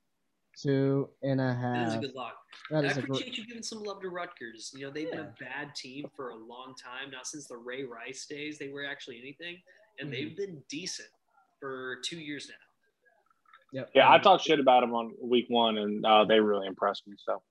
two 0.57 1.09
and 1.21 1.41
a 1.41 1.53
half. 1.53 1.75
That 1.75 1.87
is 1.89 1.93
a 1.95 2.07
good 2.07 2.15
lock. 2.15 2.37
That 2.69 2.85
I 2.85 2.87
is 2.87 2.97
a 2.97 3.01
great. 3.01 3.09
appreciate 3.09 3.37
you 3.37 3.45
giving 3.45 3.63
some 3.63 3.83
love 3.83 4.01
to 4.01 4.09
Rutgers. 4.09 4.71
You 4.73 4.85
know, 4.85 4.91
they've 4.91 5.09
been 5.11 5.19
a 5.19 5.35
bad 5.39 5.75
team 5.75 6.09
for 6.15 6.29
a 6.29 6.35
long 6.35 6.75
time. 6.81 7.11
Not 7.11 7.27
since 7.27 7.47
the 7.47 7.57
Ray 7.57 7.83
Rice 7.83 8.25
days, 8.25 8.57
they 8.57 8.69
were 8.69 8.85
actually 8.85 9.19
anything. 9.19 9.57
And 9.99 10.09
Mm-hmm. 10.09 10.11
they've 10.11 10.37
been 10.37 10.63
decent 10.69 11.09
for 11.59 11.97
two 12.05 12.19
years 12.19 12.47
now. 12.47 12.55
Yep. 13.73 13.89
Yeah, 13.95 14.09
I 14.11 14.17
talked 14.19 14.43
shit 14.45 14.59
about 14.59 14.81
them 14.81 14.93
on 14.93 15.13
week 15.21 15.45
one, 15.49 15.77
and 15.77 16.05
uh, 16.05 16.23
they 16.25 16.39
really 16.39 16.67
impressed 16.67 17.05
me. 17.07 17.15
So 17.17 17.41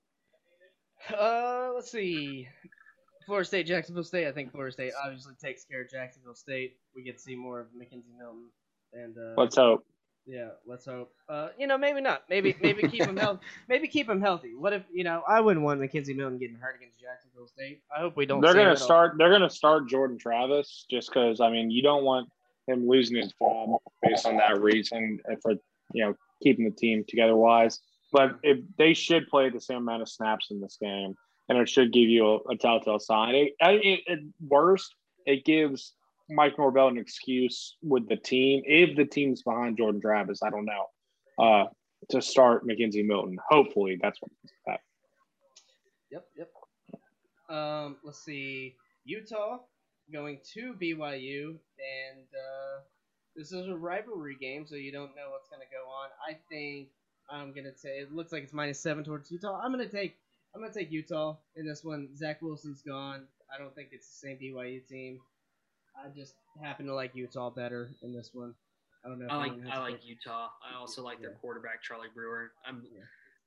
Uh, 1.18 1.70
let's 1.74 1.90
see. 1.90 2.48
Florida 3.26 3.46
State, 3.46 3.66
Jacksonville 3.66 4.04
State. 4.04 4.26
I 4.26 4.32
think 4.32 4.50
Florida 4.52 4.72
State 4.72 4.92
obviously 5.04 5.34
takes 5.42 5.64
care 5.64 5.82
of 5.82 5.90
Jacksonville 5.90 6.34
State. 6.34 6.76
We 6.96 7.02
get 7.02 7.16
to 7.16 7.22
see 7.22 7.36
more 7.36 7.60
of 7.60 7.66
McKenzie 7.68 8.16
Milton, 8.18 8.48
and 8.92 9.16
uh, 9.16 9.40
let's 9.40 9.56
hope. 9.56 9.84
yeah, 10.26 10.48
let's 10.66 10.84
hope. 10.86 11.12
Uh, 11.28 11.48
you 11.58 11.66
know, 11.66 11.78
maybe 11.78 12.00
not. 12.00 12.24
Maybe 12.28 12.56
maybe 12.60 12.88
keep 12.88 13.02
him 13.04 13.16
healthy. 13.16 13.40
Maybe 13.68 13.86
keep 13.88 14.08
him 14.08 14.20
healthy. 14.20 14.54
What 14.54 14.72
if 14.72 14.82
you 14.92 15.04
know? 15.04 15.22
I 15.28 15.40
wouldn't 15.40 15.64
want 15.64 15.80
McKenzie 15.80 16.16
Milton 16.16 16.38
getting 16.38 16.56
hurt 16.56 16.76
against 16.76 16.98
Jacksonville 17.00 17.46
State. 17.46 17.82
I 17.96 18.00
hope 18.00 18.16
we 18.16 18.26
don't. 18.26 18.40
They're 18.40 18.52
see 18.52 18.58
gonna 18.58 18.70
it 18.70 18.72
at 18.72 18.80
all. 18.80 18.84
start. 18.84 19.14
They're 19.16 19.30
gonna 19.30 19.50
start 19.50 19.88
Jordan 19.88 20.18
Travis 20.18 20.86
just 20.90 21.10
because. 21.12 21.40
I 21.40 21.50
mean, 21.50 21.70
you 21.70 21.82
don't 21.82 22.04
want 22.04 22.28
him 22.66 22.88
losing 22.88 23.16
his 23.16 23.32
job 23.40 23.78
based 24.02 24.26
on 24.26 24.36
that 24.38 24.60
reason 24.60 25.20
for 25.42 25.52
you 25.92 26.04
know 26.04 26.14
keeping 26.42 26.64
the 26.64 26.70
team 26.72 27.04
together 27.06 27.36
wise. 27.36 27.80
But 28.12 28.38
if 28.42 28.58
they 28.76 28.94
should 28.94 29.28
play 29.28 29.50
the 29.50 29.60
same 29.60 29.78
amount 29.78 30.02
of 30.02 30.08
snaps 30.08 30.48
in 30.50 30.60
this 30.60 30.76
game, 30.80 31.14
and 31.48 31.58
it 31.58 31.68
should 31.68 31.92
give 31.92 32.08
you 32.08 32.26
a, 32.26 32.52
a 32.52 32.56
telltale 32.56 33.00
sign. 33.00 33.34
It, 33.34 33.52
it, 33.60 34.00
at 34.08 34.18
worst, 34.40 34.94
it 35.26 35.44
gives 35.44 35.94
Mike 36.28 36.56
Norvell 36.56 36.88
an 36.88 36.98
excuse 36.98 37.76
with 37.82 38.08
the 38.08 38.16
team 38.16 38.62
if 38.64 38.96
the 38.96 39.04
team's 39.04 39.42
behind 39.42 39.76
Jordan 39.76 40.00
Travis. 40.00 40.42
I 40.44 40.50
don't 40.50 40.64
know. 40.64 40.86
Uh, 41.38 41.64
to 42.10 42.22
start 42.22 42.66
McKenzie 42.66 43.04
Milton. 43.04 43.36
Hopefully, 43.48 43.98
that's 44.00 44.20
what. 44.22 44.30
That. 44.66 44.80
Yep, 46.10 46.24
yep. 46.36 47.56
Um, 47.56 47.96
let's 48.04 48.24
see. 48.24 48.76
Utah 49.04 49.58
going 50.12 50.38
to 50.54 50.74
BYU, 50.74 51.48
and 51.48 52.26
uh, 52.32 52.82
this 53.34 53.52
is 53.52 53.66
a 53.66 53.74
rivalry 53.74 54.36
game, 54.40 54.66
so 54.66 54.76
you 54.76 54.92
don't 54.92 55.14
know 55.16 55.30
what's 55.30 55.48
going 55.48 55.62
to 55.62 55.74
go 55.74 55.90
on. 55.90 56.10
I 56.28 56.38
think 56.48 56.88
I'm 57.30 57.52
going 57.52 57.64
to 57.64 57.72
take. 57.72 58.02
It 58.02 58.12
looks 58.12 58.32
like 58.32 58.42
it's 58.42 58.52
minus 58.52 58.80
seven 58.80 59.04
towards 59.04 59.30
Utah. 59.30 59.60
I'm 59.62 59.72
going 59.72 59.86
to 59.88 59.90
take. 59.94 60.16
I'm 60.54 60.62
to 60.62 60.72
take 60.72 60.90
Utah 60.90 61.36
in 61.56 61.64
this 61.66 61.84
one. 61.84 62.08
Zach 62.16 62.42
Wilson's 62.42 62.82
gone. 62.82 63.26
I 63.54 63.58
don't 63.58 63.74
think 63.74 63.90
it's 63.92 64.08
the 64.08 64.26
same 64.28 64.38
BYU 64.38 64.86
team. 64.86 65.20
I 65.96 66.08
just 66.08 66.34
happen 66.60 66.86
to 66.86 66.94
like 66.94 67.14
Utah 67.14 67.50
better 67.50 67.90
in 68.02 68.12
this 68.12 68.30
one. 68.32 68.54
I 69.04 69.08
don't 69.08 69.18
know. 69.20 69.26
If 69.26 69.30
I 69.32 69.36
like 69.36 69.52
I 69.70 69.78
like. 69.78 70.04
Utah. 70.04 70.48
I 70.62 70.76
also 70.76 71.02
like 71.02 71.20
their 71.20 71.30
Yeah. 71.30 71.36
quarterback 71.40 71.82
Charlie 71.82 72.08
Brewer. 72.14 72.52
I'm 72.66 72.82
Yeah. 72.92 73.02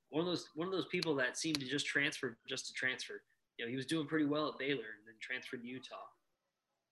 one 0.08 0.20
of 0.20 0.26
those 0.26 0.48
one 0.54 0.66
of 0.68 0.72
those 0.72 0.86
people 0.86 1.14
that 1.16 1.36
seem 1.36 1.54
to 1.54 1.66
just 1.66 1.86
transfer 1.86 2.38
just 2.48 2.66
to 2.68 2.72
transfer. 2.72 3.22
You 3.58 3.64
know, 3.66 3.70
he 3.70 3.76
was 3.76 3.86
doing 3.86 4.06
pretty 4.06 4.24
well 4.24 4.48
at 4.48 4.58
Baylor 4.58 4.96
and 4.98 5.06
then 5.06 5.14
transferred 5.20 5.60
to 5.62 5.68
Utah. 5.68 6.08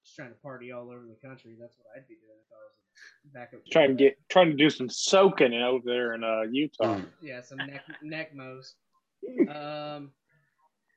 Just 0.05 0.17
trying 0.17 0.29
to 0.31 0.39
party 0.41 0.73
all 0.73 0.91
over 0.91 1.07
the 1.07 1.17
country. 1.27 1.57
That's 1.59 1.77
what 1.79 1.87
I'd 1.97 2.07
be 2.09 2.15
doing 2.17 2.39
if 2.39 2.53
I 2.53 2.59
was 2.69 2.77
a 3.25 3.39
backup. 3.39 3.61
Trying 3.71 3.89
to 3.89 3.95
get 3.95 4.19
trying 4.29 4.51
to 4.51 4.57
do 4.57 4.71
some 4.71 4.89
soaking 4.89 5.55
over 5.55 5.83
there 5.85 6.15
in 6.15 6.25
uh, 6.25 6.43
Utah. 6.51 7.01
Yeah, 7.21 7.41
some 7.43 7.59
neck 7.59 7.85
neck 8.03 8.35
mows. 8.35 8.75
Um, 9.49 10.11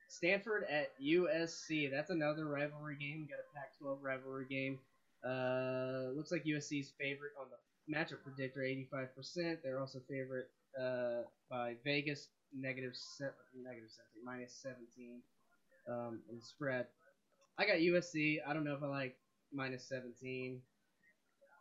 Stanford 0.08 0.64
at 0.68 0.90
USC. 1.00 1.90
That's 1.90 2.10
another 2.10 2.46
rivalry 2.46 2.96
game. 2.96 3.20
We 3.20 3.28
got 3.28 3.38
a 3.38 3.54
Pac-12 3.54 3.98
rivalry 4.02 4.46
game. 4.48 4.80
Uh, 5.24 6.10
looks 6.16 6.32
like 6.32 6.44
USC's 6.44 6.92
favorite 6.98 7.32
on 7.40 7.46
the 7.50 7.94
matchup 7.94 8.22
predictor, 8.24 8.60
85%. 8.60 9.58
They're 9.62 9.78
also 9.78 10.00
favorite 10.08 10.48
uh, 10.80 11.22
by 11.50 11.74
Vegas, 11.84 12.28
negative 12.54 12.92
se- 12.94 13.36
negative 13.56 13.90
17, 13.90 14.24
minus 14.24 14.54
17 14.62 15.20
um, 15.88 16.20
in 16.30 16.40
spread. 16.42 16.86
I 17.58 17.66
got 17.66 17.76
USC. 17.76 18.38
I 18.46 18.52
don't 18.52 18.64
know 18.64 18.74
if 18.74 18.82
I 18.82 18.86
like 18.86 19.16
minus 19.52 19.88
17. 19.88 20.60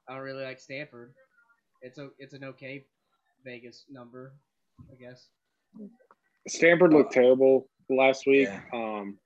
I 0.08 0.14
don't 0.14 0.24
really 0.24 0.44
like 0.44 0.60
Stanford. 0.60 1.14
It's 1.82 1.98
a 1.98 2.10
it's 2.20 2.34
an 2.34 2.44
okay 2.44 2.86
Vegas 3.44 3.86
number, 3.90 4.34
I 4.92 4.96
guess. 4.96 5.28
Stanford 6.48 6.94
looked 6.94 7.12
terrible 7.14 7.68
last 7.90 8.26
week. 8.28 8.48
Yeah. 8.48 8.62
Um, 8.74 9.18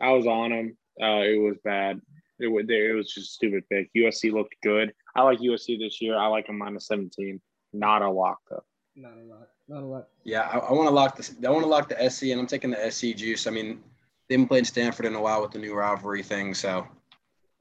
I 0.00 0.10
was 0.12 0.26
on 0.26 0.50
them. 0.50 0.76
Uh, 1.00 1.22
it 1.22 1.40
was 1.40 1.56
bad. 1.64 2.00
It 2.40 2.46
was 2.48 2.64
it 2.68 2.94
was 2.94 3.12
just 3.12 3.30
a 3.30 3.32
stupid 3.32 3.64
pick. 3.70 3.90
USC 3.96 4.32
looked 4.32 4.54
good. 4.62 4.92
I 5.16 5.22
like 5.22 5.40
USC 5.40 5.78
this 5.78 6.00
year. 6.00 6.16
I 6.16 6.26
like 6.26 6.46
them 6.46 6.58
minus 6.58 6.86
seventeen. 6.86 7.40
Not 7.72 8.02
a 8.02 8.10
lock 8.10 8.38
though. 8.48 8.62
Not 8.96 9.12
a 9.18 9.24
lot. 9.24 9.48
Not 9.68 9.82
a 9.82 9.86
lot. 9.86 10.08
Yeah, 10.24 10.42
I, 10.42 10.58
I 10.58 10.72
want 10.72 10.88
to 10.88 10.94
lock 10.94 11.16
this. 11.16 11.34
I 11.44 11.50
want 11.50 11.62
to 11.64 11.68
lock 11.68 11.88
the 11.88 12.10
SC, 12.10 12.24
and 12.24 12.40
I'm 12.40 12.46
taking 12.46 12.70
the 12.70 12.90
SC 12.90 13.16
juice. 13.16 13.46
I 13.46 13.50
mean, 13.50 13.80
they 14.28 14.34
haven't 14.34 14.48
played 14.48 14.66
Stanford 14.66 15.06
in 15.06 15.14
a 15.14 15.20
while 15.20 15.42
with 15.42 15.52
the 15.52 15.58
new 15.58 15.74
rivalry 15.74 16.22
thing, 16.22 16.54
so 16.54 16.86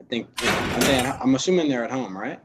I 0.01 0.05
think 0.05 0.27
you 0.41 0.45
know, 0.47 0.51
I 0.53 0.79
think- 0.79 1.21
I'm 1.21 1.35
assuming 1.35 1.69
they're 1.69 1.83
at 1.83 1.91
home, 1.91 2.17
right? 2.17 2.39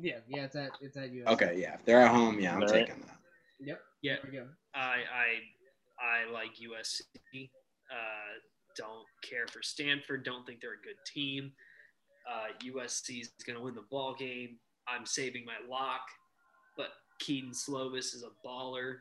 Yeah, 0.00 0.18
yeah, 0.28 0.44
it's 0.44 0.56
at 0.56 0.70
it's 0.80 0.96
at 0.96 1.10
USC. 1.12 1.26
Okay, 1.28 1.54
yeah, 1.60 1.74
if 1.74 1.84
they're 1.84 2.00
at 2.00 2.10
home, 2.10 2.38
yeah, 2.40 2.54
I'm 2.54 2.60
They're- 2.60 2.68
taking 2.68 3.00
that. 3.00 3.16
Yep. 3.60 3.80
Yeah, 4.02 4.16
we 4.24 4.30
go. 4.30 4.46
I 4.74 5.02
I 5.14 6.24
I 6.26 6.32
like 6.32 6.50
USC. 6.56 7.50
Uh, 7.90 8.38
don't 8.76 9.04
care 9.28 9.46
for 9.48 9.62
Stanford. 9.62 10.24
Don't 10.24 10.46
think 10.46 10.60
they're 10.60 10.74
a 10.74 10.82
good 10.84 10.96
team. 11.06 11.52
Uh, 12.30 12.46
USC 12.64 13.20
is 13.20 13.30
going 13.46 13.58
to 13.58 13.62
win 13.64 13.74
the 13.74 13.84
ball 13.90 14.14
game. 14.18 14.56
I'm 14.88 15.04
saving 15.04 15.44
my 15.44 15.56
lock, 15.68 16.00
but 16.76 16.88
Kedon 17.20 17.50
Slovis 17.50 18.14
is 18.14 18.22
a 18.24 18.46
baller. 18.46 18.98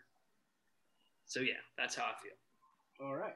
So 1.25 1.39
yeah, 1.39 1.53
that's 1.77 1.95
how 1.95 2.03
I 2.05 2.13
feel. 2.21 3.05
All 3.07 3.15
right. 3.15 3.35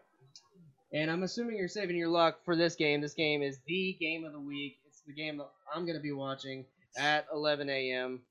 And 0.91 1.09
I'm 1.09 1.23
assuming 1.23 1.55
you're 1.57 1.67
saving 1.67 1.95
your 1.95 2.09
luck 2.09 2.43
for 2.43 2.55
this 2.55 2.75
game. 2.75 2.99
This 3.01 3.13
game 3.13 3.41
is 3.41 3.59
the 3.67 3.95
game 3.99 4.25
of 4.25 4.33
the 4.33 4.39
week. 4.39 4.77
It's 4.87 5.01
the 5.07 5.13
game 5.13 5.37
that 5.37 5.49
I'm 5.73 5.85
going 5.85 5.97
to 5.97 6.01
be 6.03 6.11
watching 6.11 6.65
at 6.97 7.27
11 7.33 7.69
a.m. 7.69 8.21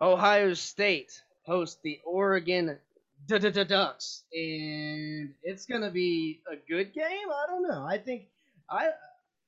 Ohio 0.00 0.54
State 0.54 1.22
hosts 1.46 1.80
the 1.82 2.00
Oregon 2.04 2.78
Du- 3.26 3.38
Du- 3.38 3.50
Du- 3.50 3.64
Ducks, 3.64 4.24
and 4.32 5.34
it's 5.42 5.66
to 5.82 5.90
be 5.90 6.42
a 6.50 6.56
good 6.56 6.92
game. 6.92 7.28
I 7.30 7.44
don't 7.46 7.62
know. 7.62 7.84
I 7.84 7.98
think 7.98 8.28
I 8.68 8.90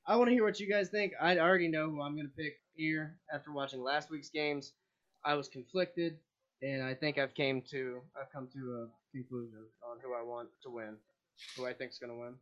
I 0.06 0.16
want 0.16 0.28
to 0.28 0.32
hear 0.35 0.44
what 0.44 0.60
you 0.60 0.69
guys 0.69 0.89
think. 0.90 1.12
I 1.20 1.39
already 1.39 1.69
know 1.69 1.89
who 1.90 2.02
I'm 2.02 2.14
to 2.28 2.35
pick 2.36 2.60
here 2.74 3.19
after 3.32 3.52
watching 3.52 3.82
last 3.82 4.10
week's 4.10 4.31
games. 4.31 4.73
I 5.24 5.35
was 5.35 5.48
conflicted, 5.48 6.19
and 6.62 6.82
I 6.82 6.94
think 6.94 7.19
I've 7.19 7.35
came 7.35 7.62
to 7.70 8.01
I've 8.20 8.31
come 8.32 8.48
to 8.52 8.59
a 8.89 9.16
conclusion 9.16 9.64
on 9.89 9.98
who 10.01 10.14
I 10.14 10.23
want 10.23 10.51
to 10.64 10.70
win, 10.70 10.97
who 11.56 11.66
I 11.66 11.73
think's 11.73 11.98
to 12.10 12.19
win. 12.19 12.35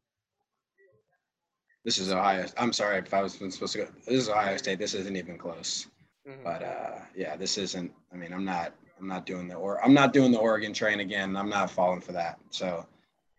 This 1.84 1.98
is 1.98 2.12
Ohio. 2.12 2.46
I'm 2.58 2.72
sorry 2.72 2.98
if 2.98 3.12
I 3.14 3.22
was 3.22 3.32
supposed 3.32 3.72
to 3.72 3.78
go. 3.78 3.88
This 4.06 4.14
is 4.22 4.28
Ohio 4.28 4.56
State. 4.56 4.78
This 4.78 4.94
isn't 4.94 5.16
even 5.16 5.38
close. 5.38 5.86
Mhm. 6.28 6.44
But 6.44 6.62
uh, 6.62 6.98
yeah, 7.14 7.36
this 7.36 7.56
isn't. 7.58 7.90
I 8.12 8.16
mean, 8.16 8.32
I'm 8.32 8.44
not. 8.44 8.74
I'm 8.98 9.08
not 9.08 9.24
doing 9.24 9.48
the 9.48 9.54
or 9.54 9.82
I'm 9.82 9.94
not 9.94 10.12
doing 10.12 10.30
the 10.30 10.38
Oregon 10.38 10.74
train 10.74 11.00
again. 11.00 11.34
I'm 11.36 11.48
not 11.48 11.70
falling 11.70 12.02
for 12.02 12.12
that. 12.12 12.38
So 12.50 12.86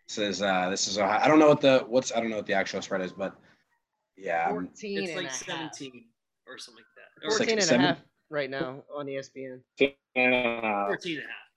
this 0.08 0.18
is 0.18 0.42
uh, 0.42 0.70
this 0.70 0.88
is 0.88 0.98
Ohio. 0.98 1.20
I 1.24 1.28
don't 1.28 1.38
know 1.38 1.50
what 1.50 1.62
the 1.62 1.86
what's 1.88 2.12
I 2.12 2.20
don't 2.20 2.32
know 2.32 2.38
what 2.38 2.48
the 2.48 2.54
actual 2.54 2.82
spread 2.82 3.02
is, 3.02 3.12
but 3.12 3.36
yeah, 4.18 4.46
I'm- 4.46 4.68
14 4.70 5.04
It's 5.04 5.16
like 5.16 5.26
a 5.26 5.30
half. 5.30 5.36
17 5.76 6.06
or 6.48 6.58
something 6.58 6.84
like 6.84 6.86
that. 6.96 7.28
Or 7.28 7.30
It's 7.30 7.40
like 7.40 7.50
14 7.50 7.76
and 7.76 7.84
a 7.84 7.88
half 7.88 7.98
right 8.32 8.50
now 8.50 8.84
on 8.96 9.06
ESPN. 9.06 9.62
14 9.78 9.94
and 10.16 10.34
a 10.34 10.62
half. 10.68 10.90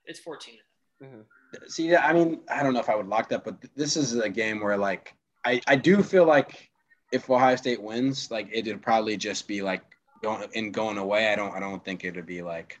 It's 0.05 0.19
14 0.19 0.53
and 1.01 1.09
a 1.09 1.15
half. 1.61 1.69
See, 1.71 1.95
I 1.95 2.13
mean, 2.13 2.41
I 2.47 2.61
don't 2.61 2.73
know 2.75 2.79
if 2.79 2.89
I 2.89 2.95
would 2.95 3.07
lock 3.07 3.29
that, 3.29 3.43
but 3.43 3.59
th- 3.61 3.73
this 3.75 3.97
is 3.97 4.13
a 4.15 4.29
game 4.29 4.59
where, 4.61 4.77
like, 4.77 5.15
I, 5.45 5.61
I 5.67 5.75
do 5.77 6.03
feel 6.03 6.25
like 6.25 6.69
if 7.15 7.29
Ohio 7.29 7.55
State 7.55 7.81
wins, 7.81 8.29
like, 8.29 8.49
it'd 8.51 8.81
probably 8.81 9.15
just 9.15 9.47
be 9.47 9.61
like 9.61 9.81
going 10.21 10.47
in 10.53 10.71
going 10.71 10.97
away. 10.97 11.31
I 11.31 11.35
don't, 11.35 11.53
I 11.55 11.59
don't 11.59 11.83
think 11.83 12.03
it'd 12.03 12.25
be 12.25 12.41
like, 12.41 12.79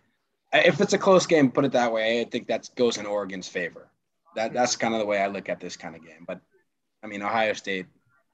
if 0.53 0.81
it's 0.81 0.93
a 0.93 0.97
close 0.97 1.25
game, 1.25 1.51
put 1.51 1.65
it 1.65 1.71
that 1.71 1.91
way. 1.91 2.21
I 2.21 2.25
think 2.25 2.47
that 2.47 2.69
goes 2.75 2.97
in 2.97 3.05
Oregon's 3.05 3.47
favor. 3.47 3.87
That 4.35 4.53
that's 4.53 4.75
kind 4.75 4.93
of 4.93 4.99
the 4.99 5.05
way 5.05 5.21
I 5.21 5.27
look 5.27 5.47
at 5.49 5.59
this 5.59 5.77
kind 5.77 5.95
of 5.95 6.03
game. 6.03 6.25
But 6.27 6.39
I 7.03 7.07
mean, 7.07 7.21
Ohio 7.21 7.53
State, 7.53 7.87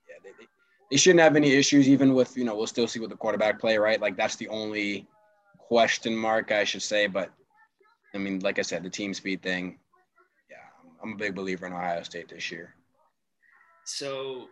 yeah, 0.09 0.15
they, 0.23 0.31
they, 0.31 0.47
they 0.89 0.97
shouldn't 0.97 1.21
have 1.21 1.35
any 1.35 1.51
issues, 1.51 1.87
even 1.87 2.13
with 2.13 2.35
you 2.35 2.43
know, 2.43 2.55
we'll 2.55 2.67
still 2.67 2.87
see 2.87 2.99
what 2.99 3.09
the 3.09 3.15
quarterback 3.15 3.59
play, 3.59 3.77
right? 3.77 4.01
Like 4.01 4.17
that's 4.17 4.35
the 4.35 4.47
only 4.49 5.07
question 5.57 6.15
mark 6.15 6.51
I 6.51 6.63
should 6.63 6.81
say. 6.81 7.07
But 7.07 7.29
I 8.15 8.17
mean, 8.17 8.39
like 8.39 8.59
I 8.59 8.63
said, 8.63 8.83
the 8.83 8.89
team 8.89 9.13
speed 9.13 9.41
thing, 9.41 9.77
yeah, 10.49 10.57
I'm, 10.81 11.09
I'm 11.09 11.13
a 11.15 11.17
big 11.17 11.35
believer 11.35 11.67
in 11.67 11.73
Ohio 11.73 12.01
State 12.03 12.29
this 12.29 12.51
year. 12.51 12.73
So 13.85 14.47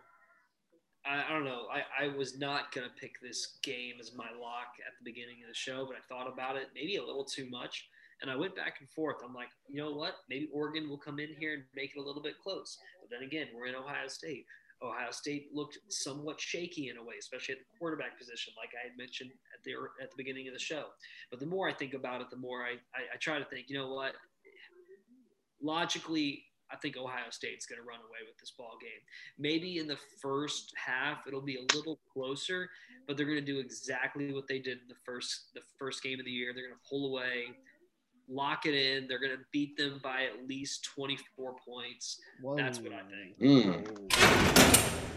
I, 1.06 1.24
I 1.28 1.32
don't 1.32 1.44
know. 1.44 1.66
I, 1.72 2.04
I 2.04 2.16
was 2.16 2.38
not 2.38 2.72
gonna 2.72 2.92
pick 2.98 3.20
this 3.20 3.58
game 3.62 3.94
as 4.00 4.14
my 4.14 4.28
lock 4.40 4.76
at 4.86 4.92
the 4.98 5.04
beginning 5.04 5.42
of 5.42 5.48
the 5.48 5.54
show, 5.54 5.86
but 5.86 5.96
I 5.96 6.02
thought 6.08 6.32
about 6.32 6.56
it 6.56 6.68
maybe 6.74 6.96
a 6.96 7.04
little 7.04 7.24
too 7.24 7.48
much. 7.50 7.88
And 8.22 8.30
I 8.30 8.36
went 8.36 8.54
back 8.54 8.76
and 8.80 8.90
forth. 8.90 9.16
I'm 9.24 9.32
like, 9.32 9.48
you 9.66 9.80
know 9.80 9.92
what? 9.92 10.16
Maybe 10.28 10.50
Oregon 10.52 10.90
will 10.90 10.98
come 10.98 11.18
in 11.18 11.30
here 11.38 11.54
and 11.54 11.62
make 11.74 11.92
it 11.96 12.00
a 12.00 12.02
little 12.02 12.22
bit 12.22 12.34
close. 12.38 12.76
But 13.00 13.08
then 13.08 13.26
again, 13.26 13.46
we're 13.54 13.66
in 13.66 13.74
Ohio 13.74 14.08
State. 14.08 14.44
Ohio 14.82 15.10
State 15.10 15.48
looked 15.54 15.78
somewhat 15.88 16.40
shaky 16.40 16.88
in 16.88 16.96
a 16.96 17.02
way, 17.02 17.14
especially 17.18 17.54
at 17.54 17.58
the 17.60 17.78
quarterback 17.78 18.18
position, 18.18 18.52
like 18.56 18.70
I 18.78 18.88
had 18.88 18.96
mentioned 18.96 19.30
at 19.54 19.62
the 19.64 19.72
at 20.02 20.10
the 20.10 20.16
beginning 20.16 20.48
of 20.48 20.54
the 20.54 20.60
show. 20.60 20.84
But 21.30 21.40
the 21.40 21.46
more 21.46 21.68
I 21.68 21.72
think 21.72 21.94
about 21.94 22.20
it, 22.20 22.30
the 22.30 22.36
more 22.36 22.62
I, 22.62 22.72
I, 22.94 23.14
I 23.14 23.16
try 23.18 23.38
to 23.38 23.44
think, 23.44 23.68
you 23.68 23.76
know 23.78 23.92
what? 23.92 24.14
Logically, 25.62 26.44
I 26.72 26.76
think 26.76 26.96
Ohio 26.96 27.30
State's 27.30 27.66
going 27.66 27.80
to 27.80 27.86
run 27.86 27.98
away 27.98 28.22
with 28.26 28.38
this 28.38 28.52
ball 28.56 28.76
game. 28.80 28.90
Maybe 29.38 29.78
in 29.78 29.86
the 29.86 29.98
first 30.22 30.72
half 30.76 31.26
it'll 31.26 31.42
be 31.42 31.56
a 31.56 31.76
little 31.76 32.00
closer, 32.12 32.68
but 33.06 33.16
they're 33.16 33.26
going 33.26 33.44
to 33.44 33.44
do 33.44 33.58
exactly 33.58 34.32
what 34.32 34.46
they 34.48 34.58
did 34.58 34.78
in 34.78 34.88
the 34.88 35.00
first 35.04 35.50
the 35.54 35.60
first 35.78 36.02
game 36.02 36.18
of 36.18 36.24
the 36.24 36.30
year. 36.30 36.52
They're 36.54 36.66
going 36.66 36.74
to 36.74 36.88
pull 36.88 37.10
away, 37.10 37.46
lock 38.28 38.66
it 38.66 38.74
in. 38.74 39.08
They're 39.08 39.20
going 39.20 39.36
to 39.36 39.44
beat 39.52 39.76
them 39.76 40.00
by 40.02 40.24
at 40.24 40.46
least 40.48 40.88
24 40.94 41.56
points. 41.66 42.20
That's 42.56 42.78
what 42.78 42.92
I 42.92 43.02
think. 43.10 43.38
Mm. 43.40 44.12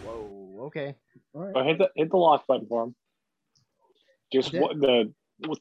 Whoa. 0.05 0.65
Okay. 0.65 0.95
All 1.34 1.41
right. 1.41 1.53
But 1.53 1.65
hit 1.65 1.77
the 1.77 1.89
hit 1.95 2.09
the 2.09 2.17
lock 2.17 2.47
button 2.47 2.67
for 2.67 2.84
him. 2.84 2.95
Just 4.31 4.53
what 4.53 4.80
the 4.80 5.13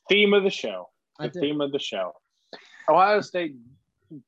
theme 0.08 0.32
of 0.32 0.44
the 0.44 0.50
show. 0.50 0.88
The 1.18 1.30
theme 1.30 1.60
of 1.60 1.72
the 1.72 1.78
show. 1.78 2.12
Ohio 2.88 3.20
State 3.20 3.54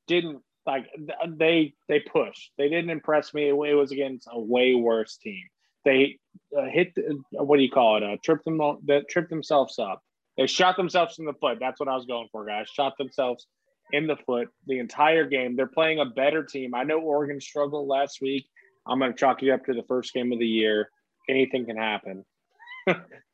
didn't 0.07 0.43
like 0.67 0.87
they 1.29 1.75
they 1.89 2.01
pushed. 2.01 2.53
They 2.59 2.69
didn't 2.69 2.91
impress 2.91 3.35
me. 3.35 3.49
It 3.49 3.53
was 3.53 3.93
against 3.93 4.29
a 4.31 4.41
way 4.41 4.75
worse 4.75 5.17
team. 5.17 5.43
They 5.85 6.19
uh, 6.57 6.65
hit 6.65 6.95
the, 6.95 7.19
what 7.33 7.59
do 7.59 7.63
you 7.63 7.71
call 7.71 7.99
it? 7.99 8.03
Uh, 8.03 8.17
tripped 8.25 8.45
them 8.45 8.59
that 8.87 9.09
tripped 9.09 9.31
themselves 9.31 9.79
up. 9.79 10.03
They 10.37 10.47
shot 10.47 10.77
themselves 10.77 11.19
in 11.19 11.27
the 11.27 11.35
foot. 11.35 11.59
That's 11.61 11.79
what 11.79 11.89
I 11.89 11.95
was 11.95 12.07
going 12.07 12.29
for, 12.33 12.45
guys. 12.47 12.69
Shot 12.69 12.95
themselves 12.99 13.47
in 13.93 14.07
the 14.07 14.17
foot 14.27 14.49
the 14.67 14.79
entire 14.79 15.27
game. 15.27 15.55
They're 15.57 15.67
playing 15.67 16.01
a 16.01 16.07
better 16.07 16.43
team. 16.43 16.75
I 16.75 16.85
know 16.85 16.99
Oregon 17.01 17.41
struggled 17.41 17.87
last 17.87 18.21
week. 18.21 18.47
I'm 18.87 18.99
going 18.99 19.13
to 19.13 19.17
chalk 19.19 19.43
it 19.43 19.51
up 19.51 19.65
to 19.67 19.75
the 19.75 19.85
first 19.87 20.13
game 20.13 20.33
of 20.33 20.39
the 20.39 20.47
year. 20.47 20.89
Anything 21.29 21.67
can 21.67 21.77
happen. 21.77 22.25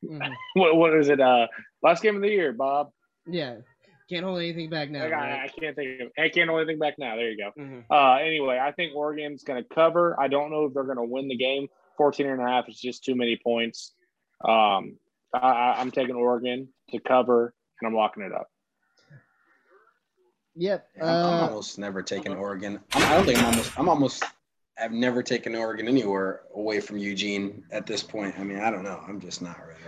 Mhm. 0.03 0.33
What, 0.55 0.77
what 0.77 0.95
is 0.95 1.09
it? 1.09 1.19
Uh, 1.19 1.45
last 1.83 2.01
game 2.01 2.15
of 2.15 2.21
the 2.23 2.29
year, 2.29 2.53
Bob. 2.53 2.89
Yeah. 3.27 3.57
Can't 4.11 4.25
hold 4.25 4.39
anything 4.39 4.69
back 4.69 4.89
now. 4.89 5.05
Like, 5.05 5.13
I, 5.13 5.45
I 5.45 5.47
can't 5.47 5.73
think 5.73 6.01
of. 6.01 6.07
I 6.19 6.27
can't 6.27 6.49
hold 6.49 6.59
anything 6.61 6.79
back 6.79 6.95
now. 6.99 7.15
There 7.15 7.31
you 7.31 7.37
go. 7.37 7.51
Mhm. 7.61 7.85
Uh, 7.89 8.15
anyway, 8.21 8.59
I 8.61 8.73
think 8.73 8.93
Oregon's 8.93 9.43
going 9.45 9.63
to 9.63 9.69
cover. 9.73 10.19
I 10.19 10.27
don't 10.27 10.51
know 10.51 10.65
if 10.65 10.73
they're 10.73 10.83
going 10.83 10.97
to 10.97 11.03
win 11.05 11.29
the 11.29 11.37
game. 11.37 11.69
14 11.95 12.27
and 12.27 12.41
a 12.41 12.45
half 12.45 12.67
is 12.67 12.77
just 12.77 13.05
too 13.05 13.15
many 13.15 13.37
points. 13.41 13.93
Um, 14.43 14.97
I, 15.33 15.37
I- 15.39 15.75
I'm 15.79 15.91
taking 15.91 16.15
Oregon 16.15 16.67
to 16.89 16.99
cover, 16.99 17.53
and 17.79 17.87
I'm 17.87 17.95
locking 17.95 18.23
it 18.23 18.33
up. 18.33 18.49
Yep. 20.55 20.87
Yeah, 20.97 21.03
I'm, 21.03 21.09
I'm 21.09 21.25
Uh, 21.43 21.47
almost 21.47 21.79
never 21.79 22.01
taking 22.01 22.33
Oregon. 22.33 22.81
I'm, 22.93 23.03
I 23.03 23.15
don't 23.15 23.25
think 23.25 23.39
I'm 23.39 23.45
almost. 23.45 23.79
I'm 23.79 23.87
almost. 23.89 24.23
I've 24.77 24.91
never 24.91 25.23
taken 25.23 25.55
Oregon 25.55 25.87
anywhere 25.87 26.41
away 26.53 26.81
from 26.81 26.97
Eugene 26.97 27.63
at 27.71 27.85
this 27.85 28.03
point. 28.03 28.37
I 28.37 28.43
mean, 28.43 28.59
I 28.59 28.71
don't 28.71 28.83
know. 28.83 29.01
I'm 29.07 29.21
just 29.21 29.41
not 29.41 29.57
really. 29.65 29.79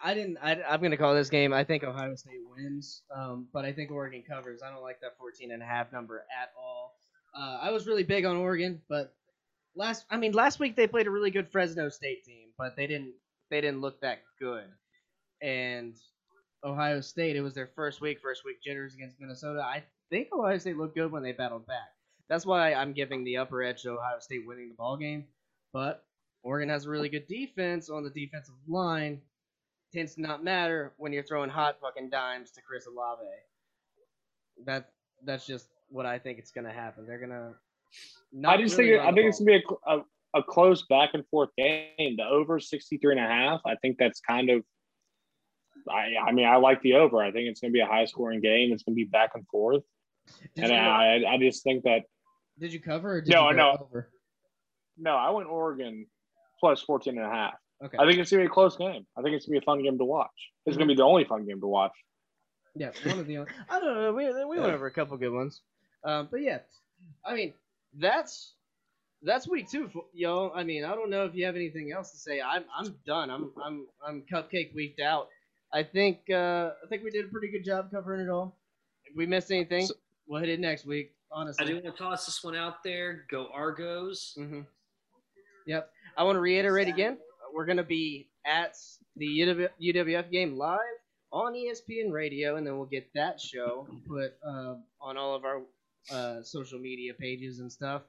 I 0.00 0.14
didn't. 0.14 0.38
I, 0.42 0.62
I'm 0.62 0.80
going 0.80 0.92
to 0.92 0.96
call 0.96 1.14
this 1.14 1.28
game. 1.28 1.52
I 1.52 1.64
think 1.64 1.82
Ohio 1.82 2.14
State 2.14 2.40
wins, 2.48 3.02
um, 3.14 3.48
but 3.52 3.64
I 3.64 3.72
think 3.72 3.90
Oregon 3.90 4.22
covers. 4.28 4.62
I 4.62 4.70
don't 4.70 4.82
like 4.82 5.00
that 5.00 5.18
14 5.18 5.50
and 5.50 5.62
a 5.62 5.66
half 5.66 5.92
number 5.92 6.24
at 6.40 6.50
all. 6.56 6.94
Uh, 7.36 7.58
I 7.60 7.70
was 7.70 7.86
really 7.86 8.04
big 8.04 8.24
on 8.24 8.36
Oregon, 8.36 8.80
but 8.88 9.14
last. 9.74 10.04
I 10.10 10.16
mean, 10.16 10.32
last 10.32 10.60
week 10.60 10.76
they 10.76 10.86
played 10.86 11.06
a 11.06 11.10
really 11.10 11.30
good 11.30 11.50
Fresno 11.50 11.88
State 11.88 12.24
team, 12.24 12.48
but 12.56 12.76
they 12.76 12.86
didn't. 12.86 13.14
They 13.50 13.60
didn't 13.60 13.80
look 13.80 14.00
that 14.02 14.22
good. 14.38 14.64
And 15.42 15.94
Ohio 16.64 17.00
State, 17.00 17.36
it 17.36 17.40
was 17.40 17.54
their 17.54 17.70
first 17.74 18.00
week. 18.00 18.20
First 18.20 18.44
week 18.44 18.62
jitters 18.62 18.94
against 18.94 19.20
Minnesota. 19.20 19.62
I 19.62 19.82
think 20.10 20.28
Ohio 20.32 20.58
State 20.58 20.76
looked 20.76 20.94
good 20.94 21.10
when 21.10 21.22
they 21.22 21.32
battled 21.32 21.66
back. 21.66 21.90
That's 22.28 22.46
why 22.46 22.74
I'm 22.74 22.92
giving 22.92 23.24
the 23.24 23.38
upper 23.38 23.62
edge 23.62 23.82
to 23.82 23.92
Ohio 23.92 24.20
State 24.20 24.46
winning 24.46 24.68
the 24.68 24.74
ball 24.74 24.96
game. 24.96 25.24
But 25.72 26.04
Oregon 26.42 26.68
has 26.68 26.86
a 26.86 26.90
really 26.90 27.08
good 27.08 27.26
defense 27.26 27.90
on 27.90 28.04
the 28.04 28.10
defensive 28.10 28.54
line 28.68 29.20
tends 29.92 30.14
to 30.14 30.22
not 30.22 30.44
matter 30.44 30.92
when 30.98 31.12
you're 31.12 31.22
throwing 31.22 31.50
hot 31.50 31.76
fucking 31.80 32.10
dimes 32.10 32.50
to 32.52 32.60
Chris 32.62 32.86
Olave. 32.86 33.22
That 34.66 34.90
that's 35.24 35.46
just 35.46 35.68
what 35.88 36.06
I 36.06 36.18
think 36.18 36.38
it's 36.38 36.50
gonna 36.50 36.72
happen. 36.72 37.06
They're 37.06 37.20
gonna. 37.20 37.54
Not 38.32 38.58
I 38.58 38.62
just 38.62 38.76
really 38.76 38.90
think 38.90 39.00
run 39.00 39.08
I 39.08 39.12
think 39.16 39.28
it's 39.28 39.38
going 39.40 39.60
to 39.60 39.66
be 39.66 39.74
a, 39.86 39.96
a, 39.96 40.40
a 40.40 40.42
close 40.42 40.84
back 40.88 41.10
and 41.14 41.26
forth 41.28 41.48
game. 41.56 42.16
The 42.18 42.24
over 42.24 42.60
63 42.60 43.16
and 43.16 43.24
a 43.24 43.26
half. 43.26 43.60
I 43.66 43.76
think 43.76 43.96
that's 43.98 44.20
kind 44.20 44.50
of. 44.50 44.62
I 45.90 46.08
I 46.28 46.32
mean 46.32 46.46
I 46.46 46.56
like 46.56 46.82
the 46.82 46.94
over. 46.94 47.22
I 47.22 47.32
think 47.32 47.48
it's 47.48 47.60
going 47.60 47.72
to 47.72 47.74
be 47.74 47.80
a 47.80 47.86
high 47.86 48.04
scoring 48.04 48.40
game. 48.42 48.72
It's 48.72 48.82
going 48.82 48.94
to 48.94 49.02
be 49.02 49.08
back 49.08 49.30
and 49.34 49.46
forth. 49.48 49.82
Did 50.54 50.64
and 50.64 50.72
you, 50.72 50.78
I, 50.78 51.34
I 51.34 51.38
just 51.38 51.64
think 51.64 51.84
that 51.84 52.02
did 52.58 52.72
you 52.72 52.80
cover 52.80 53.14
or 53.14 53.20
did 53.22 53.32
No, 53.32 53.48
you 53.50 53.56
no. 53.56 53.78
over? 53.80 54.10
no, 54.98 55.12
I 55.16 55.30
went 55.30 55.48
Oregon 55.48 56.06
plus 56.60 56.82
14 56.82 57.16
and 57.16 57.26
a 57.26 57.30
half. 57.30 57.54
Okay. 57.84 57.96
I 57.98 58.06
think 58.06 58.18
it's 58.18 58.30
gonna 58.30 58.42
be 58.42 58.46
a 58.46 58.50
close 58.50 58.76
game. 58.76 59.06
I 59.16 59.22
think 59.22 59.36
it's 59.36 59.46
gonna 59.46 59.58
be 59.60 59.64
a 59.64 59.66
fun 59.66 59.82
game 59.82 59.98
to 59.98 60.04
watch. 60.04 60.30
It's 60.66 60.76
gonna 60.76 60.88
be 60.88 60.94
the 60.96 61.04
only 61.04 61.24
fun 61.24 61.46
game 61.46 61.60
to 61.60 61.66
watch. 61.66 61.92
Yeah, 62.74 62.90
one 63.04 63.18
of 63.20 63.26
the. 63.26 63.38
only- 63.38 63.50
I 63.68 63.80
don't 63.80 63.94
know. 63.94 64.12
We 64.12 64.26
we 64.26 64.58
went 64.60 64.72
over 64.72 64.86
a 64.86 64.90
couple 64.90 65.16
good 65.16 65.32
ones, 65.32 65.62
um, 66.04 66.28
but 66.30 66.40
yeah, 66.42 66.58
I 67.24 67.34
mean 67.34 67.54
that's 67.94 68.54
that's 69.22 69.48
week 69.48 69.70
two, 69.70 69.88
for, 69.88 70.04
yo. 70.12 70.50
I 70.54 70.64
mean, 70.64 70.84
I 70.84 70.94
don't 70.94 71.10
know 71.10 71.24
if 71.24 71.34
you 71.34 71.44
have 71.46 71.56
anything 71.56 71.92
else 71.92 72.10
to 72.12 72.18
say. 72.18 72.40
I'm 72.40 72.64
I'm 72.76 72.94
done. 73.06 73.30
I'm 73.30 73.50
I'm 73.64 73.86
I'm 74.06 74.22
cupcake 74.32 74.74
weeked 74.74 75.00
out. 75.00 75.28
I 75.72 75.82
think 75.82 76.18
uh, 76.30 76.70
I 76.84 76.88
think 76.88 77.04
we 77.04 77.10
did 77.10 77.24
a 77.26 77.28
pretty 77.28 77.48
good 77.48 77.64
job 77.64 77.90
covering 77.90 78.20
it 78.20 78.30
all. 78.30 78.56
If 79.04 79.16
we 79.16 79.26
missed 79.26 79.50
anything, 79.50 79.88
we'll 80.26 80.40
hit 80.40 80.48
it 80.50 80.60
next 80.60 80.84
week. 80.84 81.12
Honestly, 81.30 81.64
I 81.64 81.68
do 81.68 81.74
want 81.74 81.84
to 81.86 81.92
toss 81.92 82.26
this 82.26 82.42
one 82.42 82.56
out 82.56 82.82
there. 82.82 83.24
Go 83.30 83.48
Argos. 83.52 84.34
Mm-hmm. 84.38 84.60
Yep. 85.66 85.90
I 86.16 86.22
want 86.22 86.36
to 86.36 86.40
reiterate 86.40 86.88
again. 86.88 87.18
We're 87.54 87.66
going 87.66 87.78
to 87.78 87.84
be 87.84 88.28
at 88.46 88.76
the 89.16 89.26
UW, 89.26 89.68
UWF 89.82 90.30
game 90.30 90.56
live 90.56 90.78
on 91.32 91.54
ESPN 91.54 92.10
Radio, 92.10 92.56
and 92.56 92.66
then 92.66 92.76
we'll 92.76 92.86
get 92.86 93.12
that 93.14 93.40
show 93.40 93.86
put 94.06 94.34
uh, 94.46 94.74
on 95.00 95.16
all 95.16 95.34
of 95.34 95.44
our 95.44 95.62
uh, 96.10 96.42
social 96.42 96.78
media 96.78 97.12
pages 97.14 97.60
and 97.60 97.70
stuff. 97.70 98.02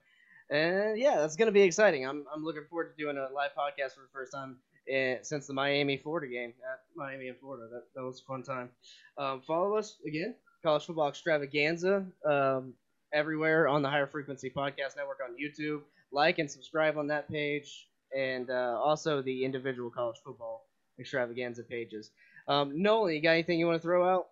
And 0.50 0.98
yeah, 0.98 1.18
that's 1.18 1.36
going 1.36 1.48
to 1.48 1.52
be 1.52 1.62
exciting. 1.62 2.08
I'm, 2.08 2.26
I'm 2.34 2.44
looking 2.44 2.64
forward 2.70 2.96
to 2.96 3.04
doing 3.04 3.18
a 3.18 3.34
live 3.34 3.52
podcast 3.58 3.94
for 3.94 4.02
the 4.02 4.10
first 4.12 4.32
time 4.32 4.58
eh, 4.90 5.18
since 5.22 5.46
the 5.48 5.54
Miami 5.54 5.98
Florida 5.98 6.28
game 6.28 6.54
at 6.72 6.82
Miami 6.96 7.28
and 7.28 7.38
Florida. 7.38 7.68
That, 7.72 7.84
that 7.96 8.04
was 8.04 8.22
a 8.22 8.24
fun 8.24 8.44
time. 8.44 8.70
Um, 9.18 9.42
follow 9.46 9.76
us 9.76 9.98
again, 10.08 10.36
College 10.64 10.86
Football 10.86 11.10
Extravaganza, 11.10 12.06
um, 12.26 12.74
everywhere 13.14 13.68
on 13.68 13.82
the 13.82 13.90
Higher 13.90 14.08
Frequency 14.08 14.50
Podcast 14.50 14.96
Network 14.98 15.20
on 15.24 15.36
YouTube. 15.36 15.82
Like 16.12 16.40
and 16.40 16.50
subscribe 16.50 16.98
on 16.98 17.08
that 17.08 17.30
page, 17.30 17.88
and 18.16 18.50
uh, 18.50 18.80
also 18.84 19.22
the 19.22 19.44
individual 19.46 19.90
college 19.90 20.18
football 20.24 20.68
extravaganza 21.00 21.64
pages. 21.64 22.12
Um, 22.48 22.82
Nolan, 22.82 23.16
you 23.16 23.22
got 23.22 23.32
anything 23.32 23.60
you 23.60 23.68
want 23.68 23.78
to 23.78 23.82
throw 23.82 24.08
out? 24.08 24.28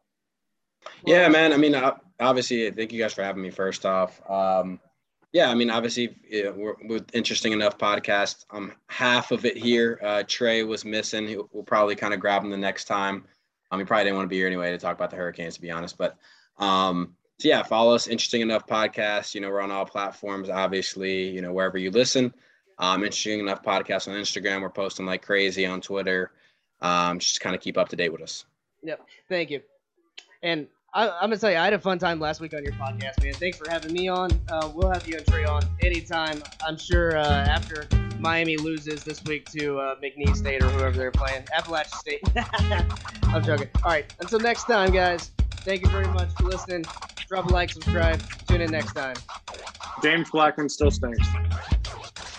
Yeah, 1.06 1.28
man. 1.28 1.54
I 1.54 1.58
mean, 1.58 1.76
obviously, 2.20 2.70
thank 2.72 2.92
you 2.92 3.00
guys 3.00 3.14
for 3.14 3.24
having 3.24 3.42
me. 3.42 3.50
First 3.50 3.86
off, 3.86 4.22
um, 4.30 4.80
yeah, 5.34 5.50
I 5.50 5.56
mean, 5.56 5.70
obviously, 5.70 6.16
yeah, 6.30 6.50
we're 6.50 6.76
with 6.88 7.14
interesting 7.14 7.52
enough 7.52 7.78
podcast. 7.78 8.46
Um, 8.52 8.74
half 8.88 9.32
of 9.32 9.46
it 9.46 9.58
here. 9.58 10.00
Uh, 10.04 10.24
Trey 10.28 10.64
was 10.64 10.86
missing. 10.86 11.28
He'll- 11.28 11.50
We'll 11.52 11.64
probably 11.64 11.96
kind 11.96 12.14
of 12.14 12.20
grab 12.20 12.44
him 12.44 12.50
the 12.50 12.58
next 12.58 12.86
time. 12.86 13.26
Um, 13.72 13.80
he 13.80 13.86
probably 13.86 14.06
didn't 14.06 14.16
want 14.16 14.26
to 14.26 14.30
be 14.30 14.38
here 14.38 14.48
anyway 14.48 14.72
to 14.72 14.78
talk 14.78 14.96
about 14.96 15.10
the 15.10 15.18
Hurricanes, 15.18 15.56
to 15.56 15.62
be 15.62 15.72
honest. 15.72 15.98
But 15.98 16.18
um, 16.58 17.16
so 17.40 17.50
yeah, 17.50 17.64
follow 17.64 17.94
us. 17.94 18.08
Interesting 18.08 18.42
enough 18.42 18.66
podcast. 18.66 19.36
You 19.36 19.42
know, 19.42 19.50
we're 19.50 19.62
on 19.62 19.72
all 19.72 19.86
platforms. 19.86 20.50
Obviously, 20.50 21.30
you 21.30 21.42
know, 21.42 21.52
wherever 21.52 21.78
you 21.78 21.92
listen. 21.92 22.34
Um, 22.80 23.04
interesting 23.04 23.40
enough 23.40 23.64
podcast 23.64 24.08
on 24.08 24.16
Instagram. 24.16 24.62
We're 24.62 24.70
posting 24.70 25.06
like 25.06 25.24
crazy 25.24 25.66
on 25.66 25.82
Twitter. 25.82 26.32
Um, 26.82 27.20
just 27.20 27.42
kind 27.42 27.56
of 27.56 27.62
keep 27.62 27.78
up 27.78 27.90
to 27.90 27.96
date 27.96 28.12
with 28.12 28.22
us. 28.22 28.46
Yep. 28.84 29.02
Thank 29.30 29.50
you. 29.50 29.62
And 30.44 30.68
I, 30.94 31.10
I'm 31.10 31.30
gonna 31.30 31.38
tell 31.38 31.52
you, 31.52 31.58
I 31.58 31.64
had 31.64 31.74
a 31.74 31.80
fun 31.80 32.00
time 32.00 32.20
last 32.20 32.40
week 32.40 32.54
on 32.54 32.64
your 32.64 32.74
podcast, 32.74 33.24
man. 33.24 33.34
Thanks 33.34 33.58
for 33.58 33.70
having 33.70 33.94
me 33.94 34.08
on. 34.08 34.32
Uh, 34.50 34.72
we'll 34.74 34.92
have 34.92 35.08
you 35.08 35.18
and 35.18 35.26
Trey 35.28 35.46
on 35.46 35.62
anytime. 35.82 36.42
I'm 36.66 36.78
sure 36.78 37.18
uh, 37.18 37.26
after 37.26 37.88
Miami 38.20 38.58
loses 38.58 39.04
this 39.04 39.24
week 39.26 39.50
to 39.52 39.80
uh, 39.80 39.96
McNeese 39.96 40.38
State 40.38 40.64
or 40.64 40.70
whoever 40.70 40.98
they're 40.98 41.12
playing, 41.12 41.46
Appalachian 41.56 41.98
State. 42.00 42.22
I'm 43.24 43.44
joking. 43.44 43.70
All 43.84 43.92
right. 43.92 44.12
Until 44.20 44.40
next 44.40 44.66
time, 44.66 44.92
guys. 44.92 45.32
Thank 45.62 45.82
you 45.82 45.90
very 45.90 46.08
much 46.08 46.30
for 46.38 46.46
listening. 46.46 46.86
Drop 47.28 47.50
a 47.50 47.54
like, 47.54 47.70
subscribe. 47.70 48.22
Tune 48.48 48.62
in 48.62 48.72
next 48.72 48.94
time. 48.94 49.16
James 50.02 50.30
Blackman 50.30 50.70
still 50.70 50.92
stinks. 50.92 51.28